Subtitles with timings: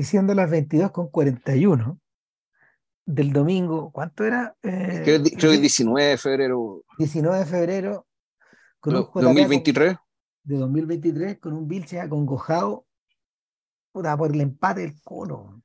[0.00, 2.00] y siendo las 22 con 41
[3.04, 4.56] del domingo, ¿cuánto era?
[4.62, 6.84] Eh, creo, que 19 de febrero.
[6.96, 8.06] 19 de febrero.
[8.80, 9.98] Con un 2023.
[10.44, 12.86] de 2023, con un Vilche acongojado
[13.92, 15.60] por el empate del colo.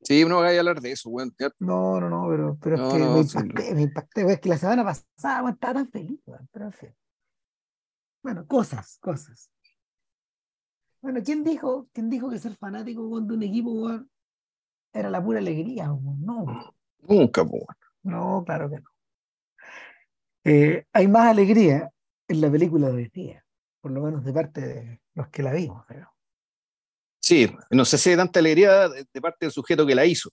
[0.00, 1.32] Sí, no voy a hablar de eso, bueno.
[1.58, 4.82] No, no, no, pero, pero es que me impacté, me impacté, es que la semana
[4.82, 6.96] pasada estaba tan feliz, pero en fin.
[8.22, 9.50] Bueno, cosas, cosas.
[11.00, 13.88] Bueno, ¿quién dijo, quién dijo que ser fanático de un equipo
[14.92, 15.86] era la pura alegría?
[15.86, 16.74] No.
[17.00, 17.66] Nunca, bueno.
[18.02, 18.90] No, claro que no.
[20.44, 21.90] Eh, hay más alegría
[22.26, 23.44] en la película de hoy día,
[23.80, 25.84] por lo menos de parte de los que la vimos.
[25.86, 26.10] Pero...
[27.20, 30.30] Sí, no sé si hay tanta alegría de, parte del sujeto que la hizo.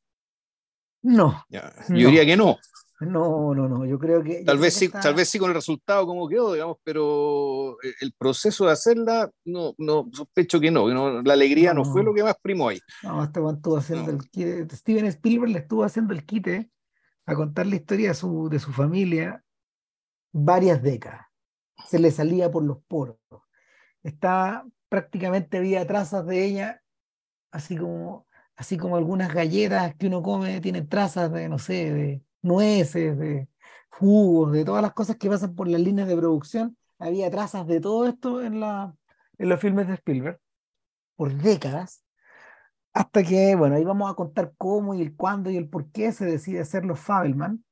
[1.03, 1.45] No.
[1.49, 2.57] yo diría que no.
[3.01, 4.43] No, no, no, yo creo que...
[4.45, 8.65] Tal vez, sí, tal vez sí con el resultado como quedó, digamos, pero el proceso
[8.65, 12.69] de hacerla, no, no sospecho que no, la alegría no, fue lo que más primó
[12.69, 12.79] ahí.
[13.03, 16.69] No, este estuvo haciendo el quite, Steven Spielberg le estuvo haciendo el quite
[17.25, 19.43] a contar la historia de su, de su familia
[20.31, 21.25] varias décadas.
[21.87, 23.17] Se le salía por los poros.
[24.03, 26.81] Está prácticamente había trazas de ella,
[27.51, 32.21] así como, así como algunas galletas que uno come tienen trazas de, no sé, de
[32.45, 33.47] nueces, de
[33.89, 36.77] jugos, de todas las cosas que pasan por las líneas de producción.
[36.99, 38.95] Había trazas de todo esto en, la,
[39.37, 40.39] en los filmes de Spielberg
[41.15, 42.03] por décadas,
[42.93, 46.11] hasta que, bueno, ahí vamos a contar cómo y el cuándo y el por qué
[46.11, 47.63] se decide hacer los Fableman,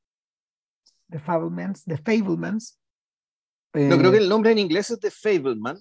[1.10, 2.80] The Fablemans, The Fablemans.
[3.74, 5.78] no, creo que el nombre en inglés es The Fableman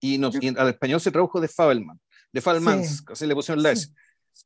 [0.00, 2.00] y, al español se tradujo de Fableman,
[2.32, 3.88] de Fablemans, así le pusieron la S.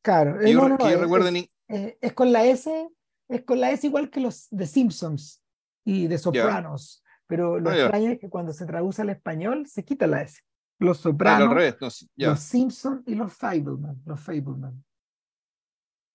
[0.03, 2.89] Claro, y yo, recuerdo es, es, con la S
[3.29, 5.43] es con la S igual que los de Simpsons
[5.85, 7.03] y de Sopranos.
[7.27, 10.41] Pero lo ah, extraño es que cuando se traduce al español se quita la S.
[10.79, 11.57] Los Sopranos,
[12.17, 14.01] los Simpsons y los Fableman.
[14.05, 14.85] Los Fableman.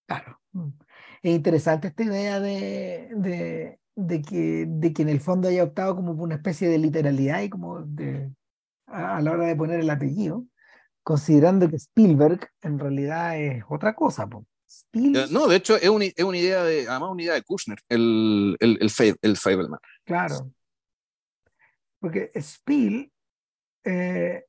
[0.07, 0.39] Claro.
[0.51, 0.69] Mm.
[1.23, 5.95] Es interesante esta idea de, de, de, que, de que en el fondo haya optado
[5.95, 8.31] como por una especie de literalidad y como de,
[8.87, 10.45] a, la hora de poner el apellido,
[11.03, 14.27] considerando que Spielberg en realidad es otra cosa.
[14.27, 14.45] Po.
[14.93, 18.57] Eh, no, de hecho es, es una idea de, además una idea de Kushner, el,
[18.59, 19.79] el, el, el Fableman.
[20.03, 20.51] Claro.
[21.99, 23.11] Porque Spiel,
[23.83, 24.43] eh,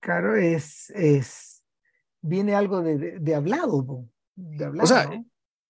[0.00, 1.64] claro, es, es,
[2.20, 4.84] viene algo de, de, hablado, de hablado.
[4.84, 5.10] O sea,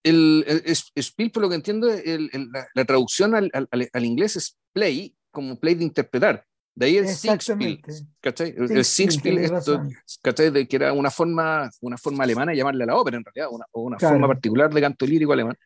[0.03, 4.59] el, el, Spiel, por lo que entiendo, la, la, traducción al, al, al, inglés es
[4.73, 6.47] play, como play de interpretar.
[6.77, 7.81] De ahí el Singspiel,
[8.21, 8.53] ¿cachai?
[8.57, 9.81] El Singspiel, esto,
[10.23, 10.51] ¿cachai?
[10.51, 13.49] De que era una forma, una forma alemana de llamarle a la ópera, en realidad,
[13.53, 15.57] una, o una forma particular de canto lírico alemán.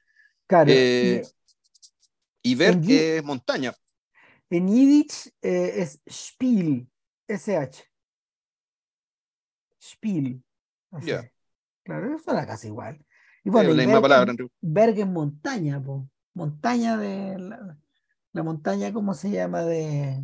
[0.46, 0.70] Claro.
[0.70, 1.22] Eh,
[2.42, 3.72] y, ver que es montaña.
[4.50, 6.86] En Yiddish eh, es Spiel,
[7.26, 7.84] SH.
[9.82, 10.42] Spiel.
[11.02, 11.30] Yeah.
[11.84, 13.02] Claro, eso era casi igual.
[13.44, 14.34] Y bueno, la misma palabra.
[14.60, 16.06] Berg es montaña, po.
[16.34, 17.78] montaña de la,
[18.32, 19.62] la, montaña, ¿cómo se llama?
[19.62, 20.22] De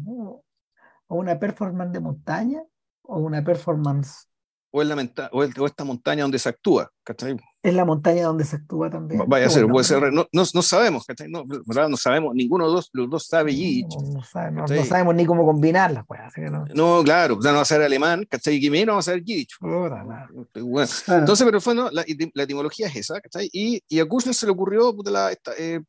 [1.09, 2.63] o una performance de montaña
[3.03, 4.29] o una performance.
[4.71, 7.37] O, es la o, esta montaña donde se actúa, ¿cachai?
[7.63, 9.23] Es la montaña donde se actúa también.
[9.29, 11.29] Vaya a ser, puede ser, no, no, no, sabemos, ¿cachai?
[11.29, 16.05] No, no sabemos, ninguno de los, los dos sabe y No, sabemos ni cómo combinarlas,
[16.09, 16.21] pues.
[16.75, 17.05] no.
[17.05, 18.57] claro, ya no va a ser alemán, ¿cachai?
[18.57, 19.57] Y menos va a ser Yiddish.
[19.61, 19.97] Bueno.
[21.07, 23.49] Entonces, pero fue, la, la, etimología es esa, ¿cachai?
[23.53, 25.81] Y, y a Kushner se le ocurrió la, esta, eh,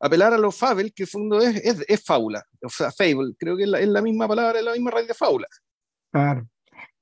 [0.00, 3.64] apelar a los fable, que fondo es, es, es, fábula, o sea, fable, creo que
[3.64, 5.46] es la, es la misma palabra, es la misma raíz de fábula.
[6.12, 6.48] Claro.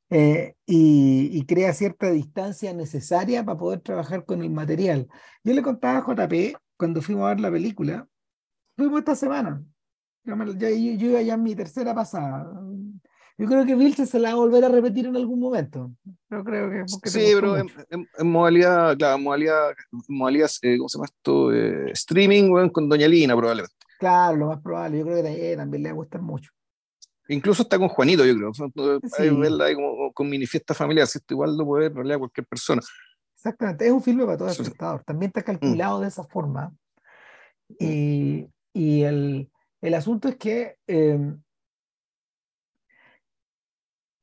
[0.09, 5.09] Eh, y, y, crea cierta distancia necesaria para poder trabajar con el material.
[5.43, 8.07] Yo le contaba a JP cuando fuimos a ver la película,
[8.77, 9.65] fuimos esta semana,
[10.25, 12.53] yo, yo, yo iba ya en mi tercera pasada,
[13.39, 15.91] yo creo que Vilche se la va a volver a repetir en algún momento.
[16.31, 17.11] Yo creo que.
[17.11, 17.69] Sí, pero en,
[18.23, 19.75] modalidad, claro, modalidad,
[20.09, 21.53] modalidad eh, ¿cómo se llama esto?
[21.53, 23.75] Eh, streaming con Doña Lina, probablemente.
[23.99, 24.99] Claro, lo más probable.
[24.99, 26.51] Yo creo que también le va a gustar mucho.
[27.29, 28.53] Incluso está con Juanito, yo creo.
[28.55, 29.29] Sí.
[29.31, 32.81] Verla ahí como, con mini fiesta familiar, esto igual lo puede ver realidad cualquier persona.
[33.35, 35.03] Exactamente, es un filme para todo espectador.
[35.05, 36.03] También está calculado mm.
[36.03, 36.73] de esa forma.
[37.81, 39.51] Y, y el,
[39.81, 41.19] el, asunto es que eh,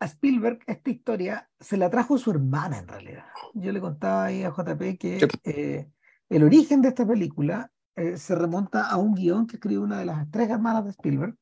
[0.04, 3.26] a Spielberg esta historia se la trajo su hermana en realidad.
[3.54, 5.90] Yo le contaba ahí a JP que eh,
[6.30, 10.06] el origen de esta película eh, se remonta a un guion que escribió una de
[10.06, 11.38] las tres hermanas de Spielberg,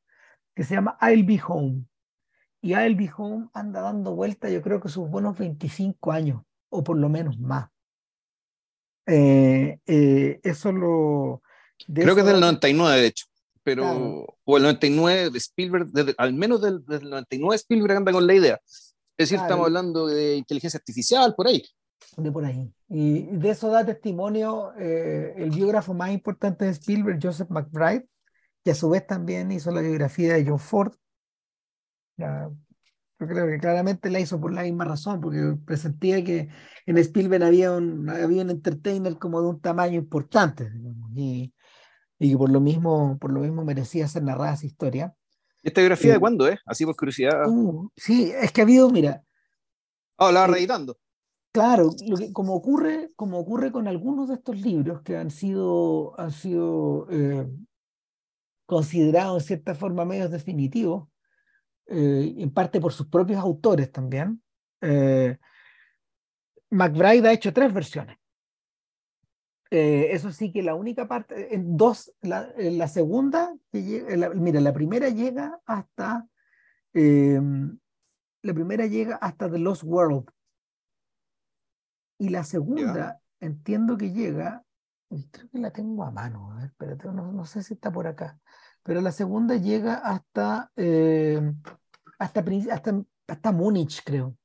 [0.54, 1.84] que se llama I'll Be Home.
[2.60, 6.84] Y I'll Be Home anda dando vuelta, yo creo que sus buenos 25 años, o
[6.84, 7.68] por lo menos más.
[9.06, 9.80] Eh,
[10.44, 11.42] eso lo...
[11.92, 13.31] Creo que es del 99, de hecho
[13.62, 15.88] pero, o el 99 de Spielberg,
[16.18, 18.60] al menos del, del, 99 Spielberg anda con la idea.
[19.16, 21.62] Es decir, estamos hablando de inteligencia artificial por ahí.
[22.16, 22.72] De por ahí.
[22.88, 28.06] Y de eso da testimonio eh, el biógrafo más importante de Spielberg, Joseph McBride,
[28.64, 30.92] que a su vez también hizo la biografía de John Ford.
[32.16, 32.56] yo
[33.18, 36.48] creo que claramente la hizo por la misma razón, porque presentía que
[36.86, 40.70] en Spielberg había un, había un entertainer como de un tamaño importante,
[41.14, 41.52] y,
[42.24, 45.14] y que por lo mismo, por lo mismo merecía ser narrada esa historia.
[45.62, 46.58] ¿Esta biografía de eh, cuándo es?
[46.66, 47.46] Así por curiosidad.
[47.46, 49.22] Uh, sí, es que ha habido, mira.
[50.16, 50.98] Ah, la va eh, reeditando.
[51.52, 56.18] Claro, lo que, como, ocurre, como ocurre con algunos de estos libros que han sido,
[56.18, 57.46] han sido eh,
[58.64, 61.08] considerados en cierta forma medios definitivos,
[61.86, 64.42] eh, en parte por sus propios autores también,
[64.80, 65.36] eh,
[66.70, 68.16] McBride ha hecho tres versiones.
[69.72, 75.60] Eso sí que la única parte, en dos, la, la segunda, mira, la primera llega
[75.66, 76.26] hasta,
[76.92, 80.26] la primera llega hasta The Lost World,
[82.22, 84.64] y la segunda, entiendo que llega,
[85.08, 88.38] creo que la tengo a mano, a ver, espérate, no, sé si está por acá,
[88.84, 91.52] pero la segunda llega hasta, eh,
[92.20, 94.36] hasta, hasta, hasta Múnich, creo.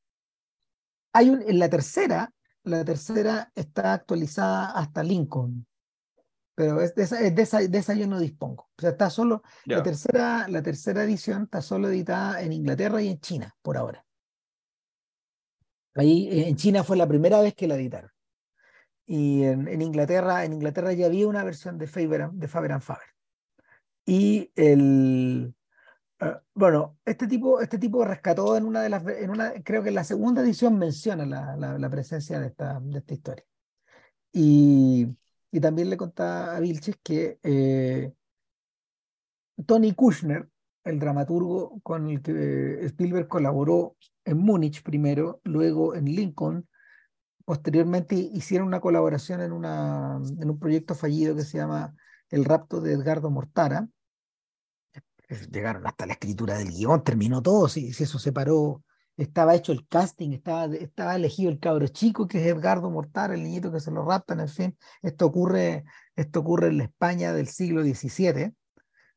[1.14, 2.34] Hay un, en la tercera,
[2.68, 5.66] la tercera está actualizada hasta Lincoln,
[6.56, 8.70] pero es de, esa, de, esa, de esa yo no dispongo.
[8.78, 13.10] O sea, está solo, la, tercera, la tercera edición está solo editada en Inglaterra y
[13.10, 14.04] en China, por ahora.
[15.96, 18.12] Ahí eh, en China fue la primera vez que la editaron.
[19.06, 23.08] Y en, Inglaterra, en Inglaterra ya había una versión de Faber, de Faber and Faber.
[24.06, 25.54] Y el,
[26.54, 29.96] bueno, este tipo, este tipo rescató en una de las, en una, creo que en
[29.96, 33.46] la segunda edición menciona la, la, presencia de esta, de esta historia.
[34.32, 35.08] Y,
[35.52, 38.14] y también le contaba a Vilches que eh,
[39.66, 40.50] Tony Kushner,
[40.84, 46.68] el dramaturgo con el que Spielberg colaboró en Múnich primero, luego en Lincoln,
[47.46, 51.96] posteriormente hicieron una colaboración en, una, en un proyecto fallido que se llama
[52.30, 53.88] El rapto de Edgardo Mortara.
[55.52, 58.84] Llegaron hasta la escritura del guion, terminó todo, si, si eso se paró,
[59.18, 63.44] estaba hecho el casting, estaba, estaba elegido el cabro chico que es Edgardo Mortara, el
[63.44, 65.84] niñito que se lo raptan, en fin, esto ocurre,
[66.16, 68.54] esto ocurre en la España del siglo XVII.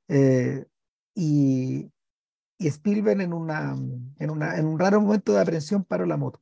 [0.08, 0.66] Eh,
[1.14, 1.92] y,
[2.58, 3.76] y Spielberg en, una,
[4.18, 6.40] en, una, en un raro momento de aprensión paró la moto.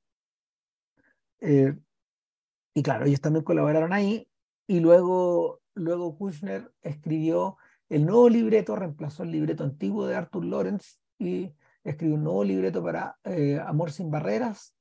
[1.40, 1.76] Eh,
[2.74, 4.28] y claro, ellos también colaboraron ahí
[4.66, 7.56] y luego, luego Kushner escribió
[7.88, 11.52] el nuevo libreto, reemplazó el libreto antiguo de Arthur Lawrence y
[11.84, 14.74] escribió un nuevo libreto para eh, Amor sin Barreras.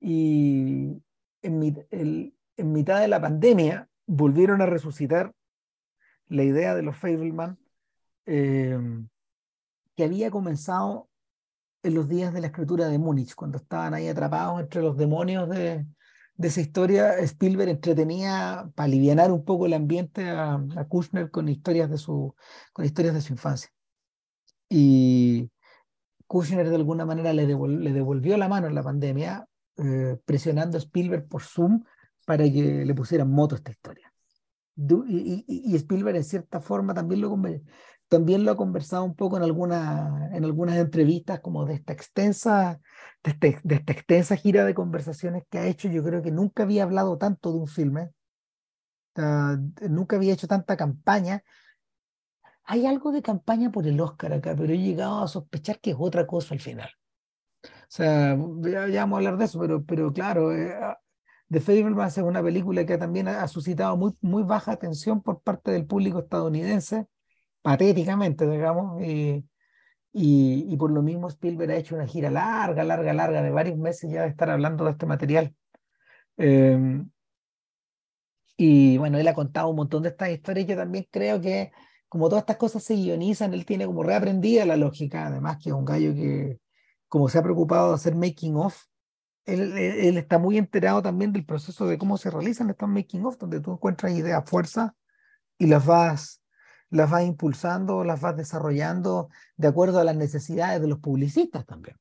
[0.00, 1.02] Y
[1.42, 5.32] en, mitad de la pandemia volvieron a resucitar
[6.28, 7.58] la idea de los Fableman
[8.26, 8.78] eh,
[9.96, 11.08] que había comenzado
[11.82, 15.48] en los días de la escritura de Múnich, cuando estaban ahí atrapados entre los demonios
[15.48, 15.86] de,
[16.40, 20.58] de esa historia, Spielberg entretenía para aliviar un poco el ambiente a,
[20.88, 22.34] Kushner con historias de su,
[22.72, 23.70] con historias de su infancia.
[24.66, 25.50] Y
[26.26, 29.46] Kushner de alguna manera le, le devolvió la mano en la pandemia,
[29.76, 31.84] eh, presionando a Spielberg por Zoom
[32.24, 34.10] para que le pusieran moto a esta historia.
[34.76, 37.36] Y, y, y, Spielberg en cierta forma también lo,
[38.10, 42.80] también lo ha conversado un poco en, alguna, en algunas entrevistas como de esta extensa
[43.22, 45.88] de, este, de, esta extensa gira de conversaciones que ha hecho.
[45.88, 48.10] Yo creo que nunca había hablado tanto de un filme,
[49.88, 51.44] nunca había hecho tanta campaña.
[52.64, 55.96] Hay algo de campaña por el Oscar acá, pero he llegado a sospechar que es
[55.98, 56.90] otra cosa al final.
[57.62, 58.36] O sea,
[58.88, 60.74] ya, vamos a hablar de eso, pero, pero claro, eh,
[61.48, 65.70] The Fableman es una película que también ha suscitado muy, muy baja atención por parte
[65.70, 67.06] del público estadounidense
[67.62, 69.44] patéticamente, digamos, y,
[70.12, 74.10] y, por lo mismo Spielberg ha hecho una gira larga, larga, larga, de varios meses
[74.10, 75.54] ya de estar hablando de este material.
[76.36, 77.10] Em,
[78.56, 81.72] y bueno, él ha contado un montón de estas historias y yo también creo que
[82.08, 85.74] como todas estas cosas se guionizan, él tiene como reaprendida la lógica, además que es
[85.74, 86.58] un gallo que
[87.08, 88.84] como se ha preocupado de hacer making of,
[89.46, 93.38] él, él, está muy enterado también del proceso de cómo se realizan estos making of,
[93.38, 94.94] donde tú encuentras ideas fuerza
[95.58, 96.42] y las vas
[96.90, 101.96] las vas impulsando, las vas desarrollando de acuerdo a las necesidades de los publicistas también.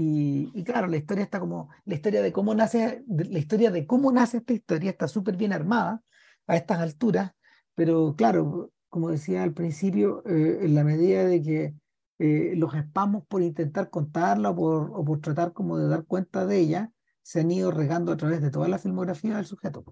[0.00, 4.12] Y, claro, la historia está como, la historia de cómo nace, la historia de cómo
[4.12, 6.02] nace esta historia está súper bien armada
[6.46, 7.32] a estas alturas,
[7.74, 11.74] pero claro, como decía al principio, eh, en la medida de que
[12.20, 16.46] eh, los espamos por intentar contarla o por, o por tratar como de dar cuenta
[16.46, 16.92] de ella,
[17.22, 19.84] se han ido regando a través de toda la filmografía del sujeto.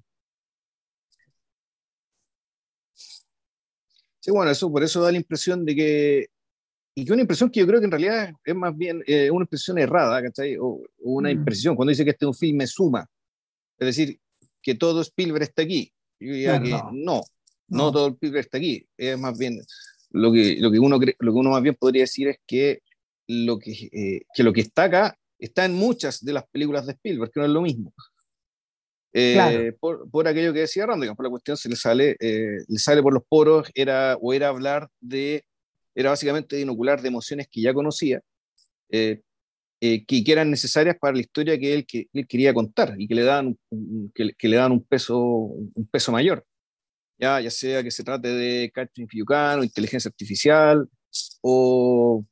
[4.26, 6.26] Sí, bueno, eso por eso da la impresión de que,
[6.96, 9.44] y que una impresión que yo creo que en realidad es más bien eh, una
[9.44, 10.56] impresión errada, ¿cachai?
[10.60, 11.32] O, una mm.
[11.32, 13.08] impresión, cuando dice que este es un filme suma,
[13.78, 14.18] Es decir,
[14.60, 15.92] que todo Spielberg está aquí.
[16.18, 17.20] Yo diría que no.
[17.68, 18.84] no, todo Spielberg está aquí.
[18.96, 19.60] Es más bien,
[20.10, 22.82] lo que, lo que, uno, lo que uno más bien podría decir es que
[23.28, 26.94] lo que, eh, que lo que está acá está en muchas de las películas de
[26.94, 27.94] Spielberg, que no es lo mismo.
[29.18, 32.78] Eh, por, por, aquello que decía Randall, por la cuestión se le sale, eh, le
[32.78, 35.42] sale por los poros, era, o era hablar de,
[35.94, 38.20] era básicamente de inocular de emociones que ya conocía,
[38.90, 39.22] eh,
[39.80, 43.14] que, que, eran necesarias para la historia que él, que, él quería contar y que
[43.14, 43.56] le dan,
[44.14, 46.44] que, que, le dan un peso, un peso mayor.
[47.18, 50.86] Ya, ya sea que se trate de Catherine Fiucano, inteligencia artificial,
[51.40, 52.22] o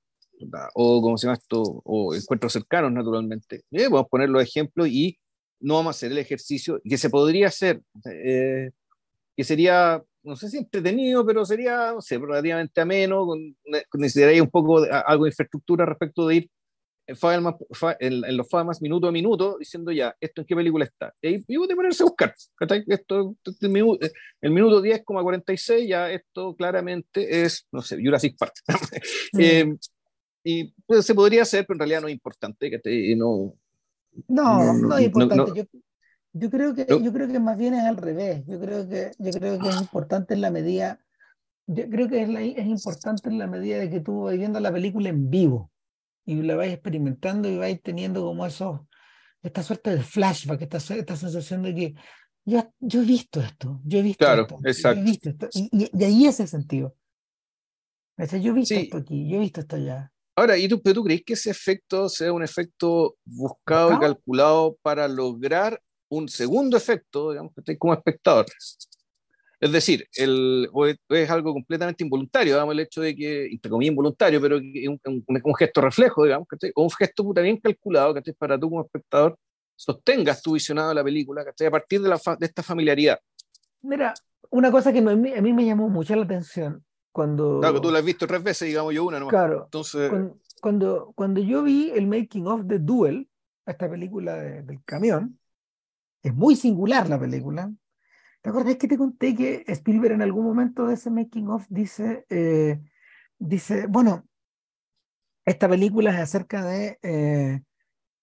[0.74, 3.62] o como se llama esto, o encuentros cercanos naturalmente.
[3.70, 5.18] Eh, vamos a poner los ejemplos y
[5.64, 7.80] no vamos a hacer el ejercicio que se podría hacer,
[8.10, 8.70] eh,
[9.34, 13.56] que sería, no sé si entretenido, pero sería, no sé, relativamente ameno, con,
[13.94, 16.50] necesitaría un poco de, algo de infraestructura respecto de ir
[17.06, 21.14] en, los FAMAS minuto a minuto diciendo ya, esto en qué película está.
[21.20, 22.34] Y, y de ponerse a buscar.
[22.86, 24.06] Esto, el, minuto,
[24.40, 28.54] el minuto 10,46 ya esto claramente es, no sé, Jurassic Park.
[29.32, 29.40] Mm.
[29.40, 29.76] eh,
[30.44, 33.54] y pues, se podría hacer, pero en realidad no es importante, que no,
[34.28, 35.52] no, no, es importante.
[35.54, 35.64] Yo,
[36.32, 38.44] yo, creo que, yo creo que más bien es al revés.
[38.46, 41.00] Yo creo que, yo creo que es importante en la medida,
[41.66, 44.72] yo creo que es, es importante en la medida de que tú vas viendo la
[44.72, 45.70] película en vivo
[46.24, 48.88] y la vais experimentando y vais teniendo como eso,
[49.42, 51.94] esta suerte de flashback, esta, esta sensación de que
[52.46, 55.00] yo, yo he visto esto, yo he visto claro, esto, exacto.
[55.00, 56.96] Yo he visto esto, y, y, ahí es el sentido.
[58.18, 60.12] yo he visto esto aquí, yo he visto esto allá.
[60.36, 65.06] Ahora, ¿y tú, tú crees que ese efecto sea un efecto buscado y calculado para
[65.06, 68.46] lograr un segundo efecto, digamos, como espectador?
[69.60, 70.68] Es decir, el,
[71.08, 75.54] es, algo completamente involuntario, digamos, el hecho de que, entre comillas, involuntario, pero un, un,
[75.54, 79.38] gesto reflejo, digamos, o un gesto puta bien calculado, que para tú como espectador
[79.76, 83.20] sostengas tu visionado de la película, a partir de, la de esta familiaridad.
[83.82, 84.14] Mira,
[84.50, 87.60] una cosa que a mí, a mí me llamó mucho la atención cuando...
[87.60, 89.28] Claro, tú la has visto tres veces, digamos yo una, ¿no?
[89.28, 89.62] Claro.
[89.66, 90.10] Entonces...
[90.60, 93.28] Cuando, cuando, yo vi el making of de Duel,
[93.64, 95.38] esta película del camión,
[96.24, 97.72] es muy singular la película.
[98.42, 102.26] ¿Te acuerdas que te conté que Spielberg en algún momento de ese making of dice,
[102.30, 102.80] eh,
[103.38, 104.26] dice, bueno,
[105.44, 107.62] esta película es acerca de, eh,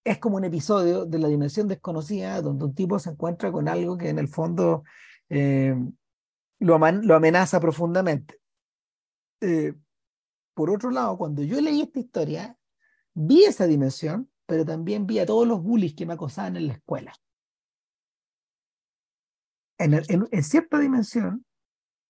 [0.04, 3.96] es como un episodio de la dimensión desconocida, donde un tipo se encuentra con algo
[3.96, 4.82] que en el fondo
[5.30, 5.74] eh,
[6.58, 8.41] lo, lo amenaza profundamente.
[9.42, 9.74] Eh,
[10.54, 12.56] por otro lado, cuando yo leí esta historia,
[13.12, 16.74] vi esa dimensión, pero también vi a todos los bullies que me acosaban en la
[16.74, 17.12] escuela.
[19.78, 21.44] En, cierta dimensión,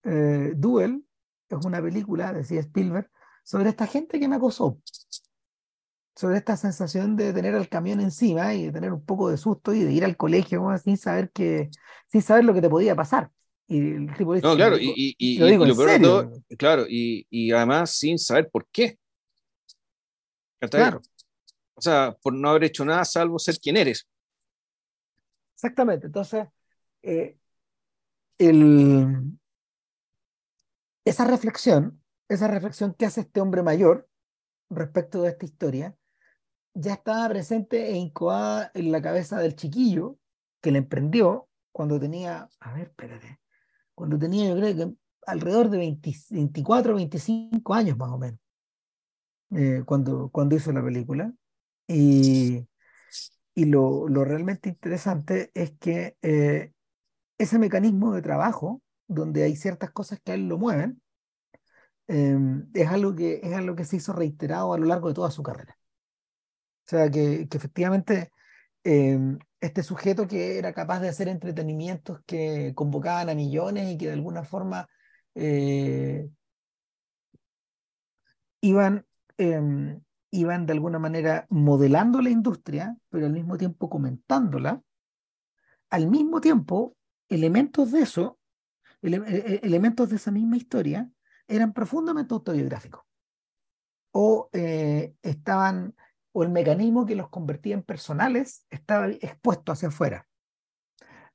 [0.04, 1.06] eh, Duel
[1.48, 3.10] es una película, decía Spielberg,
[3.44, 4.78] sobre esta gente que me acosó,
[6.14, 9.72] sobre esta sensación de tener el camión encima y de tener un poco de susto
[9.72, 11.70] y de ir al colegio sin saber que,
[12.08, 13.30] sin saber lo que te podía pasar.
[13.72, 15.66] Y el tipo no, claro, y, y, lo, digo
[15.98, 18.98] todo, claro, y, además sin saber por qué.
[20.70, 21.00] Claro.
[21.74, 24.06] O sea, por no haber hecho nada salvo ser quien eres.
[25.54, 26.08] Exactamente.
[26.08, 26.48] Entonces,
[27.00, 27.38] eh,
[28.36, 29.38] el,
[31.06, 31.98] esa reflexión,
[32.28, 34.06] esa reflexión que hace este hombre mayor
[34.68, 35.96] respecto de esta historia,
[36.74, 40.18] ya estaba presente e incoada en la cabeza del chiquillo
[40.60, 43.41] que le emprendió cuando tenía, a ver, espérate,
[43.94, 44.96] cuando tenía yo creo que
[45.26, 45.78] alrededor de
[46.30, 48.40] 24 25 años más o menos,
[49.50, 51.32] eh, cuando, cuando hizo la película.
[51.86, 52.66] Y,
[53.54, 56.72] y lo, lo, realmente interesante es que eh,
[57.38, 61.02] ese mecanismo de trabajo, donde hay ciertas cosas que a él lo mueven,
[62.08, 65.30] em, es, algo que, es algo que se hizo reiterado a lo largo de toda
[65.30, 65.76] su carrera.
[66.86, 68.32] O sea, que, que efectivamente
[68.84, 74.06] em, este sujeto que era capaz de hacer entretenimientos que convocaban a millones y que
[74.06, 74.88] de alguna forma
[75.34, 76.28] eh,
[78.60, 79.06] iban,
[79.38, 84.82] em, iban de alguna manera modelando la industria, pero al mismo tiempo comentándola.
[85.90, 86.96] Al mismo tiempo,
[87.28, 88.38] elementos de eso,
[89.02, 91.10] e, e, elementos de esa misma historia,
[91.46, 93.04] eran profundamente autobiográficos
[94.12, 95.94] o eh, estaban
[96.32, 100.26] o el mecanismo que los convertía en personales estaba expuesto hacia afuera.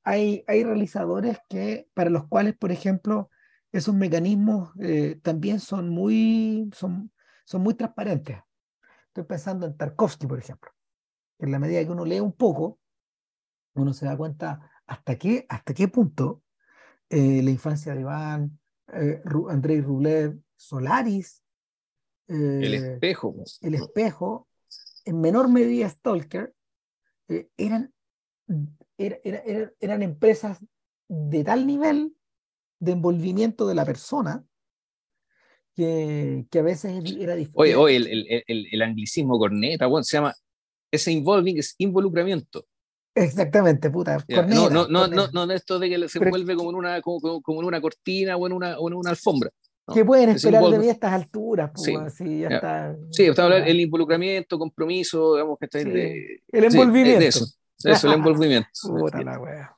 [0.04, 3.30] Hay, hay realizadores que, para los cuales, por ejemplo,
[3.72, 7.12] esos mecanismos eh, también son muy, son,
[7.46, 8.40] son muy transparentes.
[9.08, 10.72] Estoy pensando en Tarkovsky, por ejemplo.
[11.40, 12.80] En la medida que uno lee un poco,
[13.76, 16.44] uno se da cuenta hasta qué, hasta qué punto
[17.10, 18.60] eh, la infancia de Iván,
[18.94, 21.44] eh, Andrei Rublev, Solaris,
[22.28, 23.36] el espejo.
[23.62, 24.48] El espejo,
[25.08, 26.54] en menor medida Stalker,
[27.30, 27.94] eh, eran
[28.98, 30.60] eran empresas
[31.08, 32.16] de tal nivel
[32.80, 34.44] de envolvimiento de la persona
[35.76, 37.62] que, que a veces era difícil.
[37.62, 40.34] Oye, oye el, el, el, anglicismo corneta, bueno, se llama,
[40.92, 42.66] ese involving es involucramiento.
[43.14, 44.24] Exactamente, puta.
[44.28, 47.42] Corneta, no, no, no, no, no, esto de que se envuelve como en una, como,
[47.42, 49.52] como, en una cortina o en una, o en una alfombra.
[49.94, 51.72] ¿Qué pueden esperar de mí a estas alturas?
[51.74, 55.90] Pues, sí, así, ya está, sí, está hablando el involucramiento, compromiso, digamos que está sí,
[55.90, 57.26] de, el envolvimiento.
[57.26, 57.46] eso,
[57.84, 58.70] eso, el envolvimiento.
[58.84, 59.74] Puta la wea.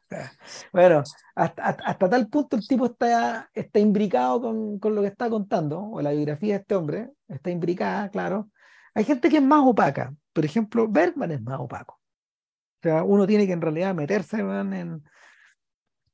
[0.74, 1.04] Bueno,
[1.36, 5.80] hasta, hasta, tal punto el tipo está, está imbricado con, con, lo que está contando,
[5.80, 8.50] o la biografía de este hombre, está imbricada, claro.
[8.96, 10.14] Hay gente que es más opaca.
[10.34, 12.00] Por ejemplo, Bergman es más opaco.
[12.80, 15.04] O sea, uno tiene que en realidad meterse en,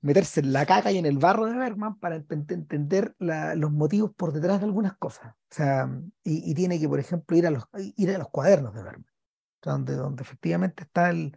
[0.01, 4.33] meterse en la caca y en el barro de Bergman para entender los motivos por
[4.33, 5.33] detrás de algunas cosas.
[5.33, 5.89] O sea,
[6.23, 7.63] y, tiene que, por ejemplo, ir a los,
[7.95, 9.11] ir a los cuadernos de Bergman,
[9.63, 11.35] donde, donde efectivamente está el,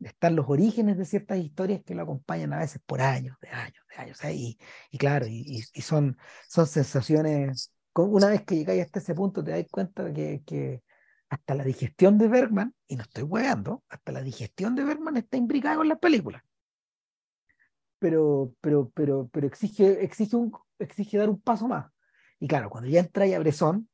[0.00, 3.84] están los orígenes de ciertas historias que lo acompañan a veces por años, de años,
[3.88, 4.18] de años.
[4.24, 4.58] y,
[4.90, 9.64] y, claro, y, son, son sensaciones, una vez que llegáis hasta ese punto te das
[9.70, 10.82] cuenta que, que
[11.30, 15.36] hasta la digestión de Bergman, y no estoy hueando, hasta la digestión de Bergman está
[15.36, 16.42] imbricada con las películas
[18.00, 20.36] pero, pero, pero, pero exige, exige,
[20.80, 21.92] exige dar un paso más.
[22.40, 23.88] Y claro, cuando ya entra a Bresson,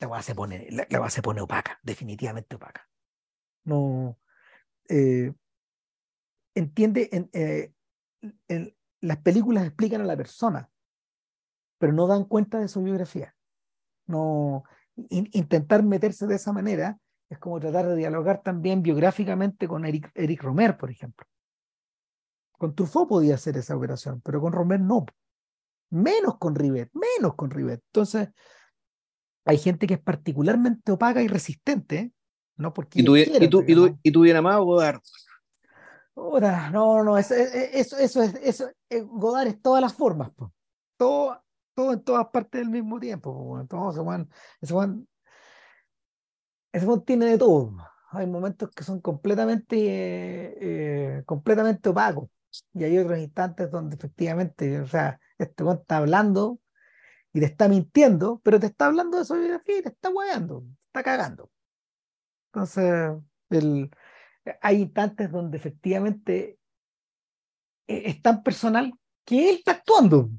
[0.00, 2.86] la base se pone, la, la se pone opaca, definitivamente opaca.
[3.64, 4.18] No,
[4.88, 5.32] eh,
[6.54, 7.72] entiende, en, eh,
[9.00, 10.68] las películas explican a la persona,
[11.78, 13.34] pero no dan cuenta de su biografía.
[14.06, 14.64] No,
[15.08, 20.10] in, intentar meterse de esa manera es como tratar de dialogar también biográficamente con Eric,
[20.14, 21.26] Eric Romer, por ejemplo.
[22.62, 25.04] Con Truffaut podía hacer esa operación, pero con Romer no.
[25.90, 27.82] Menos con Rivet, menos con Rivet.
[27.86, 28.28] Entonces,
[29.44, 32.12] hay gente que es particularmente opaca y resistente,
[32.54, 32.72] ¿no?
[32.72, 35.00] Porque ¿Y tú, y tú, y Godard?
[36.14, 40.30] no, no, eso, eso, eso es, eso, eh, Godard es todas las formas,
[40.96, 41.42] todo,
[41.74, 43.58] todo en todas partes del mismo tiempo.
[43.60, 44.28] Entonces, bueno,
[44.60, 45.08] ese Juan,
[46.70, 47.76] ese tiene de todo.
[48.10, 52.28] Hay momentos que son completamente, eh, eh, completamente opacos
[52.74, 56.60] y hay otros instantes donde efectivamente, o sea, este está hablando
[57.32, 60.64] y te está mintiendo, pero te está hablando de su biografía y te está guayando,
[60.86, 61.50] está cagando.
[62.52, 63.12] Entonces,
[63.50, 63.90] el,
[64.60, 66.58] hay instantes donde efectivamente
[67.86, 68.92] e, es tan personal
[69.24, 70.30] que él está actuando.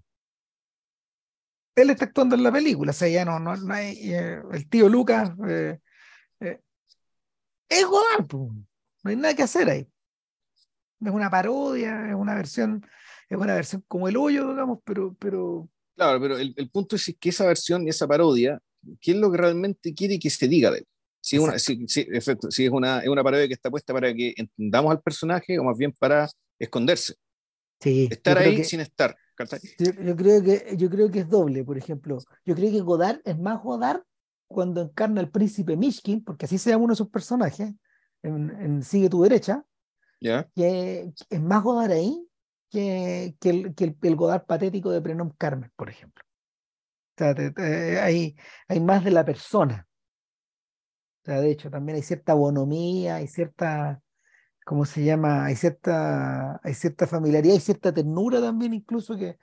[1.76, 4.69] Él está actuando en la película, o sea, ya no, no, no hay, eh, el
[4.69, 5.80] tío Lucas eh,
[6.39, 6.62] eh,
[7.67, 9.92] es Godard, no hay nada que hacer ahí
[11.06, 12.86] es una parodia, es una versión,
[13.30, 15.70] es una versión como el hoyo, digamos, pero, pero...
[15.96, 18.60] Claro, pero el, el punto es que esa versión y esa parodia,
[19.00, 20.88] ¿qué es lo que realmente quiere que se diga de él?
[21.22, 24.13] Si, una, si, si, efecto, si es, una, es una parodia que está puesta para
[24.13, 26.28] que entendamos al personaje o más bien para
[26.60, 27.16] esconderse.
[27.80, 29.16] Sí, estar ahí sin estar.
[29.80, 32.18] Yo, yo, creo que, yo creo que es doble, por ejemplo.
[32.46, 34.02] Yo creo que Godard es más Godard
[34.48, 37.74] cuando encarna al príncipe Mishkin, porque así se llama uno de sus personajes,
[38.22, 39.66] en, en Sigue tu derecha,
[40.55, 42.27] que es más Godard ahí
[42.69, 46.23] que, que, el, que el, Godard patético de Prenom Carmen, por ejemplo.
[47.15, 47.36] O sea,
[48.03, 48.36] hay,
[48.67, 49.88] hay más de la persona.
[51.21, 54.01] O sea, de hecho, también hay cierta bonomía, hay cierta,
[54.65, 55.45] ¿cómo se llama?
[55.45, 59.38] Hay cierta, hay cierta familiaridad, hay cierta ternura también incluso que,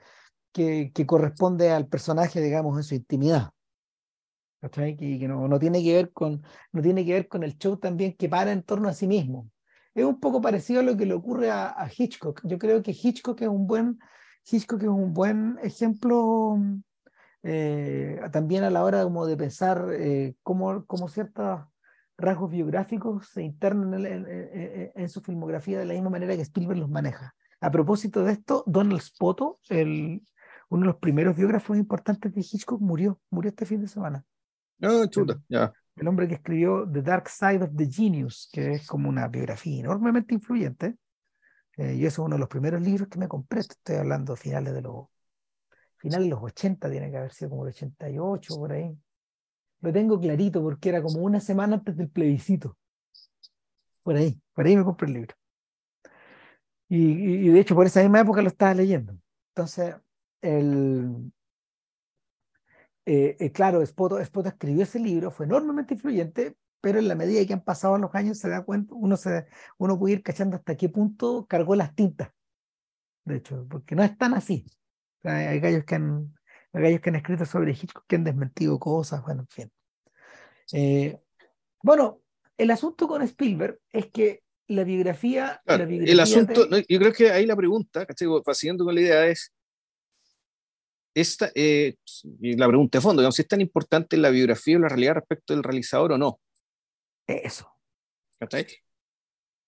[0.51, 3.51] que, que corresponde al personaje, digamos, en su intimidad.
[4.71, 7.77] Que, que no, no, tiene que ver con, no tiene que ver con el show
[7.77, 9.49] también que para en torno a sí mismo
[9.93, 12.41] es un poco parecido a lo que le ocurre a, Hitchcock.
[12.43, 13.99] Yo creo que Hitchcock es un buen,
[14.49, 16.57] Hitchcock es un buen ejemplo
[17.43, 21.61] eh, también a la hora de pensar eh, cómo, cómo, ciertos
[22.17, 27.33] rasgos biográficos se internan en, su filmografía de la misma manera que Spielberg los maneja.
[27.59, 33.19] A propósito de esto, Donald Spoto, uno de los primeros biógrafos importantes de Hitchcock, murió,
[33.29, 34.23] murió este fin de semana.
[34.81, 38.87] Ah, chuta, ya el hombre que escribió The Dark Side of the Genius, que es
[38.87, 40.95] como una biografía enormemente influyente.
[41.77, 43.61] Eh, y eso es uno de los primeros libros que me compré.
[43.61, 45.07] Estoy hablando finales de los
[45.97, 48.97] finales de los 80, tiene que haber sido como el 88, por ahí.
[49.81, 52.77] Lo tengo clarito porque era como una semana antes del plebiscito.
[54.03, 55.35] Por ahí, por ahí me compré el libro.
[56.89, 59.15] Y, y de hecho, por esa misma época lo estaba leyendo.
[59.53, 59.95] Entonces,
[60.41, 61.31] el,
[63.05, 67.53] eh, eh, claro, Spoto, escribió ese libro, fue enormemente influyente, pero en la medida que
[67.53, 69.45] han pasado los años se da cuenta, uno, se,
[69.77, 72.29] uno puede ir cachando hasta qué punto cargó las tintas.
[73.25, 74.65] De hecho, porque no es tan así.
[75.23, 76.33] hay, gallos que han,
[76.73, 79.71] gallos que han escrito sobre Hitchcock que han desmentido cosas, bueno, en fin.
[80.73, 81.19] Eh,
[81.83, 82.21] bueno,
[82.57, 87.57] el asunto con Spielberg es que la biografía, el asunto, yo creo que ahí la
[87.57, 88.07] pregunta,
[88.53, 89.51] siguiendo con la idea es,
[91.13, 91.95] esta, eh,
[92.39, 95.53] la pregunta de fondo, digamos, si es tan importante la biografía o la realidad respecto
[95.53, 96.39] del realizador o no.
[97.27, 97.71] Eso.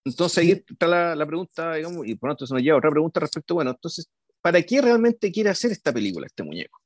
[0.05, 2.91] Entonces ahí está la, la, pregunta, digamos, y por lo tanto se nos lleva otra
[2.91, 4.09] pregunta respecto, bueno, entonces,
[4.41, 6.79] ¿para qué realmente quiere hacer esta película, este muñeco?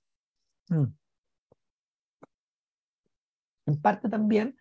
[0.69, 0.85] Mm.
[3.67, 4.57] En parte también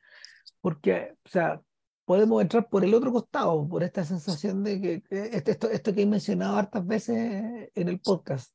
[0.66, 1.62] porque, o sea,
[2.04, 6.02] podemos entrar por el otro costado, por esta sensación de que, este, esto, esto que
[6.02, 8.52] he mencionado hartas veces en el podcast.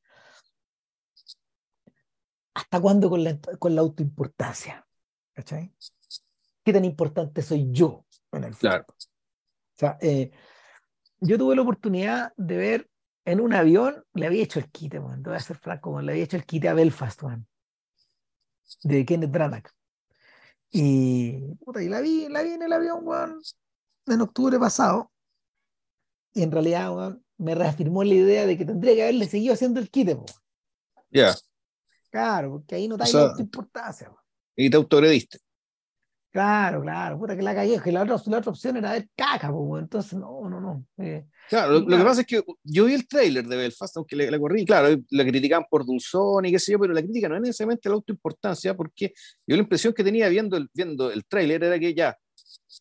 [2.53, 4.85] ¿Hasta cuándo con la, con la autoimportancia?
[5.33, 5.73] ¿Cachai?
[6.63, 8.85] ¿Qué tan importante soy yo en el Claro.
[8.87, 8.95] O
[9.77, 10.31] sea, eh,
[11.19, 12.89] yo tuve la oportunidad de ver
[13.25, 16.23] en un avión, le había hecho el quite, man, voy a ser franco, le había
[16.23, 17.47] hecho el quite a Belfast, man,
[18.83, 19.69] de Kenneth Branagh.
[20.71, 23.41] Y, puta, y la, vi, la vi en el avión, weón,
[24.07, 25.11] en octubre pasado.
[26.33, 29.89] Y en realidad, me reafirmó la idea de que tendría que haberle seguido haciendo el
[29.89, 30.17] quite,
[31.11, 31.35] Ya.
[32.11, 34.11] Claro, porque ahí no te o importancia.
[34.55, 35.39] Y te autogrediste.
[36.31, 39.51] Claro, claro, puta que la cagué, que la otra, la otra opción era ver caca,
[39.51, 40.85] pues, entonces no, no, no.
[40.97, 44.39] Eh, claro, lo, que pasa es que yo vi el tráiler de Belfast, aunque le,
[44.39, 47.41] corrí, claro, la criticaban por dulzón y qué sé yo, pero la crítica no es
[47.41, 49.13] necesariamente la autoimportancia, porque
[49.45, 52.17] yo la impresión que tenía viendo el, viendo el tráiler era que ya,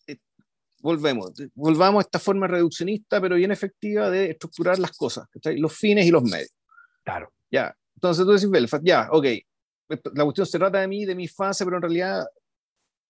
[0.07, 0.19] eh,
[0.79, 6.07] volvemos, volvamos a esta forma reduccionista, pero bien efectiva de estructurar las cosas, los fines
[6.07, 6.55] y los medios.
[7.03, 7.33] Claro.
[7.51, 9.27] Ya, entonces tú decís Belfast, ya, ok,
[10.15, 12.25] la cuestión se trata de mí, de mi infancia, pero en realidad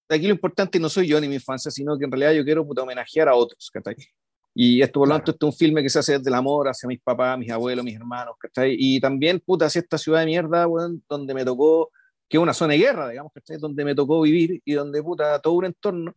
[0.08, 2.66] aquí lo importante no soy yo ni mi infancia, sino que en realidad yo quiero
[2.66, 3.94] puta, homenajear a otros, ¿cachai?
[4.52, 6.68] Y esto, por lo tanto, este es un filme que se hace desde el amor
[6.68, 8.74] hacia mis papás, mis abuelos, mis hermanos, ¿cachai?
[8.76, 10.66] Y también, puta, hacia esta ciudad de mierda,
[11.08, 11.92] donde me tocó,
[12.28, 13.58] que es una zona de guerra, digamos, ¿cachai?
[13.58, 16.16] Donde me tocó vivir y donde, puta, todo un entorno,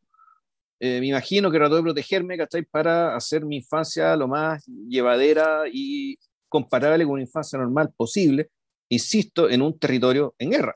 [0.80, 2.64] eh, me imagino que trató de protegerme, ¿cachai?
[2.64, 6.18] Para hacer mi infancia lo más llevadera y
[6.50, 8.50] comparable con una infancia normal posible,
[8.94, 10.74] insisto, en un territorio en guerra.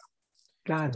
[0.63, 0.91] Claro.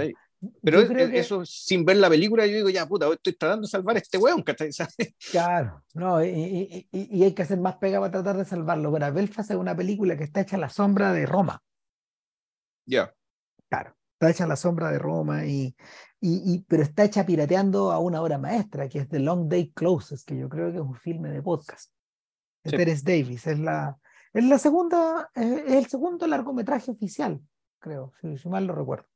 [0.64, 4.00] Pero eso, sin ver la película, yo digo, ya, puta, estoy tratando de salvar a
[4.00, 4.70] este weón, ¿cachai?
[5.32, 8.90] Claro, no, y, y, hay que hacer más pega para tratar de salvarlo.
[8.90, 11.62] Bueno, Belfast es una película que está hecha a la sombra de Roma.
[12.88, 13.14] Ya.
[13.70, 15.76] Claro, está hecha a la sombra de Roma, y,
[16.20, 20.24] y, pero está hecha pirateando a una obra maestra, que es The Long Day Closes,
[20.24, 21.92] que yo creo que es un filme de podcast.
[22.64, 23.98] De Teres Davis, es la,
[24.34, 27.42] es la segunda, es el segundo largometraje oficial,
[27.80, 29.12] creo, si mal lo recuerdo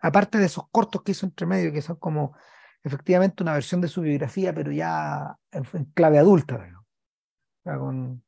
[0.00, 2.34] aparte de esos cortos que hizo entre medio, que son como
[2.82, 5.64] efectivamente una versión de su biografía, pero ya en,
[5.94, 6.84] clave adulta,
[7.64, 8.22] con,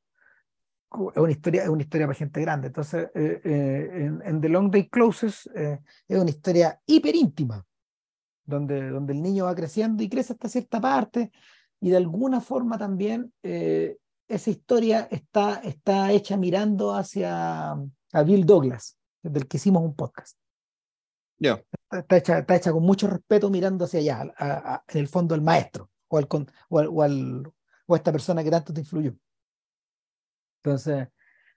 [1.15, 2.67] es una historia, es una historia para gente grande.
[2.67, 7.65] Entonces, eh, eh, en, The Long Day Closes eh, es una historia hiper íntima,
[8.45, 11.31] donde, donde el niño va creciendo y crece hasta cierta parte,
[11.81, 13.33] y de alguna forma también
[14.31, 20.39] esa historia está, está hecha mirando hacia a Bill Douglas, del que hicimos un podcast.
[21.91, 25.91] Está, hecha, está hecha con mucho respeto mirando hacia allá, en el fondo el maestro
[26.09, 26.29] o, al,
[26.69, 27.53] o, al,
[27.87, 29.15] o, a esta persona que tanto te influyó.
[30.63, 31.09] Entonces,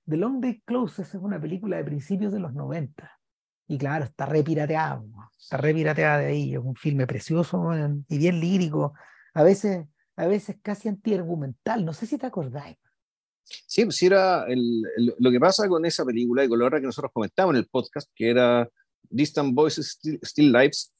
[0.08, 3.12] The Long Day Closes es una película de principios de los 90.
[3.68, 5.04] Y claro, está re pirateada,
[5.38, 6.54] está re pirateada de ahí.
[6.54, 7.70] Es un filme precioso
[8.08, 8.94] y bien lírico.
[9.34, 11.84] A veces, a veces casi antiargumental.
[11.86, 12.78] No sé si te acordáis.
[13.44, 14.84] Sí, pues era el,
[15.20, 17.68] lo que pasa con esa película y con la otra que nosotros comentamos en el
[17.68, 18.70] podcast, que era
[19.10, 20.94] Distant Voices, Still, Lives,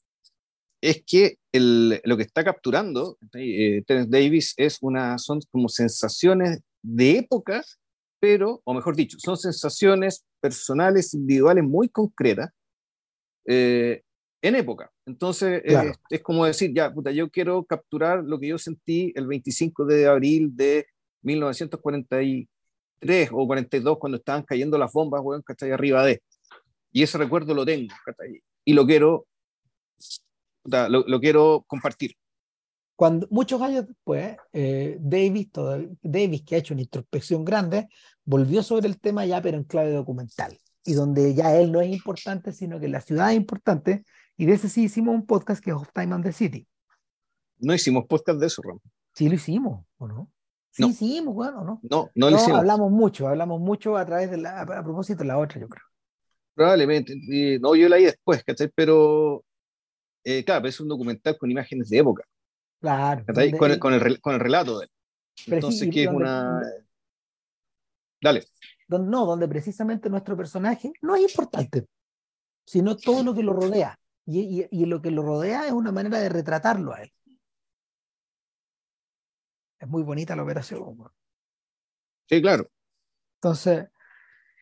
[0.80, 6.60] es que el, lo que está capturando eh, Terence Davis es una, son como sensaciones
[6.82, 7.64] de época,
[8.20, 12.50] pero, o mejor dicho, son sensaciones personales, individuales muy concretas
[13.46, 14.02] eh,
[14.42, 14.90] en época.
[15.06, 15.62] Entonces,
[16.08, 20.06] es, como decir, ya, puta, yo quiero capturar lo que yo sentí el 25 de
[20.06, 20.86] abril de
[21.22, 25.72] 1943 o 42, cuando estaban cayendo las bombas, weón, ¿cachai?
[25.72, 26.22] Arriba de.
[26.90, 27.92] Y ese recuerdo lo tengo,
[28.64, 29.26] y lo quiero,
[30.64, 32.16] lo, quiero compartir.
[32.96, 35.48] Cuando, muchos años después, eh, Davis,
[36.00, 37.88] Davis, que ha hecho una introspección grande,
[38.24, 41.92] volvió sobre el tema ya, pero en clave documental, y donde ya él no es
[41.92, 44.04] importante, sino que la ciudad es importante,
[44.36, 46.66] y de ese sí hicimos un podcast que es Of Time and the City.
[47.58, 48.80] No hicimos podcast de eso, Ram.
[49.14, 50.30] Sí lo hicimos, ¿o no?
[50.70, 51.80] Sí hicimos, bueno, ¿no?
[51.88, 52.58] No, no lo hicimos.
[52.58, 55.84] Hablamos mucho, hablamos mucho a través de la, a propósito de la otra, yo creo.
[56.52, 57.14] Probablemente,
[57.60, 58.70] no, yo la vi después, ¿cachai?
[58.74, 59.44] Pero,
[60.24, 62.24] eh, claro, es un documental con imágenes de época.
[62.80, 63.24] Claro.
[63.24, 64.90] con, el, con, el, con, el, relato de él.
[65.46, 66.60] Entonces, que es una...
[68.20, 68.44] Dale.
[68.88, 71.86] Donde, no, donde precisamente nuestro personaje no es importante,
[72.66, 73.98] sino todo lo que lo rodea.
[74.26, 77.12] Y, y, y, lo que lo rodea es una manera de retratarlo a él.
[79.84, 80.96] es muy bonita la operación.
[82.28, 82.70] Sí, claro.
[83.36, 83.88] Entonces,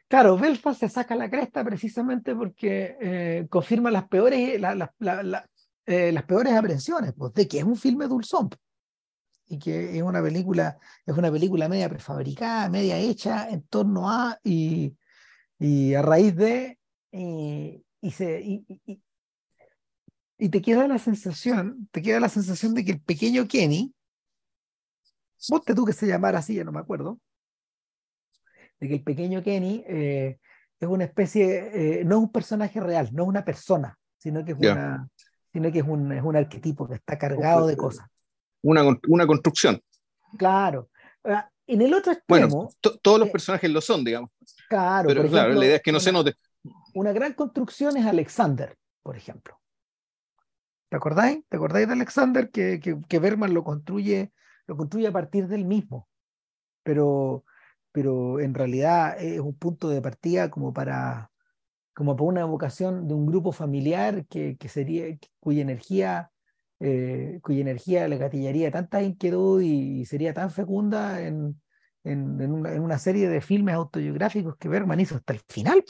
[0.09, 4.61] claro, Belfast se saca la cresta precisamente porque eh, confirma las peores,
[5.87, 8.51] eh, las peores aprensiones, pues, de que es un filme dulzón
[9.46, 14.38] y que es una película, es una película media prefabricada, media hecha en torno a
[14.42, 14.96] y,
[15.59, 16.79] y a raíz de
[17.12, 19.01] y, se, y,
[20.42, 23.94] y, te queda la sensación, te queda la sensación de que el pequeño Kenny,
[25.64, 27.18] te tú que se llamara así, ya no me acuerdo,
[28.81, 30.38] de que el pequeño Kenny eh,
[30.81, 34.52] es una especie, eh, no es un personaje real, no es una persona, sino que
[34.52, 35.09] es, una,
[35.52, 38.07] sino que es, un, es un arquetipo que está cargado de cosas.
[38.62, 39.81] Una, una construcción.
[40.37, 40.90] Claro.
[41.24, 42.48] Ah, en el otro extremo.
[42.83, 44.31] Bueno, todos los eh, personajes lo son, digamos.
[44.68, 46.35] Claro, pero claro, la idea es que no se note.
[46.94, 49.62] Una gran construcción es Alexander, por ejemplo.
[50.92, 51.42] ¿Te acordáis?
[51.48, 54.31] ¿Te acordáis de Alexander que, que, Berman lo construye,
[54.66, 56.07] lo construye a partir del mismo?
[56.83, 57.46] Pero,
[57.92, 61.31] pero en realidad es un punto de partida como para,
[61.94, 65.07] como para una evocación de un grupo familiar que, que sería,
[65.40, 66.31] cuya energía,
[66.78, 71.59] eh, cuya energía le gatillaría tanta inquietud y sería tan fecunda en,
[72.05, 75.83] en, una, serie de filmes autobiográficos que Bergman hizo hasta el final.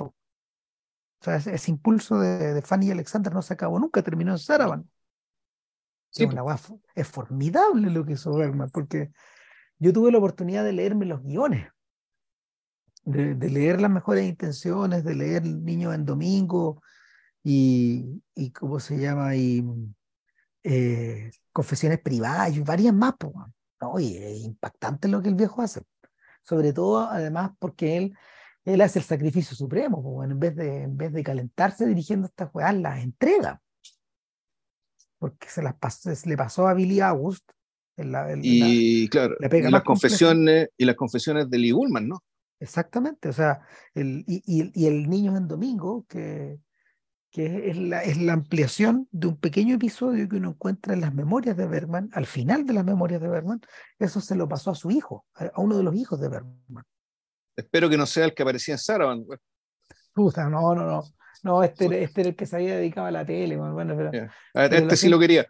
[1.23, 4.39] O sea, ese, ese impulso de, de, Fanny Alexander no se acabó nunca, terminó en
[4.39, 4.91] Saravan.
[6.11, 6.43] Sí, es, una,
[6.97, 9.13] es formidable lo que hizo Bergman, porque
[9.79, 11.69] yo tuve la oportunidad de leerme los guiones
[13.05, 16.83] de, de, leer las mejores intenciones, de leer Niño en Domingo
[17.43, 19.37] y, y ¿cómo se llama?
[19.37, 19.65] Y
[20.65, 23.15] eh, Confesiones Privadas y varias más.
[23.19, 23.33] Pues,
[23.81, 24.01] ¿no?
[24.01, 25.83] Y es impactante lo que el viejo hace.
[26.43, 28.19] Sobre todo, además, porque él,
[28.65, 30.03] él hace el sacrificio supremo.
[30.03, 33.61] Pues, en, vez de, en vez de calentarse dirigiendo estas jugadas, las entrega.
[35.19, 37.49] Porque se las pasó, se le pasó a Billy August.
[37.97, 42.23] y claro, y las, confesiones, y las confesiones de Lee Ullman, ¿no?
[42.59, 43.61] Exactamente, o sea,
[43.93, 46.61] el, y, y, el niño en domingo, que,
[47.29, 51.13] que es, la, es la ampliación de un pequeño episodio que uno encuentra en las
[51.13, 53.61] memorias de Bergman, al final de las memorias de Bergman,
[53.99, 56.85] eso se lo pasó a su hijo, a uno de los hijos de Bergman.
[57.57, 59.25] Espero que no sea el que aparecía en Saravan.
[60.13, 61.03] Puta, no, no, no.
[61.43, 63.57] No, este, este era el que se había dedicado a la tele.
[63.57, 65.47] Bueno, pero, este sí lo quería.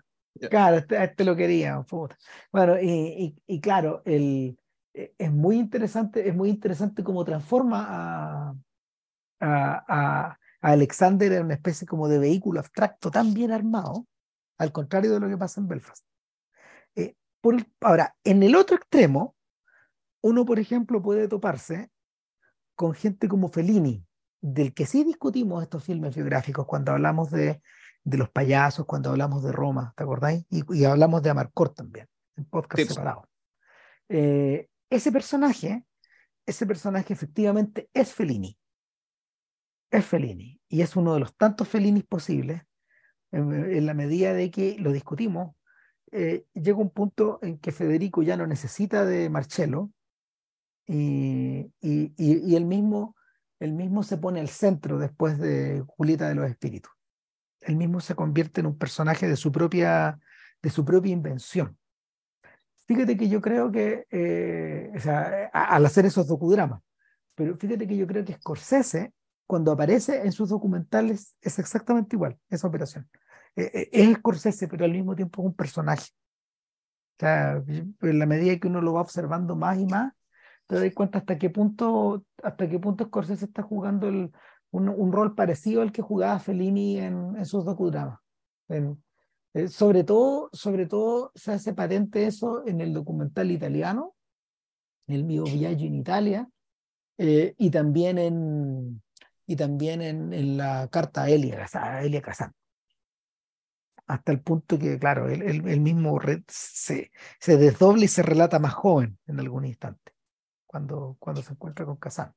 [0.51, 1.83] Claro, este, este, lo quería.
[1.83, 2.17] Puta.
[2.51, 4.57] Bueno, y, y, y claro, el,
[4.95, 8.55] eh, es muy interesante, es muy interesante cómo transforma a,
[9.41, 14.07] a, a, Alexander en una especie como de vehículo abstracto tan bien armado,
[14.59, 16.05] al contrario de lo que pasa en Belfast.
[16.95, 19.35] Eh, por ahora, en el otro extremo,
[20.23, 21.91] uno, por ejemplo, puede toparse
[22.83, 24.05] con gente como Fellini,
[24.41, 27.63] del que sí discutimos estos filmes biográficos cuando hablamos de,
[28.03, 30.45] de los payasos, cuando hablamos de Roma, ¿te acordáis?
[30.51, 33.29] Y, y hablamos de Amarcord también, en podcast separado.
[34.09, 35.87] Eh, ese personaje,
[36.45, 38.59] ese personaje efectivamente es Fellini.
[39.89, 40.61] Es Fellini.
[40.69, 42.63] Y es uno de los tantos Fellinis posibles,
[43.31, 45.55] en, la medida de que lo discutimos.
[46.11, 49.91] Eh, llega un punto en que Federico ya no necesita de Marcello
[50.87, 53.17] y, y, y, él, mismo,
[53.61, 56.93] él mismo se pone al centro después de Julieta de los Espíritus.
[57.61, 60.19] Él mismo se convierte en un personaje de su propia,
[60.61, 61.79] de su propia invención.
[62.87, 66.81] Fíjate que yo creo que, eh, o sea, al hacer esos docudramas,
[67.35, 69.13] pero fíjate que yo creo que Scorsese,
[69.47, 73.09] cuando aparece en sus documentales, es exactamente igual, esa operación.
[73.55, 76.11] Eh, eh, es Scorsese, pero al mismo tiempo es un personaje.
[77.17, 80.13] O sea, en la medida que uno lo va observando más y más,
[80.73, 84.33] te das cuenta hasta qué punto, hasta qué punto Scorsese está jugando el,
[84.71, 88.19] un, un, rol parecido al que jugaba Fellini en, en sus docudramas.
[88.69, 89.03] En,
[89.53, 94.15] eh, sobre, todo, sobre todo se hace patente eso en el documental italiano,
[95.09, 96.49] el mio viaggio in Italia,
[97.19, 99.03] eh, y también en,
[99.47, 102.53] y también en, en la carta a Elia, a Elia Kazan.
[104.07, 108.73] Hasta el punto que, claro, él, él, mismo se, se desdobla y se relata más
[108.73, 110.12] joven en algún instante,
[110.73, 112.33] cuando, cuando se encuentra con Kazan.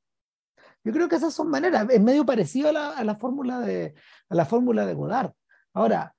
[0.84, 3.96] Yo creo que esas son maneras, es medio parecido a la, a la fórmula de,
[4.30, 5.32] a la fórmula de Godard.
[5.74, 6.16] Ahora,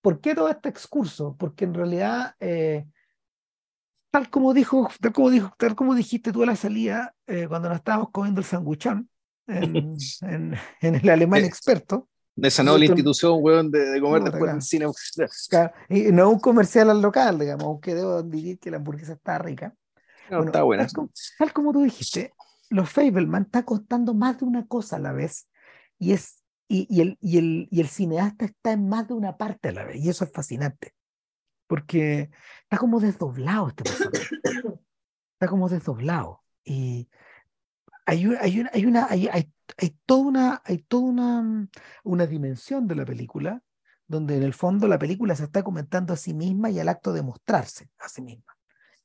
[0.00, 1.36] ¿Por qué todo este excurso?
[1.38, 2.86] Porque en realidad, eh,
[4.10, 7.68] tal, como dijo, tal, como dijo, tal como dijiste tú a la salida, eh, cuando
[7.68, 9.10] nos estábamos comiendo el sanguchón
[9.46, 12.08] en, en, en el alemán experto.
[12.34, 14.86] De sanó la institución, weón, de, de comer después del cine.
[15.90, 19.74] y no un comercial al local, digamos, aunque debo admitir que la hamburguesa está rica.
[20.30, 20.84] No, está buena.
[20.84, 22.32] Tal como, tal como, tú dijiste,
[22.68, 25.48] los Fableman está costando más de una cosa a la vez.
[25.98, 26.40] Y es
[26.72, 29.84] y, el, y, el, y el cineasta está en más de una parte a la
[29.84, 30.94] vez, y eso es fascinante.
[31.66, 32.30] porque
[32.62, 34.26] está como desdoblado este personaje.
[35.34, 36.44] está como desdoblado.
[36.64, 37.08] Y
[38.06, 41.68] hay, hay, una, hay, una, hay, hay, hay, toda, una, hay toda una,
[42.04, 43.62] una dimensión de la película
[44.06, 47.12] donde en el fondo la película se está comentando a sí misma y al acto
[47.12, 48.56] de mostrarse a sí misma.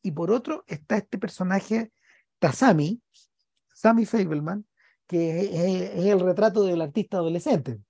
[0.06, 1.91] Y por otro está este personaje
[2.38, 3.02] Tasami,
[3.74, 4.63] Sammy Fableman,
[5.08, 7.82] que es, el retrato del artista adolescente,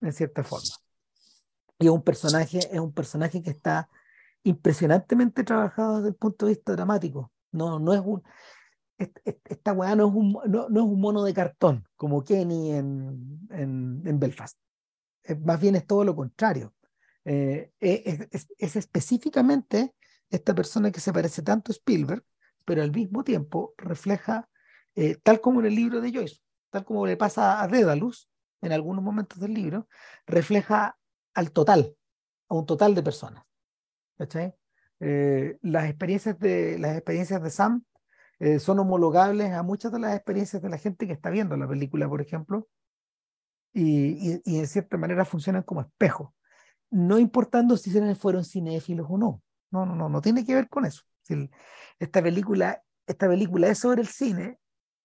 [0.00, 0.74] en cierta forma.
[1.78, 3.88] Y es un personaje, es un personaje que está
[4.42, 7.30] impresionantemente trabajado desde el punto de vista dramático.
[7.52, 8.20] No, no es un,
[9.44, 14.18] esta weá no es, un, no, es un mono de cartón como Kenny en, en,
[14.18, 14.58] Belfast.
[15.44, 16.74] más bien es todo lo contrario.
[17.24, 19.94] Eh, es, específicamente
[20.32, 22.24] esta persona que se parece tanto a Spielberg,
[22.64, 24.48] pero al mismo tiempo refleja,
[24.94, 26.40] eh, tal como en el libro de Joyce,
[26.70, 28.28] tal como le pasa a Dédalus
[28.62, 29.88] en algunos momentos del libro,
[30.26, 30.98] refleja
[31.34, 31.96] al total,
[32.48, 33.44] a un total de personas.
[35.00, 37.84] Eh, las, experiencias de, las experiencias de Sam
[38.38, 41.68] eh, son homologables a muchas de las experiencias de la gente que está viendo la
[41.68, 42.68] película, por ejemplo,
[43.74, 46.34] y, y, en cierta manera funcionan como espejo,
[46.90, 49.42] no importando si fueron cinéfilos o no.
[49.72, 51.02] No, no, no, no tiene que ver con eso.
[51.98, 54.58] esta, película, esta película es sobre el cine,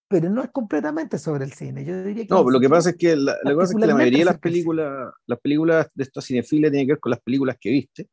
[0.08, 1.84] pero no es completamente sobre el cine.
[1.84, 4.24] Yo diría que no, lo que pasa es que la, es que la mayoría de
[4.26, 8.08] las películas, las películas de estos cinefiles tienen que ver con las películas que viste.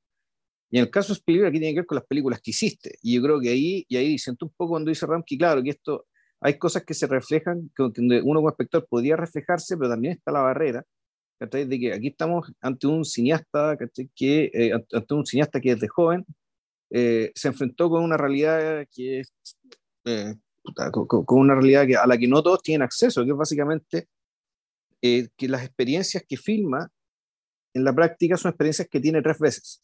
[0.71, 2.97] Y en el caso de Spielberg aquí tiene que ver con las películas que hiciste.
[3.01, 5.69] Y yo creo que ahí, y ahí siento un poco cuando dice Ramsky, claro, que
[5.69, 6.05] esto,
[6.41, 10.41] hay cosas que se reflejan, que uno como espectador podría reflejarse, pero también está la
[10.41, 10.83] barrera,
[11.39, 13.77] de que aquí estamos ante un cineasta,
[14.15, 16.25] que, eh, ante un cineasta que desde joven
[16.89, 19.23] eh, se enfrentó con una realidad que
[20.05, 20.35] eh,
[20.91, 24.07] con, una realidad que, a la que no todos tienen acceso, que es básicamente
[25.01, 26.89] que las experiencias que filma
[27.75, 29.83] en la práctica son experiencias que tiene tres veces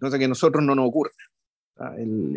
[0.00, 1.12] cosa que a nosotros no nos ocurre.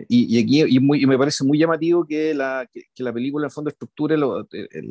[0.08, 3.70] y, aquí y, muy, me parece muy llamativo que la, que, la película en fondo
[3.70, 4.82] estructure eh,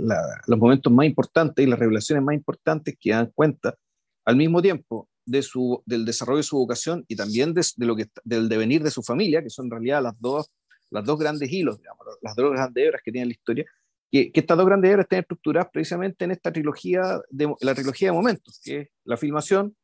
[0.46, 3.76] los momentos más importantes y las revelaciones más importantes que dan cuenta
[4.24, 8.08] al mismo tiempo de su, del desarrollo de su vocación y también de, lo que,
[8.24, 10.50] del devenir de su familia, que son en realidad las dos,
[10.90, 13.64] las dos grandes hilos, digamos, las dos grandes hebras que tiene la historia,
[14.10, 18.08] que, que, estas dos grandes hebras están estructuradas precisamente en esta trilogía, de, la trilogía
[18.08, 19.76] de momentos, que es la filmación,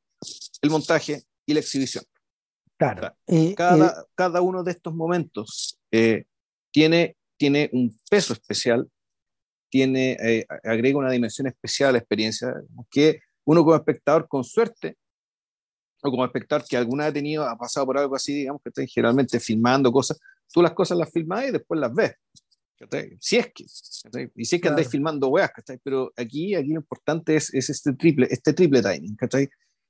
[0.63, 2.05] el montaje y la exhibición.
[2.79, 3.13] Claro.
[3.27, 6.25] Eh, cada, eh, cada uno de estos momentos eh,
[6.71, 8.89] tiene, tiene un peso especial,
[9.71, 12.55] tiene, agrega una dimensión especial a la experiencia,
[12.91, 14.97] que uno como espectador con suerte,
[16.03, 18.85] o como espectador que alguna ha tenido, ha pasado por algo así, digamos, que está
[18.87, 20.19] generalmente filmando cosas,
[20.53, 22.15] tú las cosas las filmas y después las ves.
[23.19, 23.65] Si es que,
[24.37, 25.51] y si es que andáis filmando weas,
[25.83, 29.17] pero aquí, aquí lo importante es, es este triple, este triple timing,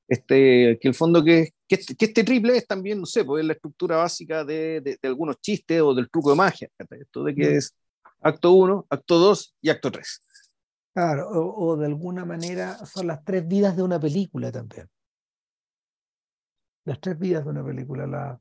[0.09, 3.42] este, que el fondo que, que, este, que, este, triple es también, no sé, pues
[3.42, 7.35] es la estructura básica de, de, algunos chistes o del truco de magia, esto de
[7.35, 7.57] que mm.
[7.57, 7.75] es
[8.23, 10.23] acto 1, acto 2 y acto 3.
[10.94, 14.88] Claro, o, de alguna manera son las tres vidas de una película también.
[16.88, 18.07] Las tres vidas de una película.
[18.07, 18.40] La,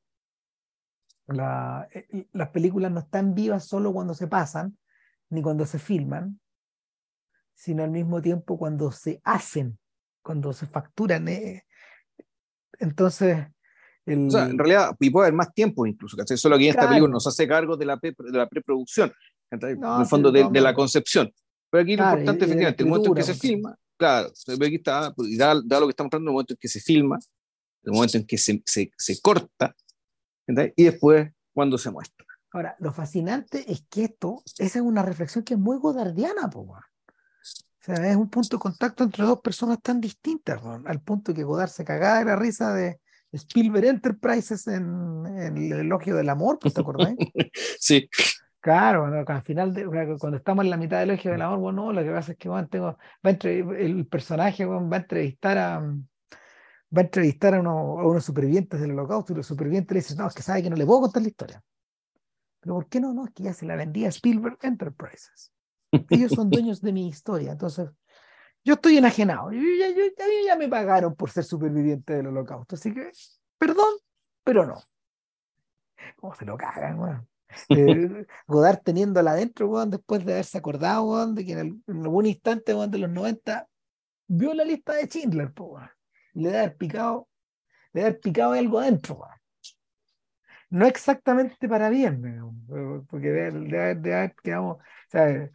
[1.28, 4.78] la, eh, las películas no están vivas solo cuando se pasan,
[5.30, 6.40] ni cuando se filman,
[7.54, 9.78] sino al mismo tiempo cuando se hacen
[10.22, 11.28] cuando se facturan.
[11.28, 11.66] Eh,
[12.80, 13.48] entonces.
[14.06, 16.38] O sea, en realidad, y puede haber más tiempo incluso, ¿cachai?
[16.38, 19.12] Solo que en esta película nos hace cargo de la, de la preproducción,
[19.52, 21.30] en el fondo de, de, la concepción.
[21.70, 25.38] Pero aquí lo importante, efectivamente, el momento en que se filma, claro, aquí está, y
[25.38, 27.20] da, da, lo que está mostrando, el momento en que se filma,
[27.88, 29.76] el momento en que se, se, se corta,
[30.76, 32.26] y después cuando se muestra.
[32.52, 36.78] Ahora, lo fascinante es que esto, esa es una reflexión que es muy godardiana, po,
[37.96, 41.70] sea, es un punto de contacto entre dos personas tan distintas, al punto que Godard
[41.70, 43.00] se cagaba de la risa de
[43.32, 47.14] Spielberg Enterprises en, el elogio del amor, pues, ¿te acordás?
[47.80, 48.10] sí.
[48.60, 49.86] Claro, al final, de,
[50.20, 52.50] cuando estamos en la mitad del elogio del amor, bueno, lo que pasa es que
[52.70, 55.96] tengo, va el personaje va a entrevistar a
[56.96, 60.18] va a entrevistar a, uno, a unos supervivientes del holocausto y los supervivientes le dicen,
[60.18, 61.64] no, es que sabe que no le puedo contar la historia.
[62.60, 63.14] Pero ¿por qué no?
[63.14, 65.52] No, es que ya se la vendía Spielberg Enterprises.
[66.10, 67.52] Ellos son dueños de mi historia.
[67.52, 67.90] Entonces,
[68.64, 69.52] yo estoy enajenado.
[69.52, 69.88] Yo, ya,
[70.46, 72.76] ya, me pagaron por ser superviviente del holocausto.
[72.76, 73.12] Así que,
[73.58, 73.94] perdón,
[74.44, 74.82] pero no.
[76.18, 77.28] ¿Cómo se lo cagan,
[77.70, 83.10] eh, Godard teniéndola adentro, después de haberse acordado, de que en, algún instante, de los
[83.10, 83.68] 90,
[84.28, 85.97] vio la lista de Schindler, y
[86.38, 87.28] le debe haber picado,
[87.94, 89.22] le debe haber picado algo adentro,
[90.70, 92.22] No exactamente para bien,
[93.10, 94.80] porque debe, haber quedado, o
[95.10, 95.52] sea, de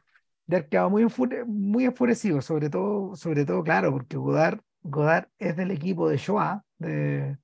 [0.49, 1.07] haber quedado muy,
[1.47, 6.65] muy enfurecido, sobre todo, sobre todo, claro, porque Godard, Godard es del equipo de Shoah,
[6.79, 7.39] de,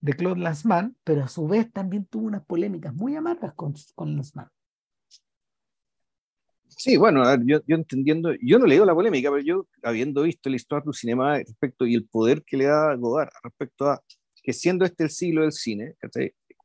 [0.00, 4.14] de Claude Lanzmann, pero a su vez también tuvo unas polémicas muy amargas con, con
[4.16, 4.48] Lanzmann.
[6.76, 10.56] Sí, bueno, yo, yo, entendiendo, yo no leo la polémica, pero yo habiendo visto la
[10.56, 14.02] historia del cinema respecto y el poder que le da Godard respecto a
[14.42, 15.96] que siendo este el siglo del cine,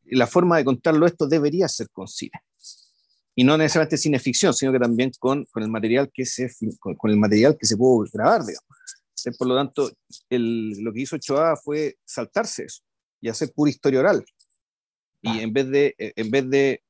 [0.05, 2.39] la forma de contarlo esto debería ser con cine.
[3.35, 6.49] Y no necesariamente cine ficción, sino que también con, con el material que se
[6.79, 8.65] con, el material que se pudo grabar, digamos.
[9.37, 9.91] Por lo tanto,
[10.29, 12.81] el, lo que hizo Choa fue saltarse eso
[13.21, 14.25] y hacer pura historia oral.
[15.21, 15.41] Y ah.
[15.41, 16.81] en vez de, en vez de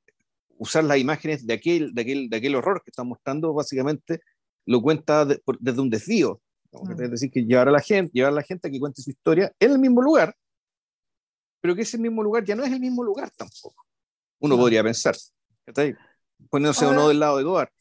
[0.57, 4.21] usar las imágenes de aquel, de aquel, de aquel horror que está mostrando, básicamente
[4.65, 6.41] lo cuenta desde un desvío.
[6.71, 7.01] Mm.
[7.01, 9.09] Es decir, que llevar a la gente, llevar a la gente a que cuente su
[9.09, 10.35] historia en el mismo lugar,
[11.61, 13.85] pero que ese mismo lugar ya no es el mismo lugar tampoco.
[14.39, 15.15] Uno podría pensar.
[16.49, 17.71] Poniéndose uno del lado de Goar.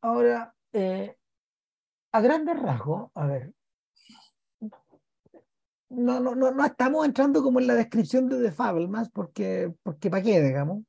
[0.00, 1.16] Ahora, eh,
[2.12, 3.52] a grandes rasgos, a ver,
[5.92, 10.10] no, no, no, no estamos entrando como en la descripción de The Fablemans porque, porque
[10.10, 10.84] para qué, digamos.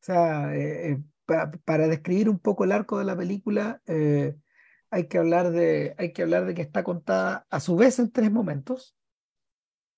[0.00, 1.02] O sea, eh, eh,
[1.64, 4.36] para, describir un poco el arco de la película, eh,
[4.90, 8.10] hay, que hablar de, hay que hablar de que está contada a su vez en
[8.10, 8.96] tres momentos.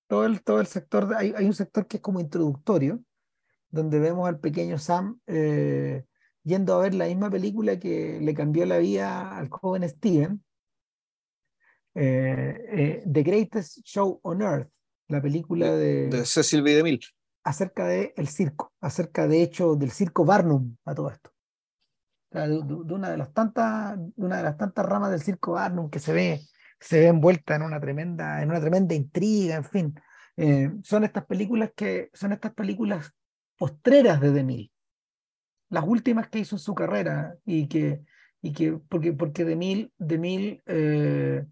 [0.07, 3.01] Todo el, todo el sector, hay, hay un sector que es como introductorio,
[3.69, 5.19] donde vemos al pequeño Sam
[6.43, 10.43] yendo a ver la misma película que le cambió la vida al joven Steven,
[11.93, 14.69] The Greatest Show on Earth,
[15.07, 16.73] la película de, de Cecil B.
[16.75, 16.99] DeMille
[17.43, 21.31] acerca del el circo, acerca de hecho del circo Barnum a todo esto.
[22.31, 26.13] de, una de las tantas, una de las tantas ramas del circo Barnum que se
[26.13, 26.41] ve,
[26.79, 29.95] se ve envuelta en una tremenda, en una tremenda intriga, en fin.
[30.37, 33.11] Eh, son estas películas que son estas películas
[33.57, 34.71] postreras de DeMille,
[35.69, 38.03] las últimas que hizo en su carrera y que,
[38.41, 41.45] y que porque, porque DeMille, DeMille eh,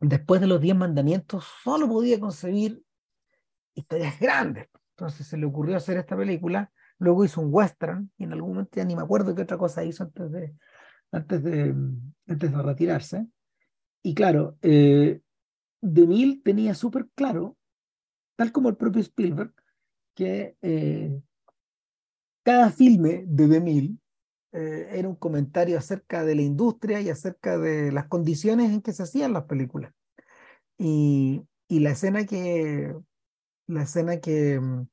[0.00, 2.82] después de los diez mandamientos solo podía concebir
[3.74, 4.68] historias grandes.
[4.96, 8.72] Entonces se le ocurrió hacer esta película, luego hizo un western y en algún momento
[8.76, 10.54] ya ni me acuerdo qué otra cosa hizo antes de,
[11.10, 11.74] antes de,
[12.28, 13.26] antes de retirarse.
[14.02, 15.20] Y claro, eh,
[15.80, 17.56] DeMille tenía súper claro,
[18.36, 19.52] tal como el propio Spielberg,
[20.14, 21.20] que eh,
[22.44, 23.96] cada filme de DeMille
[24.52, 28.92] eh, era un comentario acerca de la industria y acerca de las condiciones en que
[28.92, 29.92] se hacían las películas.
[30.78, 32.94] Y, y la escena que,
[33.66, 34.86] la escena que, mm,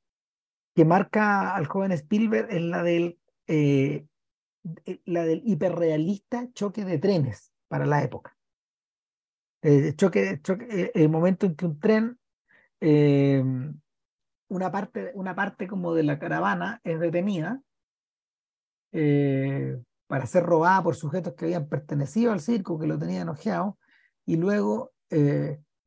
[0.80, 4.08] que marca al joven Spielberg es la del, eh,
[4.86, 8.38] eh, la del hiperrealista choque de trenes para la época.
[9.62, 10.40] Eh, choque,
[10.94, 12.18] el momento en que un tren,
[14.48, 17.62] una, parte, una parte como de la caravana es detenida
[20.08, 23.78] para ser robada por sujetos que habían pertenecido al circo, que lo tenían ojeado,
[24.26, 24.94] y luego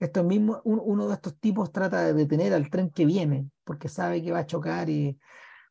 [0.05, 4.21] esto mismo, uno de estos tipos trata de detener al tren que viene, porque sabe
[4.21, 5.17] que va a chocar y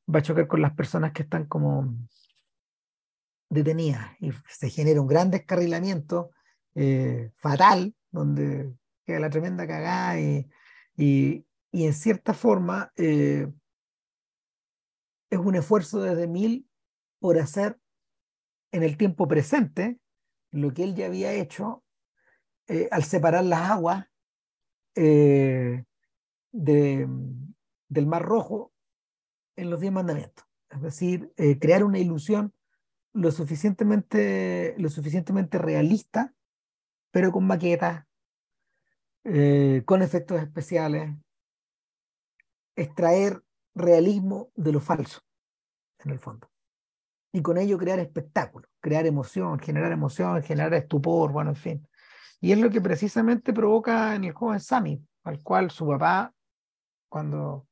[0.08, 1.94] va a chocar con las personas que están como
[3.50, 4.10] detenidas.
[4.22, 6.32] Y se genera un gran descarrilamiento
[6.76, 8.74] eh, fatal, donde
[9.06, 10.48] queda la tremenda cagada y,
[10.96, 13.52] y, en cierta forma eh,
[15.30, 16.70] es un esfuerzo desde mil
[17.20, 17.78] por hacer
[18.72, 20.00] en el tiempo presente
[20.52, 21.84] lo que él ya había hecho
[22.68, 24.11] eh, al separar las aguas
[24.96, 25.84] eh,
[26.52, 27.08] de,
[27.88, 28.72] del Mar Rojo
[29.56, 30.46] en los diez mandamientos.
[30.70, 32.54] Es decir, eh, crear una ilusión
[33.14, 36.34] lo suficientemente, lo suficientemente realista,
[37.12, 38.06] pero con maquetas,
[39.26, 41.14] eh, con efectos especiales,
[42.76, 43.44] extraer
[43.76, 45.22] realismo de lo falso,
[46.00, 46.50] en el fondo.
[47.34, 51.88] Y con ello crear espectáculo, crear emoción, generar emoción, generar estupor, bueno, en fin.
[52.42, 56.34] Y es lo que precisamente provoca en el joven Sammy, al cual su papá,
[57.08, 57.68] cuando,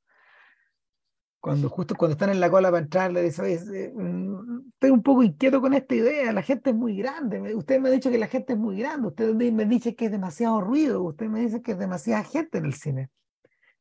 [1.42, 5.24] cuando justo cuando están en la cola para entrar, le dice, mm, estoy un poco
[5.24, 8.28] inquieto con esta idea, la gente es muy grande, usted me ha dicho que la
[8.28, 11.72] gente es muy grande, usted me dice que es demasiado ruido, usted me dice que
[11.72, 13.10] es demasiada gente en el cine.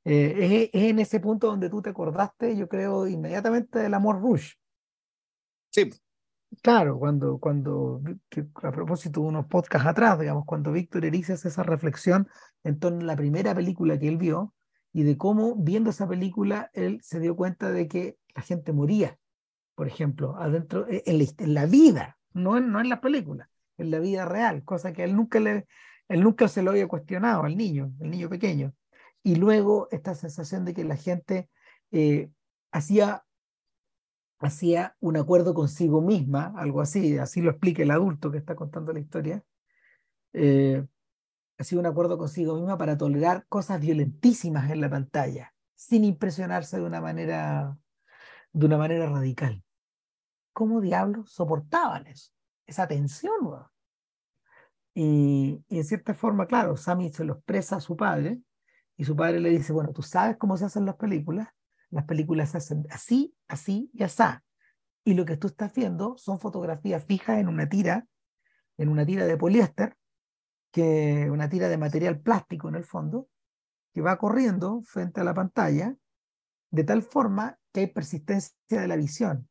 [0.05, 4.55] Eh, es, en ese punto donde tú te acordaste, yo creo, inmediatamente del amor Rush.
[5.71, 5.91] Sí,
[6.63, 8.01] Claro, cuando, cuando
[8.63, 12.29] a propósito de unos podcasts atrás, digamos, cuando Víctor Erice esa reflexión
[12.65, 14.55] en torno a la primera película que él vio
[14.93, 19.19] y de cómo viendo esa película él se dio cuenta de que la gente moría,
[19.75, 23.99] por ejemplo, adentro, e, en la, vida, no en, no en las películas, en la
[23.99, 25.67] vida real, cosa que él nunca, le,
[26.09, 28.73] él nunca se lo había cuestionado al niño, el niño pequeño.
[29.23, 31.51] Y luego esta sensación de que la gente
[31.93, 32.31] eh,
[32.73, 33.25] hacía
[34.39, 38.93] hacía un acuerdo consigo misma, algo así, así lo explica el adulto que está contando
[38.93, 39.45] la historia,
[40.33, 40.85] eh,
[41.59, 46.77] ha sido un acuerdo consigo misma para tolerar cosas violentísimas en la pantalla, sin impresionarse
[46.79, 47.77] de una manera,
[48.53, 49.63] de una manera radical.
[50.53, 52.33] ¿Cómo diablos soportaban eso?
[52.67, 53.35] Esa tensión,
[54.95, 58.41] y, y, en cierta forma, claro, Sammy se lo expresa a su padre
[58.97, 61.49] y su padre le dice, bueno, tú sabes cómo se hacen las películas,
[61.91, 64.23] las películas se hacen así, así y así.
[65.05, 68.07] Y lo que tú estás viendo son fotografías fijas en una tira,
[68.77, 69.97] en una tira de poliéster,
[70.71, 73.29] que una tira de material plástico en el fondo,
[73.95, 75.97] que va corriendo frente a la pantalla,
[76.71, 79.49] de tal forma que hay persistencia de la visión.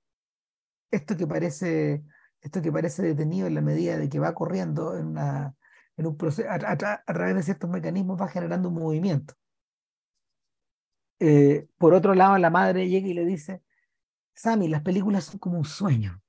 [0.91, 2.03] Esto que parece,
[2.41, 5.55] esto que parece detenido en la medida de que va corriendo en, una,
[5.97, 9.33] en un proceso, a, través de ciertos mecanismos va generando un movimiento.
[11.19, 13.61] Eh, por otro lado, la madre llega y le dice,
[14.33, 16.21] Sammy, las películas son como un sueño.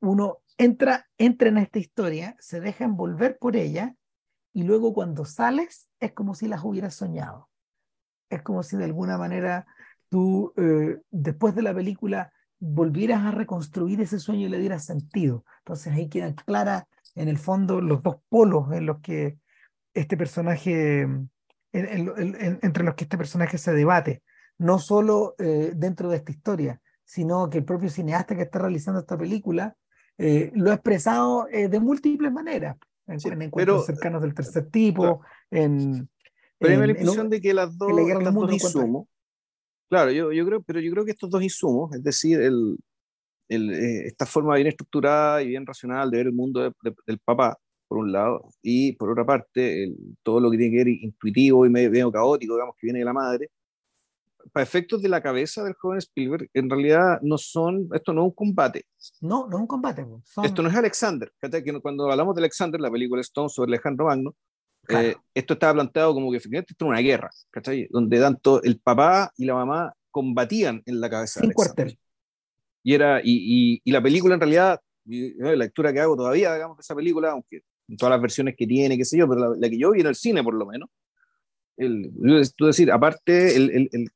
[0.00, 3.94] Uno entra, entra en esta historia, se deja envolver por ella
[4.52, 7.50] y luego cuando sales es como si las hubieras soñado.
[8.30, 9.66] Es como si de alguna manera
[10.08, 15.44] tú, eh, después de la película, volvieras a reconstruir ese sueño y le dieras sentido.
[15.58, 16.84] Entonces ahí quedan claras,
[17.14, 19.38] en el fondo, los dos polos en los que
[19.92, 21.06] este personaje,
[21.74, 24.22] entre los que este personaje se debate,
[24.58, 29.00] no solo eh, dentro de esta historia, sino que el propio cineasta que está realizando
[29.00, 29.76] esta película
[30.16, 35.20] eh, lo ha expresado eh, de múltiples maneras, en, encuentros cercanos del tercer tipo,
[35.50, 36.08] en...
[36.58, 39.08] Pero hay la impresión de que las dos, dos insumos,
[39.90, 42.78] claro, yo, yo creo, pero yo creo que estos dos insumos, es decir, el,
[43.48, 43.70] el,
[44.06, 46.72] esta forma bien estructurada y bien racional de ver el mundo
[47.06, 47.58] del papá,
[47.88, 51.66] por un lado, y por otra parte, el, todo lo que tiene que ver intuitivo
[51.66, 53.50] y medio, medio caótico, digamos, que viene de la madre,
[54.52, 58.24] para efectos de la cabeza del joven Spielberg, en realidad no son, esto no es
[58.26, 58.86] un combate.
[59.20, 60.06] No, no es un combate.
[60.42, 61.32] Esto no es Alexander.
[61.40, 64.34] Que cuando hablamos de Alexander, la película Stone sobre Alejandro Magno,
[64.88, 67.88] eh, esto estaba planteado como que efectivamente esto era una guerra, ¿cachai?
[67.90, 71.40] Donde tanto el papá y la mamá combatían en la cabeza.
[71.40, 71.98] Sin cuartel.
[72.82, 76.82] Y, era, y, y, la película en realidad, la lectura que hago todavía, digamos, de
[76.82, 77.62] esa película, aunque
[77.98, 80.14] todas las versiones que tiene, qué sé yo, pero la, que yo vi en el
[80.14, 80.88] cine por lo menos,
[81.76, 82.12] el,
[82.56, 84.10] tú decir, aparte, el, el,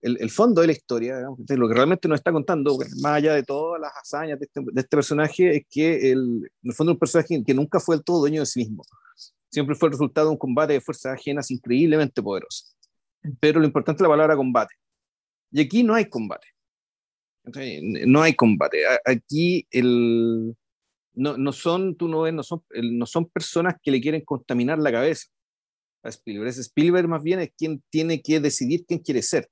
[0.00, 3.80] el, fondo de la historia, lo que realmente nos está contando, más allá de todas
[3.80, 6.98] las hazañas de este, de este personaje, es que el, en el fondo es un
[7.00, 8.84] personaje que nunca fue del todo dueño de sí mismo.
[9.50, 12.76] Siempre fue el resultado de un combate de fuerzas ajenas increíblemente poderosas.
[13.40, 14.74] Pero lo importante es la palabra combate.
[15.50, 16.46] Y aquí no hay combate.
[18.06, 18.82] No hay combate.
[19.04, 20.54] Aquí el,
[21.18, 24.78] no, no son, tú no ves, no son, no son personas que le quieren contaminar
[24.78, 25.26] la cabeza.
[26.02, 26.48] A Spielberg.
[26.48, 29.48] Es Spielberg más bien es quien tiene que decidir quién quiere ser.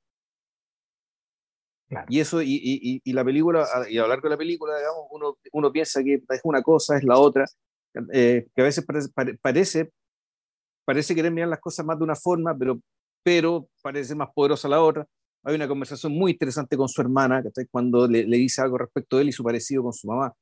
[2.09, 5.07] Y eso, y, y, y, la película, y a lo largo de la película, digamos,
[5.11, 7.47] uno, uno piensa que es una cosa, es la otra,
[8.12, 8.85] eh, que a veces
[9.41, 9.91] parece,
[10.85, 12.81] parece, querer mirar las cosas más de una forma, pero,
[13.23, 15.07] pero parece más poderosa la otra.
[15.45, 19.19] Hay una conversación muy interesante con su hermana, que cuando le, le, dice algo respecto
[19.19, 20.35] a él y su parecido con su mamá,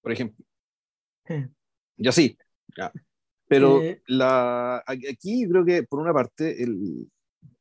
[0.00, 0.44] por ejemplo.
[1.96, 2.36] Y así.
[2.76, 2.92] Ya.
[3.46, 4.02] Pero eh.
[4.06, 7.10] la, aquí creo que, por una parte, el,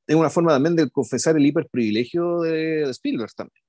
[0.06, 3.64] es una forma también de confesar el hiperprivilegio de, de Spielberg también.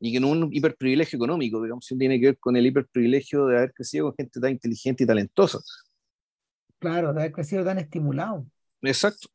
[0.00, 3.72] Y que no un hiperprivilegio económico, digamos, tiene que ver con el hiperprivilegio de haber
[3.72, 5.60] crecido con gente tan inteligente y talentosa.
[6.78, 8.46] Claro, de haber crecido tan estimulado.
[8.82, 9.28] Exacto.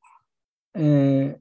[0.74, 1.38] Eh,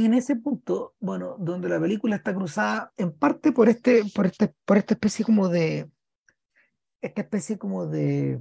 [0.00, 4.54] en ese punto, bueno, donde la película está cruzada en parte por este, por este,
[4.64, 5.90] por esta especie como de,
[7.02, 8.38] esta especie como de,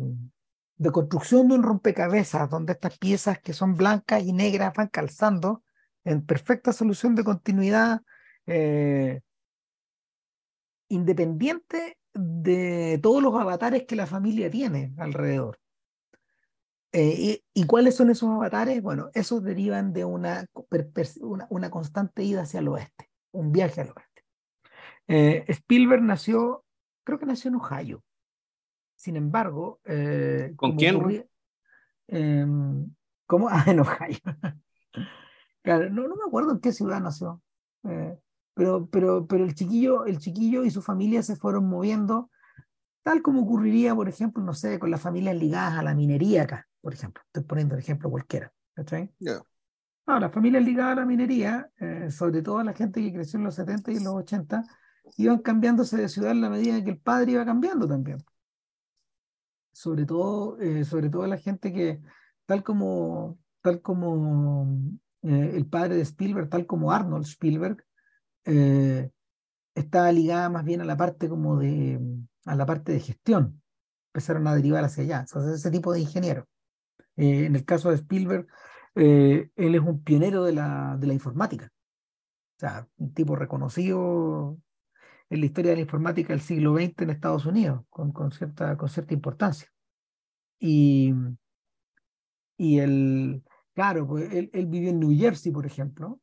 [0.78, 5.64] de construcción de un rompecabezas, donde estas piezas que son blancas y negras van calzando
[6.04, 8.02] en perfecta solución de continuidad
[8.48, 9.22] eh,
[10.88, 15.61] independiente de todos los avatares que la familia tiene alrededor.
[16.94, 18.82] Eh, y, cuáles son esos avatares?
[18.82, 20.46] Bueno, esos derivan de una,
[21.50, 24.24] una, constante ida hacia el oeste, un viaje al oeste.
[25.08, 26.66] Eh, Spielberg nació,
[27.04, 28.04] creo que nació en Ohio,
[28.96, 29.80] sin embargo...
[29.86, 31.26] Eh, ¿Con quién?
[32.08, 32.94] Em,
[33.26, 33.48] ¿Cómo?
[33.50, 34.20] Ah, en Ohio.
[35.64, 37.42] claro, no, no, me acuerdo en qué ciudad nació.
[37.86, 38.18] Eh,
[38.54, 42.30] pero, pero, pero el, chiquillo, el chiquillo y su familia se fueron moviendo,
[43.04, 46.68] tal como ocurriría, por ejemplo, no sé, con las familias ligadas a la minería acá,
[46.82, 47.24] por ejemplo.
[47.28, 48.52] Estoy poniendo el ejemplo cualquiera.
[48.76, 48.84] ¿Está
[50.08, 53.46] No, las familias ligadas a la minería, eh, sobre todo la gente que creció en
[53.46, 54.64] los 70 y en los 80,
[55.18, 58.24] iban cambiándose de ciudad en la medida en que el padre iba cambiando también
[59.72, 62.02] sobre todo, eh, sobre todo la gente que,
[62.46, 64.78] tal como, tal como
[65.24, 67.84] eh, el padre de Spielberg, tal como Arnold Spielberg,
[68.46, 69.10] eh,
[69.76, 72.00] estaba ligada más bien a la parte como de,
[72.46, 73.62] a la parte de gestión.
[74.14, 75.20] empezaron a derivar hacia allá.
[75.22, 76.48] Entonces, ese tipo de ingeniero.
[77.18, 78.48] Eh, en el caso de Spielberg,
[78.96, 81.72] eh, él es un pionero de la, de la informática.
[82.58, 84.58] O sea, un tipo reconocido
[85.30, 88.78] en la historia de la informática del siglo XX en Estados Unidos, con, con, cierta,
[88.78, 89.68] con cierta importancia.
[90.60, 91.14] Y,
[92.58, 93.44] y él,
[93.74, 96.20] claro, pues él, él vivió en New Jersey, por ejemplo,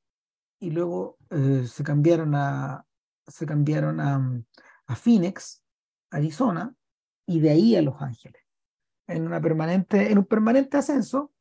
[0.61, 2.85] y luego eh, se cambiaron a,
[3.27, 4.43] se cambiaron a,
[4.87, 5.63] a Phoenix,
[6.11, 6.75] Arizona,
[7.27, 8.43] y de ahí a Los Ángeles,
[9.09, 11.33] en, una permanente, en un permanente ascenso,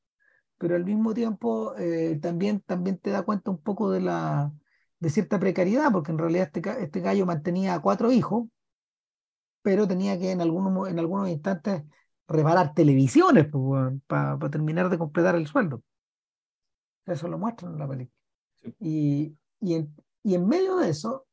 [0.58, 4.52] pero al mismo tiempo eh, también, también te da cuenta un poco de, la,
[5.00, 8.48] de cierta precariedad, porque en realidad este, este gallo mantenía cuatro hijos,
[9.62, 11.84] pero tenía que en algunos, en algunos instantes
[12.28, 15.84] reparar televisiones pues, para terminar de completar el sueldo.
[17.06, 18.18] Eso lo muestran en la película.
[18.80, 21.26] Y, y, en, y en medio de eso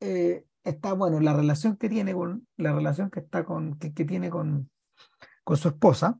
[0.00, 4.04] eh, está, bueno, la relación que tiene con, la relación que está con, que, que
[4.04, 4.70] tiene con,
[5.50, 6.16] con su esposa,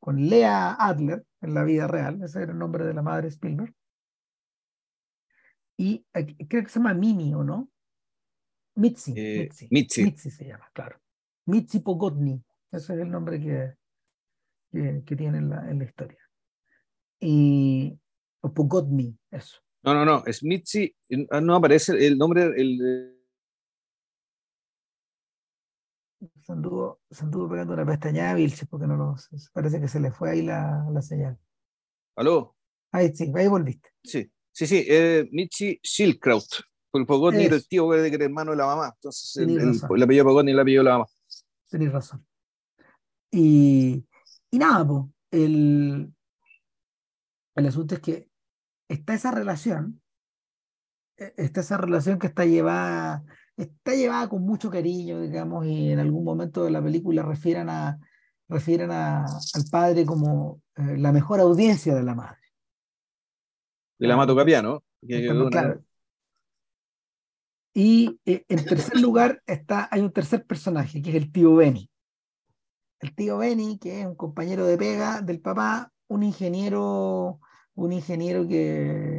[0.00, 3.74] con Lea Adler en la vida real, ese era el nombre de la madre Spielberg.
[5.76, 6.06] Y
[6.48, 7.70] creo que se llama Mimi, ¿o no?
[8.76, 9.12] Mitzi.
[9.14, 9.68] Eh, Mitzi.
[9.70, 10.04] Mitzi.
[10.04, 10.98] Mitzi se llama, claro.
[11.44, 13.74] Mitzi Pogodny, ese es el nombre que,
[14.72, 16.20] que, que tiene en la, en la historia.
[17.20, 17.94] Y,
[18.40, 19.58] o Pogodny, eso.
[19.82, 20.96] No, no, no, es Mitzi,
[21.42, 23.13] no aparece el nombre, el,
[26.44, 29.16] se anduvo, se anduvo pegando una pestañada a Vilches porque no lo
[29.52, 31.38] parece que se le fue ahí la, la señal.
[32.16, 32.54] ¿Aló?
[32.92, 33.88] Ahí sí, ahí volviste.
[34.02, 36.44] Sí, sí, sí, eh, Michi Schildkraut.
[36.92, 38.92] El Pogodny era el tío que era hermano de la mamá.
[38.94, 41.06] Entonces el, el, el, apellido Pogodny el apellido de la mamá.
[41.68, 42.24] Tenéis razón.
[43.32, 44.06] Y,
[44.50, 46.14] y nada, pues, el,
[47.56, 48.30] el asunto es que
[48.88, 50.00] está esa relación,
[51.16, 53.24] e, está esa relación que está llevada
[53.56, 57.98] está llevada con mucho cariño, digamos, y en algún momento de la película refieren, a,
[58.48, 62.40] refieren a, al padre como eh, la mejor audiencia de la madre.
[63.98, 64.82] De la Mato Capiano.
[65.50, 65.84] Claro.
[67.74, 71.90] Y eh, en tercer lugar está, hay un tercer personaje, que es el tío Benny.
[73.00, 77.40] El tío Benny, que es un compañero de pega del papá, un ingeniero,
[77.74, 79.13] un ingeniero que,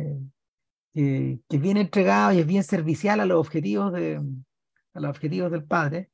[0.96, 4.22] que, es bien entregado y es bien servicial a los objetivos, de,
[4.93, 6.10] a los objetivos del padre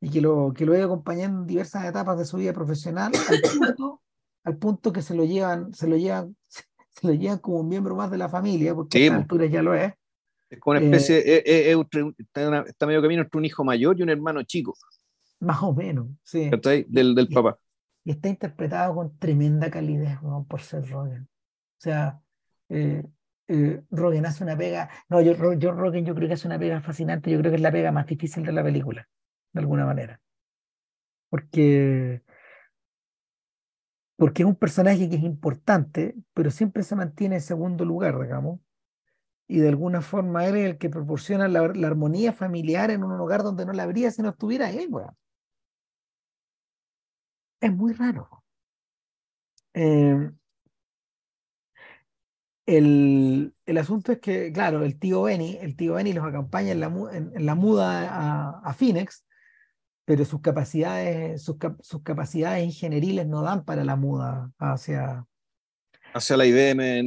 [0.00, 3.40] y que lo, que lo he acompañado en diversas etapas de su vida profesional al
[3.58, 4.02] punto,
[4.44, 6.36] al punto que se lo llevan, se lo llevan,
[6.90, 9.50] se lo llevan como un miembro más de la familia, porque sí, a estas alturas
[9.50, 9.92] ya lo es.
[10.48, 13.98] Es como una especie, eh, eh, eh, está, está, medio camino entre un hijo mayor
[13.98, 14.74] y un hermano chico.
[15.40, 16.50] Más o menos, sí.
[16.88, 17.56] Del, del y, papá.
[18.04, 20.44] Y está interpretado con tremenda calidez, ¿no?
[20.48, 21.22] por ser Rogen.
[21.22, 22.20] O sea,
[23.50, 24.90] eh, Rogen hace una pega.
[25.08, 27.30] No, yo, yo Rogen yo creo que hace una pega fascinante.
[27.30, 29.08] Yo creo que es la pega más difícil de la película,
[29.52, 30.20] de alguna manera.
[31.28, 32.22] Porque,
[34.16, 38.60] porque es un personaje que es importante, pero siempre se mantiene en segundo lugar, digamos.
[39.48, 43.12] Y de alguna forma él es el que proporciona la, la armonía familiar en un
[43.20, 45.16] hogar donde no la habría si no estuviera él, weón.
[47.58, 48.28] Es muy raro.
[49.74, 50.30] Eh,
[52.66, 56.80] el, el, asunto es que, claro, el tío Benny, el tío Benny los acompaña en
[56.80, 59.24] la, en, en la muda a, a, Phoenix,
[60.04, 65.26] pero sus capacidades, sus, sus, capacidades ingenieriles no dan para la muda hacia...
[66.12, 67.06] Hacia la IBM en,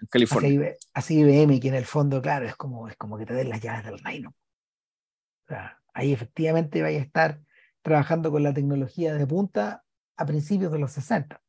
[0.00, 0.76] en California.
[0.92, 3.60] Hacia, IBM, que en el fondo, claro, es como, es como que te den las
[3.60, 4.30] llaves del reino.
[4.30, 7.40] O sea, ahí efectivamente vais a estar
[7.82, 9.84] trabajando con la tecnología de punta
[10.16, 11.40] a principios de los 60.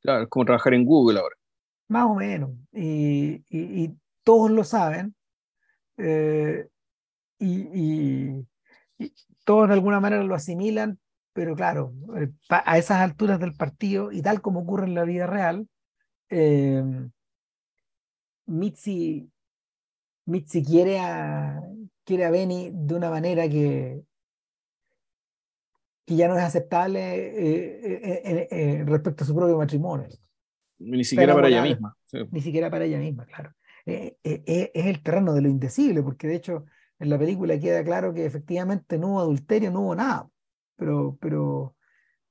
[0.00, 1.36] Claro, es como trabajar en Google ahora.
[1.88, 2.50] Más o menos.
[2.72, 5.14] Y, todos lo saben.
[5.98, 6.66] Eh,
[7.38, 8.46] y,
[8.98, 9.14] y,
[9.44, 10.98] todos de alguna manera lo asimilan,
[11.32, 15.26] pero claro, eh, a esas alturas del partido y tal como ocurre en la vida
[15.26, 15.68] real,
[16.30, 16.82] eh,
[18.46, 19.30] Mitzi,
[20.26, 21.60] Mitzi quiere a,
[22.04, 24.02] quiere a Benny de una manera que,
[26.06, 27.00] que ya no es aceptable
[28.50, 30.08] eh, respecto a su propio matrimonio.
[30.78, 31.96] Ni siquiera para ella misma.
[32.06, 32.18] Sí.
[32.30, 33.54] Ni siquiera para ella misma, claro.
[33.86, 36.64] Eh, eh, eh, es el terreno de lo indecible, porque de hecho
[36.98, 40.28] en la película queda claro que efectivamente no hubo adulterio, no hubo nada,
[40.76, 41.76] pero, pero,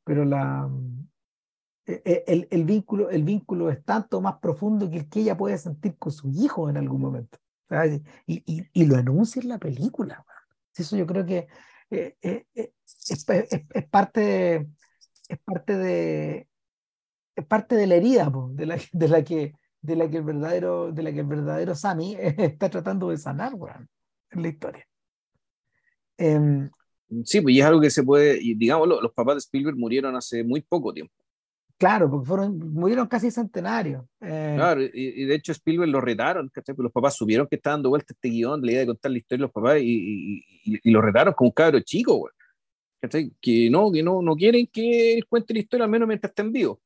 [0.03, 0.69] pero la,
[1.85, 5.95] el, el, vínculo, el vínculo es tanto más profundo que el que ella puede sentir
[5.97, 7.37] con su hijo en algún momento.
[7.69, 8.01] ¿sabes?
[8.25, 10.25] Y, y, y, lo anuncia en la película.
[10.75, 11.47] Eso yo creo que
[11.89, 12.15] es,
[12.53, 12.69] es,
[13.05, 14.67] es, parte de,
[15.27, 16.47] es parte de,
[17.35, 20.91] es parte de la herida de, la, de, la que, de, la que el verdadero,
[20.91, 23.53] de la que el verdadero Sammy está tratando de sanar
[24.31, 24.87] en la historia.
[26.17, 26.69] Eh,
[27.25, 30.15] Sí, pues y es algo que se puede, y digamos, los, papás de Spielberg murieron
[30.15, 31.13] hace muy poco tiempo.
[31.77, 34.05] Claro, porque fueron, murieron casi centenarios.
[34.21, 34.53] Eh.
[34.55, 36.75] Claro, y, de hecho Spielberg lo retaron, ¿cachai?
[36.75, 39.17] Pues los papás supieron que estaban dando vuelta este guion, la idea de contar la
[39.17, 42.33] historia de los papás, y, y lo retaron como un cabro chico, güey.
[43.41, 46.41] Que no, que no, no quieren que él cuente la historia, al menos mientras esté
[46.41, 46.79] en vivo.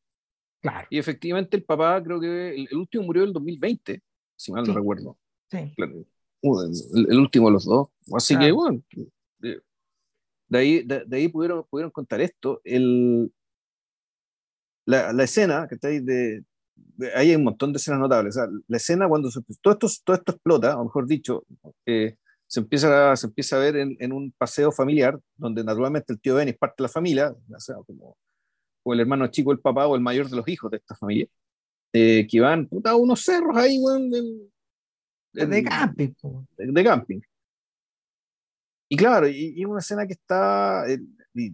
[0.62, 0.88] Claro.
[0.90, 4.02] Y efectivamente el papá, creo que el, último murió en el 2020,
[4.36, 5.18] si mal no recuerdo.
[5.50, 5.74] Sí.
[5.78, 7.90] el, último de los dos.
[8.14, 8.82] Así que, bueno,
[9.40, 12.62] de ahí, de, ahí pudieron, pudieron contar esto.
[12.64, 13.32] El,
[14.86, 16.44] la, la escena, que está ahí de,
[17.16, 18.38] hay un montón de escenas notables.
[18.68, 19.30] la escena cuando
[19.62, 21.46] todo, esto, todo esto explota, o mejor dicho,
[21.86, 22.16] eh,
[22.48, 26.36] se empieza, se empieza a ver en, en, un paseo familiar, donde naturalmente el tío
[26.36, 28.18] Ben es parte de la familia, o, sea, como,
[28.88, 31.28] o el hermano chico, el papá o el mayor de los hijos de esta familia,
[31.94, 33.78] eh, que van puta, a unos cerros ahí,
[35.34, 36.14] de, de, camping.
[36.58, 37.20] De, camping.
[38.90, 41.00] Y claro, y, una escena que está, eh,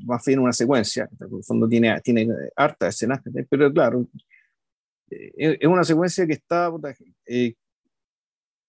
[0.05, 4.07] más bien una secuencia, que en el fondo tiene, tiene harta escenas, pero claro,
[5.09, 6.93] eh, es una secuencia que está, puta,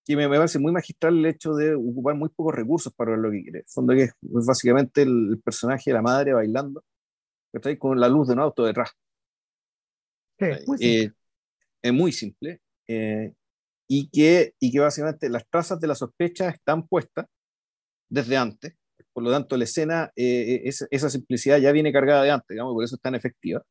[0.07, 3.31] que me, parece muy magistral el hecho de ocupar muy pocos recursos para ver lo
[3.31, 3.59] que quiere.
[3.61, 6.83] En fondo que es, básicamente el, personaje de la madre bailando,
[7.59, 8.91] está con la luz de un auto detrás.
[10.39, 11.11] Eh,
[11.83, 12.61] es muy simple.
[12.89, 13.33] Eh,
[13.89, 17.27] y, que, y que básicamente las trazas de la sospecha están puestas
[18.09, 18.75] desde antes.
[19.13, 22.83] Por lo tanto, la escena, eh, esa simplicidad ya viene cargada de antes, digamos, por
[22.83, 23.63] eso es tan efectiva.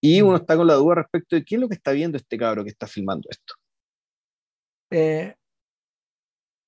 [0.00, 0.26] Y mm.
[0.26, 2.64] uno está con la duda respecto de qué es lo que está viendo este cabro
[2.64, 3.54] que está filmando esto.
[4.90, 5.34] Eh,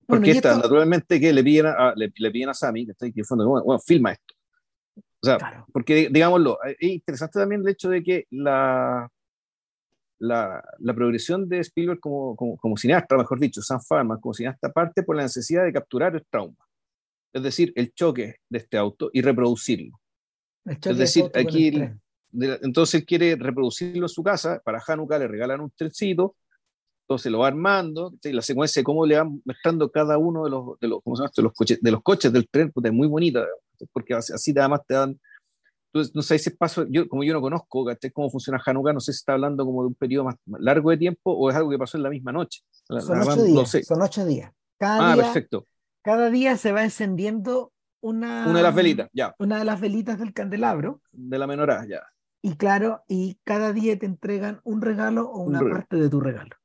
[0.07, 3.26] Porque está, naturalmente, que le piden a, le, piden a Sammy, que está aquí en
[3.26, 4.34] fondo, bueno, filma esto.
[5.24, 9.10] O sea, porque, digámoslo, es interesante también el hecho de que la,
[10.18, 14.70] la, la progresión de Spielberg como, como, como, cineasta, mejor dicho, Sam Farman como cineasta,
[14.70, 16.56] parte por la necesidad de capturar el trauma.
[17.32, 19.98] Es decir, el choque de este auto y reproducirlo.
[20.66, 21.72] Es decir, aquí,
[22.32, 24.60] entonces él quiere reproducirlo en su casa.
[24.62, 26.36] Para Hanukkah le regalan un trencito
[27.05, 30.78] entonces lo va armando, la secuencia de cómo le van mostrando cada uno de los,
[30.80, 31.32] de los, ¿cómo se llama?
[31.36, 33.44] de los, coches, de los coches del tren, es muy bonita,
[33.92, 35.20] porque así además te dan,
[35.92, 39.12] entonces, no sé, ese paso, yo, como yo no conozco cómo funciona Hanukkah, no sé
[39.12, 41.78] si está hablando como de un periodo más largo de tiempo o es algo que
[41.78, 42.62] pasó en la misma noche.
[42.88, 44.52] Son ocho días, son ocho días.
[44.76, 45.68] Cada ah, día, perfecto.
[46.02, 49.36] Cada día se va encendiendo una, una de las velitas, ya.
[49.38, 51.00] Una de las velitas del candelabro.
[51.12, 52.02] De la menorá, ya.
[52.42, 56.57] Y claro, y cada día te entregan un regalo o una parte de tu regalo.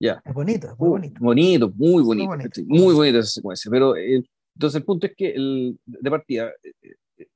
[0.00, 1.20] Es bonito, es muy bonito.
[1.20, 2.30] Bonito, muy bonito.
[2.66, 3.18] Muy, bonito.
[3.18, 3.70] esa secuencia.
[3.70, 7.26] Pero entonces el punto es que el, de partida, eh, eh,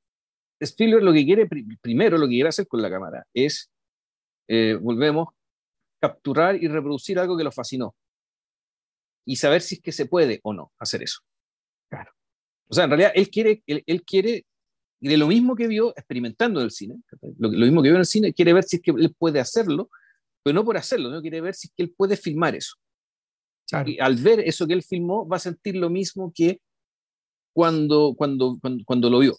[0.61, 1.49] Spielberg lo que quiere,
[1.81, 3.71] primero lo que quiere hacer con la cámara es,
[4.49, 5.29] eh, volvemos,
[6.01, 7.95] capturar y reproducir algo que lo fascinó.
[9.25, 11.21] Y saber si es que se puede o no hacer eso.
[11.89, 12.13] Claro.
[12.69, 14.47] O sea, en realidad él quiere, él, él quiere
[15.01, 16.97] de lo mismo que vio experimentando en el cine,
[17.39, 19.39] lo, lo, mismo que vio en el cine, quiere ver si es que él puede
[19.39, 19.91] hacerlo
[20.49, 22.75] pero no por hacerlo, no quiere ver si es que él puede filmar eso.
[23.85, 26.63] Y al ver eso que él filmó, va a sentir lo mismo que
[27.55, 29.37] cuando, cuando, cuando, lo vio.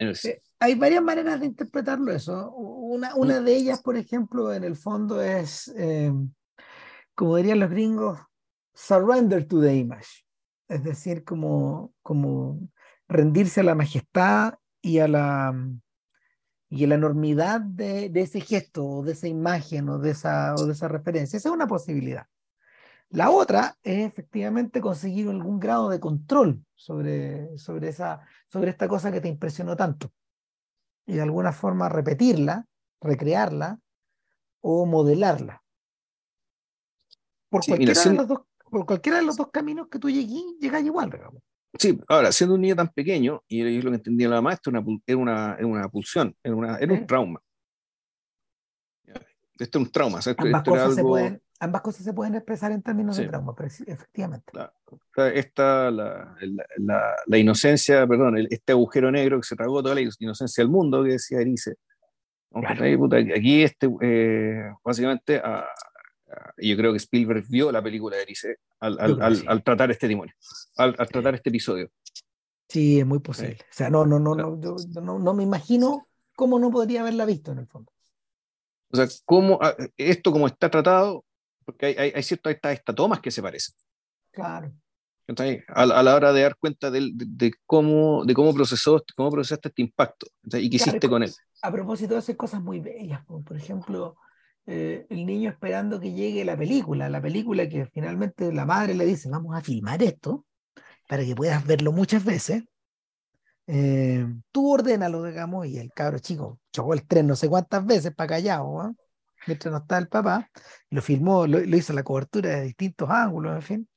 [0.00, 2.50] Eh, hay varias maneras de interpretarlo eso.
[2.50, 3.44] Una, una mm.
[3.44, 6.12] de ellas, por ejemplo, en el fondo es, eh,
[7.14, 8.18] como dirían los gringos,
[8.74, 10.24] surrender to the image.
[10.68, 12.58] Es decir, como, como
[13.06, 15.54] rendirse a la majestad y a la,
[16.70, 20.66] y la enormidad de, de, ese gesto o de esa imagen o de esa, o
[20.66, 21.36] de esa referencia.
[21.36, 22.26] Esa es una posibilidad.
[23.08, 29.10] La otra es efectivamente conseguir algún grado de control sobre, sobre, esa, sobre esta cosa
[29.10, 30.12] que te impresionó tanto
[31.06, 32.66] y de alguna forma repetirla,
[33.00, 33.80] recrearla
[34.60, 35.64] o modelarla.
[37.48, 38.40] Por, cualquiera, de los dos,
[38.70, 41.42] por cualquiera de los dos caminos que tú llegues, llegas igual, digamos.
[41.78, 44.72] Sí, ahora, siendo un niño tan pequeño, y yo lo que entendía la maestra,
[45.06, 47.40] era una, era una pulsión, era, una, era un trauma.
[49.58, 50.20] Esto es un trauma.
[50.38, 54.52] ambas, cosas se pueden, ambas cosas se pueden expresar en términos de trauma, pero efectivamente.
[55.34, 56.34] esta, la,
[56.78, 61.04] la, la, inocencia, perdón, este agujero negro que se tragó toda la inocencia del mundo,
[61.04, 61.76] que decía Erice.
[62.52, 65.66] Aquí, este, eh, básicamente, a,
[66.58, 70.34] yo creo que Spielberg vio la película de Erice al, al, al, tratar este demonio,
[70.76, 71.90] al, tratar este episodio.
[72.68, 73.58] Sí, es muy posible.
[73.60, 77.52] O sea, no, no, no, no, no, no, me imagino cómo no podría haberla visto
[77.52, 77.92] en el fondo.
[78.92, 81.24] O sea, cómo, ah, esto como está tratado,
[81.64, 83.74] porque hay, hay, hay ciertas estas tomas que se parecen.
[84.30, 84.72] Claro.
[85.68, 89.68] A, a, la hora de dar cuenta de, de, cómo, de cómo, procesó, cómo procesaste
[89.68, 91.32] este impacto y qué hiciste con él.
[91.62, 93.24] A propósito, hace cosas muy bellas.
[93.26, 94.16] Por ejemplo,
[94.66, 99.06] eh, el niño esperando que llegue la película, la película que finalmente la madre le
[99.06, 100.46] dice, vamos a filmar esto
[101.08, 102.64] para que puedas verlo muchas veces.
[103.66, 108.14] Eh, tú ordénalo, digamos, y el cabro chico chocó el tren no sé cuántas veces
[108.14, 108.94] para callado, ¿eh?
[109.46, 110.50] mientras no estaba el papá,
[110.90, 113.88] lo filmó, lo, hizo la cobertura de distintos ángulos, en fin.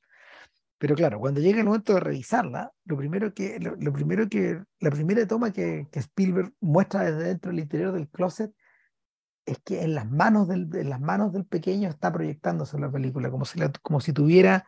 [0.78, 4.90] Pero claro, cuando llega el momento de revisarla, lo primero que, lo, primero que, la
[4.90, 8.52] primera toma que, que, Spielberg muestra desde dentro del interior del closet
[9.46, 13.30] es que en las manos del, en las manos del pequeño está proyectándose la película,
[13.30, 14.66] como si, como si tuviera,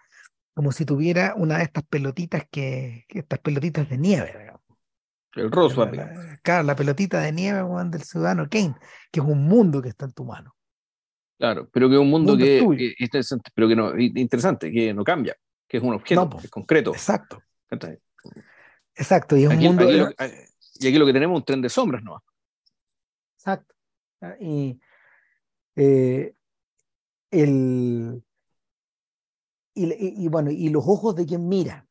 [0.54, 4.62] como si tuviera una de estas pelotitas que, estas pelotitas de nieve, digamos.
[5.34, 5.90] El roswell.
[6.42, 8.74] claro, la pelotita de nieve del ciudadano Kane,
[9.12, 10.54] que es un mundo que está en tu mano.
[11.38, 15.04] Claro, pero que es un mundo, que, es interesante, pero que no, interesante, que no
[15.04, 15.36] cambia,
[15.68, 16.92] que es un objeto, es concreto.
[16.92, 17.42] Exacto.
[18.94, 19.90] Exacto, y es un mundo.
[19.90, 22.24] y aquí lo que tenemos es un tren de sombras, ¿no?
[23.36, 23.75] Exacto.
[24.40, 24.80] Y
[25.76, 26.34] eh,
[27.30, 28.24] el,
[29.74, 31.86] y, y, bueno, y los ojos de quien mira,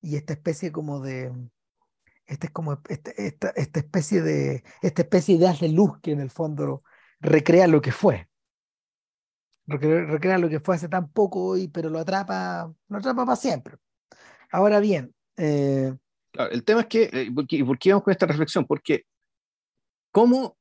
[0.00, 1.32] y esta especie como de,
[2.26, 6.12] esta es como este, esta, esta, especie de, esta especie de haz de luz que
[6.12, 6.82] en el fondo
[7.20, 8.28] recrea lo que fue
[9.68, 13.76] recrea, lo que fue hace tan poco hoy, pero lo atrapa, lo atrapa para siempre.
[14.50, 15.14] Ahora bien.
[15.36, 15.94] Eh,
[16.32, 18.66] el tema es que, eh, ¿y por qué vamos con esta reflexión?
[18.66, 19.04] Porque,
[20.10, 20.56] ¿cómo,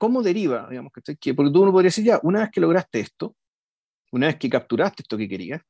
[0.00, 0.66] cómo deriva?
[0.70, 3.36] Digamos, que, porque tú uno podría decir, ya, una vez que lograste esto,
[4.12, 5.60] una vez que capturaste esto que querías,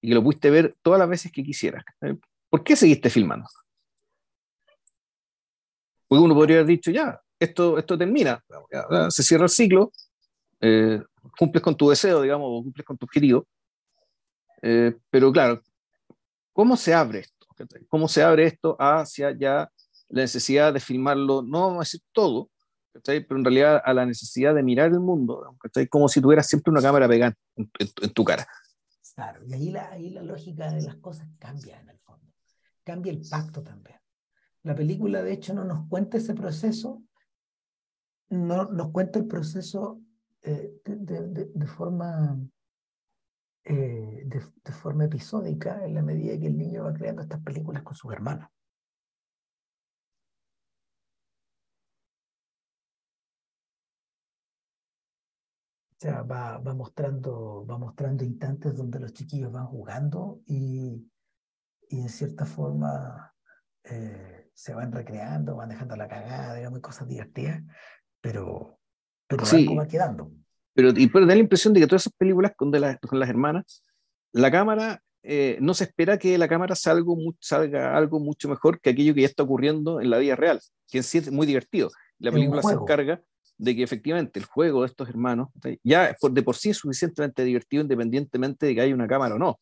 [0.00, 1.84] y que lo pudiste ver todas las veces que quisieras,
[2.48, 3.46] ¿por qué seguiste filmando?
[6.08, 8.42] Porque uno podría haber dicho, ya, esto, esto termina,
[9.10, 9.92] se cierra el ciclo,
[10.62, 11.02] eh,
[11.38, 13.46] cumples con tu deseo, digamos, o cumples con tu objetivo.
[14.62, 15.62] Eh, pero claro,
[16.54, 17.46] ¿cómo se abre esto?
[17.88, 19.70] ¿Cómo se abre esto hacia ya
[20.08, 22.48] la necesidad de filmarlo, no vamos a decir todo,
[22.92, 25.56] pero en realidad a la necesidad de mirar el mundo,
[25.90, 28.46] como si tuvieras siempre una cámara pegada en, tu cara?
[29.14, 32.26] Claro, y ahí la, ahí la lógica de las cosas cambia en el fondo.
[32.84, 33.98] Cambia el pacto también.
[34.62, 37.02] La película, de hecho, no nos cuenta ese proceso,
[38.30, 40.00] no nos cuenta el proceso
[40.42, 42.38] eh, de, forma,
[43.64, 47.94] eh, de, forma episódica en la medida que el niño va creando estas películas con
[47.94, 48.48] sus hermanos.
[55.98, 61.10] O sea, va, va, mostrando, va mostrando instantes donde los chiquillos van jugando y,
[61.88, 63.34] y en cierta forma
[63.82, 67.62] eh, se van recreando, van dejando la cagada, digamos, cosas divertidas,
[68.20, 68.78] pero
[69.28, 70.32] pero sí, va quedando.
[70.72, 73.82] Pero, y da la impresión de que todas esas películas con, de con las hermanas,
[74.32, 78.90] la cámara, eh, no se espera que la cámara salga, salga algo mucho mejor que
[78.90, 81.90] aquello que ya está ocurriendo en la vida real, que en sí es muy divertido.
[82.18, 83.20] La película se encarga
[83.58, 85.48] de que efectivamente el juego de estos hermanos
[85.82, 89.58] ya de por sí es suficientemente divertido independientemente de que haya una cámara o no.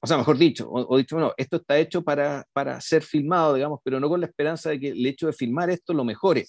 [0.00, 3.80] O sea, mejor dicho, o, dicho, bueno, esto está hecho para, para ser filmado, digamos,
[3.82, 6.46] pero no con la esperanza de que el hecho de filmar esto lo mejore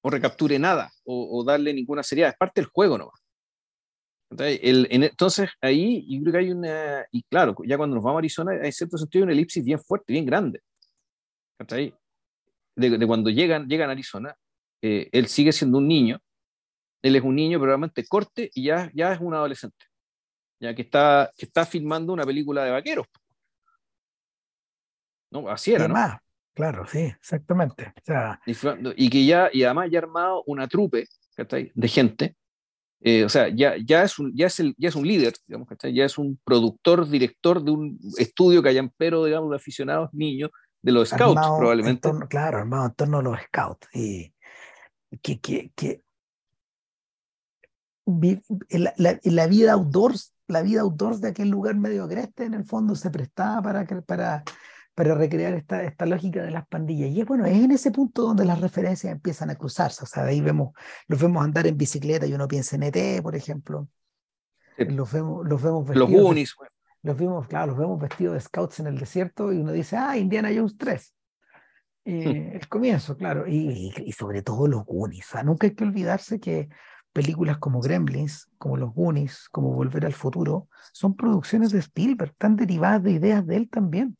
[0.00, 3.20] o recapture nada o, darle ninguna seriedad, es parte del juego nomás.
[4.30, 8.52] Entonces, ahí yo creo que hay una, y claro, ya cuando nos vamos a Arizona,
[8.62, 10.60] hay cierto sentido una elipsis bien fuerte, bien grande.
[12.76, 14.36] De, de, cuando llegan, llegan a Arizona,
[14.82, 16.20] eh, él sigue siendo un niño,
[17.02, 19.86] él es un niño, pero realmente corte y ya, ya es un adolescente,
[20.60, 23.06] ya que está, que está filmando una película de vaqueros.
[25.30, 25.94] No, así era, ¿no?
[26.54, 27.92] Claro, sí, exactamente.
[27.96, 28.40] O sea,
[28.96, 31.06] y que ya, y además ya ha armado una trupe
[31.36, 32.34] de gente.
[33.00, 35.68] Eh, o sea, ya, ya, es un, ya, es el, ya es un líder, digamos,
[35.80, 40.50] ya es un productor, director de un estudio callampero, digamos, de aficionados niños,
[40.82, 42.10] de los scouts, probablemente.
[42.28, 43.88] claro, armado en torno a los scouts.
[43.94, 44.34] Y
[45.22, 46.02] que, que, que
[48.70, 52.94] la, la, vida outdoors, la vida outdoors de aquel lugar medio agreste, en el fondo
[52.94, 54.44] se prestaba para, para,
[54.94, 57.10] para recrear esta, esta lógica de las pandillas.
[57.10, 60.04] Y es bueno, es en ese punto donde las referencias empiezan a cruzarse.
[60.04, 60.72] O sea, de ahí vemos,
[61.06, 63.88] los vemos andar en bicicleta y uno piensa en ET, por ejemplo.
[64.78, 66.10] Los vemos, los vemos vestidos.
[66.10, 66.54] Los Goonies.
[67.02, 70.16] Los vemos, claro, los vemos vestidos de scouts en el desierto y uno dice, ah,
[70.16, 71.14] Indiana Jones 3.
[72.08, 72.56] Hmm.
[72.56, 73.46] El comienzo, claro.
[73.46, 75.26] Y, y, sobre todo los Goonies.
[75.26, 76.68] O sea, nunca hay que olvidarse que
[77.12, 82.56] películas como Gremlins, como Los Goonies, como Volver al Futuro, son producciones de Spielberg, están
[82.56, 84.16] derivadas de ideas de él también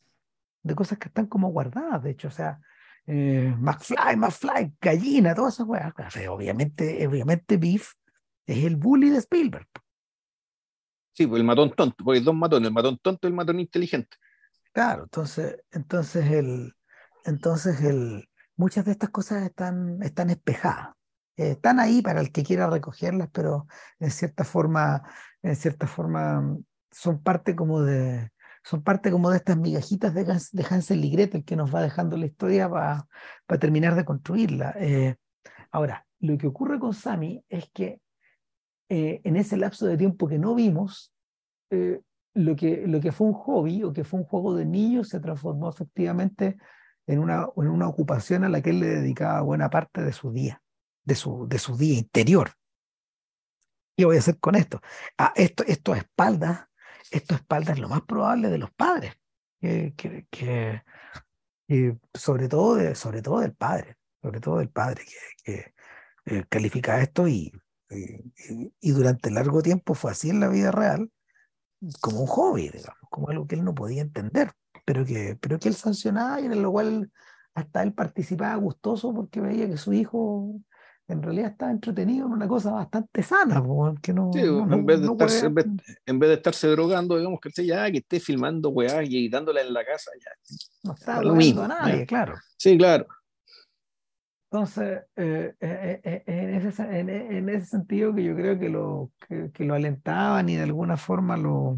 [0.62, 2.60] de cosas que están como guardadas, de hecho, o sea,
[3.06, 5.94] eh, McFly, McFly, gallina, todas esas weas.
[6.28, 7.92] Obviamente, obviamente Beef
[8.46, 9.66] es el bully de Spielberg.
[11.14, 13.58] Sí, pues el matón tonto, porque hay dos matones, el matón tonto y el matón
[13.58, 14.16] inteligente.
[14.72, 16.74] Claro, entonces, entonces el,
[17.28, 20.90] entonces el, muchas de estas cosas están, están espejadas.
[21.36, 23.66] Eh, están ahí para el que quiera recogerlas, pero
[24.00, 25.02] en cierta forma,
[25.42, 26.58] en cierta forma
[26.90, 28.30] son parte como de,
[28.64, 32.16] son parte como de estas migajitas de, de Hansel y Gretel que nos va dejando
[32.16, 34.74] la historia para terminar de construirla.
[34.78, 35.16] Eh,
[35.70, 38.00] ahora, lo que ocurre con Sammy es que
[38.88, 41.12] eh, en ese lapso de tiempo que no vimos,
[41.70, 42.00] eh,
[42.34, 45.20] lo, que, lo que fue un hobby o que fue un juego de niños se
[45.20, 46.56] transformó efectivamente
[47.08, 50.30] en una, en una ocupación a la que él le dedicaba buena parte de su
[50.30, 50.62] día,
[51.04, 52.52] de su, de su día interior.
[53.96, 54.80] ¿Qué voy a hacer con esto?
[55.16, 56.66] Ah, esto, esto a espaldas,
[57.10, 59.14] esto a espaldas lo más probable de los padres,
[59.58, 59.94] que,
[60.30, 60.82] que,
[62.12, 65.04] sobre, todo de, sobre todo del padre, sobre todo del padre
[65.42, 65.74] que,
[66.26, 67.50] eh, califica esto y,
[67.88, 71.10] y, durante largo tiempo fue así en la vida real,
[72.02, 74.52] como un hobby, digamos, como algo que él no podía entender,
[74.88, 77.10] pero que, pero que él sancionaba y en lo cual
[77.52, 80.54] hasta él participaba gustoso porque veía que su hijo
[81.08, 83.62] en realidad estaba entretenido en una cosa bastante sana,
[84.00, 85.54] que no, en, vez de estarse, en,
[86.18, 89.84] vez, de estarse drogando, digamos que ya que esté filmando weá y dándola en la
[89.84, 90.30] casa, ya.
[90.84, 92.36] No está lo mismo, a nadie, claro.
[92.56, 93.06] Sí, claro.
[94.50, 99.10] Entonces, eh, eh, eh, en, ese, en, ese, sentido que yo creo que lo,
[99.52, 101.76] que, lo alentaban y de alguna forma lo,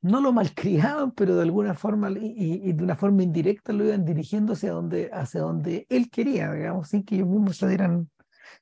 [0.00, 4.52] no lo malcriaban, pero de alguna forma y, de una forma indirecta lo iban dirigiendo
[4.52, 8.08] hacia donde, hacia donde él quería, digamos, sin que ellos mismos se dieran,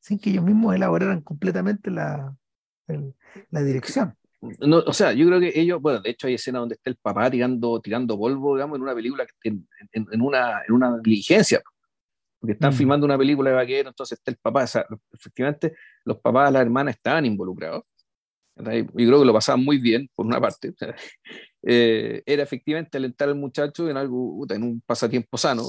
[0.01, 2.34] sin que ellos mismos elaboraran completamente la,
[3.51, 4.16] la dirección.
[4.61, 6.97] No, o sea, yo creo que ellos, bueno, de hecho hay escenas donde está el
[6.97, 11.62] papá tirando, tirando polvo, digamos, en una película, en, en, una, en una diligencia
[12.39, 12.76] porque están mm.
[12.76, 15.74] filmando una película de vaquero, entonces está el papá, o sea, efectivamente
[16.05, 17.84] los papás de la hermana estaban involucrados.
[18.57, 20.74] Yo creo que lo pasaban muy bien, por una parte.
[21.68, 25.64] Eh, era efectivamente alentar al muchacho en algo, en un pasatiempo sano,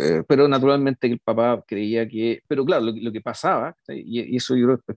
[0.00, 4.78] eh, pero naturalmente el papá creía que, pero claro, lo, que pasaba, y, eso yo
[4.78, 4.96] creo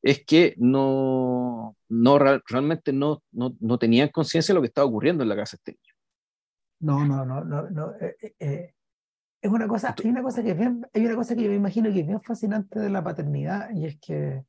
[0.00, 5.24] es que no, no realmente no, no, no tenían conciencia de lo que estaba ocurriendo
[5.24, 5.94] en la casa este niño.
[6.78, 7.94] No, no, no, no, no.
[7.98, 8.74] Eh,
[9.40, 12.00] es una cosa, hay una cosa que hay una cosa que yo me imagino que
[12.00, 14.44] es bien fascinante de la paternidad y es que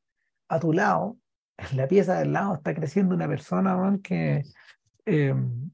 [0.49, 1.17] a tu lado,
[1.57, 4.43] en la pieza del lado, está creciendo una persona que
[5.05, 5.71] em,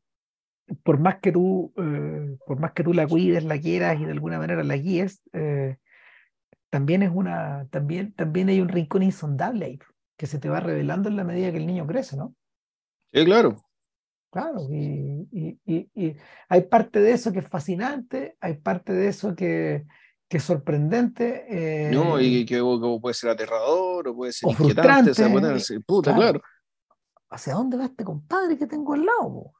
[0.83, 4.11] por más que tú, eh, por más que tú la cuides, la quieras y de
[4.11, 5.77] alguna manera la guíes, eh,
[6.69, 9.79] también es una, también, también hay un rincón insondable ahí
[10.17, 12.35] que se te va revelando en la medida que el niño crece, ¿no?
[13.11, 13.61] Sí, claro.
[14.31, 15.27] Claro, y,
[16.49, 19.85] hay parte de eso que es fascinante, hay parte de eso que,
[20.37, 21.45] es sorprendente.
[21.49, 22.61] Eh, no, y que,
[23.01, 25.29] puede ser aterrador, o puede ser inquietante, o sea,
[25.85, 26.41] puta, claro.
[27.29, 29.53] ¿Hacia dónde va este compadre que tengo al lado?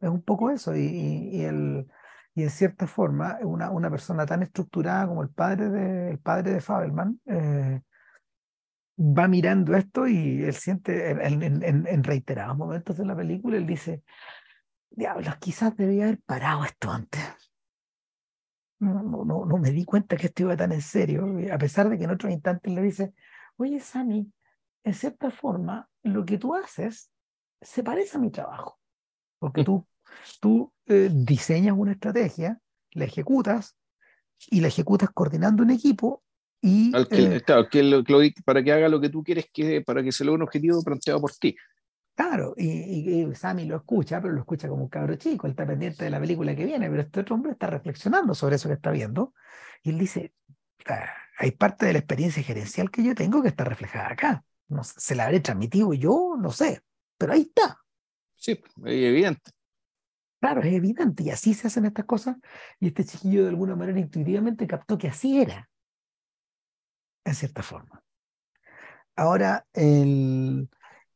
[0.00, 1.86] Es un poco eso, y, el,
[2.34, 6.52] y en cierta forma, una, una persona tan estructurada como el padre de, el padre
[6.52, 7.80] de Fabelman, eh,
[8.98, 14.02] va mirando esto y él siente, en, reiterados momentos de la película, él dice,
[14.90, 17.22] diablos, quizás debía haber parado esto antes.
[18.78, 21.96] No, no, no, me di cuenta que esto iba tan en serio, a pesar de
[21.96, 23.14] que en otros instantes le dice,
[23.56, 24.30] oye, Sammy,
[24.84, 27.10] en cierta forma, lo que tú haces
[27.60, 28.78] se parece a mi trabajo,
[29.38, 29.86] porque tú,
[30.40, 32.60] tú eh, diseñas una estrategia,
[32.92, 33.76] la ejecutas
[34.50, 36.22] y la ejecutas coordinando un equipo
[36.60, 37.82] y, eh, claro, que
[38.44, 41.20] para que haga lo que tú quieres que, para que se logre un objetivo planteado
[41.20, 41.56] por ti.
[42.16, 46.02] Claro, y, Sammy lo escucha, pero lo escucha como un cabro chico, él está pendiente
[46.02, 48.90] de la película que viene, pero este otro hombre está reflexionando sobre eso que está
[48.90, 49.34] viendo,
[49.82, 50.32] y él dice,
[50.86, 54.44] ah, hay parte de la experiencia gerencial que yo tengo que está reflejada acá.
[54.68, 56.80] No, se la habré transmitido yo, no sé,
[57.18, 57.82] pero ahí está.
[58.34, 59.50] Sí, es evidente.
[60.40, 62.36] Claro, es evidente, y así se hacen estas cosas,
[62.80, 65.68] y este chiquillo de alguna manera intuitivamente captó que así era
[67.26, 68.02] en cierta forma.
[69.16, 69.66] Ahora,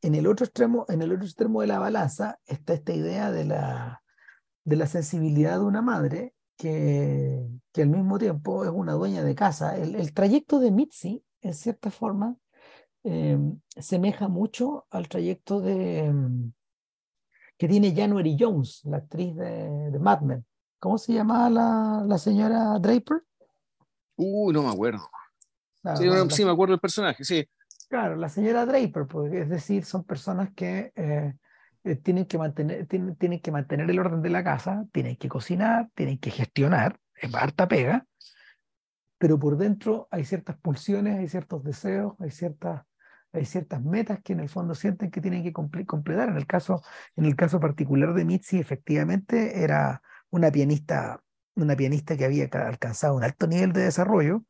[0.03, 3.45] en el otro extremo, en el otro extremo de la balanza está esta idea de
[3.45, 4.03] la,
[4.65, 9.35] de la sensibilidad de una madre que, que, al mismo tiempo es una dueña de
[9.35, 9.77] casa.
[9.77, 12.37] El, trayecto de Mitzi, en cierta forma,
[13.05, 13.39] eh,
[13.77, 16.13] semeja mucho al trayecto de
[17.57, 20.47] que tiene January Jones, la actriz de, de Mad Men.
[20.79, 23.23] ¿Cómo se llamaba la, la señora Draper?
[24.17, 25.11] Uh, no me acuerdo
[26.31, 27.49] sí, me acuerdo del personaje, sí.
[27.91, 31.35] Claro, la señora Draper, pues, es decir, son personas que eh,
[31.83, 35.89] eh, tienen, que mantener, tienen, que mantener el orden de la casa, tienen que cocinar,
[35.97, 38.07] tienen que gestionar, es harta pega,
[39.19, 42.85] pero por dentro hay ciertas pulsiones, hay ciertos deseos, hay ciertas,
[43.33, 46.29] hay ciertas metas que en el fondo sienten que tienen que completar.
[46.29, 46.83] En el caso,
[47.17, 51.21] en el caso particular de Mitzi, efectivamente era una pianista,
[51.57, 54.45] una pianista que había alcanzado un alto nivel de desarrollo,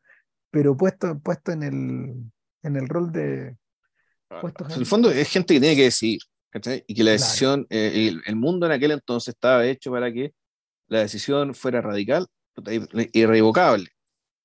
[0.50, 2.32] pero puesto, puesto en, el,
[2.62, 3.56] en el rol de...
[4.40, 6.20] Puesto en el fondo es gente que tiene que decidir.
[6.86, 10.34] Y que la decisión, eh, el, mundo en aquel entonces estaba hecho para que
[10.88, 12.26] la decisión fuera radical,
[13.12, 13.88] irrevocable.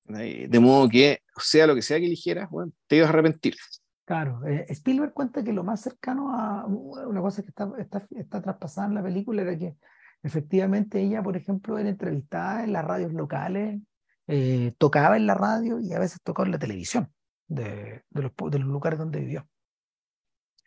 [0.04, 3.56] De modo que, sea lo que sea que eligieras, bueno, te ibas a arrepentir.
[4.04, 8.40] Claro, eh, Spielberg cuenta que lo más cercano a una cosa que está, está, está,
[8.40, 9.74] traspasada en la película era que
[10.22, 13.80] efectivamente ella, por ejemplo, era entrevistada en las radios locales,
[14.28, 17.12] eh, tocaba en la radio y a veces tocaba en la televisión
[17.48, 19.48] de, de, los, de los lugares donde vivió.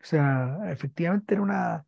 [0.01, 1.85] O sea, efectivamente era una,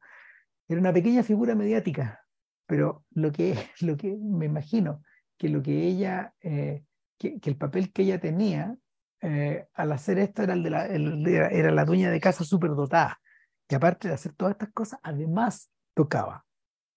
[0.68, 2.26] era una pequeña figura mediática,
[2.66, 5.02] pero lo que, lo que me imagino
[5.38, 6.86] que lo que ella, eh,
[7.18, 8.78] que, el papel que ella tenía
[9.22, 13.20] eh, al hacer esto era, el de la, era la dueña de casa superdotada,
[13.68, 16.46] que aparte de hacer todas estas cosas, además tocaba.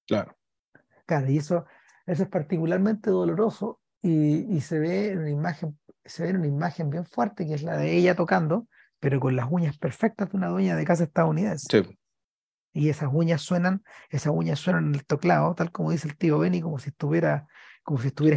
[0.07, 0.37] Claro.
[1.07, 1.65] Claro, y eso,
[2.07, 6.91] eso es particularmente doloroso y, y, se ve en una imagen, se ve una imagen
[6.91, 8.69] bien fuerte, que es la de ella tocando,
[9.01, 11.67] pero con las uñas perfectas de una dueña de casa estadounidense.
[11.71, 11.99] Sí.
[12.73, 16.39] Y esas uñas suenan, esas uñas suenan en el teclado, tal como dice el tío
[16.39, 17.47] Benny, como si estuviera,
[17.83, 18.37] como si estuviera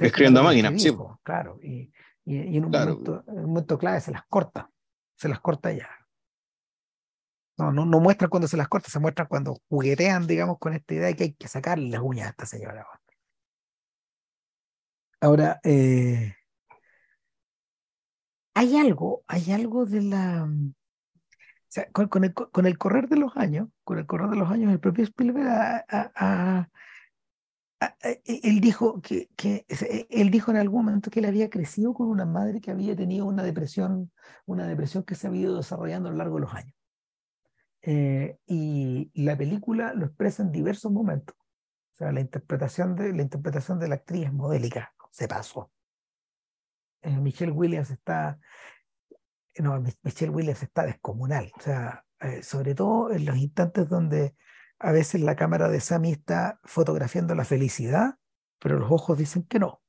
[0.00, 0.72] escribiendo a máquina.
[0.78, 0.96] Sí.
[1.22, 1.92] Claro, y,
[2.24, 4.70] y, en, un momento, en un momento clave se las corta,
[5.16, 5.88] se las corta ya.
[7.56, 10.94] No, no, no muestran cuando se las corta, se muestran cuando juguetean, digamos, con esta
[10.94, 12.86] idea de que hay que sacarle las uñas a esta señora.
[15.20, 16.34] Ahora, eh,
[18.54, 20.44] hay algo, hay algo de la...
[20.44, 24.48] O sea, con, el, con, el, correr de los años, con el correr de los
[24.48, 25.84] años, el propio Spielberg
[28.24, 29.66] él dijo que, que,
[30.10, 33.26] él dijo en algún momento que él había crecido con una madre que había tenido
[33.26, 34.12] una depresión,
[34.46, 36.74] una depresión que se había ido desarrollando a lo largo de los años.
[37.82, 41.36] Eh, y la película lo expresa en diversos momentos.
[41.36, 45.70] O sea, la interpretación de la interpretación de la actriz es modélica, se pasó.
[47.04, 48.38] Eh, Michelle Williams está,
[49.58, 54.34] no, Michelle Williams está descomunal, o sea, eh, sobre todo en los instantes donde
[54.78, 58.14] a veces la cámara de Sammy está fotografiando la felicidad,
[58.58, 59.82] pero los ojos dicen que no.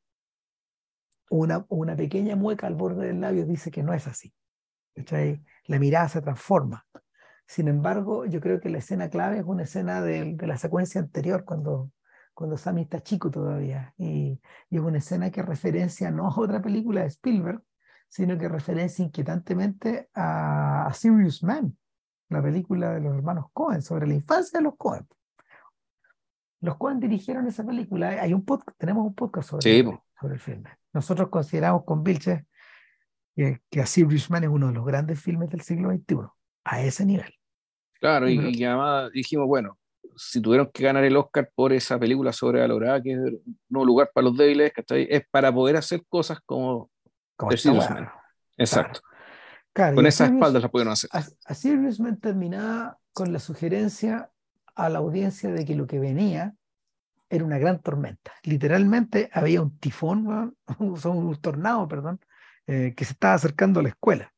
[1.30, 4.34] Una, una pequeña mueca al borde del labio dice que no es así.
[5.66, 6.86] La mirada se transforma.
[7.48, 11.46] Sin embargo, yo creo que la escena clave es una escena de la secuencia anterior,
[11.46, 11.92] cuando
[12.36, 13.94] cuando Sammy está chico todavía.
[13.98, 17.64] Y, es una escena que referencia no a otra película de Spielberg,
[18.08, 21.76] sino que referencia inquietantemente a, Serious Man,
[22.30, 25.08] la película de los hermanos Cohen, sobre la infancia de los Cohen.
[26.62, 28.10] Los Cohen dirigieron esa película.
[28.22, 30.70] Hay un podcast, tenemos un podcast sobre, el, sobre el filme.
[30.94, 32.44] Nosotros consideramos con Vilches
[33.36, 36.18] que, que A Serious Man es uno de los grandes filmes del siglo XXI,
[36.66, 37.34] a ese nivel.
[38.00, 39.78] Claro, y, y además dijimos, bueno,
[40.16, 44.26] si tuvieron que ganar el Oscar por esa película sobrevalorada, que es un lugar para
[44.26, 46.90] los débiles, Es para poder hacer cosas como,
[47.36, 47.52] como
[48.58, 49.02] Exacto.
[49.74, 51.10] con esas espaldas la pudieron hacer.
[51.46, 54.30] Así Man terminaba con la sugerencia
[54.76, 56.56] a la audiencia de que lo que venía
[57.30, 58.34] era una gran tormenta.
[58.44, 62.20] Literalmente había un tifón, un tornado, perdón,
[62.68, 64.32] eh, que se estaba acercando a la escuela.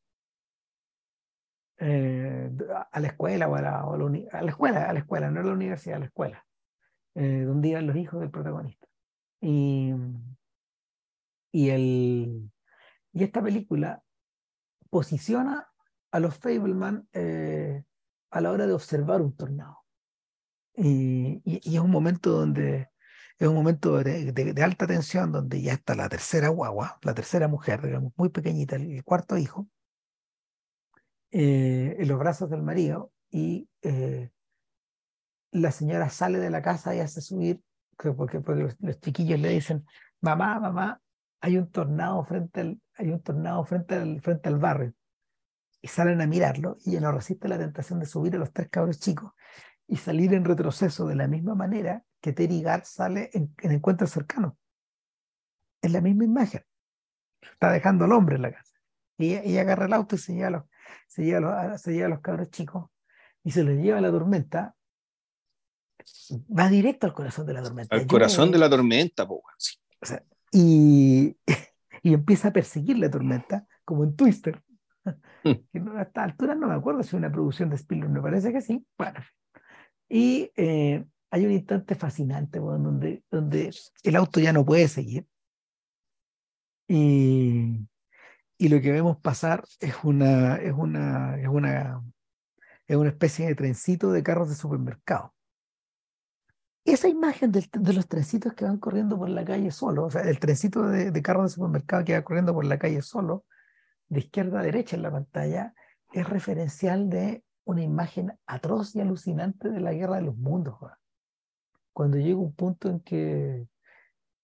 [1.80, 2.50] Eh,
[2.90, 5.52] a la escuela o a la, a la, escuela, a la escuela, no a la
[5.52, 6.44] universidad, a la escuela,
[7.14, 8.88] eh, donde iban los hijos del protagonista.
[9.40, 9.92] Y,
[11.52, 12.50] y, el,
[13.12, 14.02] y esta película
[14.90, 15.68] posiciona
[16.10, 17.84] a los Fableman eh,
[18.30, 19.78] a la hora de observar un tornado.
[20.74, 22.88] Y, y, es un momento donde
[23.38, 27.46] es un momento de, de, alta tensión donde ya está la tercera guagua, la tercera
[27.46, 29.68] mujer, digamos, muy pequeñita, el cuarto hijo,
[31.30, 34.30] eh, en los brazos del marido y eh,
[35.52, 37.62] la señora sale de la casa y hace subir,
[37.96, 39.84] porque, porque los, chiquillos le dicen,
[40.20, 41.00] mamá, mamá,
[41.40, 44.94] hay un tornado frente al, hay un tornado frente al, frente al barrio.
[45.80, 48.68] Y salen a mirarlo y ella no resiste la tentación de subir a los tres
[48.68, 49.32] cabros chicos
[49.86, 54.06] y salir en retroceso de la misma manera que Terry Gar sale en, en encuentro
[54.06, 54.58] cercano.
[55.80, 56.64] Es la misma imagen.
[57.40, 58.74] Está dejando al hombre en la casa.
[59.18, 60.42] Y ella, agarra el auto y
[61.06, 62.90] se lleva, los, se, lleva los, se lleva a los cabros chicos
[63.44, 64.74] y se los lleva a la tormenta.
[66.30, 67.96] Va directo al corazón de la tormenta.
[67.96, 69.42] Al corazón de la tormenta, po,
[70.52, 71.36] y,
[72.02, 74.62] y empieza a perseguir la tormenta, como en Twister.
[75.42, 78.52] Que a esta altura no me acuerdo si es una producción de Spielberg, me parece
[78.52, 78.84] que sí.
[78.98, 79.20] Bueno.
[80.08, 85.26] Y eh, hay un instante fascinante donde, donde el auto ya no puede seguir.
[86.88, 87.86] Y,
[88.58, 92.02] y lo que vemos pasar es una, es una, es una,
[92.88, 95.32] es una especie de trencito de carros de supermercado.
[96.84, 100.40] Esa imagen de, los trencitos que van corriendo por la calle solo, o sea, el
[100.40, 103.44] trencito de, de carros de supermercado que va corriendo por la calle solo,
[104.08, 105.74] de izquierda a derecha en la pantalla,
[106.12, 110.76] es referencial de una imagen atroz y alucinante de la guerra de los mundos.
[111.92, 113.68] Cuando llega un punto en que,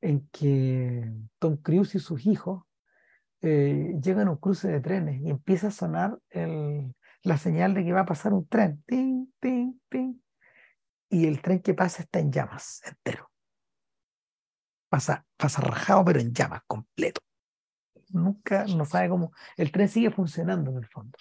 [0.02, 2.64] en que Tom Cruise y sus hijos
[3.46, 7.84] eh, llegan a un cruce de trenes y empieza a sonar el, la señal de
[7.84, 8.82] que va a pasar un tren.
[8.86, 10.14] Ting, ting, ting.
[11.10, 13.30] Y el tren que pasa está en llamas, entero.
[14.88, 17.20] Pasa, pasa rajado, pero en llamas, completo.
[18.08, 19.32] Nunca, no sabe cómo.
[19.58, 21.18] El tren sigue funcionando en el fondo.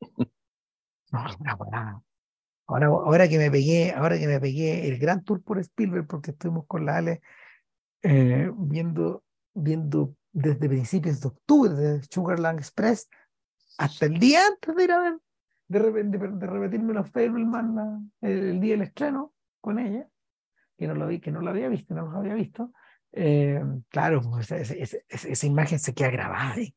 [2.66, 6.32] ahora, ahora, que me pegué, ahora que me pegué el gran tour por Spielberg, porque
[6.32, 7.22] estuvimos con la Ale
[8.02, 9.24] eh, viendo,
[9.54, 13.08] viendo desde principios de octubre de Sugarland Express
[13.78, 15.18] hasta el día antes de ir a ver,
[15.68, 20.08] de, de, repetirme los Fableman el, día del estreno con ella,
[20.76, 22.72] que no lo vi, que no lo había visto, no lo había visto.
[23.12, 26.76] Eh, claro, pues, esa, imagen se queda grabada ahí.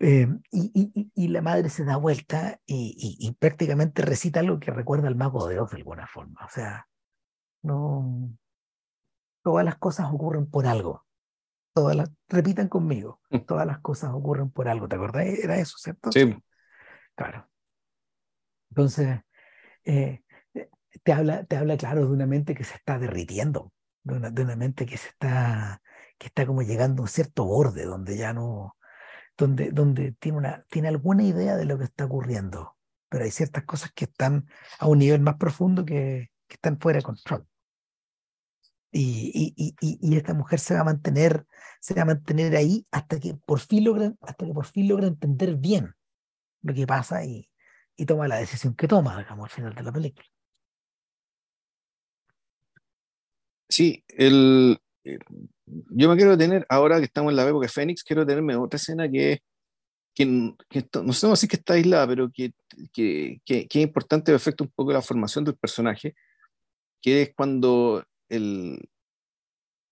[0.00, 5.14] Eh, y, y, la madre se da vuelta y, prácticamente recita algo que recuerda al
[5.14, 6.44] mago de Oz de alguna forma.
[6.44, 6.88] O sea,
[7.62, 8.30] no.
[9.44, 11.04] Todas las cosas ocurren por algo.
[11.74, 13.38] Todas las, repitan conmigo, mm.
[13.40, 14.88] todas las cosas ocurren por algo.
[14.88, 15.26] ¿Te acordás?
[15.26, 16.12] Era eso, ¿cierto?
[16.12, 16.36] Sí.
[17.14, 17.48] Claro.
[18.70, 19.20] Entonces,
[19.84, 20.22] eh,
[21.02, 23.72] te, habla, te habla, claro, de una mente que se está derritiendo,
[24.02, 25.82] de una, de una mente que se está,
[26.18, 28.76] que está como llegando a un cierto borde, donde ya no,
[29.36, 32.76] donde, donde tiene, una, tiene alguna idea de lo que está ocurriendo,
[33.08, 34.46] pero hay ciertas cosas que están
[34.78, 37.46] a un nivel más profundo que, que están fuera de control.
[38.94, 41.46] Y, y, y, y, esta mujer se va a mantener,
[41.80, 45.06] se va a mantener ahí hasta que por fin logra, hasta que por fin logra
[45.06, 45.94] entender bien
[46.60, 47.48] lo que pasa y,
[48.06, 50.26] toma la decisión que toma, digamos, al final de la película.
[53.68, 55.18] Sí, el, eh,
[55.66, 58.76] yo me quiero tener, ahora que estamos en la época de Fénix, quiero tenerme otra
[58.76, 59.40] escena que,
[60.14, 62.52] que, no sé si que está aislada, pero que,
[62.92, 66.14] que, que, es importante, afecta un poco la formación del personaje,
[67.00, 68.78] que es cuando el,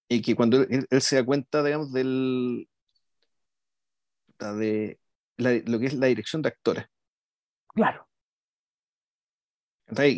[0.09, 2.69] y que cuando él, se da cuenta, digamos, del,
[4.39, 4.99] de
[5.39, 6.87] lo que es la dirección de actores.
[7.69, 8.07] Claro.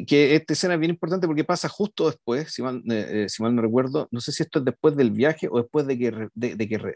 [0.07, 3.43] Que esta escena es bien importante porque pasa justo después, si mal, eh, eh, si
[3.43, 6.29] mal no recuerdo, no sé si esto es después del viaje o después de que,
[6.35, 6.93] de, que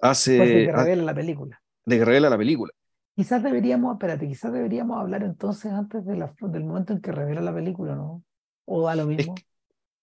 [0.00, 0.32] hace...
[0.32, 1.60] de que revela la película.
[1.84, 2.72] De que revela la película.
[3.16, 7.40] Quizás deberíamos, espérate, quizás deberíamos hablar entonces antes de la, del momento en que revela
[7.40, 8.22] la película, ¿no?
[8.64, 9.34] ¿O a lo mismo?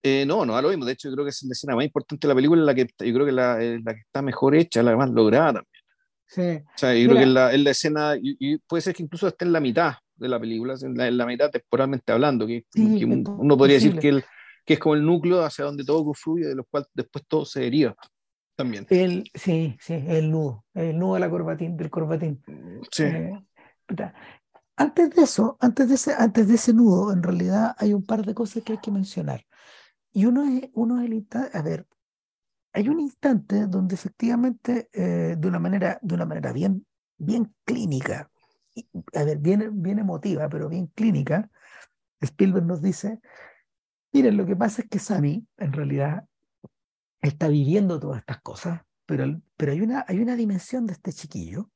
[0.07, 0.85] Eh, no, no lo mismo.
[0.85, 2.83] De hecho, yo creo que es la escena más importante de la película, la que
[2.83, 5.83] yo creo que la, la que está mejor hecha, la más lograda también.
[6.27, 6.63] Sí.
[6.63, 9.45] O sea, yo creo que es la, la escena, y, puede ser que incluso esté
[9.45, 13.97] en la mitad, de la película, en la, mitad temporalmente hablando, que, uno podría decir
[13.97, 14.23] que, el,
[14.63, 17.61] que es como el núcleo hacia donde todo confluye, de lo cual después todo se
[17.61, 17.95] deriva
[18.55, 18.85] también.
[18.91, 22.43] El, sí, sí, el nudo, el nudo de la corbatín, del corbatín.
[22.91, 23.03] Sí.
[23.03, 23.33] Eh,
[24.77, 28.23] antes de eso, antes de, ese, antes de ese nudo, en realidad hay un par
[28.23, 29.43] de cosas que hay que mencionar.
[30.15, 31.85] Y uno es, uno es el instante, a ver,
[32.71, 36.87] hay un instante donde efectivamente, eh, de una manera, de una manera bien,
[37.17, 38.31] bien clínica,
[39.13, 41.49] a ver, bien, emotiva, pero bien clínica,
[42.21, 43.19] Spielberg nos dice,
[44.13, 46.25] miren, lo que pasa es que Sammy, en realidad,
[47.21, 51.69] está viviendo todas estas cosas, pero, pero hay, una, hay una dimensión de este chiquillo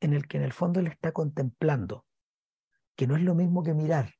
[0.00, 2.04] en el que en el fondo él está contemplando,
[2.94, 4.12] que no es lo mismo que mirar.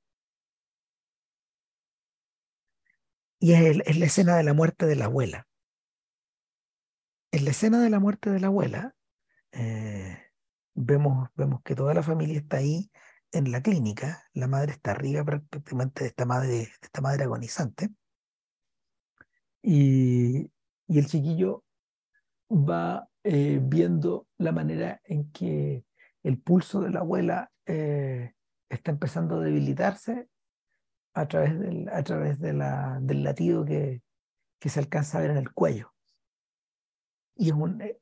[3.43, 5.48] Y es, la escena de la muerte de la abuela.
[7.32, 8.94] En la escena de la muerte de la abuela,
[9.51, 10.16] eh,
[10.74, 12.89] vemos, vemos que toda la familia está ahí
[13.32, 17.90] en la clínica, la madre está arriba prácticamente de esta madre, esta madre agonizante,
[19.60, 20.48] y,
[20.86, 21.64] el chiquillo
[22.48, 25.85] va eh, viendo la manera en que
[26.23, 28.35] el pulso de la abuela eh,
[28.69, 30.28] está empezando a debilitarse
[31.15, 34.03] a través del, a través de la, del latido que,
[34.59, 35.93] que se alcanza a ver en el cuello.
[37.35, 37.51] Y,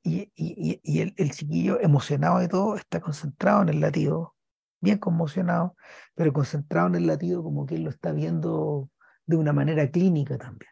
[0.03, 4.35] y, y, y el, el, chiquillo emocionado de todo está concentrado en el latido,
[4.81, 5.77] bien conmocionado,
[6.15, 8.91] pero concentrado en el latido como que él lo está viendo
[9.27, 10.71] de una manera clínica también.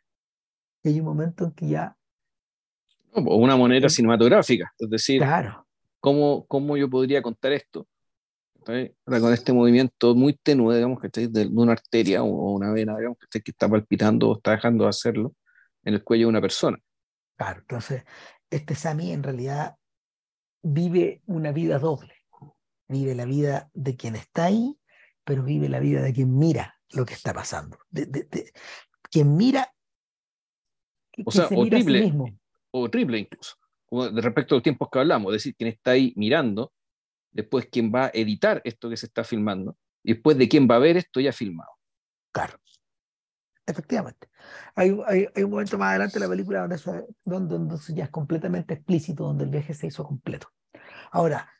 [0.83, 1.97] Y hay un momento en que ya...
[3.13, 5.67] O una manera cinematográfica, es decir, claro.
[6.01, 7.87] ¿cómo, ¿cómo yo podría contar esto?
[9.07, 13.17] Con este movimiento muy tenue, digamos, que de, de una arteria o una vena, digamos,
[13.31, 15.35] que está palpitando o está dejando de hacerlo
[15.85, 16.79] en el cuello de una persona.
[17.37, 18.05] Claro, entonces
[18.51, 19.77] este Sami en realidad
[20.63, 22.15] vive una vida doble.
[22.89, 24.79] Vive la vida de quien está ahí,
[25.25, 27.79] pero vive la vida de quien mira lo que está pasando.
[27.91, 28.27] De,
[29.11, 29.73] quien mira.
[31.25, 32.13] O sea, o triple,
[32.71, 33.57] o triple incluso.
[33.91, 36.73] De respecto a los tiempos que hablamos, es decir, quien está ahí mirando,
[37.39, 40.77] después quién va a editar esto que se está filmando, y después de quién va
[40.77, 41.71] a ver esto ya filmado.
[42.33, 42.59] Claro.
[43.67, 44.29] Efectivamente.
[44.75, 49.45] Hay, un momento más adelante en la película donde, donde, ya es completamente explícito, donde
[49.45, 50.49] el viaje se hizo completo.
[51.11, 51.53] Ahora,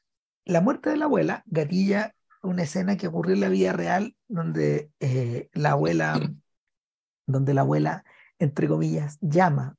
[0.47, 4.91] la muerte de la abuela gatilla una escena que ocurrió en la vida real donde
[5.01, 6.19] eh, la abuela,
[7.27, 8.05] donde la abuela,
[8.39, 9.77] entre comillas, llama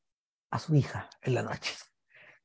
[0.52, 1.74] a su hija en la noche.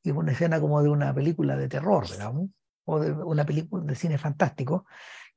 [0.03, 2.51] Y es una escena como de una película de terror, digamos,
[2.85, 4.87] o de una película de cine fantástico.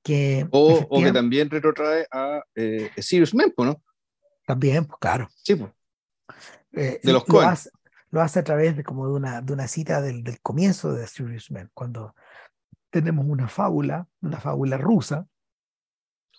[0.03, 3.81] Que o, que también retrotrae a eh, Sirius Mempo, ¿no?
[4.45, 5.27] También, pues claro.
[5.43, 5.71] Sí, pues.
[6.73, 7.69] Eh, de los lo hace,
[8.11, 11.07] lo hace, a través de como de una, de una cita del, del comienzo de
[11.07, 12.15] Serious Man, cuando
[12.89, 15.27] tenemos una fábula, una fábula rusa.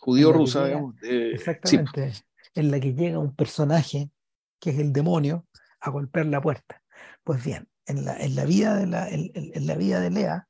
[0.01, 0.95] Judío-rusa, digamos.
[1.03, 2.13] exactamente.
[2.55, 4.11] En la que llega un personaje,
[4.59, 5.47] que es el demonio,
[5.81, 6.83] a golpear la puerta.
[7.25, 10.48] Pues bien, en la, en la, vida, de la, en, la vida de Lea, eh,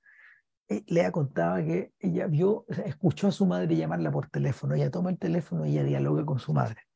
[0.87, 4.75] Lea contaba que ella vio, escuchó a su madre llamarla por teléfono.
[4.75, 6.89] Ella toma el teléfono y ella dialoga con su madre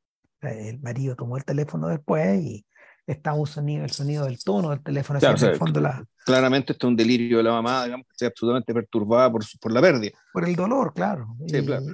[0.43, 2.67] el marido tomó el teléfono después y
[3.07, 5.21] está un sonido, el sonido del tono del teléfono.
[5.59, 6.05] fondo la...
[6.25, 9.73] Claramente esto es un delirio de la mamá, digamos, que está absolutamente perturbada por, por
[9.73, 10.19] la pérdida.
[10.33, 11.37] Por el dolor, claro.
[11.47, 11.87] Sí, y, claro.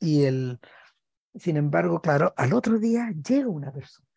[0.00, 0.58] Y el,
[1.34, 4.08] sin embargo, claro, al otro día llega una persona,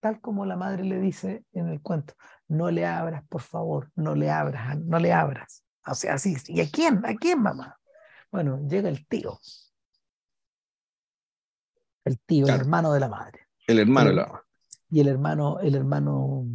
[0.00, 2.14] tal como la madre le dice en el cuento,
[2.48, 5.64] no le abras, por favor, no le abras, no le abras.
[5.86, 7.04] O sea, así, ¿y a quién?
[7.04, 7.78] ¿A quién, mamá?
[8.30, 9.38] Bueno, llega el tío,
[12.04, 13.46] el tío, el hermano de la madre.
[13.66, 14.42] El hermano de la madre.
[14.90, 16.46] Y el hermano, el hermano,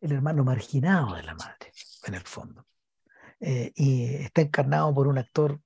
[0.00, 1.72] el hermano marginado de la madre,
[2.06, 2.66] en el fondo.
[3.40, 5.60] Eh, y está encarnado por un actor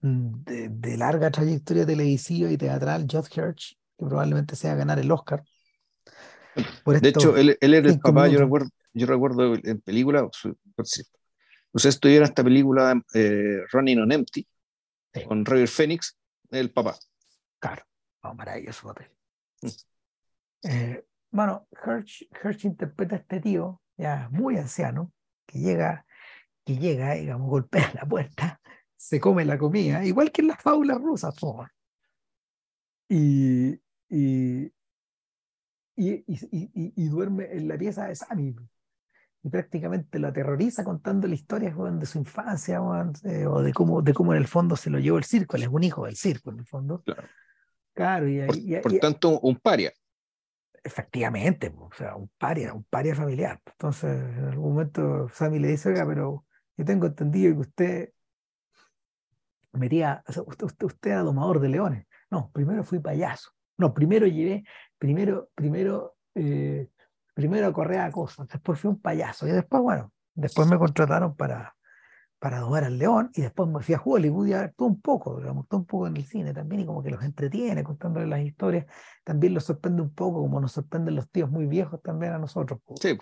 [0.00, 5.42] mm, de, larga trayectoria televisiva y teatral, Josh Hirsch, que probablemente sea ganar el Oscar.
[6.86, 10.28] de hecho, él, él era el papá, yo recuerdo, yo recuerdo en película,
[11.78, 14.46] ustedes estuvieron esta película eh, Running on Empty,
[15.26, 16.16] con Roger Phoenix,
[16.50, 16.96] el papá.
[17.58, 17.84] Claro,
[18.22, 19.10] oh, maravilloso papel.
[19.62, 19.68] Mm.
[20.64, 25.12] Eh, bueno, Hirsch, interpreta a este tío, ya muy anciano,
[25.46, 26.04] que llega,
[26.64, 28.60] que llega, digamos, golpea la puerta,
[28.96, 31.70] se come la comida, igual que en las fábulas rusas, por
[33.10, 33.70] y,
[34.10, 34.72] y,
[35.96, 38.54] y, y, duerme en la pieza de Sammy
[39.42, 42.80] y prácticamente lo aterroriza contando la historia de su infancia
[43.24, 45.62] eh, o de cómo, de cómo en el fondo se lo llevó el circo, él
[45.62, 47.02] es un hijo del circo en el fondo.
[47.02, 47.24] Claro.
[47.98, 49.92] Claro, y, por, tanto, un paria.
[50.84, 53.60] Efectivamente, o sea, un paria, un paria familiar.
[53.66, 56.44] Entonces, en algún momento Sammy le dice, oiga, pero
[56.76, 58.12] yo tengo entendido que usted
[59.72, 62.06] metía, usted, usted, usted era domador de leones.
[62.30, 63.50] No, primero fui payaso.
[63.76, 64.62] No, primero llevé,
[64.96, 66.88] primero, primero, eh,
[67.38, 69.46] primero corría a cosas, después fui un payaso.
[69.46, 71.76] Y después, bueno, después me contrataron para,
[72.40, 75.38] para domar al león y después me fui a Hollywood y a todo un poco,
[75.38, 78.40] digamos, todo un poco en el cine también y como que los entretiene contándoles las
[78.40, 78.86] historias,
[79.22, 82.80] también los sorprende un poco como nos sorprenden los tíos muy viejos también a nosotros.
[83.00, 83.16] Sí.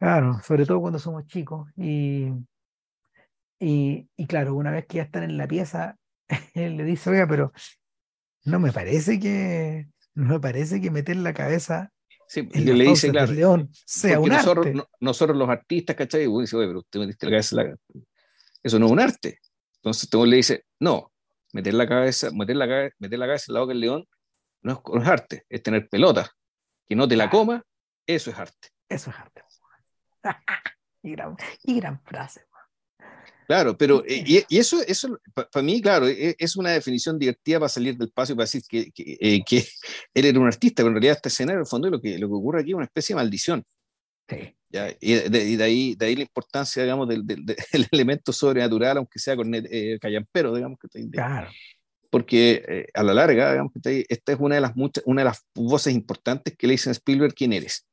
[0.00, 2.26] claro, sobre todo cuando somos chicos y,
[3.60, 5.96] y, y, claro, una vez que ya están en la pieza,
[6.54, 7.52] él le dice, oiga, pero
[8.44, 11.92] no me parece que, no me parece que meter la cabeza
[12.32, 14.66] Sí, le dice, claro, león sea un nosotros,
[15.00, 16.22] nosotros los artistas, ¿cachai?
[16.22, 17.76] Y dice, oye, pero usted metiste la cabeza en la,
[18.62, 19.38] eso no es un arte.
[19.74, 21.12] Entonces todo le dice, no,
[21.52, 24.08] meter la cabeza, meter la, cabeza, meter la cabeza en la boca del león
[24.62, 26.30] no es, arte, es tener pelota.
[26.88, 27.62] Que no te la coma,
[28.06, 28.68] eso es arte.
[28.88, 29.42] Eso es arte.
[31.02, 32.46] y, gran, y gran frase.
[33.46, 37.68] Claro, pero y, y eso, eso para mí, claro, e, es una definición divertida para
[37.68, 39.64] salir del espacio y para decir que, que, eh, que,
[40.14, 42.28] él era un artista, pero en realidad este escenario, en el fondo, lo que, lo
[42.28, 43.64] que ocurre aquí es una especie de maldición.
[45.00, 47.44] Y, de, ahí, de ahí la importancia, digamos, del, del,
[47.92, 50.78] elemento sobrenatural, aunque sea con eh, callampero, digamos.
[50.78, 51.50] Que claro.
[52.10, 55.26] Porque eh, a la larga, digamos, que esta es una de, las muchas, una de
[55.26, 57.86] las voces importantes que le dicen a Spielberg quién eres.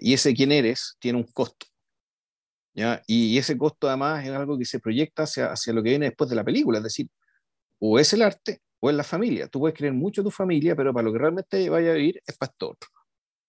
[0.00, 1.66] Y ese quién eres tiene un costo.
[2.74, 3.02] ¿Ya?
[3.06, 6.30] Y, ese costo además es algo que se proyecta hacia, hacia lo que viene después
[6.30, 7.08] de la película, es decir,
[7.78, 9.48] o es el arte o es la familia.
[9.48, 12.20] Tú puedes creer mucho en tu familia, pero para lo que realmente vaya a vivir
[12.26, 12.88] es para otro.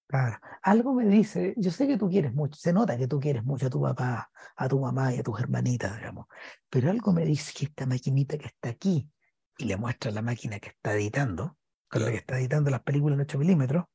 [0.08, 0.38] Claro.
[0.64, 3.68] Algo me dice, yo sé que tú quieres mucho, se nota que tú quieres mucho
[3.68, 6.26] a tu papá, a tu mamá y a tus hermanitas, digamos,
[6.70, 9.10] pero algo me dice que esta maquinita que está aquí,
[9.58, 11.58] y le muestra la máquina que está editando,
[11.88, 13.86] con la que está editando las películas en 8 milímetros,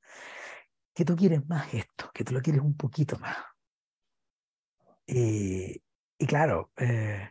[0.95, 3.37] que tú quieres más esto, que tú lo quieres un poquito más.
[5.07, 5.83] Y,
[6.19, 7.31] y claro, eh,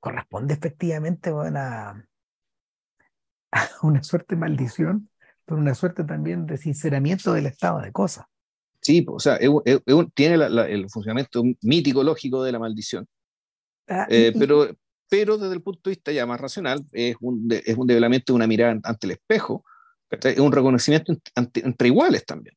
[0.00, 1.90] corresponde efectivamente a,
[3.52, 5.08] a una suerte de maldición
[5.44, 8.26] por una suerte también de sinceramiento del estado de cosas.
[8.80, 9.38] Sí, o sea,
[10.14, 13.06] tiene el funcionamiento mítico lógico de la maldición.
[13.88, 14.68] Ah, eh, pero,
[15.08, 18.36] pero desde el punto de vista ya más racional, es un, es un develamiento de
[18.36, 19.64] una mirada ante el espejo,
[20.10, 22.54] es un reconocimiento entre, iguales también.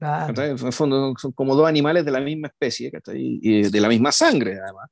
[0.00, 4.12] En el fondo son como dos animales de la misma especie, y de la misma
[4.12, 4.88] sangre, además.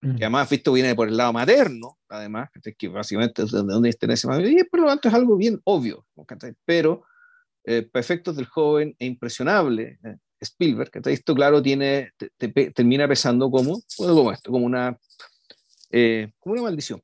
[0.00, 0.16] Que mm.
[0.16, 4.28] además, visto, viene por el lado materno, además, que básicamente es de donde está ese
[4.48, 6.06] y por lo tanto es algo bien obvio,
[6.64, 7.04] pero
[7.64, 12.12] eh, para efectos del joven e impresionable eh, Spielberg, esto claro tiene,
[12.74, 14.96] termina pesando como, como esto, como una,
[15.90, 17.02] eh, como una maldición.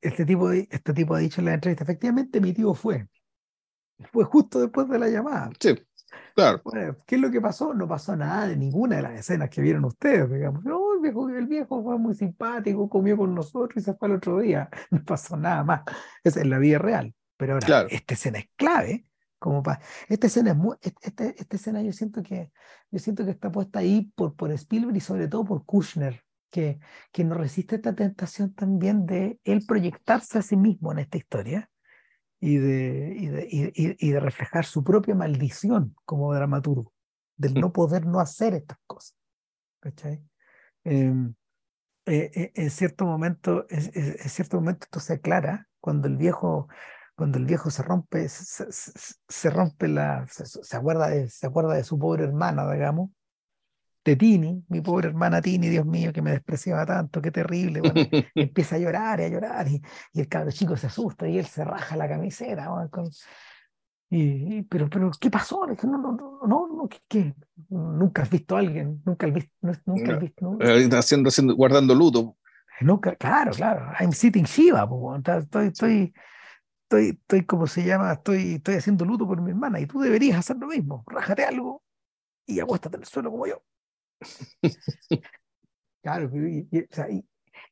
[0.00, 3.08] este, tipo, este tipo ha dicho en la entrevista, efectivamente mi tío fue,
[4.12, 5.50] fue justo después de la llamada.
[5.58, 5.74] Sí,
[6.34, 6.62] claro.
[7.06, 7.74] ¿Qué es lo que pasó?
[7.74, 10.64] No pasó nada de ninguna de las escenas que vieron ustedes, digamos.
[10.64, 14.14] No, el viejo, el viejo fue muy simpático, comió con nosotros y se fue el
[14.14, 14.68] otro día.
[14.90, 15.82] No pasó nada más.
[16.22, 17.14] Esa es la vida real.
[17.36, 19.06] Pero ahora, esta escena es clave.
[19.38, 22.50] Como para, esta escena es muy, esta, esta, escena yo siento que
[22.90, 26.80] yo siento que está puesta ahí por, por Spielberg y sobre todo por Kushner, que,
[27.12, 31.70] que no resiste esta tentación también de él proyectarse a sí mismo en esta historia
[32.40, 36.92] y de, y de, y, y de reflejar su propia maldición como dramaturgo,
[37.36, 39.16] del no poder no hacer estas cosas.
[39.80, 40.22] ¿cachai?
[40.84, 41.34] Em,
[42.06, 46.68] eh, eh, en cierto momento, en, en, cierto momento esto se aclara cuando el viejo
[47.16, 51.82] cuando el viejo se rompe, se, se, rompe la, se, acuerda de, se acuerda de
[51.82, 53.10] su pobre hermana, digamos,
[54.06, 57.94] de Tini, mi pobre hermana Tini, Dios mío, que me despreciaba tanto, qué terrible, bueno,
[58.34, 61.46] empieza a llorar y a llorar, y, y, el cabro chico se asusta y él
[61.46, 62.70] se raja la camiseta,
[64.08, 65.66] y, pero, pero, ¿qué pasó?
[65.66, 67.34] No, no, no, no, no ¿qué,
[67.68, 69.52] Nunca has visto a alguien, nunca has visto,
[69.84, 70.56] nunca has visto.
[70.60, 72.36] Eh, haciendo, haciendo, guardando luto.
[72.82, 74.88] Nunca, claro, claro, I'm sitting Shiva,
[75.38, 76.14] estoy, estoy,
[76.84, 80.38] estoy, estoy, como se llama, estoy, estoy haciendo luto por mi hermana y tú deberías
[80.38, 81.82] hacer lo mismo, rájate algo
[82.46, 83.60] y acuéstate en el suelo como yo.
[86.02, 86.68] claro, y,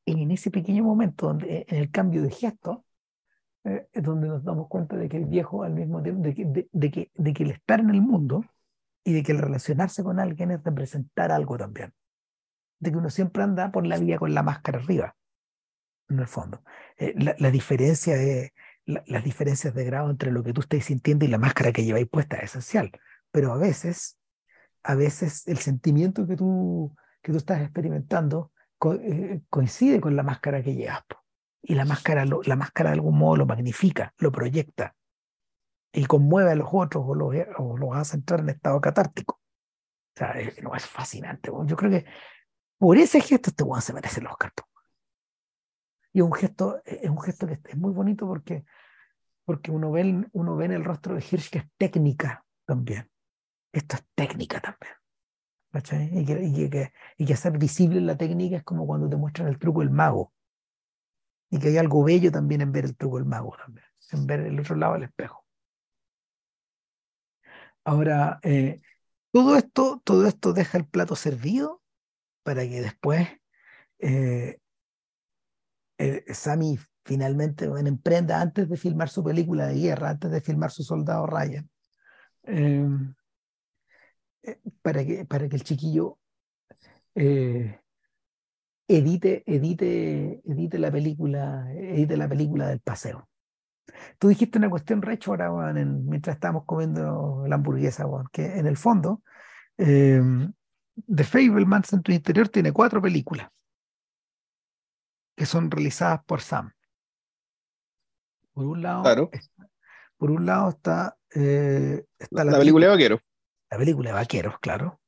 [0.06, 2.84] en ese pequeño momento, donde, en el cambio de gesto,
[3.64, 6.68] eh, es donde nos damos cuenta de que el viejo, al mismo tiempo, de que,
[6.70, 8.44] de, que, de que el estar en el mundo
[9.04, 11.92] y de que el relacionarse con alguien es representar algo también.
[12.78, 15.16] De que uno siempre anda por la vía con la máscara arriba,
[16.08, 16.62] en el fondo.
[16.98, 18.52] Eh, la, la, diferencia de,
[18.86, 22.08] las diferencias de grado entre lo que tú estás sintiendo y la máscara que lleváis
[22.08, 22.92] puesta es esencial.
[23.30, 24.18] Pero a veces,
[24.84, 28.52] a veces el sentimiento que tú, que tú estás experimentando
[29.00, 31.02] eh, coincide con la máscara que llevas.
[31.62, 34.94] Y la máscara, la máscara de algún modo lo magnifica, lo proyecta
[35.94, 39.36] y conmueve a los otros o los, o los hace entrar en estado catártico.
[39.36, 41.50] O sea, es, no, es fascinante.
[41.64, 42.04] Yo creo que
[42.76, 44.52] por ese gesto este weón se merece el Oscar.
[46.12, 48.64] Y es un gesto, es un gesto que es muy bonito porque,
[49.44, 53.10] porque uno, ve, uno ve en el rostro de Hirsch que es técnica también.
[53.74, 54.94] Esto es técnica también.
[56.12, 59.48] Y que, y, que, y que hacer visible la técnica es como cuando te muestran
[59.48, 60.32] el truco del mago.
[61.50, 64.40] Y que hay algo bello también en ver el truco del mago también, en ver
[64.40, 65.44] el otro lado del espejo.
[67.82, 68.80] Ahora, eh,
[69.32, 71.82] todo, esto, todo esto deja el plato servido
[72.44, 73.28] para que después
[73.98, 74.60] eh,
[75.98, 80.84] eh, Sammy finalmente emprenda antes de filmar su película de guerra, antes de filmar su
[80.84, 81.68] soldado Ryan,
[82.44, 82.86] eh,
[84.82, 86.18] para, que, para que el chiquillo
[87.14, 87.80] eh,
[88.88, 93.28] edite, edite, edite la película, edite la película del paseo.
[94.18, 99.22] Tú dijiste una cuestión recho ahora, mientras estábamos comiendo la hamburguesa, que en el fondo,
[99.76, 100.52] em,
[101.06, 103.48] The Fablemans en tu interior tiene cuatro películas
[105.36, 106.72] que son realizadas por Sam.
[108.52, 109.30] Por un lado,
[110.16, 113.20] por un lado está, eh, está la, película de vaqueros.
[113.74, 115.00] La película de vaqueros, claro.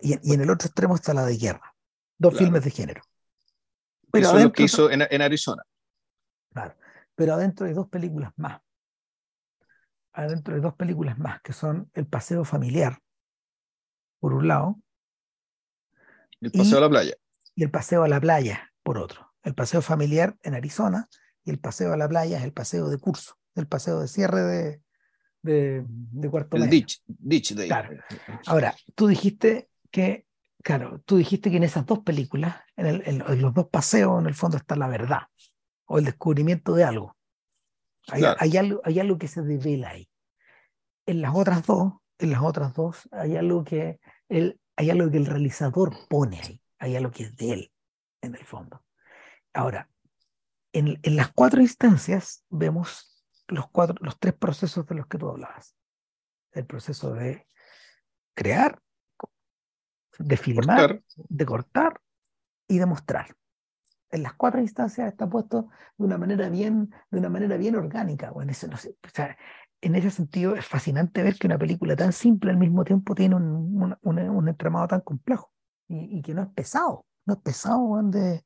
[0.00, 1.74] y, en el otro extremo está la de guerra.
[2.16, 3.02] Dos filmes de género.
[4.12, 5.64] Pero Eso es lo que hizo en, en Arizona.
[6.52, 6.76] Claro.
[7.16, 8.60] Pero adentro hay dos películas más.
[10.12, 13.00] Adentro hay dos películas más, que son El Paseo Familiar,
[14.20, 14.80] por un lado.
[16.40, 17.14] El Paseo a la Playa.
[17.56, 19.34] Y El Paseo a la Playa, por otro.
[19.42, 21.08] El paseo familiar en Arizona
[21.42, 24.42] y el paseo a la playa es el paseo de curso, el paseo de cierre
[24.42, 24.82] de,
[25.48, 27.68] de, de cuarto el Ditch, ditch day.
[27.68, 27.98] Claro.
[28.46, 30.26] Ahora, tú dijiste que,
[30.62, 34.26] claro, tú dijiste que en esas dos películas, en, el, en, los dos paseos, en
[34.26, 35.22] el fondo está la verdad
[35.86, 37.16] o el descubrimiento de algo.
[38.08, 38.80] Hay, hay, algo.
[38.84, 40.08] hay algo que se devela ahí.
[41.06, 43.98] En las otras dos, en las otras dos, hay algo que
[44.28, 47.72] el, hay algo que el realizador pone ahí, hay algo que es de él
[48.20, 48.84] en el fondo.
[49.54, 49.88] Ahora,
[50.72, 53.07] en, en, las cuatro instancias vemos
[53.48, 55.74] los, cuatro, los tres procesos de los que tú hablabas.
[56.52, 57.46] el proceso de
[58.34, 58.80] crear,
[60.18, 62.00] de filmar, de cortar
[62.66, 63.34] y de mostrar.
[64.10, 68.30] En las cuatro instancias está puesto de una manera bien, de una manera bien orgánica.
[68.30, 68.96] Bueno, eso no sé,
[69.80, 73.36] en ese sentido es fascinante ver que una película tan simple al mismo tiempo tiene
[73.36, 75.52] un, un, entramado tan complejo
[75.86, 78.44] y, y, que no es pesado, no es pesado de,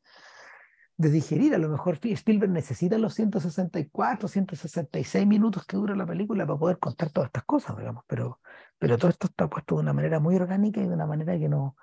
[0.96, 1.54] de digerir.
[1.54, 6.78] A lo mejor Spielberg necesita los 164, 166 minutos que dura la película para poder
[6.78, 8.40] contar todas estas cosas, digamos, pero,
[8.78, 11.48] pero todo esto está puesto de una manera muy orgánica y de una manera que
[11.48, 11.76] no,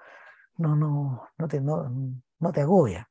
[0.57, 3.09] no, no, no, te, no, te agobia.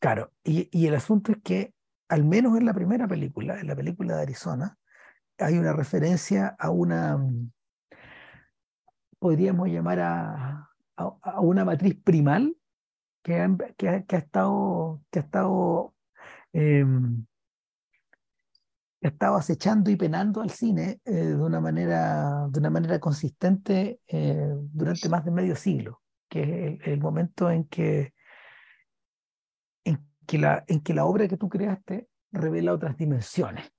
[0.00, 1.74] Claro, y, y el asunto es que,
[2.08, 4.78] al menos en la primera película, en la película de Arizona,
[5.38, 7.18] hay una referencia a una,
[9.18, 12.55] podríamos llamar a, a una matriz primal
[13.26, 15.96] que ha, que ha, estado, que ha estado,
[16.52, 17.26] em,
[19.02, 23.98] ha estado acechando y penando al cine eh, de, una manera, de una manera consistente
[24.06, 28.14] eh, durante más de medio siglo, que es el, momento en que,
[29.82, 33.72] en, que la, en que la obra que tú creaste revela otras dimensiones.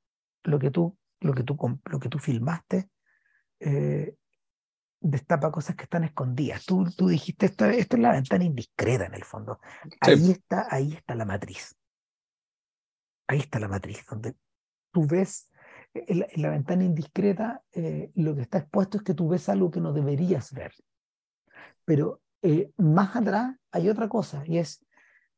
[0.44, 2.90] Lo que tú, lo que tú, lo que tú filmaste
[3.62, 4.14] eh,
[5.10, 6.66] destapa cosas que están escondidas.
[6.66, 9.60] Tú, tú dijiste, esto, esto es la ventana indiscreta en el fondo.
[10.02, 11.76] Ahí, está, ahí está la matriz.
[13.28, 14.36] Ahí está la matriz, donde
[14.92, 15.50] tú ves
[15.94, 19.82] en la, ventana indiscreta, eh, lo que está expuesto es que tú ves algo que
[19.82, 20.74] no deberías ver.
[21.86, 24.86] Pero eh, más atrás hay otra cosa, y es,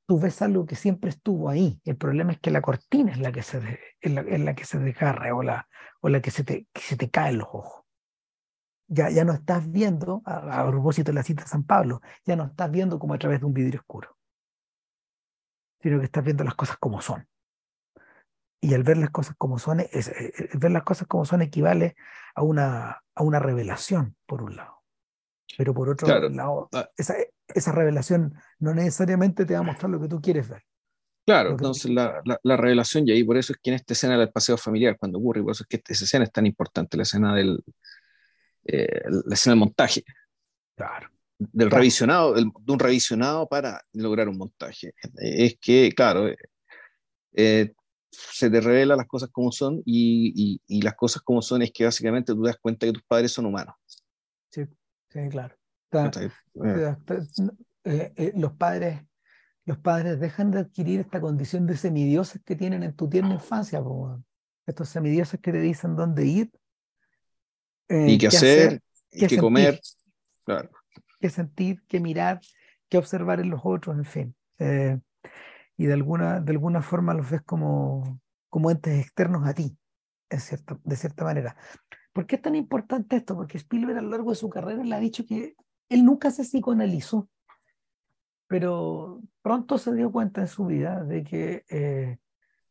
[0.05, 1.79] tú ves algo que siempre estuvo ahí.
[1.85, 5.43] El problema es que la cortina es la que se, la, que se desgarra o
[5.43, 5.67] la,
[6.01, 7.85] o la que, se te, que se te cae en los ojos
[8.89, 12.45] ya, ya no estás viendo, a, propósito de la cita de San Pablo, ya no
[12.45, 14.17] estás viendo como a través de un vidrio oscuro,
[15.81, 17.27] sino que estás viendo las cosas como son.
[18.61, 20.11] Y al ver las cosas como son, es,
[20.53, 21.95] ver las cosas como son equivale
[22.35, 24.83] a una, a una revelación, por un lado.
[25.57, 26.89] Pero por otro lado, ah.
[26.97, 27.15] esa,
[27.47, 30.63] esa revelación no necesariamente te va a mostrar lo que tú quieres ver.
[31.25, 34.31] Claro, entonces la, la, revelación, y ahí por eso es que en esta escena del
[34.31, 37.35] paseo familiar, cuando ocurre, por eso es que esta escena es tan importante, la escena
[37.35, 37.63] del,
[38.71, 40.03] eh, la escena del montaje.
[40.75, 41.09] Claro.
[41.37, 44.93] Del revisionado, de un revisionado para lograr un montaje.
[45.15, 46.37] Es que, claro, eh,
[47.33, 47.73] eh,
[48.11, 51.85] se te revela las cosas como son y, y, las cosas como son es que
[51.85, 53.75] básicamente tú das cuenta que tus padres son humanos.
[54.51, 54.65] Sí,
[55.09, 55.55] sí claro.
[58.33, 59.01] los padres
[59.65, 63.79] los padres dejan de adquirir esta condición de semidioses que tienen en tu tierna infancia,
[64.65, 66.51] estos semidioses que te dicen dónde ir
[67.89, 69.79] y qué, hacer, y qué, comer.
[70.45, 70.69] Claro.
[71.19, 72.39] Qué sentir, qué mirar,
[72.87, 74.35] qué observar en los otros, en fin.
[74.59, 74.97] Eh,
[75.77, 79.77] y de alguna, de alguna forma los ves como, como entes externos a ti,
[80.29, 81.55] es cierto, de cierta manera.
[82.13, 83.35] ¿Por qué es tan importante esto?
[83.35, 85.55] Porque Spielberg a lo largo de su carrera le ha dicho que
[85.89, 87.29] él nunca se psicoanalizó,
[88.47, 92.17] pero pronto se dio cuenta en su vida de que eh,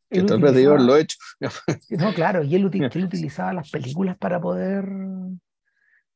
[0.09, 1.17] que de lo hecho.
[1.89, 4.85] no, claro, y él, utilizaba las películas para poder,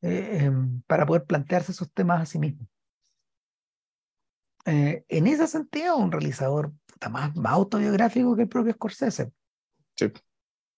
[0.01, 2.67] eh, em, para poder plantearse esos temas a sí mismo.
[4.65, 6.71] Eh, en ese sentido, un realizador
[7.11, 9.31] más, más, autobiográfico que el propio Scorsese.
[9.95, 10.11] Sí.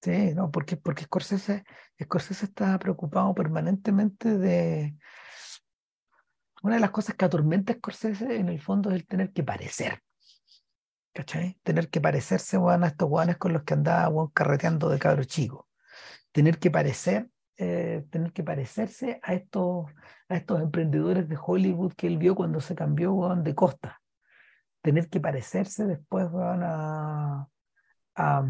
[0.01, 1.63] Sí, no, porque, porque Scorsese,
[2.01, 4.95] Scorsese está preocupado permanentemente de.
[6.61, 9.43] Una de las cosas que atormenta a Scorsese en el fondo es el tener que
[9.43, 10.01] parecer.
[11.15, 11.57] ¿Cachai?
[11.63, 15.69] Tener que parecerse, a estos guanes con los que andaba, carreteando de cabro chico.
[16.33, 19.85] Tener que parecer, eh, tener que parecerse a estos,
[20.27, 24.01] a estos emprendedores de Hollywood que él vio cuando se cambió, de costa.
[24.81, 27.47] Tener que parecerse después, a,
[28.17, 28.45] a,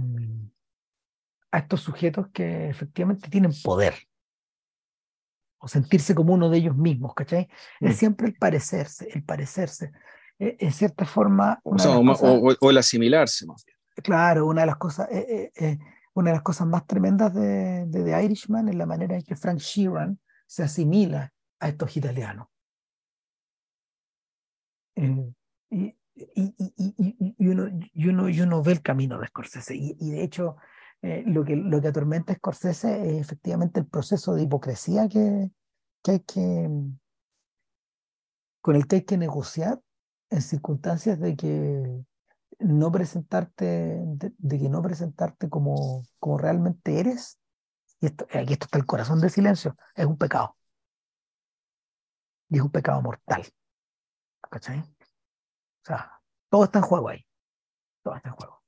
[1.53, 3.93] estos sujetos que efectivamente tienen poder.
[5.59, 7.47] O sentirse como uno de ellos mismos, ¿cachai?
[7.79, 7.99] Es mm.
[7.99, 9.91] siempre el parecerse, el parecerse.
[10.39, 11.59] Eh, en cierta forma...
[11.63, 13.77] O, el asimilarse más bien.
[14.03, 15.79] Claro, una de las cosas, eh, eh,
[16.13, 19.37] una de las cosas más tremendas de, de, The Irishman es la manera en que
[19.37, 22.47] Frank Sheeran se asimila a estos italianos.
[24.97, 25.33] y,
[25.69, 29.75] y, y, y, uno, y, uno, y uno ve el camino de Scorsese.
[29.75, 30.57] Y, de hecho,
[31.01, 35.51] lo, que, lo que atormenta a Scorsese es efectivamente el proceso de hipocresía que,
[36.03, 36.69] que hay que,
[38.61, 39.79] con el que hay que negociar
[40.29, 42.03] en circunstancias de que
[42.59, 47.39] no presentarte, de, que no presentarte como, como realmente eres,
[47.99, 50.55] y aquí esto está el corazón del silencio, es un pecado.
[52.49, 53.43] Y es un pecado mortal.
[54.49, 54.79] ¿Cachai?
[54.79, 54.85] O
[55.83, 56.11] sea,
[56.49, 57.25] todo está en juego ahí.
[58.03, 58.63] Todo está en juego.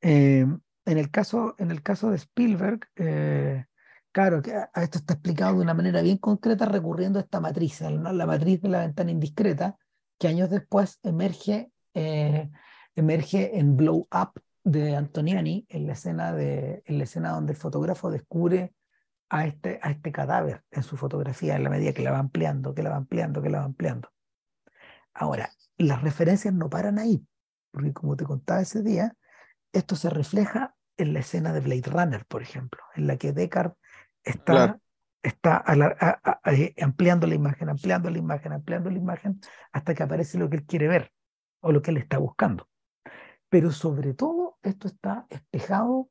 [0.00, 0.46] Eh,
[0.84, 3.66] en, el caso, en el caso de Spielberg, eh,
[4.12, 8.26] Claro, que esto está explicado de una manera bien concreta recurriendo a esta matriz, la
[8.26, 9.78] matriz de la ventana indiscreta,
[10.18, 12.50] que años después emerge, eh,
[12.96, 17.58] emerge en Blow Up de Antoniani, en la, escena de, en la escena donde el
[17.58, 18.74] fotógrafo descubre
[19.30, 22.74] a este, a este cadáver en su fotografía, en la medida que la va ampliando,
[22.74, 24.10] que la va ampliando, que la va ampliando.
[25.14, 27.24] Ahora, las referencias no paran ahí,
[27.70, 29.14] porque como te contaba ese día,
[29.72, 33.72] esto se refleja en la escena de Blade Runner, por ejemplo, en la que Deckard
[34.24, 34.80] está,
[35.22, 35.64] está
[36.46, 39.40] eh, ampliando la imagen, ampliando la imagen, ampliando la imagen,
[39.72, 41.12] hasta que aparece lo que él quiere ver
[41.60, 42.68] o lo que él está buscando.
[43.48, 46.10] Pero sobre todo, esto está espejado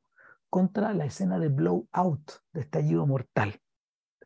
[0.50, 3.60] contra la escena de Blowout, de estallido mortal,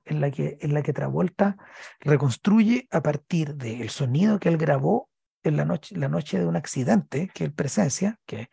[0.05, 1.57] en la que, en la que Travolta
[2.01, 5.09] reconstruye a partir del sonido que él grabó
[5.43, 8.49] en la noche, la noche de un accidente que él presencia, que,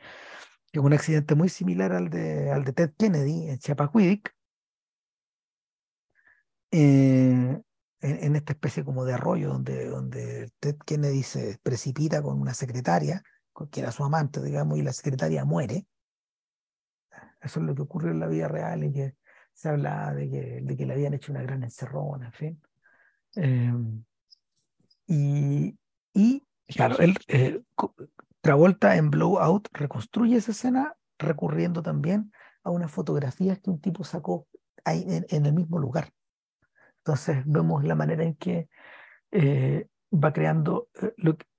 [0.72, 4.36] es un accidente muy similar al de, al de Ted Kennedy en Chappaquiddick,
[6.72, 7.62] eh,
[8.02, 13.24] en, esta especie como de arroyo donde, donde Ted Kennedy se precipita con una secretaria,
[13.72, 15.86] que era su amante, digamos, y la secretaria muere.
[17.42, 19.16] Eso es lo que ocurrió en la vida real y que
[19.54, 22.62] se habla de que, de que le habían hecho una gran encerrona, en fin.
[23.36, 24.04] Em,
[25.08, 25.78] y,
[26.14, 27.62] y, claro, él, eh,
[28.42, 32.32] Travolta en Blowout reconstruye esa escena recurriendo también
[32.64, 34.48] a unas fotografías que un tipo sacó
[34.86, 36.14] ahí en el mismo lugar.
[37.00, 38.70] Entonces vemos la manera en que
[39.32, 41.14] eh, va creando, eh,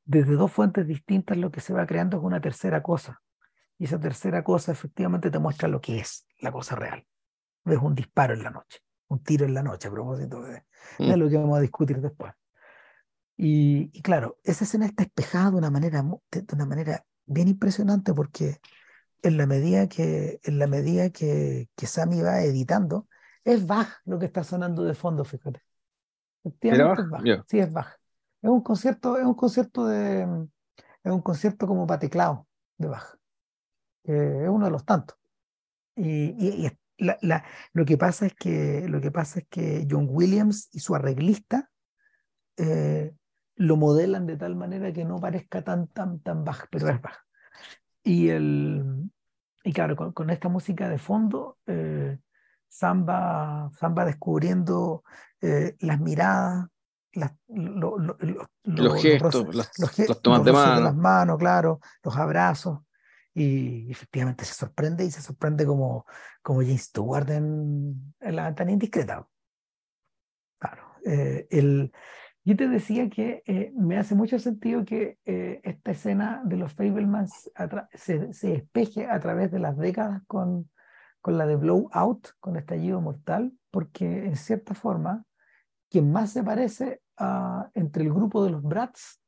[0.04, 3.20] desde dos fuentes distintas lo que se va creando es una tercera cosa.
[3.78, 7.06] Y esa tercera cosa efectivamente te muestra lo que es la cosa real.
[7.64, 10.64] Es un disparo en la noche, un tiro en la noche, a propósito de,
[10.98, 11.18] mm.
[11.18, 12.32] lo que vamos a discutir después.
[13.36, 18.58] Y, claro, esa escena está espejada de una manera, de una manera bien impresionante porque
[19.22, 23.08] en la medida que, en la medida que, que Sammy va editando,
[23.44, 25.62] es Bach lo que está sonando de fondo, fíjate.
[26.60, 27.22] ¿Era Bach?
[27.46, 27.96] Sí, es Bach.
[28.42, 30.22] Es un concierto, es un concierto de,
[31.04, 32.46] es un concierto como para teclado
[32.78, 33.16] de Bach.
[34.04, 35.16] es uno de los tantos.
[35.96, 40.68] Y, y, la, lo que pasa es que lo que pasa es que John Williams
[40.72, 41.70] y su arreglista
[42.58, 43.14] eh,
[43.56, 47.18] lo modelan de tal manera que no parezca tan tan tan Bach, pero es Bach.
[48.02, 49.10] Y el
[49.62, 52.18] y claro, con, con esta música de fondo eh,
[52.70, 55.02] Samba, Samba descubriendo
[55.40, 56.68] eh, las miradas,
[57.12, 60.80] las, los gestos, los, tomas de mano.
[60.80, 62.78] las manos, claro, los abrazos.
[63.34, 66.06] Y efectivamente se sorprende y se sorprende como,
[66.42, 69.26] como James Stewart en, la ventana indiscreta.
[70.58, 70.82] Claro.
[71.04, 71.92] Eh, el,
[72.44, 77.50] yo te decía que eh, me hace mucho sentido que esta escena de los Fablemans
[77.94, 80.68] se, se, espeje a través de las décadas con,
[81.20, 85.24] con la de Blowout, con estallido mortal, porque en cierta forma,
[85.88, 89.20] quien más se parece a, entre el grupo de los Brats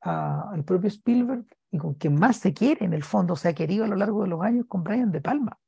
[0.00, 3.84] al propio Spielberg y con quien más se quiere en el fondo, se ha querido
[3.84, 5.58] a lo largo de los años con Brian De Palma.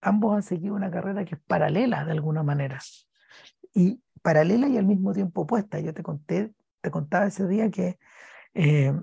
[0.00, 2.78] Ambos han seguido una carrera que es paralela de alguna manera.
[3.74, 5.80] Y paralela y al mismo tiempo opuesta.
[5.80, 7.98] Yo te conté, te contaba ese día que
[8.54, 8.94] eh,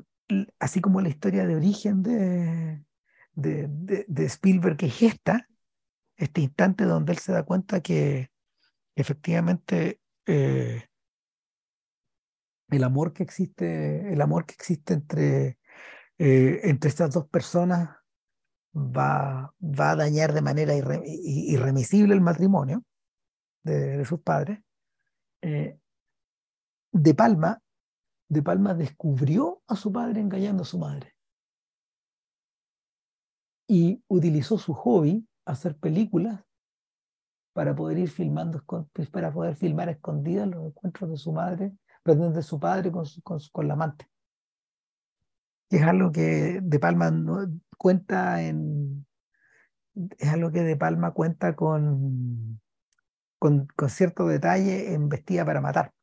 [0.59, 2.83] así como la historia de origen de,
[3.33, 5.47] de, de, de Spielberg es esta,
[6.17, 8.31] este instante donde él se da cuenta que
[8.95, 10.87] efectivamente eh,
[12.69, 15.59] el amor que existe, el amor que existe entre,
[16.17, 17.97] eh, entre estas dos personas
[18.75, 22.83] va, va a dañar de manera irremisible el matrimonio
[23.63, 24.59] de, sus padres.
[25.41, 25.77] Eh,
[26.91, 27.61] de Palma,
[28.29, 31.15] De Palma descubrió a su padre engañando a su madre
[33.67, 36.43] y utilizó su hobby hacer películas
[37.53, 38.63] para poder ir filmando,
[39.11, 41.71] para poder filmar escondidas los encuentros de su madre,
[42.03, 44.09] perdón, de su padre con, con, con, la amante.
[45.69, 47.47] es algo que De Palma no,
[47.77, 49.05] cuenta en.
[50.17, 52.59] Es algo que De Palma cuenta con,
[53.39, 55.93] con, con cierto detalle en Vestida para Matar.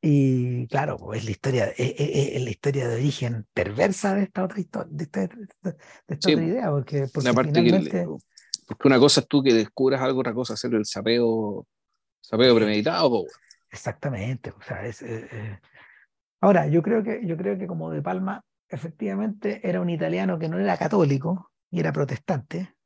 [0.00, 4.60] Y claro, pues, es la historia, es, la historia de origen perversa de esta otra
[4.60, 5.28] historia, de esta,
[6.28, 10.74] otra idea, porque, porque una cosa es tú que descubras algo, otra cosa es hacer
[10.74, 11.66] el sapeo,
[12.20, 13.24] sapeo premeditado.
[13.70, 15.58] Exactamente, o sea, es, eh, eh.
[16.40, 20.48] ahora yo creo que yo creo que como De Palma efectivamente era un italiano que
[20.48, 22.76] no era católico y era protestante,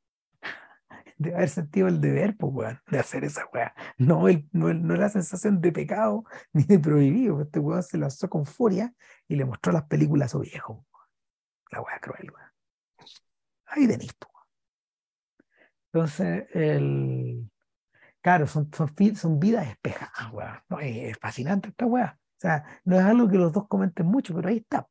[1.17, 3.73] de haber sentido el deber, pues, de hacer esa weá.
[3.97, 7.41] No, el, no, no la sensación de pecado ni de prohibido.
[7.41, 8.93] Este weón se lanzó con furia
[9.27, 10.85] y le mostró las películas a su viejo.
[11.71, 12.49] La weá cruel, weón.
[13.65, 14.13] Ahí tenéis,
[15.91, 17.49] Entonces, el,
[18.21, 20.63] claro, son, son, son vidas espejadas, weá.
[20.69, 22.19] No, es, fascinante esta weá.
[22.19, 24.87] O sea, no es algo que los dos comenten mucho, pero ahí está.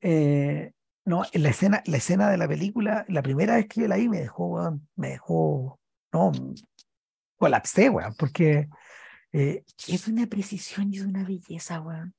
[0.00, 0.72] Eh,
[1.04, 4.08] no, la escena, la escena de la película, la primera vez que yo la vi
[4.08, 5.78] me dejó, weón, me dejó,
[6.12, 6.32] no,
[7.36, 8.68] colapsé, weón, porque
[9.32, 12.14] eh, es una precisión y es una belleza, weón.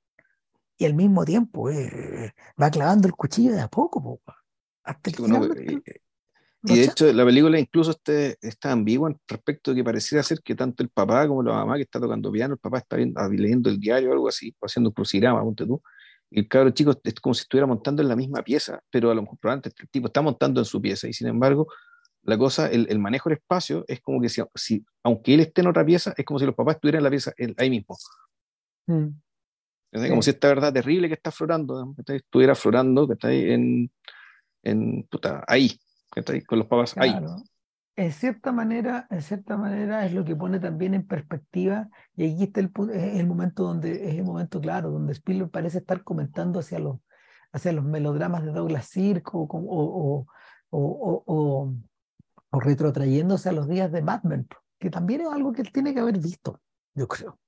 [0.77, 4.21] Y al mismo tiempo eh, va clavando el cuchillo de a poco,
[4.83, 5.81] hasta el
[6.67, 10.55] y de hecho, la película incluso este, está ambigua respecto de que pareciera ser que
[10.55, 13.29] tanto el papá como la mamá que está tocando piano, el papá está viendo, ah,
[13.29, 15.81] leyendo el diario o algo así, haciendo un crucigrama, ponte tú,
[16.31, 19.21] el cabro chico es como si estuviera montando en la misma pieza, pero a lo
[19.21, 21.67] mejor antes el tipo está montando en su pieza, y sin embargo,
[22.23, 25.61] la cosa, el, el manejo del espacio es como que si, si, aunque él esté
[25.61, 27.95] en otra pieza, es como si los papás estuvieran en la pieza ahí mismo.
[28.87, 29.09] Mm.
[30.09, 33.91] Como si esta verdad terrible que está florando, estuviera florando, que está ahí en,
[34.63, 35.79] en puta, ahí,
[36.45, 37.13] con los papás ahí.
[37.97, 42.43] En cierta manera, en cierta manera es lo que pone también en perspectiva, y aquí
[42.43, 46.79] está el, el momento donde, es el momento claro, donde Spielberg parece estar comentando hacia
[46.79, 46.97] los,
[47.53, 50.27] hacia los melodramas de Douglas Sirk o, o,
[50.71, 51.23] o,
[52.51, 54.47] o, retrotrayéndose a los días de Mad Men,
[54.77, 56.61] que también es algo que él tiene que haber visto,
[56.95, 57.39] yo creo.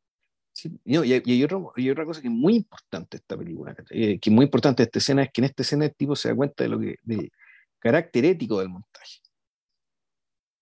[0.53, 4.31] Sí, y, hay otro, y, otra cosa que es muy importante esta película, que es
[4.31, 6.69] muy importante esta escena, es que en esta escena el tipo se da cuenta de
[6.69, 7.31] lo que, de,
[7.79, 9.19] carácter ético del montaje.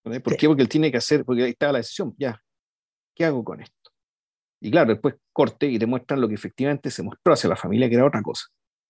[0.06, 0.48] ¿Por qué?
[0.48, 2.40] Porque él tiene que hacer, porque ahí estaba la decisión, ya,
[3.15, 3.91] ¿qué hago con esto?
[4.61, 7.95] Y claro, después corte y demuestran lo que efectivamente se mostró hacia la familia, que
[7.95, 8.45] era otra cosa.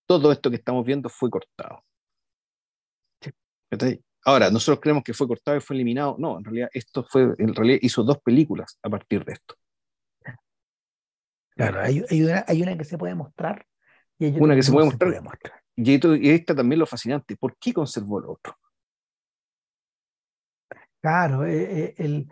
[0.06, 1.84] Todo esto que estamos viendo fue cortado.
[4.26, 6.16] Ahora, nosotros creemos que fue cortado y fue eliminado.
[6.20, 9.56] No, en realidad esto fue, en realidad hizo dos películas a partir de esto.
[11.56, 12.04] Claro, hay,
[12.62, 13.66] una, que se puede mostrar
[14.20, 14.86] y hay una que, se, puede
[15.22, 15.64] mostrar.
[15.78, 18.58] Y, esta también lo fascinante, ¿por qué conservó lo otro?
[21.06, 22.28] Claro, eh, eh, el,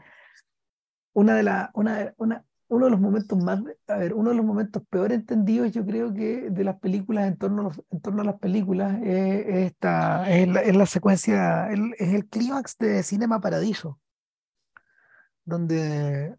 [1.13, 4.43] una de la, una, una, uno de los momentos más, a ver, uno de los
[4.43, 8.25] momentos peor entendidos, yo creo que de las películas en torno a, en torno a
[8.25, 13.99] las películas es, esta, es, la, la secuencia, es el clímax de Cinema Paradiso,
[15.45, 16.35] donde,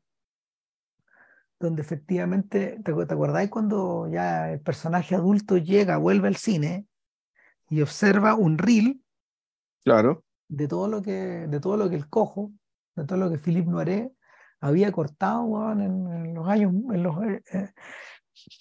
[1.61, 6.85] donde efectivamente, ¿te, ¿te acordáis cuando ya el personaje adulto llega, vuelve al cine
[7.71, 9.01] y observa un reel
[9.85, 10.25] claro.
[10.49, 11.13] De, todo lo que,
[11.49, 12.53] de todo lo que el cojo,
[12.97, 14.13] de todo lo que Philippe Noiret
[14.61, 17.71] había cortado en, los años, en los eh, eh,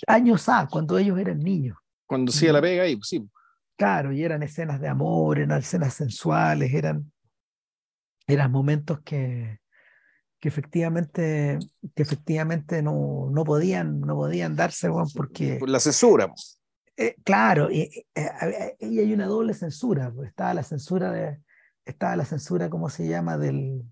[0.08, 1.78] años A, cuando ellos eran niños.
[2.06, 3.30] Cuando hacía la pega ahí, pues sí.
[3.76, 7.12] Claro, y eran escenas de amor, eran escenas sensuales, eran,
[8.28, 9.60] eran momentos que,
[10.40, 11.58] que efectivamente,
[11.96, 15.56] que efectivamente no, no, podían, no podían darse, porque...
[15.56, 16.28] Por la censura.
[16.28, 16.60] Pues.
[16.96, 20.12] Eh, claro, y, eh, eh, hay una doble censura.
[20.12, 21.40] Pues, estaba la censura de,
[21.86, 23.38] estaba la censura, ¿cómo se llama?
[23.38, 23.84] Del,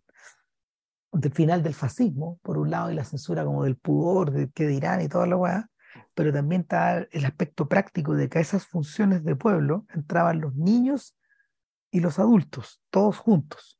[1.11, 4.67] del final del fascismo, por un lado, y la censura como del pudor, de qué
[4.67, 5.69] dirán y toda la weá,
[6.13, 10.55] pero también está el aspecto práctico de que a esas funciones de pueblo entraban los
[10.55, 11.15] niños
[11.91, 13.77] y los adultos, todos juntos.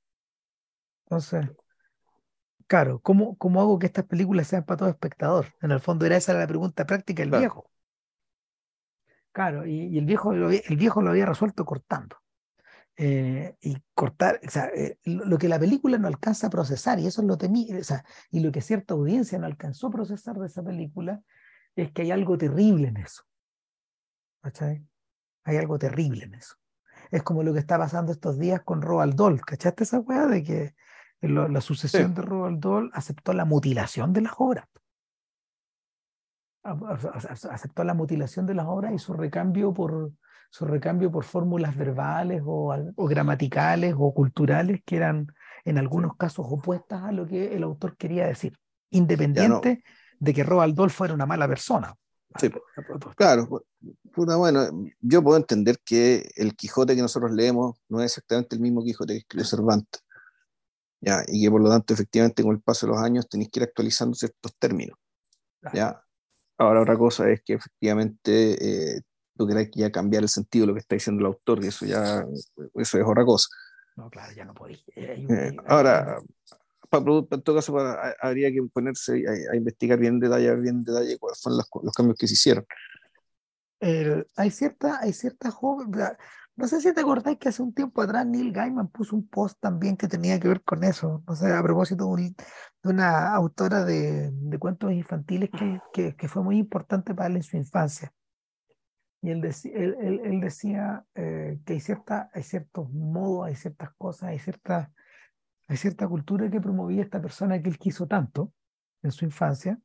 [1.06, 1.50] Entonces,
[2.68, 5.48] claro, ¿cómo, cómo hago que estas películas sean para todo espectador?
[5.62, 7.70] En el fondo era esa la pregunta práctica del viejo.
[9.32, 12.18] Claro, y, el, viejo lo, el viejo lo había resuelto cortando.
[12.98, 17.08] Eh, y cortar, o sea, eh, lo que la película no alcanza a procesar, y
[17.08, 20.38] eso es lo temible, o sea, y lo que cierta audiencia no alcanzó a procesar
[20.38, 21.22] de esa película,
[21.76, 23.24] es que hay algo terrible en eso.
[24.42, 24.86] ¿Cachai?
[25.46, 26.56] Hay algo terrible en eso.
[27.10, 29.42] Es como lo que está pasando estos días con Roald Dahl.
[29.42, 30.76] ¿Cachaste esa weá de que
[31.22, 34.68] la sucesión de Roald Dahl aceptó la mutilación de las obras?
[36.64, 40.12] aceptó la mutilación de las obras y su recambio por,
[40.52, 45.28] su recambio por fórmulas verbales o, gramaticales o culturales que eran
[45.64, 48.58] en algunos casos opuestas a lo que el autor quería decir,
[48.90, 49.82] independiente
[50.20, 51.96] de que Roald Dahl fuera una mala persona.
[52.38, 52.50] Sí,
[53.16, 53.64] claro,
[54.14, 58.84] bueno, yo puedo entender que el Quijote que nosotros leemos no es exactamente el mismo
[58.84, 60.04] Quijote que escribió Cervantes,
[61.00, 61.24] ¿ya?
[61.28, 63.64] y que por lo tanto efectivamente con el paso de los años tenéis que ir
[63.64, 64.98] actualizando ciertos términos.
[65.74, 66.04] ¿ya?
[66.58, 69.02] Ahora otra cosa es que efectivamente eh,
[69.42, 71.86] tú querés ya cambiar el sentido de lo que está diciendo el autor, y eso
[71.86, 72.26] ya
[72.76, 73.48] eso es otra cosa.
[73.96, 74.84] No, claro, ya no podéis.
[74.96, 76.20] Eh, eh, ahora,
[76.90, 77.78] para, en todo caso,
[78.22, 81.94] habría que ponerse a, investigar bien en detalle, bien en detalle cuáles son los, los
[81.94, 82.66] cambios que se hicieron.
[83.82, 85.92] hay cierta, hay cierta joven,
[86.56, 89.60] no sé si te acordáis que hace un tiempo atrás Neil Gaiman puso un post
[89.60, 92.36] también que tenía que ver con eso, no sé, a propósito de,
[92.84, 95.50] una autora de, cuentos infantiles
[95.92, 98.14] que, que, fue muy importante para él en su infancia.
[99.22, 104.30] Y él, él, él, decía eh, que hay, cierta, hay ciertos modos, hay ciertas cosas,
[104.30, 104.90] hay ciertas
[105.72, 108.52] hay cierta cultura que promovía esta persona que él quiso tanto
[109.04, 109.80] en su infancia,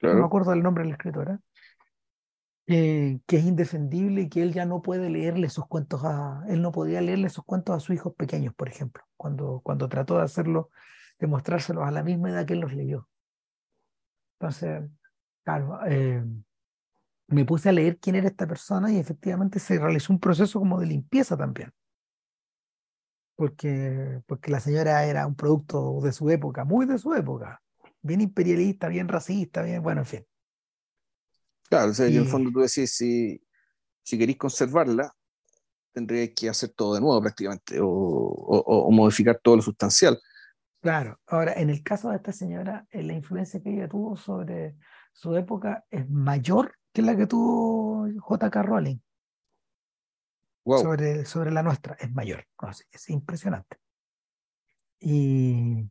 [0.00, 1.40] no me acuerdo del nombre de la escritora,
[2.64, 6.70] que es indefendible y que él ya no puede leerle esos cuentos a, él no
[6.70, 10.70] podía leerle esos cuentos a sus hijos pequeños, por ejemplo, cuando, cuando trató de hacerlo,
[11.18, 13.08] de mostrárselos a la misma edad que él los leyó.
[14.38, 14.88] Entonces,
[15.42, 16.24] claro, eh,
[17.32, 20.78] me puse a leer quién era esta persona y efectivamente se realizó un proceso como
[20.80, 21.72] de limpieza también.
[23.34, 27.62] Porque, porque la señora era un producto de su época, muy de su época,
[28.02, 30.26] bien imperialista, bien racista, bien, bueno, en fin.
[31.68, 33.42] Claro, o sea, en el fondo tú decís, si,
[34.02, 35.14] si queréis conservarla,
[35.92, 40.20] tendríais que hacer todo de nuevo prácticamente, o, o, modificar todo lo sustancial.
[40.80, 44.76] Claro, ahora, en el caso de esta señora, eh, la influencia que ella tuvo sobre
[45.12, 48.62] su época es mayor que la que tuvo J.K.
[48.62, 48.98] Rowling.
[50.64, 52.44] Sobre, sobre la nuestra, es mayor.
[52.92, 53.78] es impresionante.
[55.00, 55.90] Y,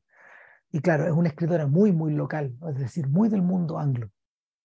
[0.72, 4.10] y claro, es una escritora muy, muy local, es decir, muy del mundo anglo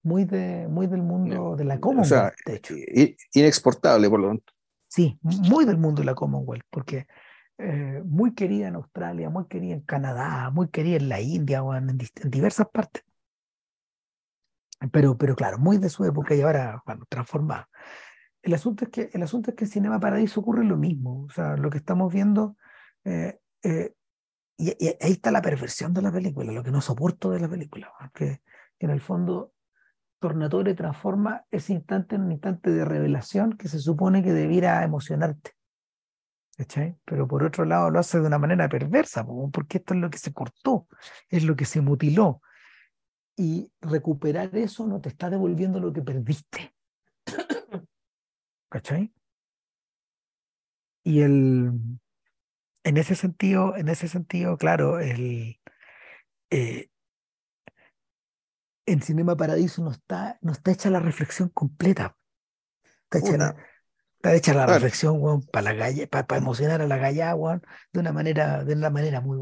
[0.07, 2.75] muy, de, muy del mundo de la Commonwealth, de hecho.
[3.35, 4.53] Inexportable, por lo tanto.
[4.87, 7.07] Sí, muy del mundo de la Commonwealth, porque
[7.59, 11.75] eh, muy querida en Australia, muy querida en Canadá, muy querida en la India o
[11.75, 13.03] en, diversas partes.
[14.93, 17.69] Pero, pero claro, muy de su época y ahora, bueno, transformada.
[18.43, 21.25] El asunto, es que, el asunto es que en Cinema Paradiso ocurre lo mismo.
[21.25, 22.57] O sea, lo que estamos viendo,
[23.05, 23.95] eh, eh,
[24.57, 24.71] y,
[25.01, 28.43] ahí está la perversión de la película, lo que no soporto de la película, que
[28.79, 29.53] en el fondo
[30.19, 35.53] Tornatore transforma ese instante en un instante de revelación que se supone que debiera emocionarte.
[36.57, 36.97] ¿Cachai?
[37.05, 40.19] Pero por otro lado lo hace de una manera perversa, porque esto es lo que
[40.19, 40.89] se cortó,
[41.29, 42.41] es lo que se mutiló.
[43.37, 46.75] Y recuperar eso no te está devolviendo lo que perdiste.
[48.71, 49.13] ¿Cachai?
[51.05, 51.73] Y el,
[52.83, 55.61] en ese sentido, en ese sentido, claro, el,
[56.51, 56.89] eh,
[58.87, 62.17] en Cinema Paradiso no está, no está hecha la reflexión completa.
[63.05, 63.57] Está hecha, la,
[64.17, 67.35] está hecha la reflexión, para, la para, emocionar a la galla,
[67.93, 69.37] de una manera, de una manera muy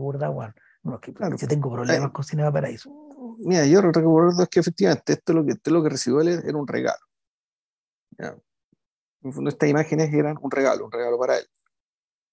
[0.85, 1.37] gorda, claro.
[1.37, 2.91] Yo tengo problemas con Cinema Paradiso.
[3.39, 6.57] Mira, yo recuerdo es que efectivamente esto lo que, esto lo que recibió él era
[6.57, 7.05] un regalo.
[8.19, 8.41] En
[9.23, 11.47] el fondo, estas imágenes eran un regalo, un regalo para él.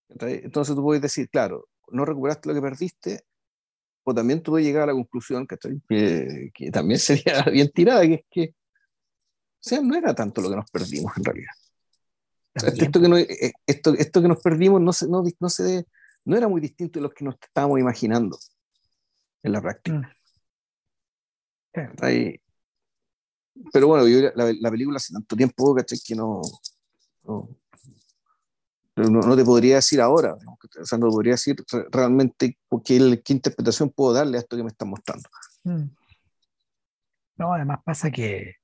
[0.09, 3.25] Entonces tú puedes decir, claro, no recuperaste lo que perdiste,
[4.03, 8.25] o también tuve llegar a la conclusión que, que también sería bien tirada, que es
[8.29, 11.53] que, o sea, no era tanto lo que nos perdimos en realidad.
[12.55, 15.85] esto, que no, eh, esto, esto, que nos perdimos no, se, no, no, se,
[16.26, 18.38] no era muy distinto de lo que nos estábamos imaginando
[19.43, 20.15] en la práctica.
[21.73, 21.91] Mm.
[23.73, 26.41] Pero bueno, yo, la, la, película hace tanto tiempo que no,
[28.95, 31.56] no, te podría decir ahora, o sea, no podría decir
[31.91, 35.30] realmente qué, qué interpretación puedo darle a esto que me están mostrando.
[35.64, 35.89] Mm.
[37.38, 38.56] No, además pasa que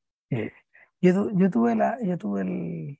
[1.01, 2.99] yo, yo, tuve la, yo tuve el,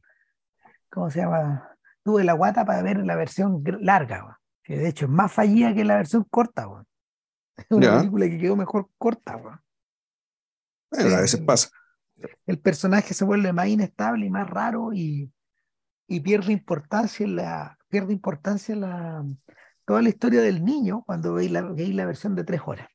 [0.90, 1.70] ¿cómo se llama?
[2.04, 5.86] Tuve la guata para ver la versión larga, que de hecho es más fallida que
[5.86, 6.68] la versión corta.
[7.56, 9.38] Es una película que quedó mejor corta.
[10.92, 11.70] Bueno, a veces pasa.
[12.46, 15.32] El personaje se vuelve más inestable y más raro y,
[16.08, 19.24] y pierde importancia la, pierde importancia la,
[19.86, 22.90] toda la historia del niño cuando veis la, la versión de tres horas.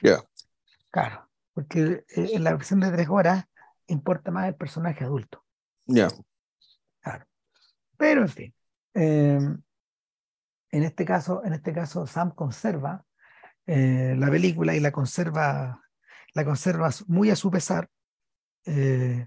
[0.00, 0.22] Ya.
[0.90, 3.44] Claro, porque eh, en la versión de tres horas
[3.86, 5.44] importa más el personaje adulto.
[5.84, 6.08] Ya.
[7.02, 7.26] Claro.
[7.98, 8.54] Pero en fin.
[8.94, 9.60] Em,
[10.70, 13.04] en este caso, en este caso, Sam conserva
[13.66, 15.82] eh, la película y la conserva,
[16.34, 17.88] la conserva muy a su pesar.
[18.64, 19.26] Eh,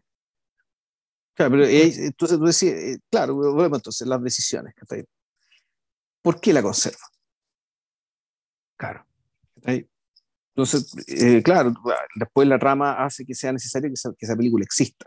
[1.35, 4.75] Claro, pero entonces tú eh, claro, volvemos entonces las decisiones.
[6.21, 6.99] ¿Por qué la conserva?
[8.77, 9.05] Claro.
[10.55, 11.73] Entonces, eh, claro,
[12.15, 15.05] después la trama hace que sea necesario que esa, película exista.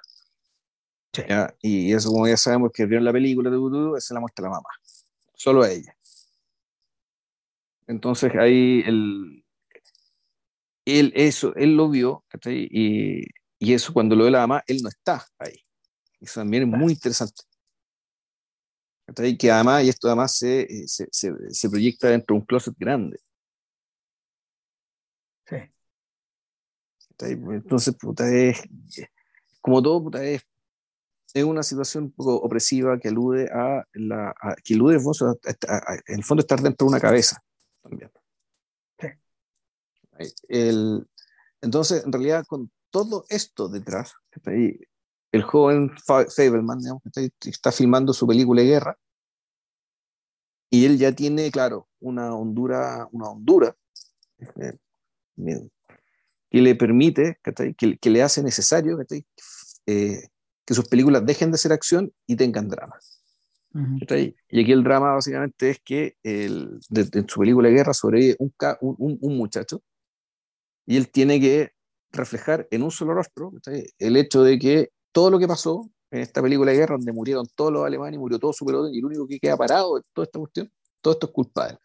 [1.63, 4.51] Y eso, como ya sabemos, que vieron la película de Voodoo, se la muestra la
[4.51, 4.69] mamá.
[5.35, 5.96] Solo a ella.
[7.87, 9.45] Entonces ahí él,
[10.85, 13.25] él, eso, él lo vio, y,
[13.59, 15.61] y eso cuando lo ve la mamá, él no está ahí.
[16.21, 17.43] Eso también es muy interesante.
[19.39, 23.19] Que además, y esto además se, eh, se, se, proyecta dentro de un closet grande.
[25.49, 25.57] Sí.
[27.19, 28.63] Entonces, puta, es,
[29.61, 30.43] como todo, puta, es,
[31.35, 34.35] es una situación un poco opresiva que alude a la,
[34.65, 35.01] que alude en
[36.07, 37.41] el, fondo, estar dentro de una cabeza
[37.89, 38.11] también.
[38.99, 39.09] Sí.
[40.49, 41.07] El,
[41.61, 44.15] entonces, en realidad, con todo esto detrás,
[45.33, 46.81] el joven Fableman,
[47.45, 48.99] está filmando su película de guerra
[50.71, 53.77] y él ya tiene, claro, una hondura, una hondura
[54.39, 54.73] eh,
[56.51, 57.39] que le permite,
[57.77, 58.99] que, que, le hace necesario
[59.87, 60.29] eh,
[60.65, 62.99] que sus películas dejen de ser acción y tengan drama.
[64.49, 68.55] Y aquí el drama básicamente es que el, en su película de guerra sobrevive un,
[68.81, 69.83] un, un, muchacho
[70.87, 71.73] y él tiene que
[72.11, 73.53] reflejar en un solo rostro
[73.99, 77.47] el hecho de que todo lo que pasó en esta película de guerra, donde murieron
[77.55, 80.25] todos los alemanes, murió todo su pelotón, y el único que queda parado de toda
[80.25, 80.71] esta cuestión,
[81.01, 81.79] todo esto es culpa de él.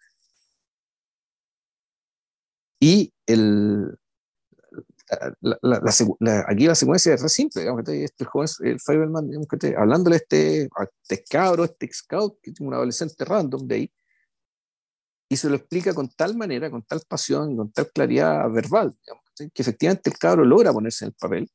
[2.79, 3.97] Y el,
[5.41, 9.47] la, aquí la secuencia es re simple, digamos, este joven, el Fiberman, digamos,
[9.77, 13.91] hablándole a este, a este cabro, este scout, que es un adolescente random de ahí,
[15.29, 19.23] y se lo explica con tal manera, con tal pasión, con tal claridad verbal, digamos,
[19.35, 21.49] que efectivamente el cabro logra ponerse en el papel.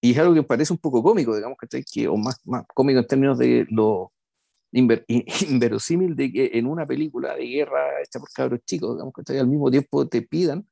[0.00, 3.06] Y es algo que parece un poco cómico, digamos, que, o más, más cómico en
[3.06, 4.10] términos de lo
[4.72, 9.46] inverosímil de que en una película de guerra hecha por cabros chicos, digamos, que al
[9.46, 10.66] mismo tiempo te pidan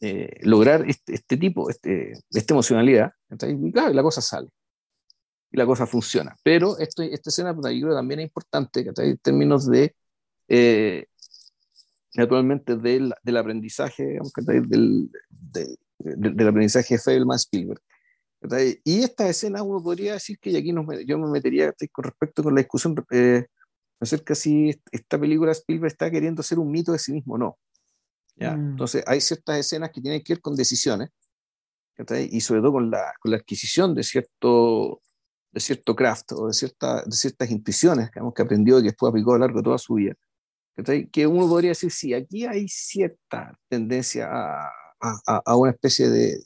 [0.00, 4.48] eh, lograr este, este, tipo, este, esta emocionalidad, y claro, la cosa sale.
[5.50, 6.36] Y la cosa funciona.
[6.42, 9.94] Pero esto, esta escena, pues, yo creo también es importante, en términos de,
[10.48, 11.06] eh,
[12.14, 14.18] naturalmente, del, del aprendizaje,
[14.68, 15.10] del,
[15.98, 17.80] del, aprendizaje de Feldman Spielberg.
[18.84, 22.42] Y esta escena uno podría decir que, y aquí nos, yo me metería con respecto
[22.42, 23.46] con la discusión eh,
[24.00, 27.58] acerca si esta película Spielberg está queriendo ser un mito de sí mismo o no.
[28.36, 28.56] ¿Ya?
[28.56, 28.70] Mm.
[28.70, 31.10] Entonces, hay ciertas escenas que tienen que ver con decisiones,
[32.30, 35.00] y sobre todo con la, con la adquisición de cierto,
[35.50, 38.88] de cierto craft o de, cierta, de ciertas intuiciones que, hemos que aprendió y que
[38.88, 40.14] después aplicó a lo largo de toda su vida.
[41.10, 46.38] Que uno podría decir, sí, aquí hay cierta tendencia a, a, a una especie de,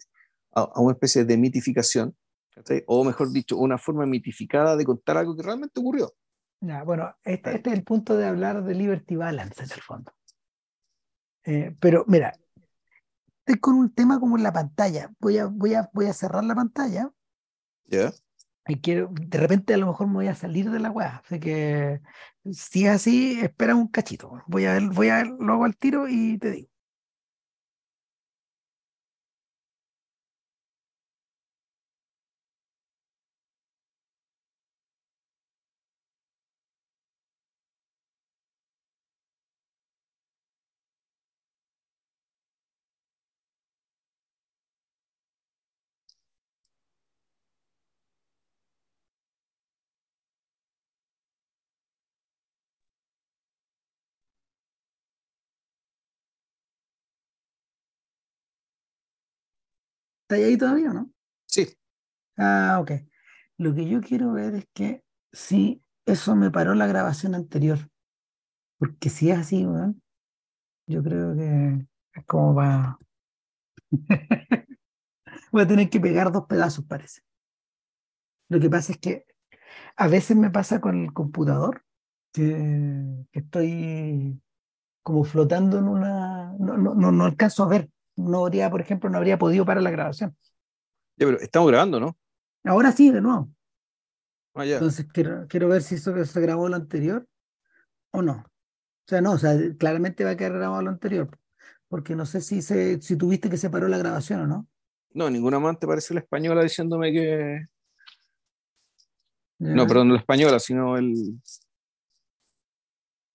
[0.53, 2.17] a, una especie de mitificación,
[2.87, 6.13] o mejor dicho, una forma mitificada de contar algo que realmente ocurrió.
[6.61, 10.13] Ya, bueno, este, este, es el punto de hablar de Liberty Balance en el fondo.
[11.45, 12.33] Eh, pero mira,
[13.41, 15.11] estoy con un tema como en la pantalla.
[15.19, 17.11] Voy a, voy a, voy a cerrar la pantalla.
[17.87, 18.13] Ya.
[18.67, 21.23] Y quiero, de repente a lo mejor me voy a salir de la weá.
[21.25, 22.01] Así que
[22.53, 24.43] si es así, espera un cachito.
[24.47, 26.70] Voy a ver, voy a ver, lo hago al tiro y te digo.
[60.31, 61.13] ¿Está ahí todavía o no?
[61.47, 61.77] Sí.
[62.37, 62.93] Ah, ok.
[63.57, 65.03] Lo que yo quiero ver es que
[65.33, 67.91] si eso me paró la grabación anterior.
[68.79, 69.67] Porque si es así,
[70.87, 72.97] yo creo que es como va.
[75.51, 77.23] Voy a tener que pegar dos pedazos, parece.
[78.49, 79.27] Lo que pasa es que
[79.97, 81.85] a veces me pasa con el computador
[82.33, 84.41] que, estoy
[85.03, 86.55] como flotando en una.
[86.61, 87.91] No, no, no alcanzo a ver
[88.21, 90.37] no habría, por ejemplo, no habría podido parar la grabación.
[91.17, 92.17] Ya, pero estamos grabando, ¿no?
[92.65, 93.51] Ahora sí, de nuevo.
[94.55, 94.75] Ah, ya.
[94.75, 97.27] Entonces quiero, quiero ver si eso se grabó lo anterior
[98.11, 98.33] o no.
[98.33, 101.29] O sea, no, o sea, claramente va a quedar grabado lo anterior.
[101.89, 104.69] Porque no sé si, se, si tuviste que se paró la grabación o no.
[105.13, 107.67] No, ninguna amante parece la española diciéndome que.
[109.59, 111.41] No, perdón, no la española, sino el.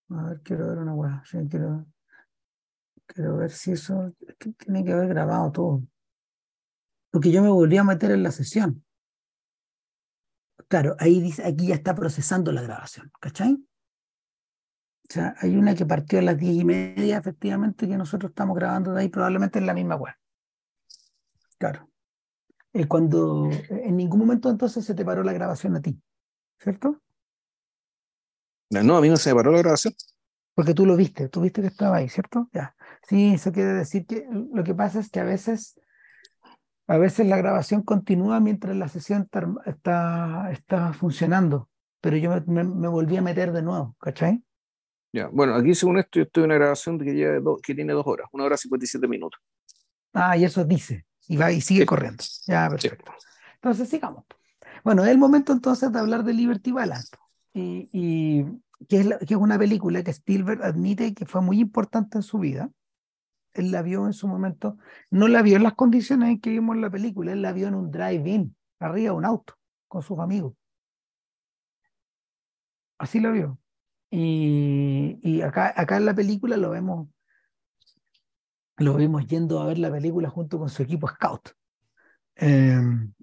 [0.10, 1.24] A ver, quiero ver una hueá.
[1.26, 1.86] Sí, quiero...
[3.16, 4.14] Quiero ver si eso
[4.58, 5.84] tiene que haber grabado todo.
[7.12, 8.84] Porque yo me volví a meter en la sesión.
[10.68, 13.54] Claro, ahí dice, aquí ya está procesando la grabación, ¿cachai?
[13.54, 18.54] O sea, hay una que partió a las diez y media, efectivamente, que nosotros estamos
[18.54, 20.14] grabando de ahí, probablemente en la misma web.
[21.58, 21.90] Claro.
[22.74, 25.98] Eh, cuando en ningún momento entonces se te paró la grabación a ti,
[26.60, 27.02] ¿cierto?
[28.72, 29.94] No, a mí no se me paró la grabación.
[30.56, 32.50] Porque tú lo viste, tú viste que estaba ahí, ¿cierto?
[32.54, 32.76] Ya.
[33.08, 35.80] Sí, eso quiere decir que lo que pasa es que a veces,
[36.88, 39.30] a veces la grabación continúa mientras la sesión
[39.66, 41.70] está, está, funcionando,
[42.00, 44.42] pero yo me, volví a meter de nuevo, ¿cachai?
[45.12, 48.28] Ya, bueno, aquí según esto yo estoy en una grabación que, que tiene dos horas,
[48.32, 49.40] una hora y 57 minutos.
[50.14, 52.24] Ah, y eso dice, y va y sigue corriendo.
[52.48, 53.12] Ya, perfecto.
[53.56, 54.24] Entonces sigamos.
[54.84, 57.16] Bueno, es el momento entonces de hablar de Liberty Balance.
[57.54, 58.46] y
[58.88, 62.70] que es, una película que Spielberg admite que fue muy importante en su vida.
[63.54, 64.78] Él la vio en su momento,
[65.10, 67.76] no la vio en las condiciones en que vimos la película, él la vio en
[67.76, 69.56] un drive-in, arriba de un auto,
[69.88, 70.54] con sus amigos.
[72.98, 73.60] Así la vio.
[74.10, 77.08] Y, y acá, acá en la película lo vemos,
[78.78, 81.50] lo vemos yendo a ver la película junto con su equipo scout.
[82.36, 83.14] Em,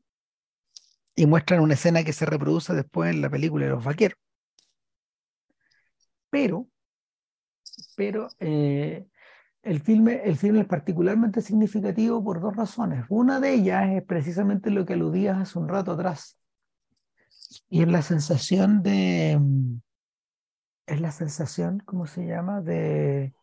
[1.15, 4.19] y muestran una escena que se reproduce después en la película de los vaqueros.
[6.33, 6.67] Pero,
[7.95, 9.07] pero eh,
[9.63, 13.05] el, filme, el filme es particularmente significativo por dos razones.
[13.11, 16.39] Una de ellas es precisamente lo que aludías hace un rato atrás.
[17.69, 19.39] Y es la sensación de.
[20.87, 22.63] Es la sensación, ¿cómo se llama?
[22.63, 23.35] De.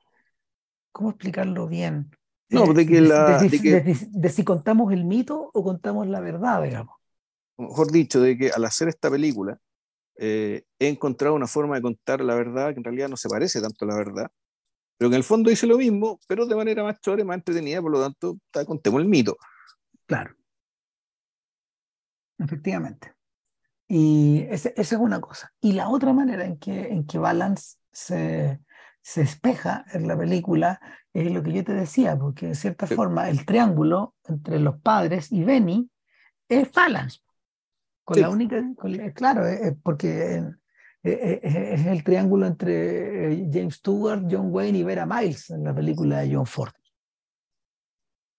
[0.91, 2.09] ¿Cómo explicarlo bien?
[2.49, 3.37] No, de que la.
[3.37, 6.95] De, si contamos el mito o contamos la verdad, digamos.
[7.55, 9.59] Mejor dicho, de que al hacer esta película,
[10.21, 13.61] eh, he encontrado una forma de contar la verdad que en realidad no se parece
[13.61, 14.29] tanto a la verdad,
[14.97, 17.81] pero que en el fondo dice lo mismo, pero de manera más chore, más entretenida,
[17.81, 19.37] por lo tanto, contemos el mito.
[20.05, 20.35] Claro.
[22.37, 23.13] Efectivamente.
[23.87, 25.53] Y esa es una cosa.
[25.61, 28.59] Y la otra manera en que, en que Balance se,
[29.01, 30.81] se espeja en la película
[31.13, 35.31] es lo que yo te decía, porque de cierta forma el triángulo entre los padres
[35.31, 35.89] y Benny
[36.49, 37.19] es Balance.
[38.13, 38.63] Con la única,
[39.13, 39.43] claro,
[39.83, 40.43] porque
[41.03, 46.19] es el triángulo entre eh, James Stewart, John Wayne y Vera Miles en la película
[46.19, 46.73] de John Ford.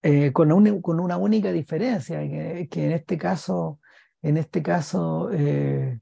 [0.03, 3.81] Eh, con, una, con una única diferencia, que, que, en este caso,
[4.23, 6.01] en este caso eh,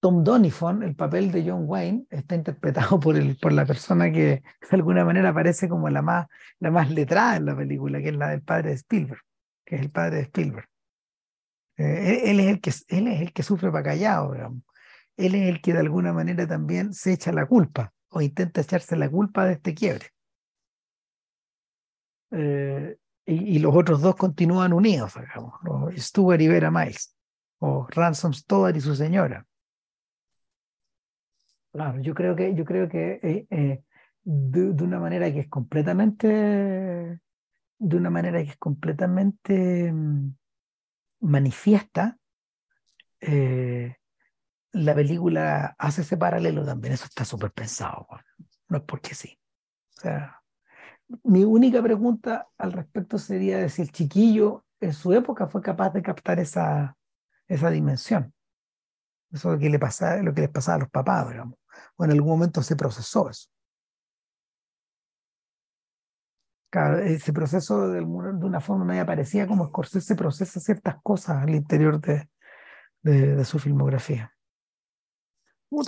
[0.00, 4.42] Tom Donifon, el papel de John Wayne, está interpretado por, el, por la persona que
[4.60, 6.26] de alguna manera parece como la más,
[6.60, 9.20] la más letrada en la película, que es la del padre de Spielberg,
[9.64, 10.68] que es el padre de Spielberg.
[11.76, 14.62] Eh, él, es el que, él es el que sufre para callado, digamos.
[15.16, 18.96] Él es el que de alguna manera también se echa la culpa o intenta echarse
[18.96, 20.06] la culpa de este quiebre.
[22.30, 22.96] Eh,
[23.26, 25.54] y, los otros dos continúan unidos, digamos,
[25.96, 27.16] Stuart y Vera Miles,
[27.58, 29.46] o Ransom Stoddard y su señora.
[31.72, 33.82] Claro, yo creo que, yo creo que eh,
[34.22, 40.34] de, una manera que es completamente, de una manera que es completamente mm,
[41.24, 42.18] manifiesta,
[43.20, 43.96] eh,
[44.72, 48.06] la película hace ese paralelo también, eso está súper pensado,
[48.68, 49.38] no es porque sí.
[51.22, 56.02] Mi única pregunta al respecto sería si el chiquillo en su época fue capaz de
[56.02, 56.96] captar esa,
[57.46, 58.32] esa dimensión.
[59.30, 61.58] Eso lo que, le pasaba, lo que les pasaba a los papás, digamos.
[61.96, 63.48] O en algún momento se procesó eso.
[67.04, 72.00] Ese proceso de, de una forma media parecía como Scorsese procesa ciertas cosas al interior
[72.00, 72.28] de,
[73.02, 74.32] de, su filmografía.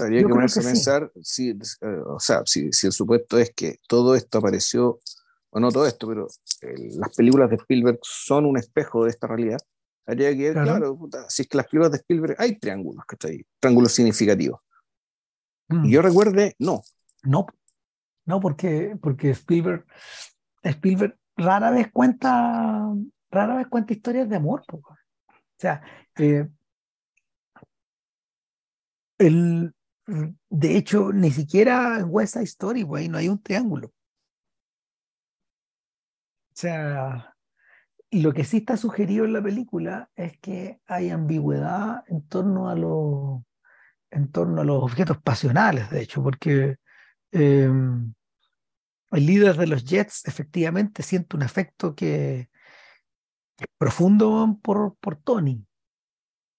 [0.01, 3.79] Habría que ponerse a pensar si, eh, o sea, si, si, el supuesto es que
[3.89, 4.99] todo esto apareció,
[5.51, 6.27] o no todo esto, pero
[6.99, 9.61] las películas de Spielberg son un espejo de esta realidad.
[10.07, 10.99] Habría que ver, claro,
[11.29, 13.45] si es que las películas de Spielberg hay triángulos, ¿cachai?
[13.61, 14.61] Triángulos significativos.
[15.69, 15.85] Mm.
[15.85, 16.83] Y yo recuerde, no.
[17.23, 17.47] No,
[18.25, 19.85] no, porque, porque Spielberg
[20.71, 22.93] Spielberg rara vez cuenta,
[23.31, 24.65] rara vez cuenta historias de amor.
[24.73, 24.83] O
[25.59, 25.83] sea,
[26.19, 26.49] eh,
[29.19, 29.75] el,
[30.51, 33.89] de hecho, ni siquiera en West Side no hay un triángulo.
[33.89, 37.35] O sea,
[38.11, 42.75] lo que sí está sugerido en la película es que hay ambigüedad en torno a
[42.75, 43.43] los
[44.11, 46.77] en torno a los objetos pasionales, de hecho, porque
[47.33, 47.69] eh,
[49.13, 52.49] el líder de los Jets efectivamente siente un afecto que
[53.79, 55.67] profundo por, por Tony.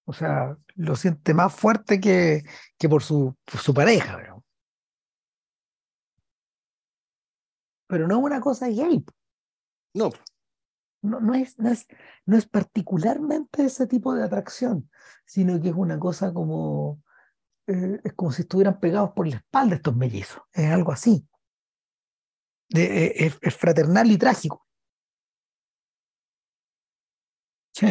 [0.04, 2.42] O sea, lo siente más fuerte que,
[2.78, 4.18] que por, su, su pareja.
[7.86, 9.04] Pero no es una cosa gay.
[9.94, 10.10] No.
[11.02, 11.86] No, no, es, no, es,
[12.26, 14.90] no es particularmente ese tipo de atracción,
[15.24, 17.02] sino que es una cosa como,
[17.68, 20.42] eh, es como si estuvieran pegados por la espalda estos mellizos.
[20.52, 21.28] Es algo así.
[22.74, 24.66] Eh, es, fraternal y trágico.
[27.72, 27.86] Sí.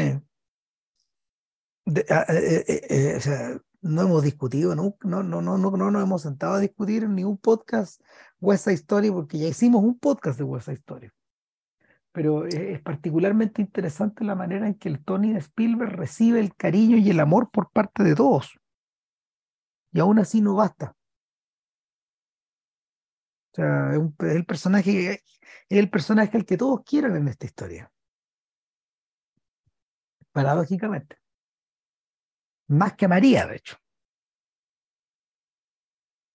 [2.09, 6.03] Ah, eh, eh, o sea, no hemos discutido, no, no, no, no, no, no nos
[6.03, 8.01] hemos sentado a discutir en ningún podcast
[8.41, 11.11] West Side Story porque ya hicimos un podcast de West Side.
[12.11, 17.09] Pero es particularmente interesante la manera en que el Tony Spielberg recibe el cariño y
[17.09, 18.59] el amor por parte de todos.
[19.93, 20.96] Y aún así no basta
[23.57, 27.91] sea, es, el personaje, es el personaje al que todos quieren en esta historia.
[30.31, 31.17] Paradójicamente.
[32.67, 33.77] Más que María, de hecho.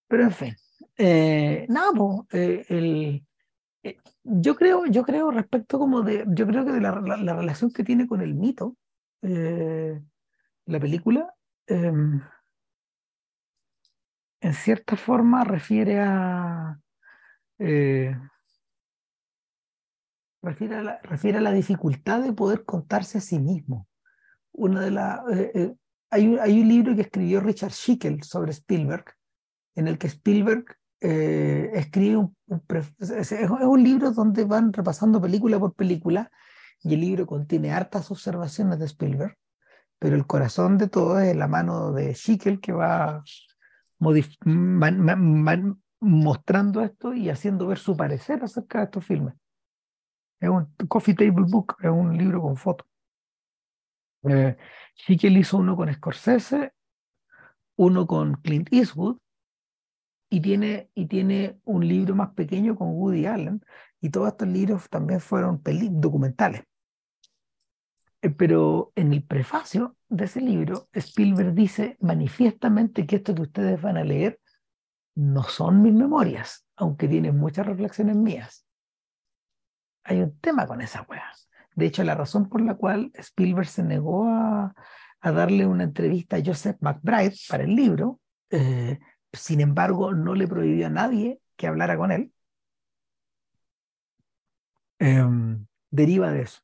[0.08, 0.56] Pero en fin.
[0.98, 3.26] Eh, no, eh, el,
[3.82, 7.72] eh, yo creo, yo creo respecto como de, yo creo que de la, la, relación
[7.72, 8.76] que tiene con el mito,
[9.22, 11.34] la película,
[11.66, 12.20] em,
[14.40, 16.78] en cierta forma refiere a,
[17.64, 18.16] eh,
[20.42, 23.86] refiere, a la, refiere a la dificultad de poder contarse a sí mismo.
[24.52, 25.74] Una de la, eh, eh,
[26.10, 29.04] hay, un, hay un libro que escribió Richard Schickel sobre Spielberg,
[29.76, 30.64] en el que Spielberg
[31.00, 32.36] escribe un,
[33.00, 36.30] es, un libro donde van repasando película por película
[36.80, 39.36] y el libro contiene hartas observaciones de Spielberg,
[39.98, 43.24] pero el corazón de todo es la mano de Schickel que va
[46.02, 49.34] mostrando esto y haciendo ver su parecer acerca de estos filmes.
[50.40, 52.86] Es un coffee table book, es un libro con fotos.
[54.24, 54.56] Eh,
[55.06, 56.72] hizo uno con Scorsese,
[57.76, 59.18] uno con Clint Eastwood,
[60.28, 63.64] y tiene, y tiene un libro más pequeño con Woody Allen,
[64.00, 65.62] y todos estos libros también fueron
[65.92, 66.64] documentales.
[68.22, 73.80] Eh, pero en el prefacio de ese libro, Spielberg dice manifiestamente que esto que ustedes
[73.80, 74.40] van a leer
[75.14, 78.66] no son mis memorias, aunque tienen muchas reflexiones mías.
[80.04, 81.30] Hay un tema con esa wea.
[81.74, 84.74] De hecho, la razón por la cual Spielberg se negó a,
[85.22, 88.20] darle una entrevista a Joseph McBride para el libro,
[88.50, 88.98] eh,
[89.32, 92.32] sin embargo, no le prohibió a nadie que hablara con él,
[94.98, 96.60] em, deriva de eso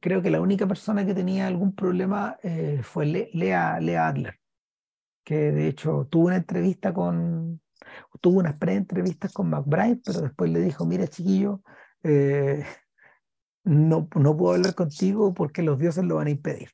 [0.00, 4.40] creo que la única persona que tenía algún problema eh, fue Lea, Lea Adler,
[5.24, 7.60] que de hecho tuvo una entrevista con,
[8.20, 11.62] tuvo unas pre-entrevistas con McBride, pero después le dijo, mira chiquillo,
[12.02, 12.64] eh,
[13.64, 16.70] no, no puedo hablar contigo porque los dioses lo van a impedir.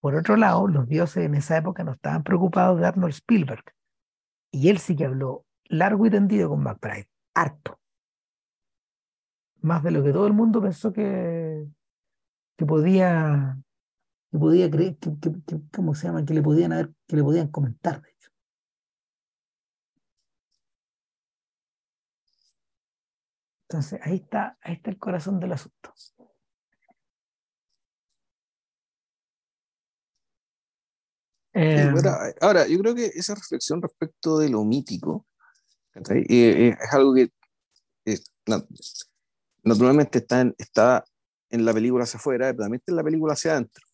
[0.00, 3.62] Por otro lado, los dioses en esa época no estaban preocupados de Arnold Spielberg.
[4.50, 7.78] Y él sí que habló largo y tendido con McBride, harto
[9.62, 11.66] más de lo que todo el mundo pensó que,
[12.56, 13.58] que podía
[14.32, 16.24] que podía creer que, ¿cómo se llama?
[16.24, 18.30] que le podían haber, que le podían comentar de hecho
[23.68, 25.92] entonces ahí está ahí está el corazón del asunto
[31.52, 31.94] em,
[32.40, 35.26] ahora, yo creo que esa reflexión respecto de lo mítico
[35.94, 37.30] eh, eh, es algo que
[39.62, 41.04] naturalmente está en, está
[41.50, 43.91] en la película hacia afuera, pero también está en la película hacia adentro.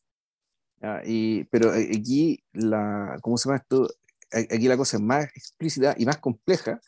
[1.04, 3.88] Y, pero eh, aquí, la, ¿cómo se llama esto?
[4.30, 6.80] Aquí la cosa es más explícita y más compleja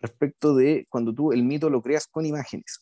[0.00, 2.80] respecto de cuando tú el mito lo creas con imágenes.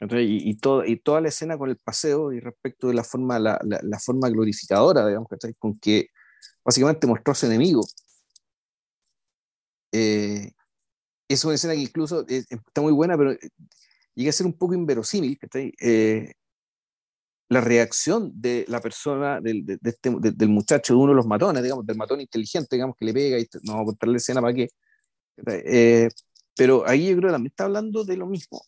[0.00, 3.38] y, y, todo, y toda la escena con el paseo y respecto de la forma,
[3.38, 5.28] la, la, forma glorificadora, digamos,
[5.58, 6.08] con que
[6.64, 7.84] básicamente mostró a su enemigo.
[9.92, 10.52] Eh,
[11.28, 13.36] es una escena que incluso eh, está muy buena, pero
[14.14, 16.32] llega a ser un poco inverosímil, eh,
[17.50, 21.62] la reacción de la persona, del, de, este, del muchacho, de uno de los matones,
[21.64, 24.40] digamos, del matón inteligente, digamos, que le pega y no vamos a contarle la escena
[24.40, 24.68] para qué.
[25.46, 26.08] Eh,
[26.56, 28.62] pero ahí yo creo que también está hablando de lo mismo.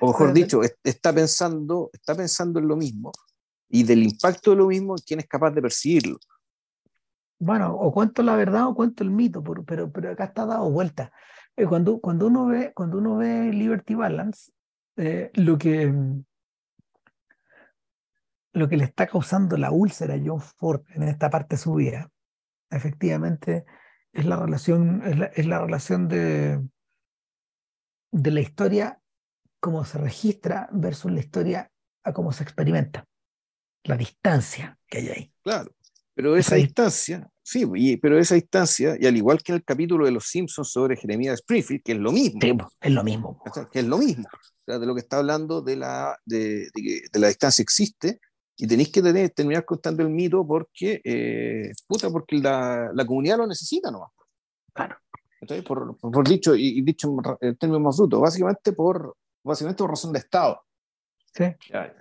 [0.00, 3.12] o mejor dicho, está pensando, está pensando en lo mismo
[3.68, 6.18] y del impacto de lo mismo quién es capaz de percibirlo.
[7.38, 11.12] Bueno, o cuento la verdad o cuento el mito, pero, pero acá está dado vuelta.
[11.56, 14.52] Eh, cuando, cuando, uno ve, cuando uno ve Liberty Balance,
[14.96, 15.92] eh, lo, que,
[18.52, 21.74] lo que le está causando la úlcera a John Ford en esta parte de su
[21.74, 22.10] vida,
[22.70, 23.64] efectivamente,
[24.12, 26.60] es la relación, es la, es la relación de,
[28.10, 29.00] de la historia
[29.60, 31.70] como se registra versus la historia
[32.04, 33.06] a cómo se experimenta.
[33.84, 35.34] La distancia que hay ahí.
[35.42, 35.74] Claro,
[36.14, 40.12] pero esa distancia Sí, pero esa instancia, y al igual que en el capítulo de
[40.12, 42.40] Los Simpsons sobre Jeremías Springfield, que es lo mismo.
[42.80, 43.42] es lo mismo.
[43.72, 44.28] Que es lo mismo.
[44.66, 48.20] de lo que está hablando de la, de, de, la distancia existe,
[48.56, 53.38] y tenéis que tener, terminar contando el mito porque, eh, puta, porque la, la, comunidad
[53.38, 54.10] lo necesita nomás.
[54.72, 54.96] Claro.
[55.40, 60.12] Entonces, por, por, dicho, y, dicho en términos más brutos, básicamente por, básicamente por razón
[60.12, 60.62] de Estado.
[61.34, 61.44] Sí.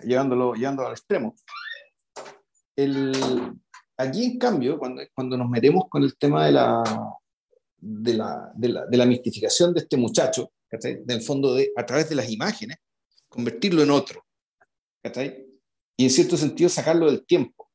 [0.03, 1.35] llegándolo, llegándolo al extremo.
[2.75, 3.13] El,
[4.01, 6.83] Aquí, en cambio, cuando, cuando nos metemos con el tema de la,
[7.77, 12.09] de la, de la, de la mistificación de este muchacho, del fondo, de, a través
[12.09, 12.77] de las imágenes,
[13.29, 14.25] convertirlo en otro.
[16.01, 17.69] Y en cierto sentido sacarlo del tiempo.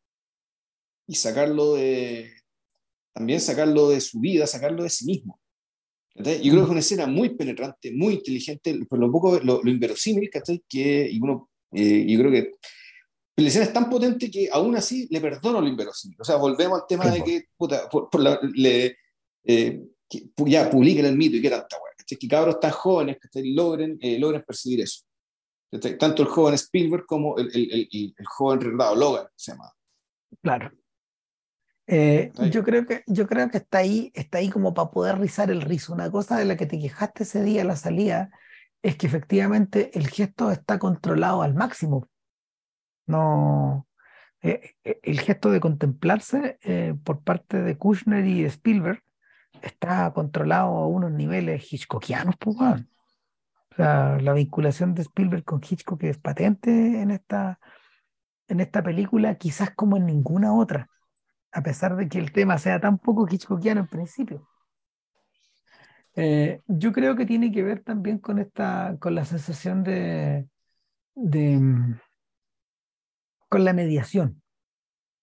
[1.06, 2.32] Y sacarlo de,
[3.14, 5.40] también sacarlo de su vida, sacarlo de sí mismo.
[6.16, 9.70] Yo creo que es una escena muy penetrante, muy inteligente, por lo poco, lo, lo
[9.70, 10.28] inverosímil,
[10.68, 12.50] que y uno, eh, yo creo que
[13.36, 16.20] la escena es tan potente que aún así le perdono lo inverosímil.
[16.20, 18.10] O sea, volvemos al tema de que, puta, por,
[18.56, 18.96] le,
[19.44, 19.84] eh,
[20.38, 21.92] ya publiquen el mito y que tanta weá.
[22.04, 25.05] Que cabros tan jóvenes que logren, eh, logren percibir eso.
[25.98, 29.72] Tanto el joven Spielberg como el, el, el, el joven recordado Logan se llama.
[30.42, 30.70] Claro.
[31.88, 35.50] Eh, yo, creo que, yo creo que está ahí, está ahí como para poder rizar
[35.50, 35.92] el rizo.
[35.92, 38.30] Una cosa de la que te quejaste ese día a la salida
[38.82, 42.08] es que efectivamente el gesto está controlado al máximo.
[43.06, 43.86] No,
[44.42, 46.58] eh, eh, el gesto de contemplarse
[47.04, 49.02] por parte de Kushner y Spielberg
[49.62, 52.56] está controlado a unos niveles hitchcockianos, pues,
[53.76, 57.58] la vinculación de Spielberg con Hitchcock es patente en esta,
[58.48, 60.88] en esta película, quizás como en ninguna otra,
[61.52, 64.48] a pesar de que el tema sea tan poco Hitchcockiano en principio.
[66.14, 70.48] Eh, yo creo que tiene que ver también con esta, con la sensación de,
[71.14, 71.60] de
[73.48, 74.42] con la mediación,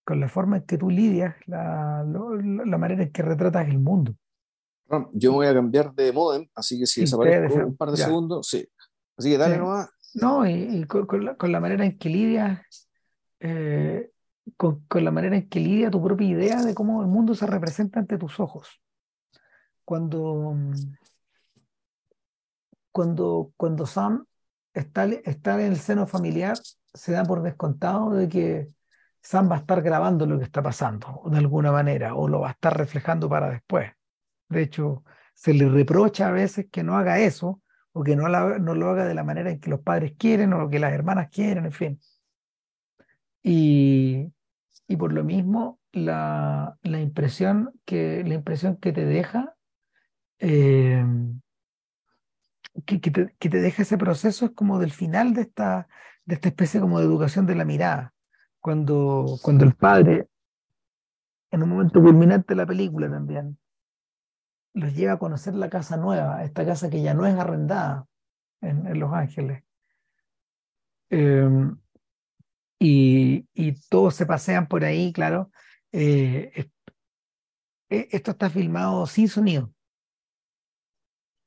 [0.04, 4.14] con la forma en que tú lidias, la, la manera en que retratas el mundo.
[5.12, 8.46] Yo me voy a cambiar de modem, así que si desaparezco un par de segundos,
[8.48, 8.66] sí.
[9.16, 9.90] Así que dale nomás.
[10.14, 12.88] No, y, con, la, manera en que lidias,
[13.40, 14.10] eh,
[14.56, 17.98] con, la manera en que lidia tu propia idea de cómo el mundo se representa
[17.98, 18.80] ante tus ojos.
[19.84, 20.56] Cuando,
[22.92, 24.24] cuando, cuando Sam
[24.72, 26.58] está, está en el seno familiar,
[26.92, 28.70] se da por descontado de que
[29.20, 32.48] Sam va a estar grabando lo que está pasando, de alguna manera, o lo va
[32.48, 33.90] a estar reflejando para después.
[34.48, 35.04] De hecho,
[35.34, 37.60] se le reprocha a veces que no haga eso
[37.92, 40.68] o que no, no lo haga de la manera en que los padres quieren o
[40.68, 42.00] que las hermanas quieren, en fin.
[43.42, 44.32] Y,
[44.98, 49.54] por lo mismo, la, impresión que, la impresión que te deja,
[50.38, 51.04] eh,
[52.86, 55.86] que, te, deja ese proceso es como del final de esta,
[56.24, 58.12] de esta especie como de educación de la mirada.
[58.60, 60.28] Cuando, cuando el padre,
[61.50, 63.58] en un momento culminante de la película también,
[64.74, 68.06] los lleva a conocer la casa nueva, esta casa que ya no es arrendada
[68.60, 69.62] en, Los Ángeles.
[71.10, 71.76] Em,
[72.80, 73.44] y,
[73.88, 75.50] todos se pasean por ahí, claro.
[75.92, 76.66] Eh,
[77.88, 79.72] e, esto está filmado sin sonido.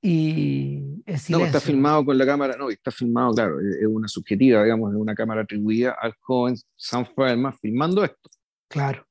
[0.01, 4.63] Y es No, está filmado con la cámara, no, está filmado, claro, es una subjetiva,
[4.63, 8.29] digamos, es una cámara atribuida al joven Sam Feldman filmando esto.
[8.69, 9.06] Claro.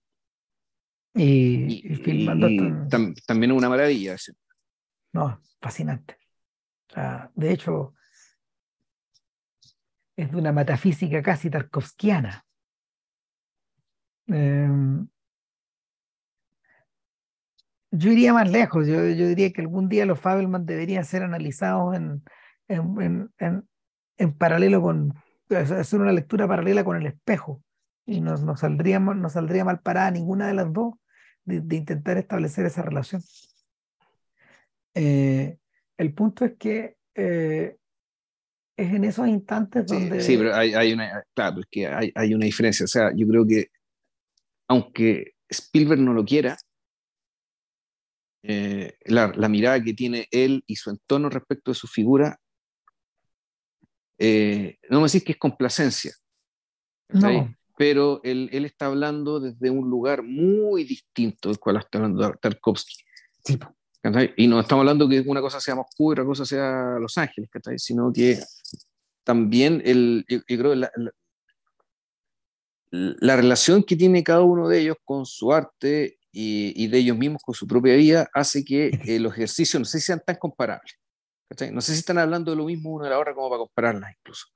[1.17, 2.47] Y, filmando
[3.27, 4.17] también es una maravilla.
[5.13, 6.19] No, fascinante.
[7.35, 7.95] de hecho,
[10.17, 12.45] es de una metafísica casi tarkovskiana.
[14.29, 15.09] Em,
[17.91, 22.23] yo iría más lejos, yo, diría que algún día los Fabelman deberían ser analizados en,
[22.69, 23.31] en,
[24.19, 25.15] en, paralelo con,
[25.51, 27.63] hacer una lectura paralela con el espejo,
[28.05, 30.95] y no, no, saldría, no saldría mal parada ninguna de las dos,
[31.47, 33.23] de, intentar establecer esa relación.
[34.95, 35.59] Eh,
[35.97, 37.77] el punto es que eh,
[38.77, 40.21] es en esos instantes donde...
[40.21, 42.85] Sí, pero hay, una, claro, que hay, hay, una diferencia.
[42.85, 43.69] O sea, yo creo que
[44.69, 46.57] aunque Spielberg no lo quiera,
[48.43, 52.39] eh, la, la, mirada que tiene él y su entorno respecto de su figura,
[54.19, 56.13] no me decís que es complacencia.
[57.09, 62.33] No pero él, él, está hablando desde un lugar muy distinto del cual está hablando
[62.41, 63.05] Tarkovsky.
[64.37, 67.51] y no estamos hablando que una cosa sea Moscú y otra cosa sea Los Ángeles,
[67.77, 68.39] sino que
[69.25, 70.91] también el, yo, creo la,
[72.91, 77.19] la, relación que tiene cada uno de ellos con su arte y, y de ellos
[77.19, 80.37] mismos con su propia vida hace que eh, los ejercicios no sé si sean tan
[80.37, 80.99] comparables.
[81.73, 84.15] No sé si están hablando de lo mismo uno de la otra como para compararlas
[84.19, 84.47] incluso.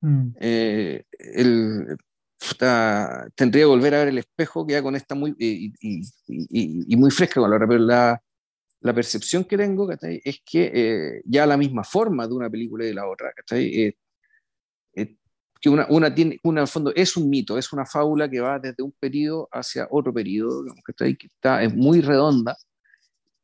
[0.00, 0.30] Mm.
[0.40, 1.96] Eh, el,
[3.34, 6.02] tendría que volver a ver el espejo que ya con esta muy, y, y,
[6.92, 8.22] y, muy fresca con la pero la,
[8.80, 12.88] la percepción que tengo es que eh, ya la misma forma de una película y
[12.88, 13.92] de la otra, eh,
[14.94, 15.16] eh,
[15.60, 18.82] que una, una tiene, una fondo es un mito, es una fábula que va desde
[18.82, 20.64] un periodo hacia otro periodo,
[20.96, 22.56] que está, es muy redonda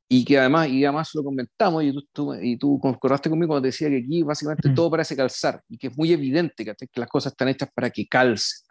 [0.09, 3.89] y que además, y además lo comentamos y tú, y tú concordaste conmigo cuando decía
[3.89, 7.33] que aquí básicamente todo parece calzar y que es muy evidente que, que las cosas
[7.33, 8.64] están hechas para que calcen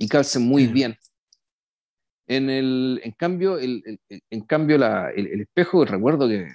[0.00, 0.96] y calcen muy bien.
[2.26, 6.48] En, el, en cambio, el, en cambio la, el, espejo, recuerdo que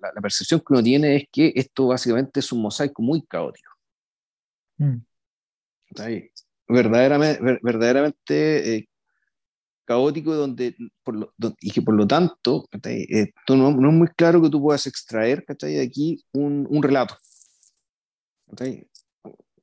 [0.00, 3.72] la, percepción que uno tiene es que esto básicamente es un mosaico muy caótico.
[4.76, 4.98] Mm.
[6.68, 8.88] Verdaderamente, verdaderamente eh,
[9.86, 14.50] caótico donde, por y que por lo tanto eh, no, no, es muy claro que
[14.50, 17.16] tú puedas extraer de aquí un, un relato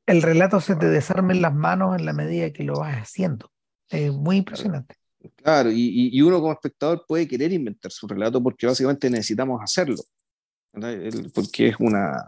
[0.07, 3.51] el relato se te desarma en las manos en la medida que lo vas haciendo.
[3.89, 4.95] Es muy impresionante.
[5.35, 9.97] Claro, y, y, uno como espectador puede querer inventar su relato porque básicamente necesitamos hacerlo.
[11.33, 12.23] Porque es una,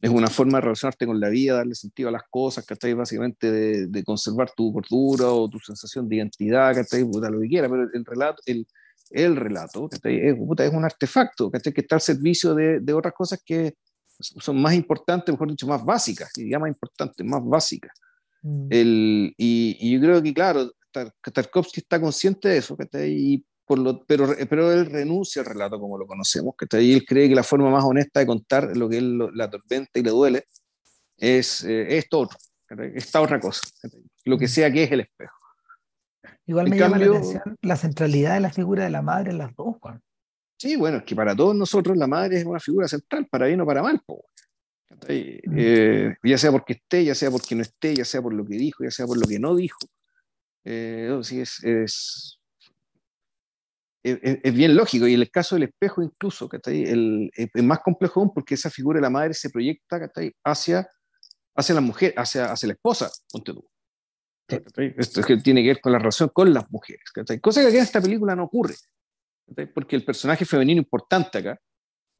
[0.00, 2.94] es una forma de relacionarte con la vida, darle sentido a las cosas, ¿cachai?
[2.94, 7.04] Básicamente de, de conservar tu cordura o tu sensación de identidad, ¿cachai?
[7.04, 8.66] Puta, lo que quiera, pero el relato, el,
[9.10, 10.28] el relato, ¿cachai?
[10.28, 11.72] Es, puta, es un artefacto, ¿cachai?
[11.72, 13.74] Que está al servicio de, de, otras cosas que
[14.20, 17.92] son más importantes, mejor dicho, más básicas, ya más importantes, más básicas.
[18.42, 18.66] Mm.
[18.70, 23.12] El, y, y, yo creo que, claro, Tarkovsky está consciente de eso, ¿cachai?
[23.12, 23.44] Y
[24.06, 27.42] pero, pero él renuncia al relato como lo conocemos, que y él cree que la
[27.42, 30.44] forma más honesta de contar lo que él la atormenta y le duele
[31.16, 32.38] es eh, esto otro,
[32.94, 33.60] esta otra cosa,
[34.24, 34.48] lo que mm.
[34.48, 35.36] sea que es el espejo.
[36.46, 39.54] Igual me llama la atención la centralidad de la figura de la madre en las
[39.54, 40.02] dos, Juan.
[40.60, 43.62] Sí, bueno, es que para todos nosotros la madre es una figura central, para bien
[43.62, 43.98] o para mal.
[44.06, 45.56] Mm.
[45.56, 48.56] Eh, ya sea porque esté, ya sea porque no esté, ya sea por lo que
[48.56, 49.78] dijo, ya sea por lo que no dijo.
[50.64, 52.38] Eh, sí, es, es,
[54.02, 55.06] es, bien lógico.
[55.06, 58.98] Y en el caso del espejo, incluso, el, es más complejo aún porque esa figura
[58.98, 60.10] de la madre se proyecta
[60.44, 60.86] hacia,
[61.56, 63.66] hacia la mujer, hacia, hacia la esposa, ponte tú.
[64.76, 67.04] Esto que tiene que ver con la relación con las mujeres.
[67.40, 68.74] Cosa que aquí en esta película no ocurre.
[69.74, 71.60] Porque el personaje femenino importante acá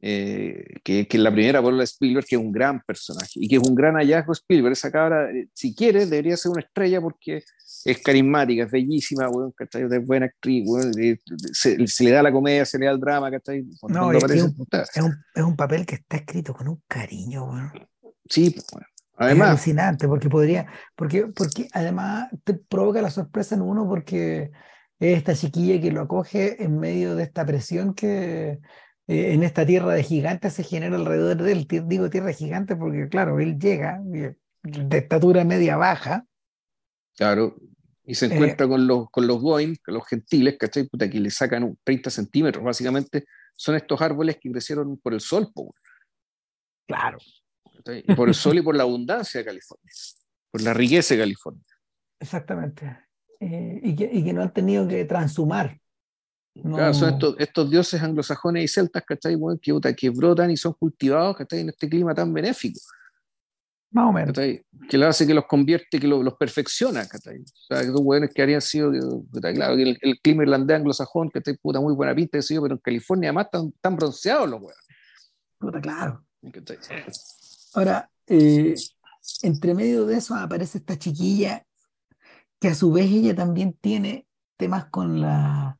[0.03, 3.57] eh, que, que, la primera por la Spielberg, que es un gran personaje y que
[3.57, 4.73] es un gran hallazgo Spielberg.
[4.73, 7.43] Esa cabra, eh, si quiere, debería ser una estrella porque
[7.85, 10.67] es carismática, es bellísima, bueno, es buena actriz,
[11.53, 13.29] se, le da la comedia, se le da el drama.
[13.29, 14.43] No, es, un, es,
[14.97, 17.71] un, es, un, papel que está escrito con un cariño, bueno.
[18.27, 18.87] Sí, pues, bueno.
[19.17, 24.49] Además, es alucinante porque podría, porque, porque además te provoca la sorpresa en uno porque
[25.01, 28.59] es esta chiquilla que lo acoge en medio de esta presión que,
[29.07, 31.67] eh, en esta tierra de gigantes se genera alrededor de él.
[31.85, 36.25] Digo tierra de gigantes porque, claro, él llega de estatura media baja.
[37.17, 37.57] Claro,
[38.03, 40.87] y se encuentra eh, con los, con los con los gentiles, ¿cachai?
[40.87, 43.25] Puta, que le sacan 30 centímetros, básicamente
[43.55, 45.51] son estos árboles que crecieron por el sol,
[46.87, 47.17] Claro.
[47.85, 49.91] Y por el sol y por la abundancia de California,
[50.51, 51.65] por la riqueza de California.
[52.19, 53.10] Exactamente.
[53.43, 55.81] Eh, y, que, y, que, no han tenido que transhumar
[56.53, 59.37] Claro, son estos, estos, dioses anglosajones y celtas, ¿cachai?
[59.61, 61.61] que, que brotan y son cultivados, ¿cachai?
[61.61, 62.79] En este clima tan benéfico.
[63.91, 64.37] Más o menos.
[64.89, 67.39] Que lo hace que los convierte, que los perfecciona, ¿cachai?
[67.39, 68.91] O sea, dos hueones que habrían sido,
[69.31, 73.29] claro, que el, clima irlandés anglosajón, que está puta muy buena pinta, pero en California
[73.29, 74.85] además están tan bronceados los hueones.
[75.57, 76.25] Puta, claro.
[77.73, 78.75] Ahora, eh,
[79.41, 81.65] entre medio de eso aparece esta chiquilla
[82.61, 85.79] que a su vez ella también tiene temas con la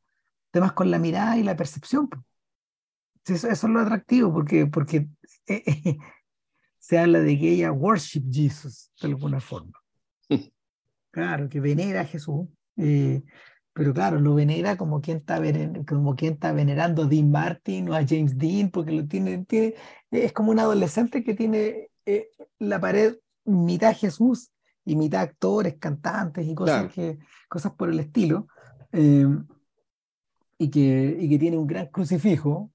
[0.50, 2.10] temas con la mirada y la percepción.
[3.24, 5.08] Eso, es lo atractivo, porque, porque
[5.46, 5.96] eh, eh,
[6.78, 9.72] se habla de que ella worship Jesus de alguna forma.
[11.14, 12.48] Claro, que venera a Jesús,
[12.78, 13.22] eh,
[13.74, 15.38] pero claro, lo venera como quien está,
[15.86, 19.74] como quien está venerando a Dean Martin o a James Dean, porque lo tiene, tiene
[20.10, 21.90] es como un adolescente que tiene
[22.58, 24.51] la pared mitad Jesús
[24.84, 27.18] y mitad actores, cantantes y cosas, que,
[27.48, 28.48] cosas por el estilo
[30.58, 32.70] y que, y que tiene un gran crucifijo,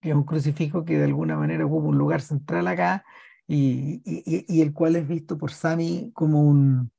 [0.00, 3.04] que es un crucifijo que de alguna manera ocupa un lugar central acá
[3.46, 6.90] y, y, y el cual es visto por Sami como, un,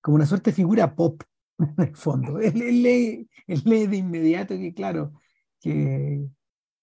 [0.00, 1.22] como una suerte de figura pop,
[1.58, 2.40] en el fondo.
[2.40, 5.12] Él, lee, lee, de inmediato que, claro,
[5.60, 6.26] que,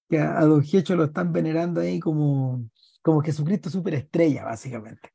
[0.09, 2.69] que a, Don Giecho lo están venerando ahí como,
[3.01, 5.09] como Jesucristo superestrella, básicamente.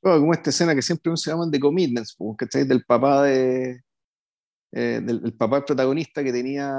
[0.00, 2.64] Como esta escena que siempre se llaman de commitments, ¿cachai?
[2.64, 3.82] Del papá de,
[4.72, 6.70] eh, del papá protagonista que tenía,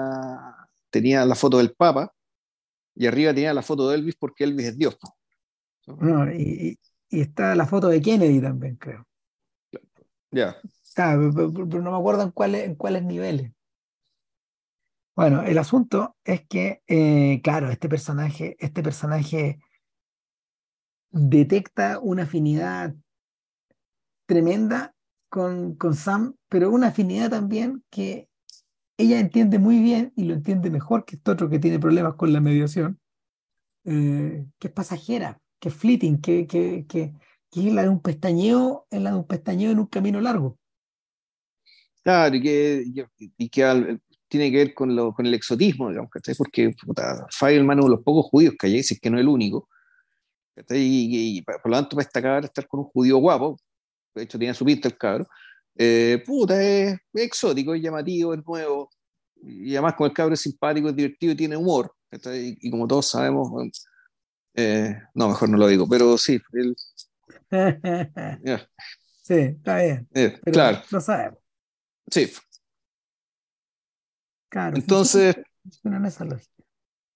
[0.89, 2.13] tenía la foto del Papa
[2.95, 4.97] y arriba tenía la foto de Elvis porque Elvis es Dios.
[6.33, 6.77] y,
[7.09, 9.05] está la foto de Kennedy también, creo.
[10.31, 10.55] Ya.
[10.95, 13.51] pero, no me acuerdo en cuáles, en cuáles niveles.
[15.13, 19.59] Bueno, el asunto es que, eh, claro, este personaje, este personaje
[21.09, 22.95] detecta una afinidad
[24.31, 24.93] tremenda
[25.27, 28.29] con, con Sam, pero una afinidad también que
[28.97, 32.31] ella entiende muy bien y lo entiende mejor que este otro que tiene problemas con
[32.31, 32.97] la mediación,
[33.83, 37.13] eh, que es pasajera, que es fleeting, que, que,
[37.53, 40.57] es la de un pestañeo, es la de un pestañeo en un camino largo.
[42.01, 42.85] Claro, y que,
[43.37, 43.99] y que
[44.29, 46.09] tiene que ver con, lo, con el exotismo, digamos.
[46.37, 49.19] Porque puta, Feynman es uno de los pocos judíos que hay, si es que no
[49.19, 49.67] el único.
[50.69, 53.57] Y, y, por lo tanto, para destacar estar con un judío guapo,
[54.13, 55.27] de hecho tiene su pista el cabro,
[55.75, 58.89] eh, puta, es, exótico, es llamativo, es nuevo,
[59.41, 62.87] y además con el cabro es simpático, es divertido y tiene humor, y, y, como
[62.87, 63.49] todos sabemos,
[64.53, 66.75] eh, no, mejor no lo digo, pero sí, él,
[69.23, 70.07] Sí, está bien.
[70.13, 70.81] Eh, claro.
[70.89, 71.39] Lo sabemos.
[72.09, 72.31] Sí.
[74.49, 74.75] Claro.
[74.75, 75.35] Entonces,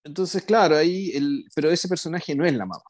[0.04, 2.84] entonces, claro, ahí el, pero ese personaje no es la mamá.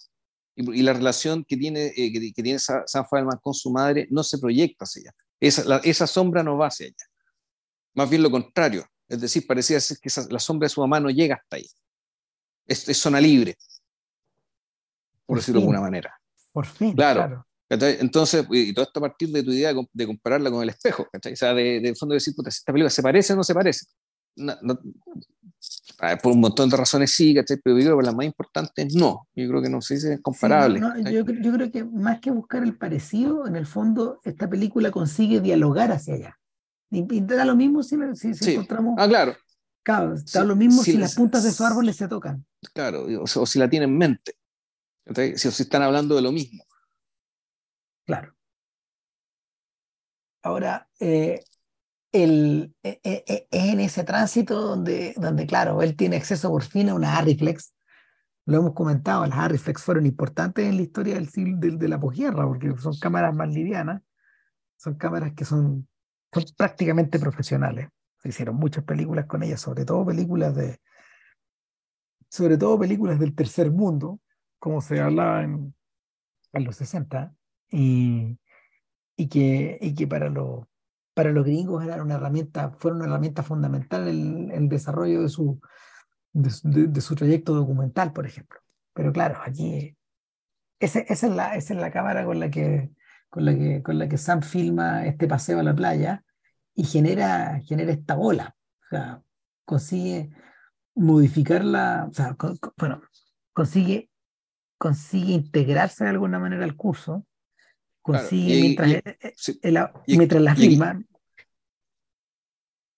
[0.56, 4.38] Y, la relación que tiene, eh, que, tiene San Feldman con su madre no se
[4.38, 5.16] proyecta hacia allá.
[5.40, 7.06] Esa, esa sombra no va hacia allá.
[7.94, 8.86] Más bien lo contrario.
[9.08, 11.70] Es decir, parecía ser que la sombra de su mamá no llega hasta ahí.
[12.66, 13.56] Es, zona libre,
[15.26, 16.20] por, decirlo de alguna manera.
[16.52, 16.96] Por fin.
[16.96, 17.46] Claro.
[17.70, 21.36] Entonces, y todo esto a partir de tu idea de, compararla con el espejo, O
[21.36, 23.86] sea, de, de fondo decir, puta, ¿esta película se parece o no se parece?
[26.22, 27.58] Por un montón de razones sí, ¿cachai?
[27.64, 29.28] Pero yo creo que las más importantes no.
[29.36, 30.80] Yo creo que no se dice comparable.
[30.80, 35.40] yo, yo, creo que más que buscar el parecido, en el fondo, esta película consigue
[35.42, 36.40] dialogar hacia allá.
[36.92, 38.96] Y, da lo mismo si, si, encontramos.
[38.98, 39.36] Ah, claro.
[39.84, 42.46] Claro, da lo mismo si, las puntas de su árbol se tocan.
[42.74, 44.34] Claro, o, si la tienen en mente.
[45.36, 46.64] Si, si están hablando de lo mismo.
[48.06, 48.36] Claro.
[50.42, 51.44] Ahora, eh,
[52.24, 56.64] el, e, e, e, es en ese tránsito donde, donde, claro, él tiene acceso por
[56.64, 57.74] fin a una Harryflex.
[58.46, 61.30] Lo hemos comentado, las Harryflex fueron importantes en la historia del,
[61.60, 64.02] del, de la posguerra, porque son cámaras más livianas,
[64.78, 65.88] son cámaras que son,
[66.32, 67.90] son prácticamente profesionales.
[68.22, 70.80] Se hicieron muchas películas con ellas, sobre todo películas de
[72.36, 74.20] sobre todo películas del tercer mundo,
[74.60, 75.74] como se hablaba en,
[76.52, 77.34] en los 60,
[77.72, 78.38] y,
[79.16, 80.66] y, que, y que para los
[81.16, 85.62] para los gringos era una herramienta, fue una herramienta fundamental en el, desarrollo de su,
[86.34, 88.60] de, su trayecto documental, por ejemplo.
[88.94, 89.98] Pero claro, aquí
[90.80, 92.92] esa, es la, esa es la cámara con la, que,
[93.30, 96.24] con, la que, con la que Sam filma este paseo a la playa
[96.76, 98.54] y genera, genera esta bola.
[98.84, 99.22] O sea,
[99.64, 100.32] consigue
[100.96, 102.36] modificarla, o sea,
[102.78, 103.02] bueno,
[103.54, 104.10] consigue,
[104.78, 107.26] consigue integrarse de alguna manera al curso
[108.06, 109.02] consigue mientras,
[110.08, 111.08] mientras la filman.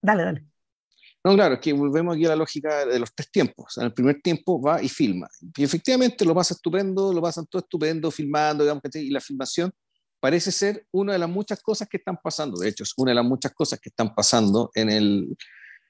[0.01, 0.45] Dale, dale.
[1.23, 3.77] No, claro, es que volvemos aquí a la lógica de los tres tiempos.
[3.77, 5.27] En el primer tiempo va y filma.
[5.55, 9.71] Y efectivamente lo pasa estupendo, lo pasan todo estupendo, filmando, digamos, y la filmación
[10.19, 12.59] parece ser una de las muchas cosas que están pasando.
[12.59, 15.37] De hecho, es una de las muchas cosas que están pasando en el,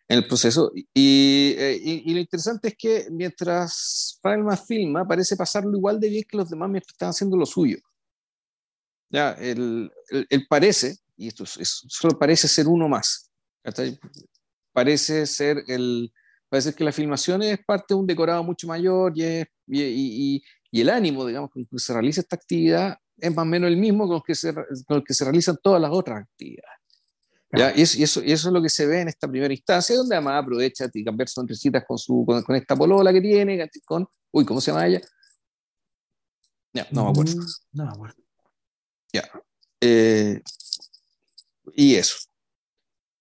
[0.08, 0.72] en el proceso.
[0.94, 6.24] Y, eh, y, lo interesante es que mientras Feynman filma, parece pasarlo igual de bien
[6.30, 7.78] que los demás mientras están haciendo lo suyo.
[9.10, 9.92] Ya, él,
[10.50, 13.32] parece, y esto es, solo parece ser uno más.
[14.74, 16.12] Parece ser el,
[16.50, 19.24] parece que la filmación es parte de un decorado mucho mayor y,
[19.68, 23.70] y, y, el ánimo, digamos, con que se realiza esta actividad es más o menos
[23.70, 26.78] el mismo con el que se, con el que se realizan todas las otras actividades.
[27.52, 27.74] ¿Ya?
[27.76, 30.16] Y, eso, y, eso, eso, es lo que se ve en esta primera instancia, donde
[30.16, 34.46] además aprovecha y cambiar sonrisitas con, su, con, con, esta polola que tiene, con, uy,
[34.46, 35.02] ¿cómo se llama ella?
[36.74, 37.36] Ya, no me acuerdo.
[37.36, 38.27] Mm, no me acuerdo.
[39.14, 39.30] Ya.
[39.82, 40.42] Eh,
[41.74, 42.18] y eso.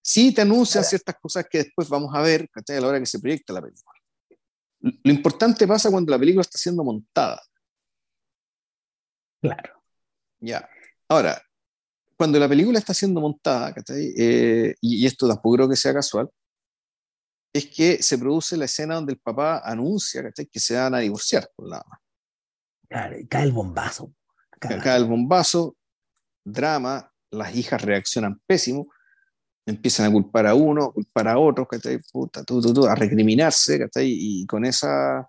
[0.03, 3.19] Sí te anuncian ciertas cosas que después vamos a ver a la hora que se
[3.19, 3.93] proyecta la película.
[4.81, 7.43] Lo importante pasa cuando la película está siendo montada.
[9.41, 9.83] Claro.
[10.39, 10.69] Ya.
[11.09, 11.43] Ahora,
[12.17, 16.31] cuando la película está siendo montada, eh, y, y, esto tampoco creo que sea casual,
[17.53, 21.49] es que se produce la escena donde el papá anuncia que se van a divorciar
[21.55, 21.85] por la
[22.89, 24.13] Claro, y cae el bombazo.
[24.59, 25.77] Cae el bombazo,
[26.45, 28.89] drama, las hijas reaccionan pésimo,
[29.67, 31.67] empiezan a culpar a uno, culpar a otros,
[32.13, 32.45] Puta,
[32.89, 35.29] a recriminarse, Y con esa,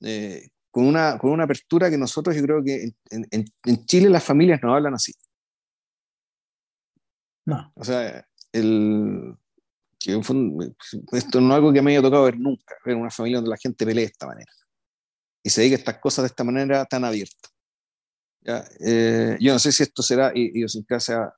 [0.00, 4.24] eh, con, una, con una apertura que nosotros yo creo que en, en, Chile las
[4.24, 5.12] familias no hablan así.
[7.44, 7.72] No.
[7.74, 9.36] O sea, el,
[11.12, 13.56] esto no es algo que me haya tocado ver nunca, ver una familia donde la
[13.56, 14.50] gente pelea de esta manera
[15.46, 17.48] y se diga estas cosas de esta manera tan abierta.
[18.46, 21.32] Eh, yo no sé si esto será idiosincrasia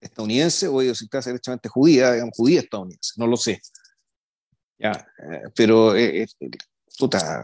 [0.00, 3.60] estadounidense o idiosincrasia derechamente judía, digamos, judía estadounidense, no lo sé.
[4.78, 4.92] ¿ya?
[4.92, 6.26] Eh, pero, eh,
[6.98, 7.42] puta,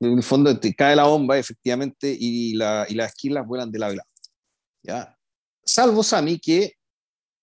[0.00, 3.78] en el fondo te cae la bomba, efectivamente, y, la, y las esquilas vuelan de
[3.78, 4.08] lado a lado.
[4.82, 5.18] ¿ya?
[5.64, 6.74] Salvo Sami, que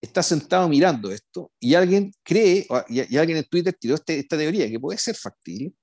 [0.02, 4.70] está sentado mirando esto y alguien cree, y, alguien en Twitter tiró este, esta teoría
[4.70, 5.74] que puede ser factible,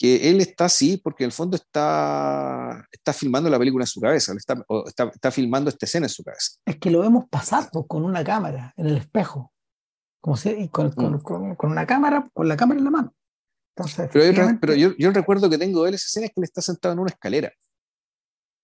[0.00, 4.00] que él está así porque en el fondo está, está filmando la película en su
[4.00, 4.54] cabeza, está,
[4.86, 6.52] está, está, filmando esta escena en su cabeza.
[6.64, 9.52] Es que lo vemos pasar pues, con una cámara en el espejo,
[10.18, 11.20] como si, con, mm.
[11.20, 13.14] con, con, una cámara, con la cámara en la mano.
[13.76, 16.40] Entonces, pero, yo, pero yo, yo, recuerdo que tengo de él esa escena es que
[16.40, 17.52] él está sentado en una escalera.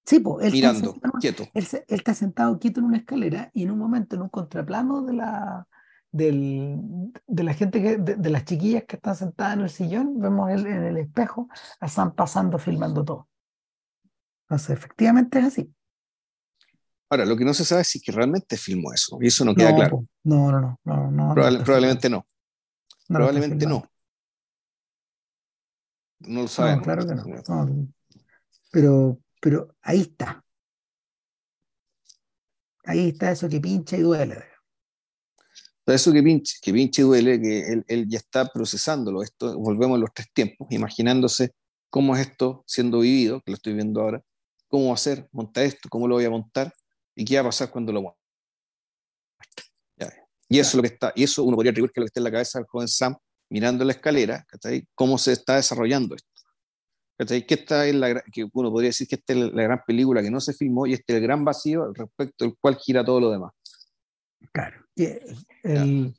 [0.07, 1.43] Sí, pues, él mirando, quieto.
[1.53, 5.03] Él, él, está sentado quieto en una escalera y en un momento, en un contraplano
[5.03, 5.69] de la,
[6.12, 10.51] del, de la gente, que, de, las chiquillas que están sentadas en el sillón, vemos
[10.51, 11.49] en el espejo
[11.81, 13.28] a Sam pasando filmando todo.
[14.45, 15.74] Entonces, efectivamente es así.
[17.09, 19.55] Ahora, lo que no se sabe es si que realmente filmó eso, y eso no
[19.55, 20.07] queda claro.
[20.24, 20.78] No, no, no.
[20.85, 22.27] no, no probablemente no.
[23.09, 23.89] probablemente no.
[26.20, 26.85] No lo sabemos.
[26.85, 27.89] claro que no.
[28.73, 30.43] Pero, pero ahí está.
[32.85, 34.45] Ahí está eso que pincha y duele.
[35.87, 39.23] Eso que pinche, que y duele, que él, él, ya está procesándolo.
[39.23, 41.53] Esto, volvemos a los tres tiempos, imaginándose
[41.91, 44.21] cómo es esto siendo vivido, que lo estoy viendo ahora,
[44.69, 46.73] cómo va a ser, montar esto, cómo lo voy a montar
[47.15, 48.27] y qué va a pasar cuando lo muestre.
[50.49, 52.21] Y eso es lo que está, y eso uno podría atribuir que lo que está
[52.21, 53.17] en la cabeza del joven Sam
[53.51, 54.47] mirando la escalera,
[54.95, 56.29] cómo se está desarrollando esto.
[57.19, 60.31] Que esta es la, que uno podría decir que esta es la gran película que
[60.31, 63.31] no se filmó y este es el gran vacío respecto al cual gira todo lo
[63.31, 63.53] demás.
[64.53, 64.86] Claro.
[64.97, 66.14] El,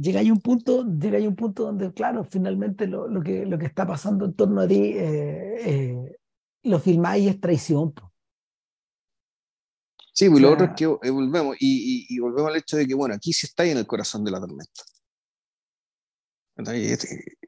[0.00, 3.58] llega ahí un punto, llega ahí un punto donde, claro, finalmente lo, lo, que, lo
[3.58, 6.16] que está pasando en torno a ti, eh, eh,
[6.64, 7.92] lo filmáis y es traición.
[10.12, 12.94] Sí, pues lo otro es que eh, volvemos, y, y, volvemos al hecho de que,
[12.94, 14.82] bueno, aquí sí está ahí en el corazón de la tormenta.
[16.56, 17.38] Este,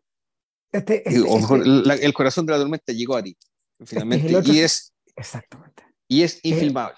[0.72, 3.36] este, este, o mejor, este el corazón de la tormenta llegó a ti,
[3.84, 4.92] finalmente, y es...
[5.16, 5.84] Exactamente.
[6.08, 6.96] Y es infilmable.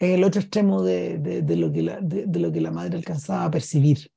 [0.00, 2.96] Es el otro extremo de, de, de lo que la, de, lo que la madre
[2.96, 4.10] alcanzaba a percibir.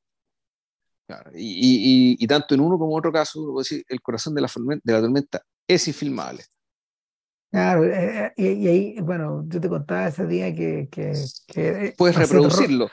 [1.35, 4.49] y, y, tanto en uno como en otro caso, decir, el corazón de la,
[4.81, 6.45] de la tormenta es infilmable.
[7.51, 10.87] Claro, eh, eh, y, ahí, bueno, yo te contaba ese día que...
[10.89, 11.13] que,
[11.45, 12.89] que Puedes reproducirlo.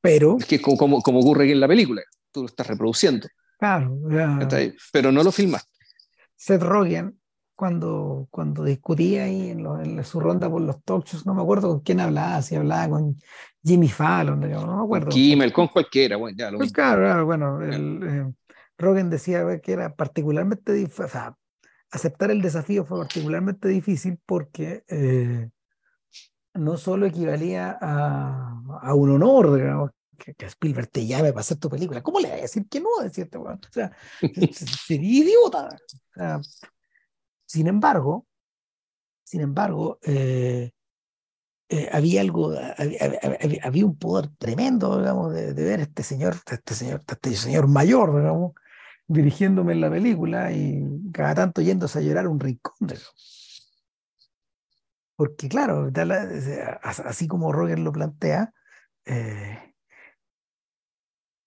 [0.00, 0.36] Pero...
[0.38, 3.26] Es que como, como, como, ocurre aquí en la película, tú lo estás reproduciendo.
[3.58, 3.98] Claro.
[4.92, 5.68] Pero no lo filmaste.
[6.36, 7.20] Seth Rogen,
[7.62, 11.68] cuando, cuando discutía ahí en, en, su ronda por los talk shows, no me acuerdo
[11.68, 13.22] con quién hablaba, si hablaba con
[13.62, 15.10] Jimmy Fallon, no me acuerdo.
[15.10, 18.32] Kimmel, con cualquiera, bueno, ya lo pues claro, bueno, el, eh,
[18.76, 21.36] Rogen decía que era particularmente difícil, o sea,
[21.92, 25.48] aceptar el desafío fue particularmente difícil porque eh,
[26.54, 31.58] no solo equivalía a, a un honor, digamos, que, que, Spielberg te llame para hacer
[31.58, 32.02] tu película.
[32.02, 32.88] ¿Cómo le va a decir que no?
[33.04, 33.92] Decirte, bueno, o sea,
[34.52, 35.68] sería idiota.
[35.68, 36.40] O sea,
[37.52, 38.26] sin embargo,
[39.24, 40.72] sin embargo, eh,
[41.68, 42.54] eh, había algo,
[43.62, 47.68] había, un poder tremendo, digamos, de, de ver a este señor, este señor, este señor
[47.68, 48.52] mayor, digamos,
[49.06, 50.82] dirigiéndome en la película y
[51.12, 52.88] cada tanto yéndose a llorar un rincón.
[55.14, 55.90] Porque claro,
[56.82, 58.54] así como Roger lo plantea,
[59.04, 59.74] eh,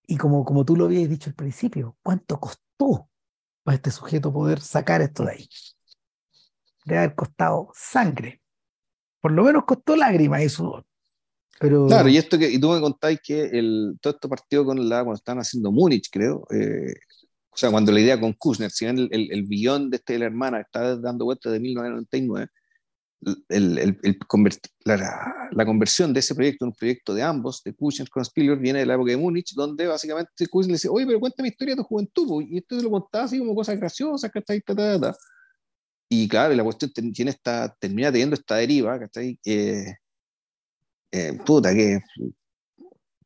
[0.05, 3.09] y como, como tú lo habías dicho al principio, ¿cuánto costó
[3.63, 5.49] para este sujeto poder sacar esto de ahí?
[6.85, 8.41] Debe haber costado sangre.
[9.21, 10.85] Por lo menos costó lágrimas y sudor.
[11.59, 11.87] Pero...
[11.87, 15.03] Claro, y esto que y tú me contáis que el, todo esto partió con la,
[15.03, 16.93] cuando estaban haciendo Múnich, creo, eh,
[17.55, 20.13] o sea, cuando la idea con Kushner, si bien el, el, el billón de, este,
[20.13, 22.49] de la hermana está dando vueltas de 1999,
[23.47, 24.19] el, el,
[24.83, 28.59] la, la, conversión de ese proyecto en un proyecto de ambos, de Kushner con Spielberg,
[28.59, 31.75] viene de la época de Múnich, donde básicamente Kushner le dice, oye, pero cuéntame historia
[31.75, 34.61] de tu juventud, y esto te lo contaba así como cosas graciosas, ¿cachai?
[36.09, 39.39] Y claro, la cuestión tiene esta, termina teniendo esta deriva, ¿cachai?
[39.43, 39.95] Eh,
[41.11, 41.99] eh, puta, que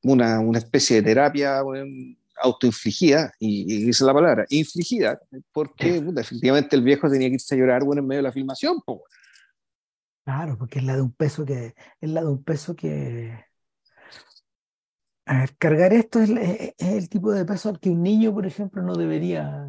[0.04, 1.86] una, una especie de terapia, bueno,
[2.42, 5.20] autoinfligida, y, y esa es la palabra, infligida,
[5.52, 8.78] porque efectivamente el viejo tenía que irse a llorar bueno, en medio de la filmación.
[10.24, 13.46] Claro, porque es la de un peso que, es la de un peso que,
[15.26, 18.46] a ver, cargar esto es, es, el tipo de peso al que un niño, por
[18.46, 19.68] ejemplo, no debería,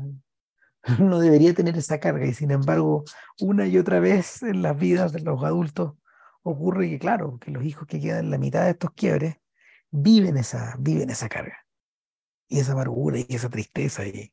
[0.99, 3.05] no debería tener esa carga, y sin embargo,
[3.41, 5.95] una y otra vez en las vidas de los adultos
[6.43, 9.37] ocurre que, claro, que los hijos que quedan en la mitad de estos quiebres
[9.91, 11.67] viven esa, viven esa carga
[12.49, 14.33] y esa amargura y esa tristeza y,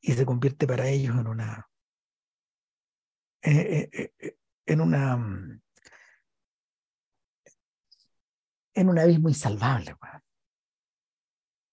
[0.00, 1.68] y se convierte para ellos en una
[3.42, 4.36] eh, eh, eh,
[4.66, 5.60] en una mm,
[8.74, 9.92] en un abismo insalvable.
[9.92, 9.98] O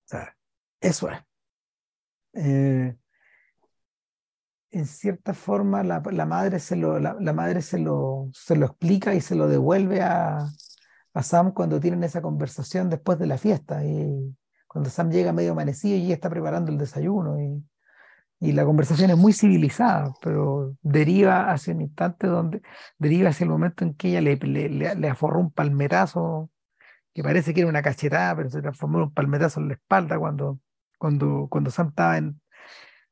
[0.06, 0.36] sea,
[0.82, 1.10] eso
[2.34, 2.96] es.
[4.76, 8.66] En cierta forma la, la madre, se lo, la, la, madre se lo, se lo
[8.66, 10.46] explica y se lo devuelve a,
[11.14, 13.86] a Sam cuando tienen esa conversación después de la fiesta.
[13.86, 14.36] Y,
[14.68, 17.64] cuando Sam llega medio amanecido y ella está preparando el desayuno y,
[18.42, 22.62] y la conversación es muy civilizada, pero deriva hacia un instante donde
[22.98, 26.50] deriva hacia el momento en que ella le, le, le, aforró un palmetazo
[27.14, 30.20] que parece que era una cachetada, pero se transformó en un palmetazo en la espalda
[30.20, 30.60] cuando,
[30.98, 32.42] cuando, cuando Sam estaba en,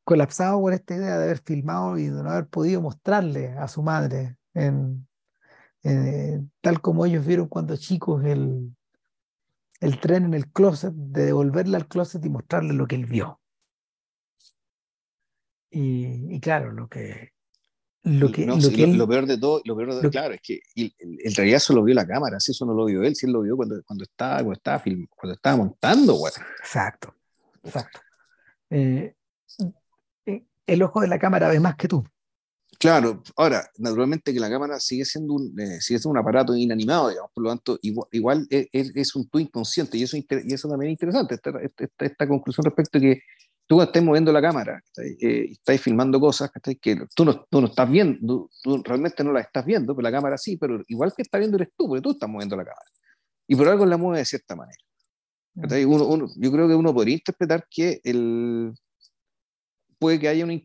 [0.04, 3.82] colapsado por esta idea de haber filmado y de no haber podido mostrarle a su
[3.82, 5.08] madre, en,
[5.84, 8.76] en, tal como ellos vieron cuando chicos el,
[9.80, 13.40] el tren en el closet, de devolverle al closet y mostrarle lo que él vio.
[15.70, 17.34] Y, y claro, lo que,
[18.04, 20.12] lo que, no, lo, sí, que él, lo, peor de todo, lo peor de todo,
[20.12, 23.02] claro, es que en realidad eso lo vio la cámara, si eso no lo vio
[23.02, 26.34] él, si él lo vio cuando, cuando estaba, cuando estaba, film, cuando estaba montando, güey.
[26.60, 27.16] Exacto,
[27.64, 28.02] exacto.
[28.70, 29.16] Eh, eh,
[30.68, 32.04] el ojo de la cámara ve más que tú.
[32.80, 37.10] Claro, ahora, naturalmente que la cámara sigue siendo un, eh, sigue siendo un aparato inanimado,
[37.10, 40.90] digamos, por lo tanto, igual, es, es, un tú inconsciente, y eso, y eso también
[40.90, 43.22] es interesante, esta, esta, esta conclusión respecto a que
[43.68, 46.52] tú estás moviendo la cámara, eh, estás filmando cosas
[46.82, 50.12] que tú no, tú no estás viendo, tú, realmente no las estás viendo, pero la
[50.12, 52.90] cámara sí, pero igual que está viendo eres tú, porque tú estás moviendo la cámara.
[53.48, 54.78] Y por algo la mueve de cierta manera.
[55.56, 55.88] Mm.
[55.88, 58.74] Uno, yo creo que uno podría interpretar que el,
[60.04, 60.60] puede que haya una,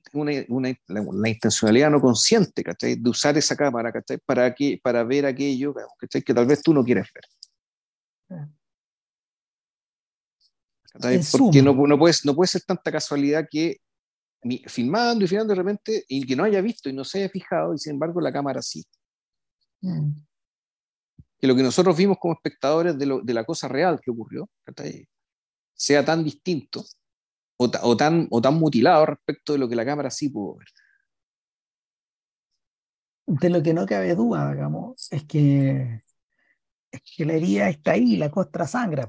[0.49, 3.93] una, una, intencionalidad no consciente, De usar esa cámara,
[4.27, 5.73] Para, que, para ver aquello,
[6.11, 7.25] Que tal vez tú no quieres ver.
[11.39, 13.77] Porque no, no, puede, no puede ser tanta casualidad que
[14.67, 17.75] filmando y filmando de repente y que no haya visto y no se haya fijado
[17.75, 18.85] y sin embargo la cámara sí.
[19.83, 20.11] Mm.
[21.39, 24.51] Que lo que nosotros vimos como espectadores de, lo, de la cosa real que ocurrió
[25.75, 26.85] sea tan distinto
[27.59, 30.69] o, tan, o tan mutilado respecto de lo que la cámara sí pudo ver.
[33.27, 36.03] De lo que no cabe duda, digamos, es que,
[36.91, 39.07] es que la herida está ahí, la costra sangra.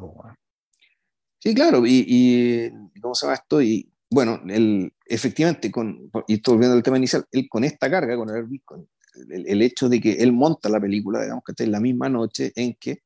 [1.39, 3.61] Sí, claro, y, y, ¿cómo se llama esto?
[3.61, 8.17] Y bueno, el, efectivamente, con, y estoy volviendo al tema inicial, él con esta carga,
[8.17, 8.89] con el, con
[9.29, 12.51] el, hecho de que él monta la película, digamos que está en la misma noche
[12.55, 13.03] en que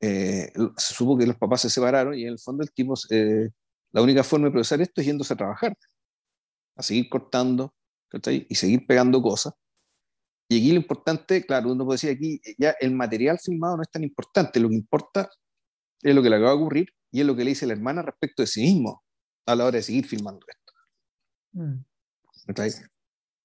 [0.00, 3.50] eh, se supo que los papás se separaron y en el fondo el tipo, eh,
[3.92, 5.76] la única forma de procesar esto es yéndose a trabajar,
[6.76, 7.74] a seguir cortando
[8.24, 9.54] y seguir pegando cosas.
[10.48, 13.90] Y aquí lo importante, claro, uno puede decir aquí, ya el material filmado no es
[13.90, 15.28] tan importante, lo que importa
[16.00, 18.02] es lo que le acaba de ocurrir y es lo que le dice la hermana
[18.02, 19.02] respecto de sí mismo
[19.46, 20.72] a la hora de seguir filmando esto.
[21.52, 21.84] Mm.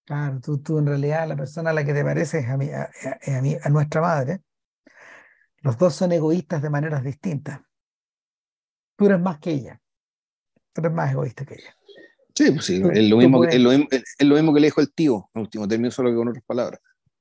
[0.05, 2.83] Claro, tú, tú, en realidad la persona a la que te pareces a, mí, a,
[2.83, 4.41] a, a nuestra madre
[5.63, 7.61] los dos son egoístas de maneras distintas.
[8.95, 9.81] Tú eres más que ella.
[10.73, 11.75] Tú eres más egoísta que ella.
[12.35, 13.81] Sí, pues sí, es, lo mismo, es, lo es,
[14.19, 16.79] lo mismo, que le dijo el tío, en último término, solo que con otras palabras.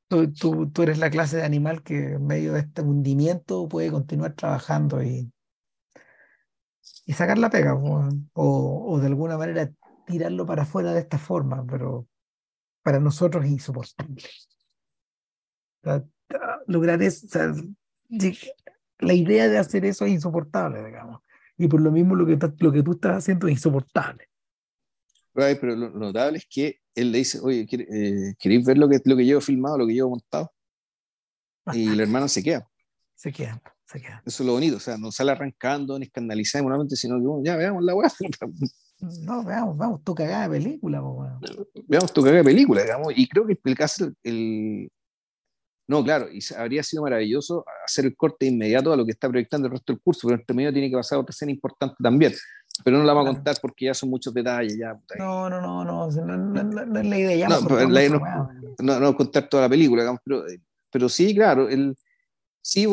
[0.08, 3.90] Tú, tú, tú, eres la clase de animal que en medio de este hundimiento puede
[3.90, 5.30] continuar trabajando y,
[7.06, 9.70] y sacar la pega, o, o de alguna manera
[10.06, 12.08] tirarlo para afuera de esta forma, pero
[12.82, 14.22] para nosotros es insoportable.
[16.66, 17.28] lograr eso,
[18.98, 21.20] la idea de hacer eso es insoportable, digamos.
[21.58, 24.28] Y por lo mismo lo que, lo que tú estás haciendo es insoportable.
[25.34, 29.16] pero lo, notable es que él le dice, oye, eh, ¿queréis ver lo que, lo
[29.16, 30.52] que llevo filmado, lo que llevo montado?
[31.72, 32.68] Y la hermana se queda.
[33.14, 34.22] Se queda, se queda.
[34.26, 37.56] Eso es lo bonito, o sea, no sale arrancando ni escandalizando nuevamente, sino que ya
[37.56, 38.10] veamos la weá.
[39.22, 41.02] No, veamos, vamos, tu cagada de película,
[41.88, 43.12] Veamos tu cagada de película, digamos.
[43.16, 44.92] Y creo que el caso, el,
[45.92, 49.66] no, claro, y habría sido maravilloso hacer el corte inmediato a lo que está proyectando
[49.66, 52.32] el resto del curso, pero este medio tiene que pasar otra escena importante también.
[52.82, 54.78] Pero no la vamos a contar porque ya son muchos detalles.
[54.78, 57.46] Ya, no, no, no, no, no, es la idea.
[57.46, 57.60] no,
[58.78, 60.44] no, no, contar toda la película, pero,
[60.90, 61.94] pero sí, claro, el,
[62.62, 62.86] sí,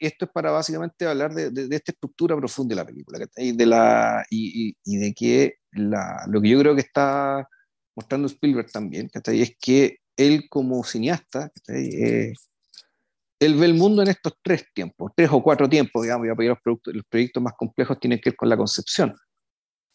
[0.00, 3.66] esto es para básicamente hablar de, de, esta estructura profunda de la película y de,
[3.66, 7.46] la, y, y, de que la, lo que yo creo que está
[7.94, 12.32] mostrando Spielberg también es que él como cineasta, eh,
[13.38, 16.60] él ve el mundo en estos tres tiempos, tres o cuatro tiempos, digamos, ya los,
[16.62, 19.14] productos, los proyectos más complejos tienen que ver con la concepción.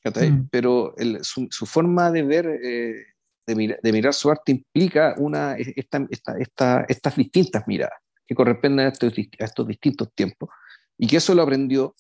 [0.04, 0.48] Mm.
[0.50, 3.06] Pero su, forma de ver, eh,
[3.46, 6.06] de, mirar su arte implica una, esta,
[6.40, 10.50] esta, estas distintas miradas que corresponden a estos, a estos distintos tiempos.
[10.98, 11.96] Y que eso lo aprendió,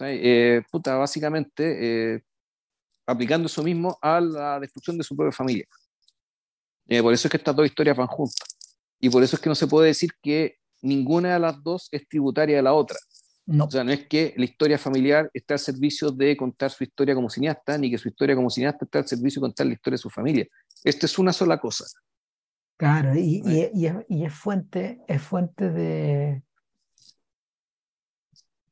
[0.00, 2.22] eh, puta, básicamente
[3.06, 5.66] aplicando eso mismo a la destrucción de su propia familia.
[6.90, 8.48] Eh, por eso es que estas dos historias van juntas.
[8.98, 12.06] Y por eso es que no se puede decir que ninguna de las dos es
[12.08, 12.98] tributaria de la otra.
[13.46, 13.66] No.
[13.66, 17.14] O sea, no es que la historia familiar esté al servicio de contar su historia
[17.14, 19.94] como cineasta, ni que su historia como cineasta esté al servicio de contar la historia
[19.94, 20.46] de su familia.
[20.82, 21.84] Esto es una sola cosa.
[22.76, 23.70] Claro, y, y,
[24.08, 26.42] y, es, fuente, es fuente de.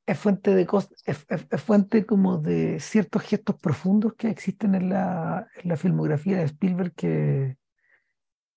[0.07, 0.67] Es fuente de
[1.05, 6.39] es, es, fuente como de ciertos gestos profundos que existen en la, en la filmografía
[6.39, 7.59] de Spielberg que,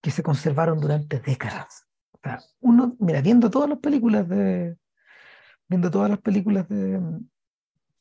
[0.02, 1.86] que se conservaron durante décadas.
[2.60, 4.76] uno, mira, viendo todas las películas de,
[5.68, 7.00] viendo todas las películas de,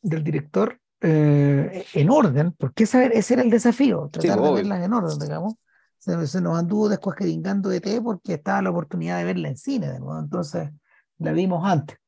[0.03, 4.93] del director eh, en orden, porque ese, ese era el desafío, tratar de verlas en
[4.93, 5.55] orden, digamos.
[5.99, 10.01] Se, nos anduvo descuesqueringando de té porque estaba la oportunidad de verla en cine de
[10.01, 10.71] nuevo, entonces
[11.19, 11.99] la vimos antes.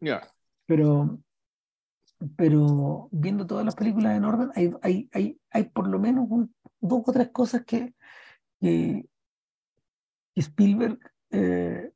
[0.00, 0.26] ya
[0.66, 1.20] Pero,
[2.36, 6.28] pero viendo todas las películas en orden, hay, hay, hay, hay por lo menos
[6.80, 7.94] dos o tres cosas que,
[8.60, 9.06] que,
[10.40, 10.98] Spielberg
[11.30, 11.92] eh,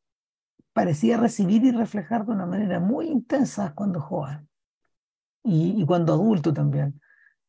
[0.73, 4.49] parecía recibir y reflejar de una manera muy intensa cuando joven
[5.45, 7.01] y, cuando adulto también.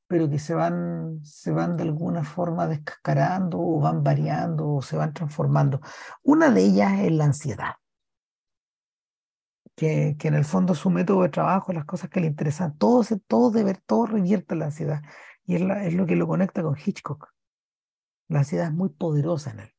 [0.08, 4.98] pero que se van, se van de alguna forma descascarando o van variando o se
[4.98, 5.82] van transformando.
[6.24, 7.74] Una de ellas es la ansiedad,
[9.76, 13.04] que, que en el fondo su método de trabajo, las cosas que le interesan, todo,
[13.04, 15.02] se, todo, ver todo revierte la ansiedad.
[15.46, 17.34] Y es, es, lo que lo conecta con Hitchcock.
[18.28, 19.74] La ansiedad es muy poderosa en él.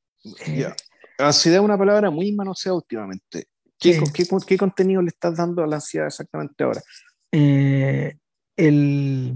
[0.47, 0.75] Eh,
[1.19, 3.47] ansiedad es una palabra muy manoseada últimamente.
[3.79, 6.81] ¿Qué, ¿qué, qué, contenido le estás dando a la ansiedad exactamente ahora?
[7.33, 8.17] Eh,
[8.57, 9.35] el,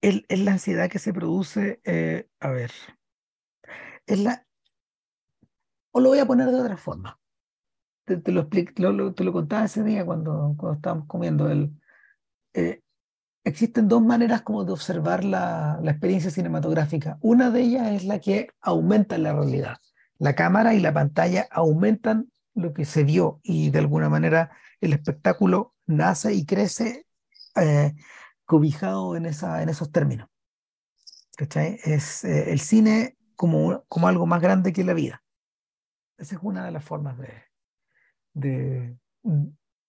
[0.00, 2.70] es la ansiedad que se produce, eh, a ver,
[4.06, 4.46] es la,
[5.92, 7.18] o lo voy a poner de otra forma.
[8.04, 8.48] Te, te lo,
[8.92, 11.50] lo, te lo contaba ese día cuando, cuando estábamos comiendo.
[11.50, 11.72] El,
[12.54, 12.82] eh,
[13.46, 17.16] existen dos maneras como de observar la, la, experiencia cinematográfica.
[17.20, 19.76] Una de ellas es la que aumenta la realidad.
[20.18, 24.50] La cámara y la pantalla aumentan lo que se vio y de alguna manera
[24.80, 27.06] el espectáculo nace y crece
[27.54, 27.94] eh,
[28.44, 30.28] cobijado en, esa, en esos términos.
[31.36, 31.78] ¿Cachai?
[31.84, 35.22] Es eh, el cine como, como algo más grande que la vida.
[36.18, 37.30] Esa es una de las formas de,
[38.32, 38.96] de,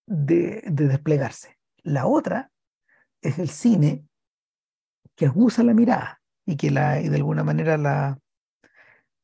[0.05, 1.57] de, desplegarse.
[1.83, 2.51] La otra
[3.27, 4.05] es el cine
[5.15, 8.19] que usa la mirada y que la, y de alguna manera la,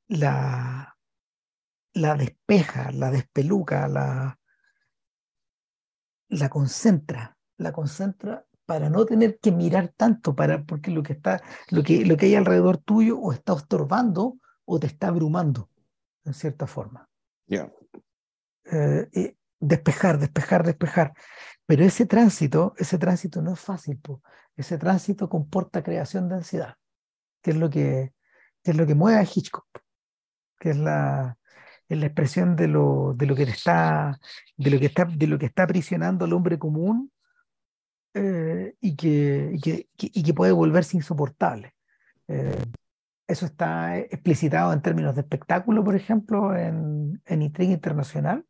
[0.08, 0.98] la,
[1.94, 4.40] la despeja, la despeluca, la,
[6.30, 11.42] la concentra, la concentra para no tener que mirar tanto, para, porque lo que, está,
[11.70, 15.70] lo, que, lo que hay alrededor tuyo o está estorbando o te está abrumando,
[16.26, 17.10] en cierta forma.
[17.46, 17.72] Ya.
[18.66, 21.14] Eh, despejar, despejar, despejar.
[21.66, 24.00] Pero ese tránsito, ese tránsito no es fácil,
[24.56, 26.76] ese tránsito comporta creación de ansiedad,
[27.42, 28.14] que es lo que,
[28.62, 29.68] que es lo que mueve a Hitchcock,
[30.60, 31.38] que es la,
[31.88, 34.20] es la expresión de lo, de lo que está,
[34.58, 37.12] de lo que está, de lo que está aprisionando al hombre común
[38.14, 41.74] eh, y, que, y, que, y, que, puede volverse insoportable.
[42.28, 42.64] Eh,
[43.28, 48.46] eso está explicitado en términos de espectáculo, por ejemplo, en, en Internacional,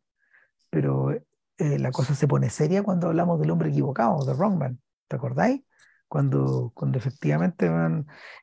[0.69, 1.11] pero
[1.57, 5.61] eh, la cosa se pone seria cuando hablamos del hombre equivocado, de Wrongman, ¿te acordáis?
[6.07, 7.69] Cuando, cuando efectivamente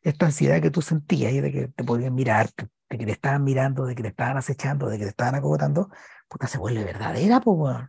[0.03, 2.51] esta ansiedad que tú sentías de que te podían mirar,
[2.89, 5.91] de que te estaban mirando, de que te estaban acechando, de que te estaban acogotando,
[6.29, 7.89] puta, se vuelve verdadera, pues, O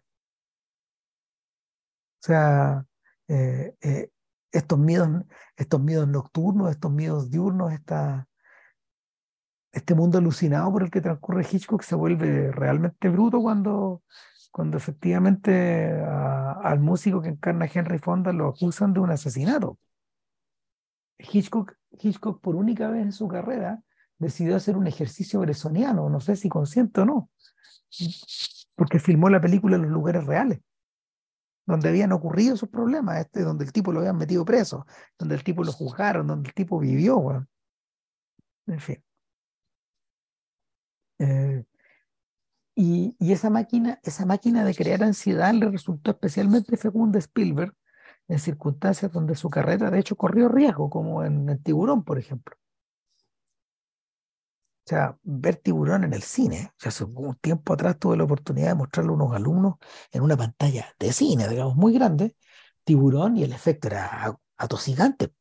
[2.20, 2.86] sea,
[3.28, 4.10] eh, eh,
[4.52, 5.10] estos, miedos,
[5.56, 8.28] estos miedos nocturnos, estos miedos diurnos, esta,
[9.72, 14.04] este mundo alucinado por el que transcurre Hitchcock se vuelve realmente bruto cuando,
[14.52, 19.78] cuando efectivamente al músico que encarna Henry Fonda lo acusan de un asesinato.
[21.18, 23.82] Hitchcock, Hitchcock por única vez en su carrera
[24.18, 27.30] decidió hacer un ejercicio bresoniano, no sé si consciente o no,
[28.76, 30.60] porque filmó la película en los lugares reales
[31.66, 34.86] donde habían ocurrido esos problemas, este, donde el tipo lo habían metido preso,
[35.18, 37.48] donde el tipo lo juzgaron, donde el tipo vivió,
[38.68, 39.04] En fin.
[41.20, 41.64] Eh,
[42.82, 47.76] y, y, esa máquina, esa máquina de crear ansiedad le resultó especialmente fecunda a Spielberg
[48.28, 52.56] en circunstancias donde su carrera de hecho corrió riesgo, como en el tiburón, por ejemplo.
[54.86, 56.72] O sea, ver tiburón en el cine.
[56.78, 59.76] Sea, hace un tiempo atrás tuve la oportunidad de mostrarle a unos alumnos
[60.12, 62.36] en una pantalla de cine, digamos, muy grande,
[62.84, 65.34] tiburón y el efecto era atosigante.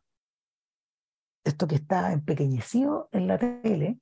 [1.42, 3.98] Esto que está empequeñecido en la tele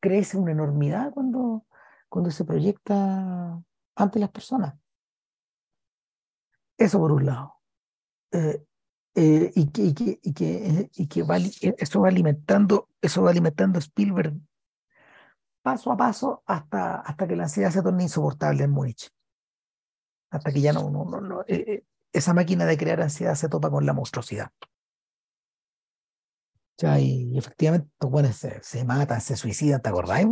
[0.00, 1.66] crece una enormidad cuando,
[2.08, 3.62] cuando se proyecta
[3.96, 4.74] ante las personas.
[6.76, 7.54] Eso por un lado.
[8.32, 8.64] Eh,
[9.14, 13.30] eh, y que, y que, y que, y que va, eso va alimentando, eso va
[13.30, 14.34] alimentando Spielberg
[15.68, 19.10] paso a paso hasta, hasta que la ansiedad se torne insoportable en Múnich.
[20.30, 23.70] Hasta que ya no, no, no, eh, eh, esa máquina de crear ansiedad se topa
[23.70, 24.50] con la monstruosidad.
[26.78, 30.28] Ya, y, efectivamente, bueno, se, se matan, se suicidan, ¿te acordáis?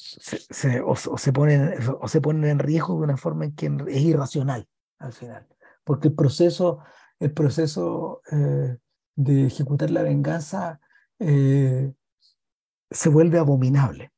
[0.00, 3.66] Se, se, o, se ponen, o se ponen en riesgo de una forma en que
[3.88, 4.68] es irracional
[5.00, 5.48] al final.
[5.82, 6.78] Porque el proceso,
[7.18, 8.76] el proceso eh,
[9.16, 10.80] de ejecutar la venganza
[11.18, 11.92] eh,
[12.88, 14.12] se vuelve abominable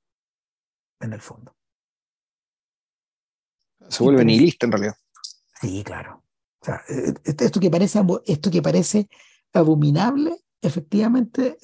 [1.01, 1.57] en el fondo.
[3.89, 4.97] Se vuelve nihilista en realidad.
[5.63, 6.23] Sí, claro.
[6.61, 9.09] O sea, eh, esto, que parece, esto que parece
[9.55, 11.57] abominable, efectivamente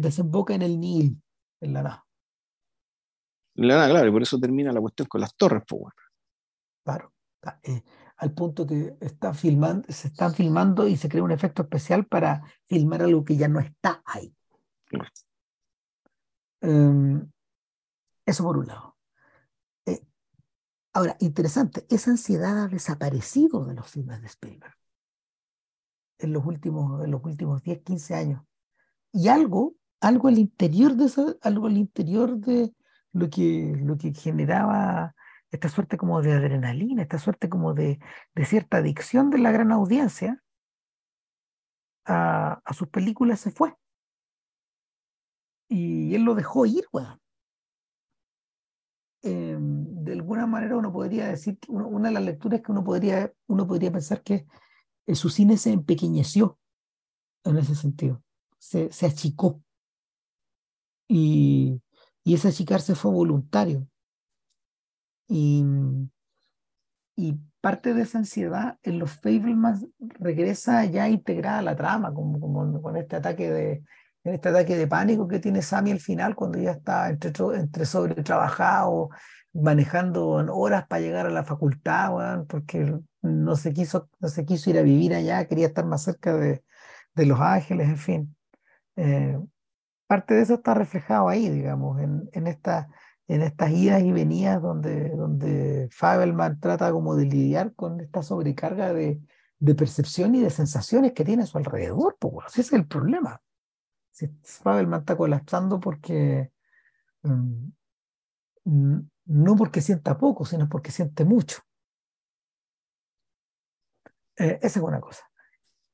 [0.00, 1.22] desemboca en el nihil,
[1.60, 2.07] en la nada.
[3.58, 5.92] Nada, claro, y por eso termina la cuestión con las torres, pues
[6.84, 7.12] Claro
[8.18, 12.42] al punto que está filmando, se están filmando y se crea un efecto especial para
[12.66, 14.34] filmar algo que ya no está ahí.
[16.60, 17.30] Em,
[18.26, 18.96] eso por un lado.
[19.86, 20.02] Eh,
[20.92, 24.74] ahora, interesante, esa ansiedad ha desaparecido de los filmes de Spielberg.
[26.20, 28.42] en los últimos, en los últimos 10, 15 años.
[29.12, 32.72] Y algo, algo al interior de eso, algo al interior de
[33.12, 35.14] lo que, lo que generaba
[35.50, 37.98] esta suerte como de adrenalina, esta suerte como de,
[38.34, 40.42] de cierta adicción de la gran audiencia
[42.04, 43.74] a, a sus películas se fue.
[45.68, 47.20] Y él lo dejó ir, weón.
[49.22, 53.66] Em, de alguna manera uno podría decir, una de las lecturas que uno podría, uno
[53.66, 54.46] podría pensar que
[55.12, 56.58] su cine se empequeñeció
[57.44, 58.22] en ese sentido,
[58.58, 59.60] se, se achicó.
[61.08, 61.80] Y,
[62.28, 63.88] y ese achicarse fue voluntario.
[65.28, 65.64] Y,
[67.16, 72.38] y parte de esa ansiedad en los Fablemans regresa ya integrada a la trama, como,
[72.38, 73.82] como con este ataque de,
[74.24, 77.86] en este ataque de pánico que tiene Sammy al final, cuando ya está entre, entre
[77.86, 79.08] sobre trabajado,
[79.54, 84.78] manejando horas para llegar a la facultad, porque no se, quiso, no se quiso ir
[84.78, 86.62] a vivir allá, quería estar más cerca de,
[87.14, 88.36] de Los Ángeles, en fin.
[88.96, 89.38] Eh,
[90.08, 92.88] parte de eso está reflejado ahí, digamos, en, en, esta,
[93.28, 98.92] en estas idas y venidas donde, donde Fabelman trata como de lidiar con esta sobrecarga
[98.92, 99.20] de,
[99.58, 103.40] de percepción y de sensaciones que tiene a su alrededor, pues, ese es el problema.
[104.10, 106.50] Si Fabelman está colapsando porque
[107.22, 107.68] mm,
[109.26, 111.60] no porque sienta poco, sino porque siente mucho.
[114.36, 115.24] Eh, esa es una cosa.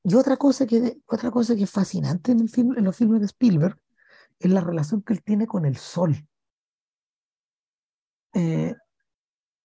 [0.04, 3.20] Y otra cosa que, otra cosa que es fascinante en, el film, en los filmes
[3.20, 3.78] de Spielberg
[4.38, 6.26] es la relación que él tiene con el sol.
[8.34, 8.74] Eh,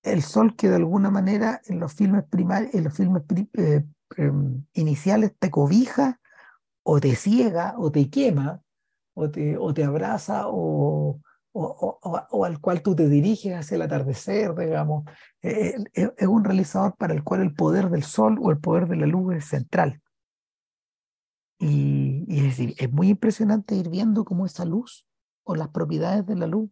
[0.04, 3.24] el sol que de alguna manera en los filmes primarios, en los filmes
[3.54, 3.84] eh,
[4.18, 6.20] em, iniciales te cobija
[6.84, 8.62] o te ciega o te quema
[9.14, 11.20] o te, o te abraza o,
[11.52, 12.00] o,
[12.32, 15.06] o, al cual tú te diriges hacia el atardecer, digamos.
[15.42, 18.96] Eh, es un realizador para el cual el poder del sol o el poder de
[18.96, 20.02] la luz es central.
[21.60, 25.06] Y, y es muy impresionante ir viendo cómo esa luz
[25.44, 26.72] o las propiedades de la luz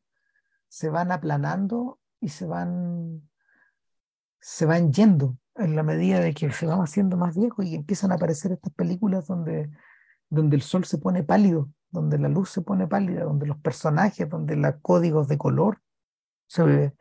[0.69, 3.29] se van aplanando y se van,
[4.39, 8.11] se van yendo en la medida de que se van haciendo más viejos y empiezan
[8.11, 9.69] a aparecer estas películas donde,
[10.29, 14.29] donde el sol se pone pálido, donde la luz se pone pálida, donde los personajes,
[14.29, 15.81] donde los códigos de color
[16.47, 16.93] se,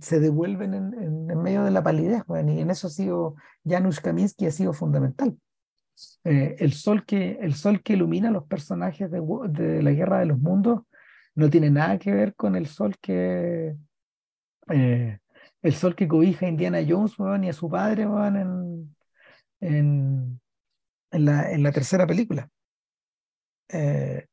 [0.00, 2.22] se devuelven en, en, medio de la palidez.
[2.28, 5.38] y en eso ha sido, Janusz Kaminski ha sido fundamental.
[6.24, 10.18] Eh, el, sol que, el sol que ilumina a los personajes de, de, la Guerra
[10.20, 10.82] de los Mundos
[11.34, 13.76] no tiene nada que ver con el sol que,
[14.70, 15.18] eh,
[15.62, 18.96] el sol que cobija a Indiana Jones y a su padre en,
[19.60, 20.40] en,
[21.10, 22.48] en, la, en la tercera película.
[23.68, 24.26] Eh,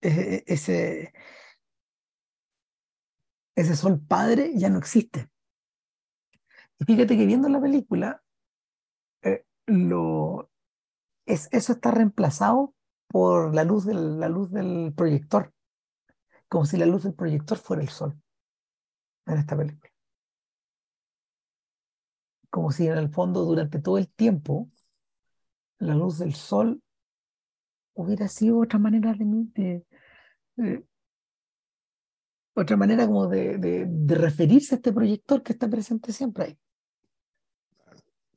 [0.00, 1.12] e, e, ese,
[3.56, 5.28] ese sol padre ya no existe.
[6.78, 8.20] Y fíjate que viendo la película,
[9.66, 10.50] lo,
[11.26, 12.74] es, eso está reemplazado
[13.08, 15.52] por la luz, del, la luz del proyector,
[16.48, 18.16] como si la luz del proyector fuera el sol
[19.26, 19.94] en esta película
[22.54, 24.70] como si en el fondo durante todo el tiempo
[25.80, 26.80] la luz del sol
[27.94, 29.84] hubiera sido otra manera de,
[30.54, 30.86] de,
[32.54, 36.58] otra manera como de, de, referirse a este proyector que está presente siempre ahí.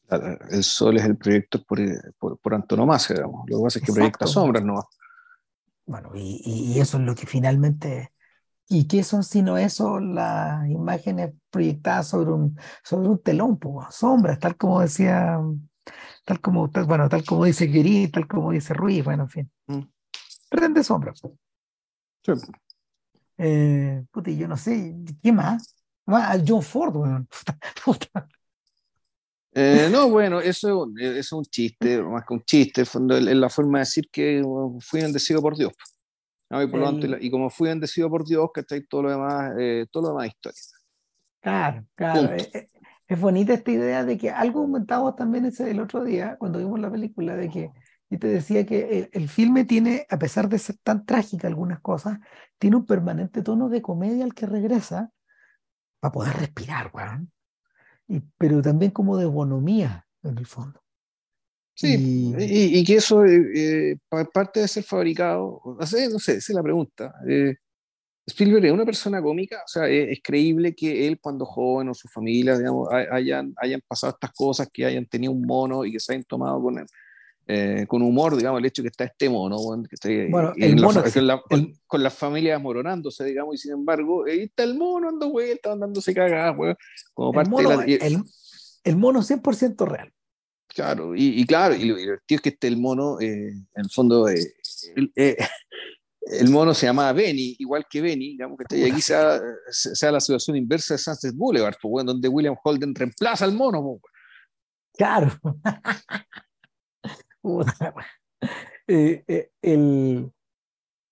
[0.09, 1.79] El sol es el proyector por,
[2.17, 3.43] por, por antonomasia, digamos.
[3.49, 4.87] Lo que pasa es que proyecta sombras, ¿no?
[5.85, 8.11] Bueno, y, y, eso es lo que finalmente
[8.69, 14.39] ¿Y qué son sino eso las imágenes proyectadas sobre un, sobre un telón, pues, sombras,
[14.39, 15.39] tal como decía,
[16.25, 19.51] tal como, tal, bueno, tal como dice Guiri, tal como dice Ruiz, bueno, en fin.
[19.67, 19.83] Mm.
[20.49, 21.21] Tren de sombras.
[22.23, 22.33] Sí.
[23.37, 25.75] Eh, puta, yo no sé, ¿qué más?
[26.05, 27.25] Ah, John Ford, bueno.
[29.59, 33.85] Eh, no, bueno, eso, es un chiste, más que un chiste, es la forma de
[33.85, 34.43] decir que
[34.81, 35.73] fui bendecido por Dios.
[36.51, 38.85] Y, por lo tanto, y, como fui bendecido por Dios, que ¿cachai?
[38.85, 40.61] Todo lo demás, eh, todo lo demás historia.
[41.41, 42.33] Claro, claro.
[42.35, 42.51] Es,
[43.07, 46.79] es, bonita esta idea de que algo comentábamos también ese, el otro día, cuando vimos
[46.79, 47.71] la película, de que
[48.11, 51.79] y te decía que el, el, filme tiene, a pesar de ser tan trágica algunas
[51.79, 52.19] cosas,
[52.59, 55.09] tiene un permanente tono de comedia al que regresa
[55.99, 57.31] para poder respirar, weón.
[58.37, 60.81] Pero también como de bonomía, en el fondo.
[61.75, 63.97] Sí, y, y, que eso, eh, eh
[64.33, 67.13] parte de ser fabricado, no sé, no sé, esa es la pregunta.
[67.29, 67.55] Eh,
[68.25, 72.07] Spielberg es una persona cómica, o sea, es, creíble que él cuando joven o su
[72.07, 76.13] familia, digamos, hayan, hayan pasado estas cosas, que hayan tenido un mono y que se
[76.13, 76.83] hayan tomado con,
[77.47, 79.57] eh, con humor, digamos, el hecho que está este mono,
[79.89, 81.01] que bueno, el mono,
[81.49, 85.79] con, con, las familias moronándose, digamos, y sin embargo, ahí está el mono dando vueltas,
[85.79, 86.55] dándose cagadas,
[87.13, 87.83] como parte mono, de la...
[87.83, 88.23] El,
[88.83, 90.13] el mono 100% real.
[90.67, 94.29] Claro, y, claro, y lo divertido es que este el mono, eh, en el fondo,
[94.29, 94.53] eh,
[95.15, 95.37] eh,
[96.21, 100.19] el, mono se llama Benny, igual que Benny, digamos que y aquí sea, sea la
[100.19, 103.99] situación inversa de Sunset Boulevard, pues, bueno, donde William Holden reemplaza al mono.
[103.99, 104.13] Pues,
[104.93, 105.31] claro.
[108.87, 110.31] el,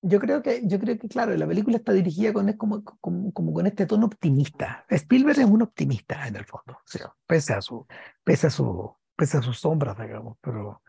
[0.01, 3.53] yo creo que, yo creo que, claro, la película está dirigida con, es como, como,
[3.53, 4.85] con este tono optimista.
[4.89, 6.79] Spielberg es un optimista en el fondo,
[7.25, 7.87] pese a su,
[8.23, 10.83] pese a su, pese a sus sombras, digamos, pero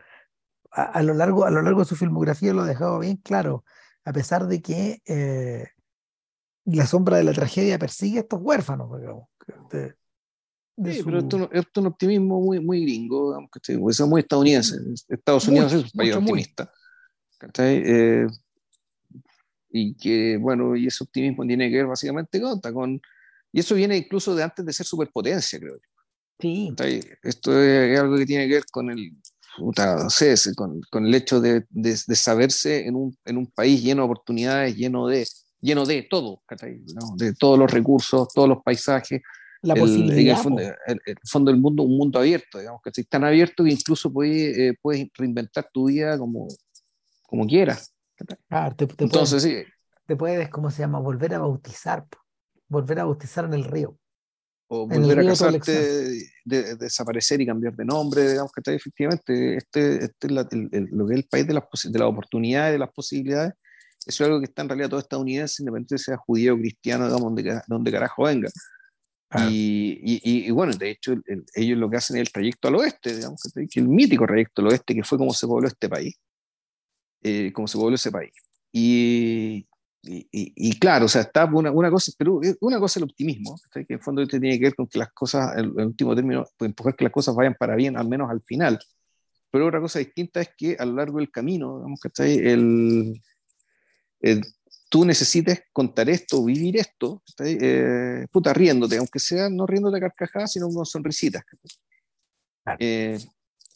[0.70, 3.64] a, lo largo, a lo largo de su filmografía lo ha dejado bien claro,
[4.04, 5.68] a pesar de que eh,
[6.66, 9.28] la sombra de la tragedia persigue a estos huérfanos, digamos.
[10.76, 14.76] Sí, pero esto, es un optimismo muy, muy gringo, digamos, que es muy estadounidense.
[15.08, 16.70] Estados Unidos es un país optimista.
[17.58, 18.26] Eh,
[19.70, 22.40] y que, bueno, y ese optimismo tiene que ver básicamente
[22.72, 23.00] con,
[23.52, 25.88] y eso viene incluso de antes de ser superpotencia, creo yo.
[26.38, 26.74] Sí.
[27.22, 29.16] Esto es algo que tiene que ver con el,
[29.58, 34.02] no sé, con, con, el hecho de, de, saberse en un, en un, país lleno
[34.02, 35.26] de oportunidades, lleno de,
[35.60, 36.42] lleno de todo,
[37.16, 39.22] de todos los recursos, todos los paisajes.
[39.62, 40.38] La posibilidad.
[40.86, 44.56] El, el, fondo del mundo, un mundo abierto, digamos, que tan abierto que incluso puedes,
[44.56, 46.46] eh, puedes reinventar tu vida como,
[47.22, 47.92] como quieras.
[48.50, 49.56] Ah, te, Entonces, sí.
[50.06, 51.00] Te puedes, ¿cómo se llama?
[51.00, 52.06] Volver a bautizar.
[52.68, 53.98] Volver a bautizar en el río.
[54.68, 60.04] O volver a casarte, de, desaparecer y cambiar de nombre, digamos que está efectivamente, este,
[60.04, 63.54] este es lo que es el país de las, de las oportunidades, de las posibilidades,
[64.06, 67.34] eso es algo que está en realidad todo estadounidense, independientemente sea judío o cristiano, digamos,
[67.34, 68.48] donde, donde carajo venga.
[69.48, 71.14] Y, y, y, bueno, de hecho,
[71.54, 74.68] ellos lo que hacen es el trayecto al oeste, digamos, que el mítico trayecto al
[74.68, 76.16] oeste, que fue como se pobló este país
[77.28, 78.32] eh, como se vuelve ese país.
[78.72, 79.66] Y,
[80.02, 83.86] y, claro, o sea, está una, una, cosa, pero una cosa el optimismo, que en
[83.88, 86.94] el fondo este tiene que ver con que las cosas, en el último término, empujar
[86.94, 88.78] que las cosas vayan para bien, al menos al final.
[89.50, 92.10] Pero otra cosa distinta es que a lo largo del camino, digamos que
[92.52, 93.20] el,
[94.20, 94.44] el,
[94.88, 100.52] tú necesites contar esto, vivir esto, eh, puta, riéndote, aunque sea no riéndote a carcajadas,
[100.52, 101.42] sino con sonrisitas.
[102.78, 103.18] Eh,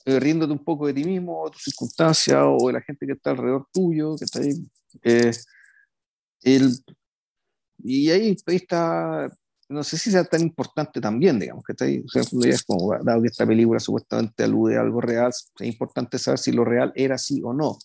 [0.06, 3.12] eh, riéndote un poco de ti mismo, de tus circunstancias o de la gente que
[3.12, 4.55] está alrededor tuyo, que está ahí.
[5.02, 5.32] Eh,
[6.42, 6.72] el,
[7.82, 9.30] y ahí, está,
[9.68, 12.02] no sé si sea tan importante también, digamos, que está ahí.
[12.05, 16.18] O sea, es como, dado que esta película supuestamente alude a algo real, es importante
[16.18, 17.78] saber si lo real era así o no.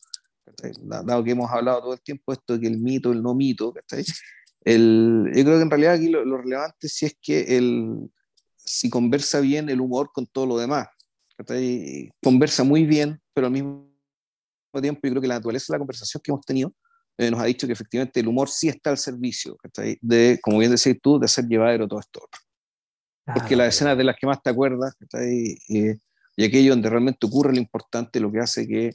[0.81, 3.73] Dado que hemos hablado todo el tiempo esto de que el mito, el no mito,
[4.61, 8.09] el, yo creo que en realidad aquí lo, lo relevante sí es que el,
[8.55, 10.87] si conversa bien el humor con todo lo demás
[12.21, 13.87] conversa muy bien, pero al mismo
[14.81, 16.73] tiempo yo creo que la naturaleza de la conversación que hemos tenido
[17.17, 19.57] eh, nos ha dicho que efectivamente el humor sí está al servicio,
[20.01, 22.21] de, como bien decías tú, de hacer llevadero todo esto.
[23.25, 25.57] Porque las escenas de las que más te acuerdas, y,
[26.35, 28.91] y aquello donde realmente ocurre lo importante, lo que hace que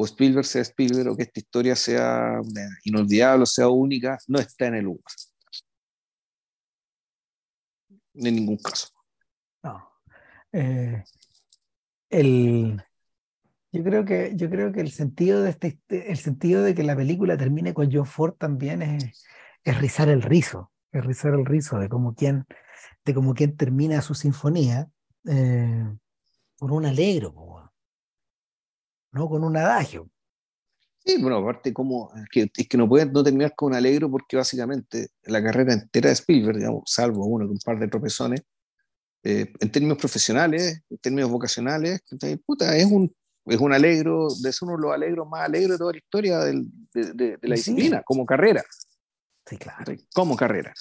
[0.00, 2.40] o Spielberg sea Spielberg o que esta historia sea
[2.84, 5.02] inolvidable, sea única, no está en el humor.
[8.14, 8.90] En ningún caso.
[9.60, 9.90] No.
[10.52, 11.02] Eh,
[12.10, 12.80] el,
[13.72, 16.94] yo creo que, yo creo que el sentido de este, el sentido de que la
[16.94, 19.26] película termine con John Ford también es,
[19.64, 22.46] es rizar el rizo, es rizar el rizo de cómo quien,
[23.04, 24.88] de cómo quien termina su sinfonía
[25.28, 25.84] eh,
[26.56, 27.34] con un alegro,
[29.12, 30.08] no con un adagio.
[31.04, 34.10] Sí, bueno, aparte como es que, es que no puede no terminar con un alegro
[34.10, 38.42] porque básicamente la carrera entera de Spielberg, digamos, salvo uno con un par de tropezones,
[39.22, 42.02] eh, en términos profesionales, en términos vocacionales,
[42.44, 43.14] puta, es un,
[43.46, 46.38] es un alegro, de ser uno de los alegros más alegres de toda la historia
[46.40, 48.62] del, de, de, la disciplina, como carrera.
[49.46, 49.94] Sí, claro.
[50.14, 50.74] Como carrera.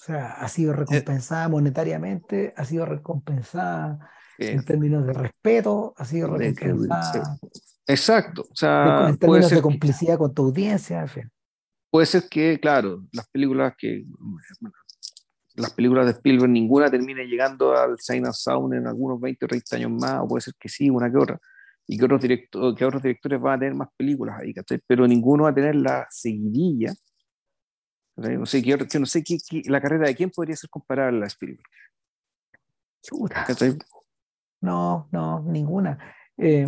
[0.00, 6.36] O sea, ha sido recompensada monetariamente, ha sido recompensada en términos de respeto, ha sido
[6.36, 7.38] recompensada.
[7.86, 8.42] Exacto.
[8.50, 11.30] O sea, en términos de complicidad con tu audiencia, en fin.
[11.90, 14.04] Puede ser que, claro, las películas que,
[15.54, 19.48] las películas de Spielberg ninguna termine llegando al Sign of Sound en algunos 20 o
[19.48, 21.38] 30 años más, o puede ser que sí, una que otra,
[21.86, 24.80] y que otros, directores, que otros directores van a tener más películas ahí, ¿cachai?
[24.86, 26.92] Pero ninguno va a tener la seguidilla.
[28.16, 31.26] No sé, que, no sé qué, la carrera de quién podría ser comparable a la
[31.26, 31.62] Spielberg.
[34.64, 35.98] No, no, ninguna.
[36.38, 36.66] Eh,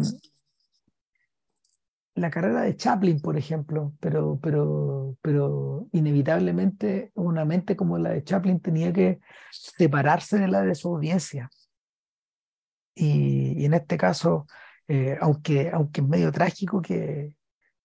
[2.14, 8.22] la carrera de Chaplin, por ejemplo, pero, pero, pero inevitablemente una mente como la de
[8.22, 9.18] Chaplin tenía que
[9.50, 11.48] separarse de la de su audiencia.
[12.94, 14.46] Y, en este caso,
[14.88, 17.34] eh, aunque, aunque es medio trágico que,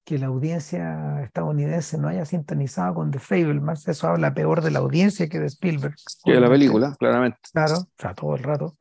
[0.03, 4.79] que la audiencia estadounidense no haya sintonizado con The Fablemans, eso habla peor de la
[4.79, 5.95] audiencia que de Spielberg.
[6.25, 7.39] Que de la película, claramente.
[7.53, 8.75] Claro, o sea, todo el rato.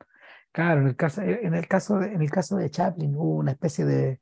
[0.53, 3.53] Claro, en el caso, en el caso, de, en el caso de Chaplin hubo una
[3.53, 4.21] especie de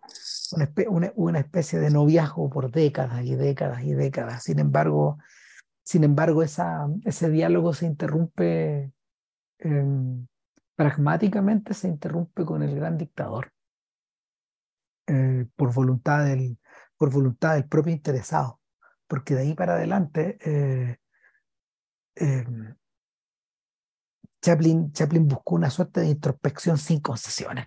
[0.89, 4.43] una, una, especie de noviazgo por décadas y décadas y décadas.
[4.43, 5.19] Sin embargo,
[5.83, 8.93] sin embargo, esa, ese diálogo se interrumpe
[9.59, 10.27] em,
[10.77, 13.53] pragmáticamente, se interrumpe con el gran dictador
[15.07, 16.59] eh, por voluntad del,
[16.99, 18.61] por voluntad del propio interesado,
[19.07, 20.99] porque de ahí para adelante eh,
[22.17, 22.77] em,
[24.49, 27.67] Chaplin, Chaplin buscó una suerte de introspección sin concesiones.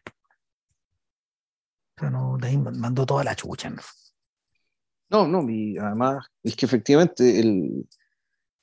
[1.96, 3.72] O sea, no, de ahí mandó toda la chucha.
[5.08, 7.88] No, no, y además es que efectivamente el,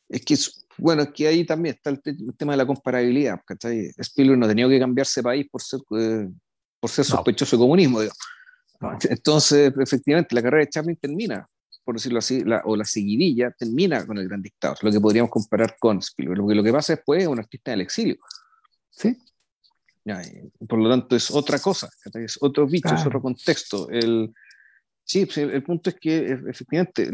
[0.09, 0.37] es que,
[0.79, 3.93] bueno, es que ahí también está el, tema de la comparabilidad, ¿cachai?
[3.97, 6.29] Spielberg no tenía que cambiarse país por ser, eh,
[6.81, 8.01] por ser sospechoso de comunismo,
[9.03, 11.49] Entonces, efectivamente, la carrera de Chaplin termina
[11.89, 15.75] por decirlo así, o la seguidilla termina con el gran dictador, lo que podríamos comparar
[15.79, 16.37] con Spielberg.
[16.37, 18.19] Lo que, lo que pasa después es un artista en el exilio.
[18.91, 19.17] ¿sí?
[20.69, 23.89] por lo tanto, es otra cosa, es otro bicho, es otro contexto.
[23.89, 24.35] El,
[25.03, 27.11] sí, pues, el, punto es que efectivamente,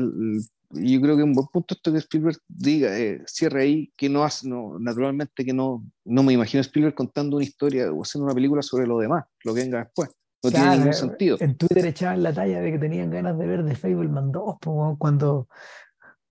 [0.70, 4.25] yo creo que un buen punto esto que Spielberg diga, eh, cierre ahí, que no
[4.25, 8.25] hace, no, naturalmente que no, no me imagino a Spielberg contando una historia o haciendo
[8.25, 10.11] una película sobre lo demás, lo que venga después.
[10.44, 11.36] No tiene ningún sentido.
[11.40, 14.56] En Twitter echaban la talla de que tenían ganas de ver The Fableman 2
[14.98, 15.48] cuando,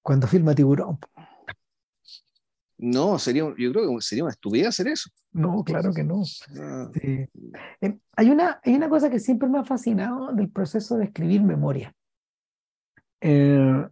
[0.01, 0.99] cuando filma Tiburón.
[2.77, 5.09] No, sería, yo creo que sería una estupidez hacer eso.
[5.31, 6.23] No, claro que no.
[6.59, 6.89] Ah.
[6.95, 7.27] Eh,
[8.15, 11.93] hay, una, hay una cosa que siempre me ha fascinado del proceso de escribir memoria.
[13.21, 13.87] Eh,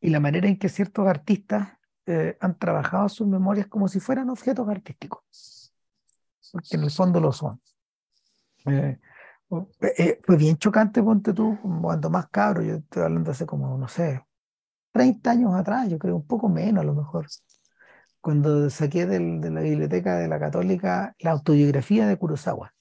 [0.00, 1.68] y la manera en que ciertos artistas
[2.06, 5.72] eh, han trabajado sus memorias como si fueran objetos artísticos.
[6.52, 7.60] Porque en el fondo lo son.
[8.66, 8.98] Eh,
[9.80, 13.88] eh, fue bien chocante, ponte tú, cuando más cabro, yo estoy hablando hace como, no
[13.88, 14.24] sé,
[14.92, 17.26] 30 años atrás, yo creo, un poco menos a lo mejor,
[18.20, 22.74] cuando saqué del, de la biblioteca de la Católica la autobiografía de Kurosawa.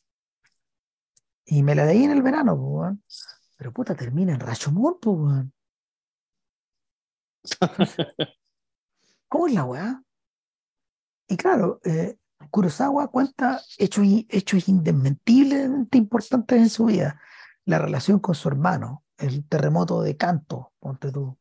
[1.46, 2.98] Y me la leí en el verano, pues,
[3.58, 5.46] pero puta, termina en Rashomon, pues,
[9.28, 10.04] ¿Cómo es la weá?
[11.28, 12.18] Y claro, eh,
[12.52, 17.22] Kurosawa cuenta hechos, hechos indesmentiblemente importantes en su vida.
[17.66, 21.38] La relación con su hermano, el terremoto de Kanto, ponte tú,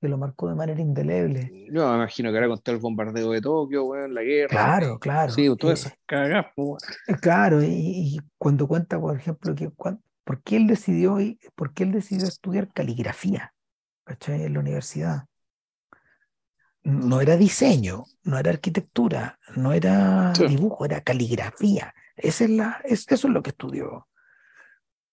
[0.00, 1.66] que lo marcó de manera indeleble.
[1.70, 4.48] Yo me imagino que era con el bombardeo de Tokio, la guerra.
[4.48, 5.32] Claro, claro.
[5.32, 6.46] Sí, todas esas cagadas.
[7.08, 11.18] Eh, claro, y, cuando cuenta, por ejemplo, que por qué él decidió,
[11.54, 13.52] por qué él decidió estudiar caligrafía
[14.26, 15.27] en la universidad
[16.84, 21.94] no era diseño, no era arquitectura, no era dibujo, era caligrafía.
[22.16, 24.08] Esa es la, es, eso es lo que estudió.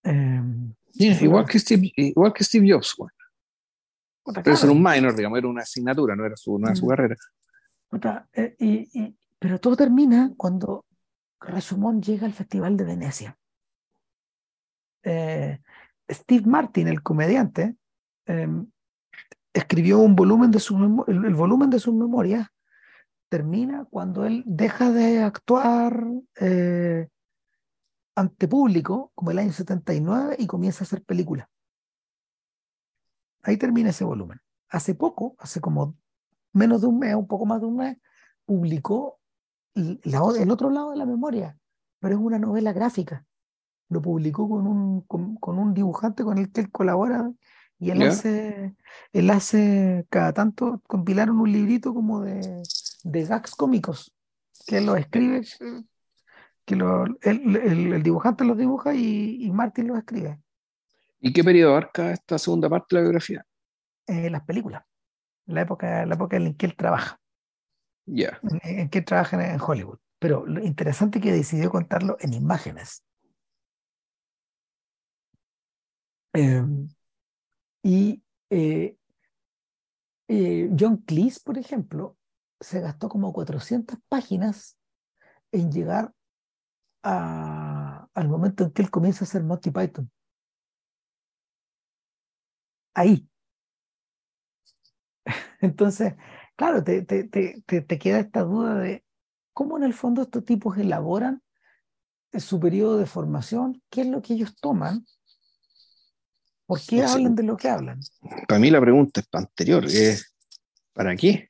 [0.04, 2.96] Em, igual, que Steve, igual que Steve Jobs.
[4.44, 6.90] Pero era un minor, digamos, era una asignatura, no era su, no su mm.
[6.90, 7.16] carrera.
[8.34, 10.86] Eh, y, pero todo termina cuando
[11.40, 13.38] Rashomon llega al Festival de Venecia.
[15.04, 15.60] Eh,
[16.10, 17.76] Steve Martin, el comediante,
[18.26, 18.68] em,
[19.56, 22.50] escribió un volumen de su el, volumen de sus memorias
[23.30, 26.06] termina cuando él deja de actuar
[26.40, 27.08] eh,
[28.16, 31.48] ante público, como el año 79, y comienza a hacer películas.
[33.44, 34.40] Ahí termina ese volumen.
[34.70, 35.98] Hace poco, hace como
[36.52, 37.98] menos de un mes, un poco más de un mes,
[38.46, 39.20] publicó
[39.74, 41.58] el otro lado de la memoria,
[42.00, 43.26] pero es una novela gráfica.
[43.90, 47.32] Lo publicó con un, con un dibujante con el que él colabora
[47.78, 48.76] y él hace,
[49.12, 52.64] él hace, cada tanto compilaron un librito como de,
[53.04, 54.14] de gags cómicos,
[54.66, 55.42] que él lo escribe,
[56.64, 60.40] que lo, el, dibujante los dibuja y, y Martin los escribe.
[61.20, 63.46] ¿Y qué periodo abarca esta segunda parte de la biografía?
[64.08, 64.84] Eh, las películas,
[65.48, 67.20] la época, la época en que él trabaja.
[68.06, 68.40] Ya.
[68.64, 69.98] En, que él trabaja en, Hollywood.
[70.20, 73.04] Pero lo interesante es que decidió contarlo en imágenes.
[76.34, 76.64] Eh,
[77.86, 78.98] y eh,
[80.28, 82.18] eh, John Cleese, por ejemplo,
[82.60, 84.76] se gastó como 400 páginas
[85.52, 86.12] en llegar
[87.04, 90.10] al momento en que él comienza a hacer Monty Python.
[92.96, 93.30] Ahí.
[95.62, 96.16] Entonces,
[96.56, 99.06] claro, te, te, te, queda esta duda de
[99.54, 101.44] cómo en el fondo estos tipos elaboran
[102.40, 105.06] su periodo de formación, qué es lo que ellos toman
[106.66, 108.00] ¿Por qué hablan de lo que hablan?
[108.48, 110.36] Para mí la pregunta es anterior, es
[110.94, 111.48] ¿para qué?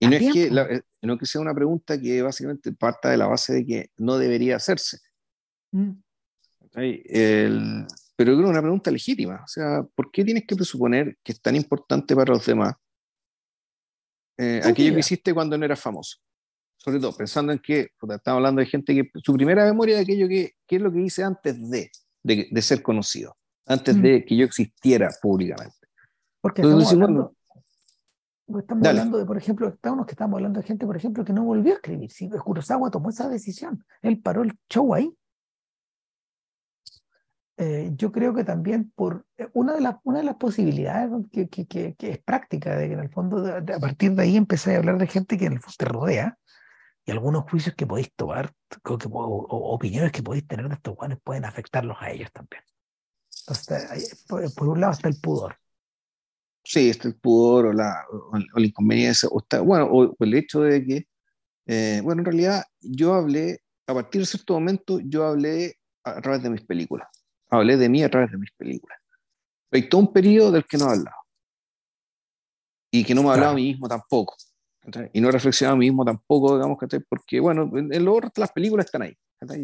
[0.00, 3.26] Y no es, que eh, no que sea una pregunta que básicamente parta de la
[3.26, 4.98] base de que no debería hacerse.
[5.72, 5.90] Mm.
[6.70, 9.42] pero creo que es una pregunta legítima.
[9.44, 12.74] O sea, ¿por qué tienes que presuponer que es tan importante para los demás
[14.36, 16.18] eh, aquello que hiciste cuando no eras famoso?
[16.76, 20.28] Sobre todo, pensando en que estamos hablando de gente que su primera memoria de aquello
[20.28, 21.90] que, que es lo que hice antes de,
[22.50, 24.02] de, ser conocido, antes mm.
[24.02, 25.74] de que yo existiera públicamente.
[26.40, 27.34] Porque estamos, hablando,
[28.58, 31.44] estamos hablando de, por ejemplo, estamos, que estamos hablando de gente, por ejemplo, que no
[31.44, 32.10] volvió a escribir.
[32.10, 35.12] Si Kurosawa tomó esa decisión, él paró el show ahí
[37.60, 41.48] eh, yo creo que también por eh, una de, las, una de las posibilidades que,
[41.48, 44.78] que, que, es práctica, de que en el fondo a partir de ahí empecé a
[44.78, 46.38] hablar de gente que en el fondo te rodea
[47.08, 48.52] y algunos juicios que podéis tomar
[48.84, 52.62] o, opiniones que podéis tener de estos guanes pueden afectarlos a ellos también.
[53.40, 55.56] Entonces, por, un lado está el pudor.
[56.62, 60.60] Sí, está el pudor o la, o, la inconveniencia, o está, bueno, o, el hecho
[60.60, 61.06] de que,
[61.66, 66.42] eh, bueno, en realidad yo hablé, a partir de cierto momento, yo hablé a través
[66.42, 67.08] de mis películas
[67.50, 68.98] hablé de mí a través de mis películas.
[69.70, 71.16] Hay todo un periodo del que no he hablado.
[72.90, 74.36] Y que no me he hablado a mí mismo tampoco.
[75.12, 78.52] Y no he reflexionado a mí mismo tampoco, digamos, porque, bueno, en, lo otro las
[78.52, 79.16] películas están ahí.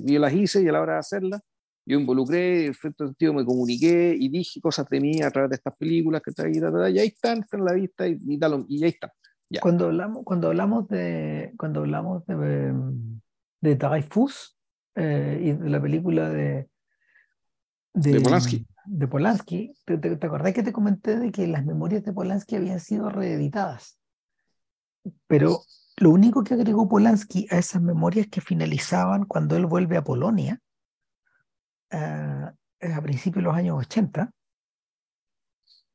[0.05, 1.41] Yo las hice y a la hora de hacerlas,
[1.87, 5.57] yo involucré, en cierto sentido me comuniqué y dije cosas de mí a través de
[5.57, 8.39] estas películas, que y, y ahí están, están a la vista y, y,
[8.69, 9.11] y ahí están.
[9.61, 12.75] Cuando hablamos, cuando hablamos de, cuando hablamos de,
[13.61, 14.57] de Dreyfus
[14.97, 16.69] eh, y de la película de,
[17.93, 18.67] de, Polanski.
[18.87, 19.73] De Polanski.
[19.85, 23.99] ¿Te, te, acordás que te comenté de que las memorias de Polanski habían sido reeditadas?
[25.27, 25.63] Pero
[25.97, 30.61] lo único que agregó Polanski a esas memorias que finalizaban cuando él vuelve a Polonia,
[31.91, 34.33] a principios de los años 80,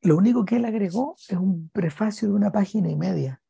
[0.01, 3.41] lo único que él agregó es un prefacio de una página y media,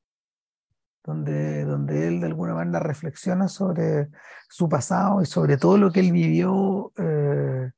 [1.03, 4.09] donde, donde él de alguna manera reflexiona sobre
[4.49, 7.71] su pasado y sobre todo lo que él vivió eh,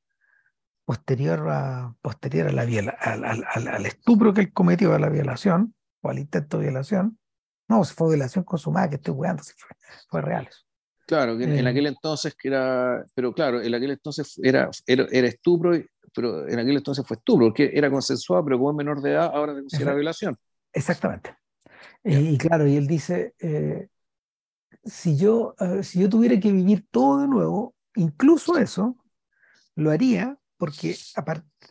[0.84, 5.74] posterior a, posterior a la al, al, al, estupro que él cometió, a la violación,
[6.00, 7.18] o al intento de violación.
[7.68, 9.76] No, fue violación consumada, que estoy jugando, fue,
[10.08, 10.60] fue real eso.
[11.06, 15.06] Claro, que en, eh, aquel entonces que era, pero claro, en aquel entonces era, era,
[15.10, 15.72] era, estupro,
[16.14, 19.30] pero en aquel entonces fue estupro, porque era consensuado, pero como es menor de edad,
[19.34, 20.36] ahora se considera violación.
[20.72, 21.36] Exactamente.
[22.04, 23.88] Y, claro, y él dice, eh,
[24.84, 28.96] si, yo, si yo tuviera que vivir todo de nuevo, incluso eso,
[29.74, 30.96] lo haría porque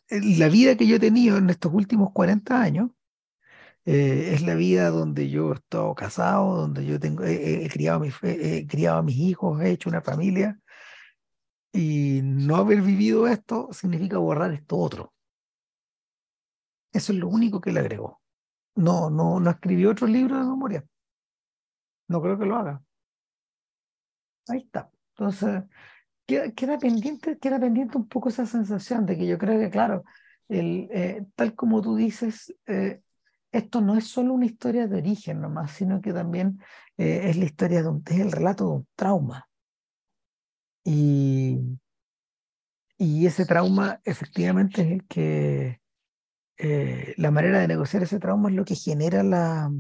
[0.10, 2.92] la vida que yo he tenido en estos últimos 40 años
[3.86, 8.00] eh, es la vida donde yo he estado casado, donde yo tengo, he, criado, a
[8.02, 10.60] mis, he criado a mis hijos, he hecho una familia,
[11.74, 15.14] y no haber vivido esto significa borrar esto otro.
[16.92, 18.22] Eso es lo único que le agregó.
[18.76, 20.86] No, no, no escribió otro libro de memoria.
[22.08, 22.84] No creo que lo haga.
[24.48, 24.92] Ahí está.
[25.16, 25.64] Entonces,
[26.26, 30.04] queda, pendiente, queda pendiente un poco esa sensación de que yo creo que, claro,
[30.50, 33.02] el, eh, tal como tú dices, eh,
[33.52, 36.60] esto no es solo una historia de origen nomás, sino que también
[36.98, 39.48] eh, es la historia de un, es el relato de un trauma.
[40.84, 41.60] Y,
[42.98, 45.82] y ese trauma efectivamente es el que
[47.18, 49.72] la manera de negociar ese trauma es lo que genera la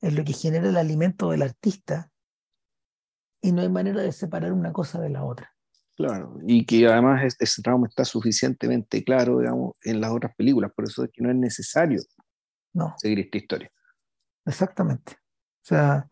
[0.00, 2.10] es lo que genera el alimento del artista
[3.42, 5.54] y no hay manera de separar una cosa de la otra.
[5.96, 10.86] Claro, y que además ese trauma está suficientemente claro, digamos, en las otras películas, por
[10.86, 12.00] eso es que no es necesario
[12.72, 12.94] no.
[12.98, 13.70] seguir esta historia.
[14.46, 15.12] Exactamente.
[15.62, 16.08] O sea,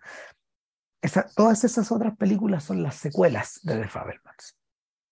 [1.34, 4.56] todas esas otras películas son las secuelas de The Fabelmans,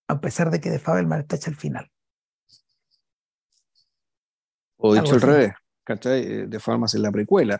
[0.07, 1.91] a pesar de que The Fabelmans está hecha al final.
[4.77, 5.53] O dicho al revés,
[5.83, 6.49] ¿cachai?
[6.49, 7.59] The Fabelmans es la precuela.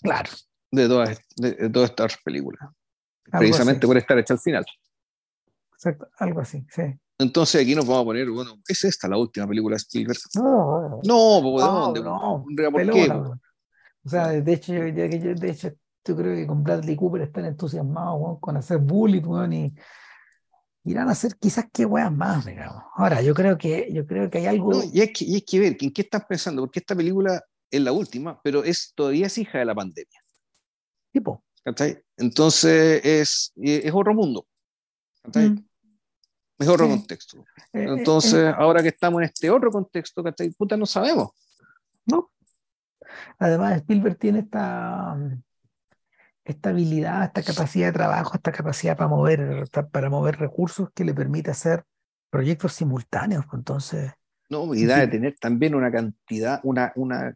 [0.00, 0.30] Claro.
[0.70, 2.68] De todas, de todas estas películas
[3.30, 4.64] precisamente por estar hecha al final.
[5.72, 6.82] Exacto, algo así, sí.
[7.18, 10.18] Entonces aquí nos vamos a poner, bueno, ¿es esta la última película de Spielberg?
[10.34, 12.02] No, no, ¿de dónde?
[12.02, 13.10] No, ¿Por qué?
[14.04, 15.70] O sea, de hecho, yo, de hecho,
[16.04, 19.74] yo creo que con Bradley Cooper están entusiasmados con hacer Bullet, y
[20.84, 22.82] irán a hacer quizás qué weas más, digamos.
[22.94, 24.72] Ahora, yo creo que, yo creo que hay algo...
[24.72, 26.62] No, y, es que, y que ver, ¿en qué estás pensando?
[26.62, 30.20] Porque esta película es la última, pero es todavía es hija de la pandemia.
[31.12, 31.42] Tipo.
[32.16, 34.46] Entonces es, es otro mundo.
[35.24, 35.56] Mm.
[36.58, 37.38] Es otro contexto.
[37.72, 38.54] Eh, eh, Entonces, eh.
[38.56, 40.50] ahora que estamos en este otro contexto, ¿cachai?
[40.50, 41.30] Puta, no sabemos.
[42.06, 42.30] No.
[43.38, 45.16] Además, Spielberg tiene esta,
[46.44, 51.14] esta habilidad, esta capacidad de trabajo, esta capacidad para mover, para mover recursos que le
[51.14, 51.84] permite hacer
[52.30, 53.44] proyectos simultáneos.
[53.46, 54.12] Pues, entonces.
[54.48, 57.34] No, y da de tener también una cantidad, una, una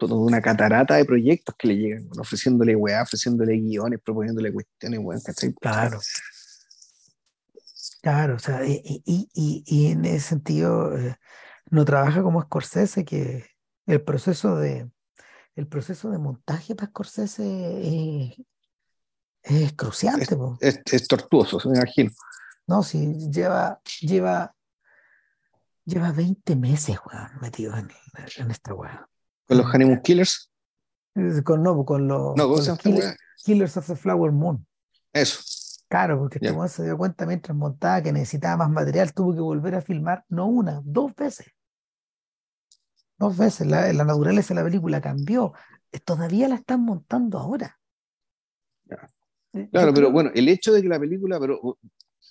[0.00, 5.18] una catarata de proyectos que le llegan, ofreciéndole weá, ofreciéndole guiones, proponiéndole cuestiones, weá,
[5.60, 6.00] Claro.
[8.06, 11.16] Claro, o sea, y, y, y, y en ese sentido eh,
[11.70, 13.44] no trabaja como Scorsese, que
[13.84, 14.88] el proceso de
[15.56, 17.42] el proceso de montaje para Scorsese
[17.82, 18.46] es,
[19.42, 22.12] Es cruciante, es, es, tortuoso, me imagino.
[22.68, 24.54] No, sí, lleva, lleva,
[25.84, 26.98] lleva 20 meses,
[27.40, 27.90] metido en,
[28.36, 29.08] en esta weá.
[29.48, 30.52] ¿Con los Honeymoon Killers?
[31.42, 32.36] Con, no, con los,
[33.42, 34.64] killers, of the Flower Moon.
[35.12, 35.40] Eso.
[35.88, 39.76] Claro, porque este se dio cuenta mientras montaba que necesitaba más material, tuvo que volver
[39.76, 41.46] a filmar, no una, dos veces.
[43.18, 43.66] Dos veces.
[43.66, 45.52] La, la naturaleza de la película cambió.
[46.04, 47.78] Todavía la están montando ahora.
[49.52, 51.78] Eh, claro, pero bueno, el hecho de que la película, pero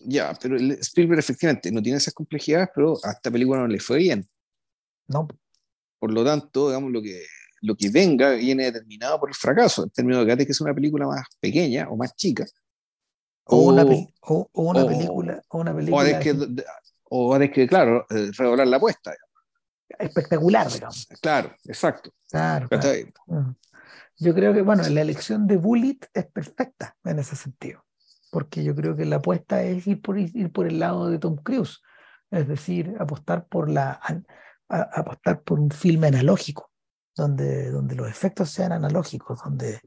[0.01, 3.80] ya, pero el Spielberg efectivamente no tiene esas complejidades, pero a esta película no le
[3.80, 4.27] fue bien.
[5.08, 5.27] No.
[5.98, 7.25] Por lo tanto, digamos, lo que,
[7.61, 11.08] lo que venga viene determinado por el fracaso, en términos de que es una película
[11.08, 12.45] más pequeña o más chica.
[13.45, 13.83] O, una,
[14.22, 15.41] o, una película.
[15.49, 16.01] O una película.
[17.09, 19.14] O de que, que claro, eh, redoblar la apuesta.
[19.99, 21.07] Espectacular, digamos.
[21.22, 22.11] Claro, exacto.
[22.30, 22.67] Claro.
[24.17, 27.85] Yo creo que, bueno, la elección de Bullet es perfecta en ese sentido
[28.35, 31.38] porque yo creo que la apuesta es ir por, ir por el lado de Tom
[31.38, 31.82] Cruise,
[32.30, 33.98] es decir, apostar por, la,
[34.67, 36.69] apostar por un filme analógico,
[37.15, 39.80] donde, donde los efectos sean analógicos, donde,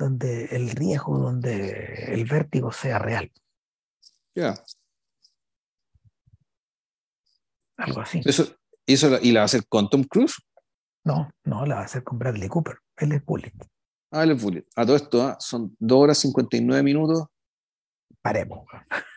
[0.00, 3.30] donde el riesgo, donde el vértigo sea real.
[4.34, 4.54] Ya.
[7.76, 8.20] Algo así.
[8.24, 8.56] Eso,
[8.86, 10.36] eso, ¿Y la va a hacer con Tom Cruise?
[11.04, 12.78] No, no, la va a hacer con Bradley Cooper.
[12.96, 13.52] Él es Bullet.
[14.10, 14.66] Ah, él es Bullet.
[14.76, 15.36] A todo esto, ¿ah?
[15.38, 17.26] son 2 horas 59 minutos
[18.22, 18.66] paremos.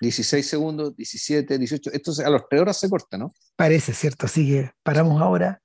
[0.01, 1.91] 16 segundos, 17, 18.
[1.91, 3.33] Esto a los 3 horas se corta, ¿no?
[3.55, 4.25] Parece, ¿cierto?
[4.25, 5.61] Así que paramos ahora.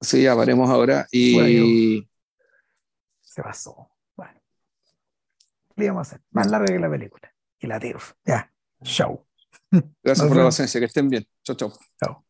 [0.00, 1.06] Sí, ya paremos ahora.
[1.10, 2.08] Y.
[3.20, 3.90] Se pasó.
[5.78, 5.84] Bueno.
[5.84, 6.20] ¿Qué íbamos a hacer?
[6.32, 7.32] Más larga que la película.
[7.60, 8.00] Y la tiro.
[8.24, 8.52] Ya.
[8.82, 9.24] Show.
[10.02, 10.80] Gracias por la paciencia.
[10.80, 11.26] Que estén bien.
[11.44, 11.72] Chao, chao.
[12.02, 12.27] Chao.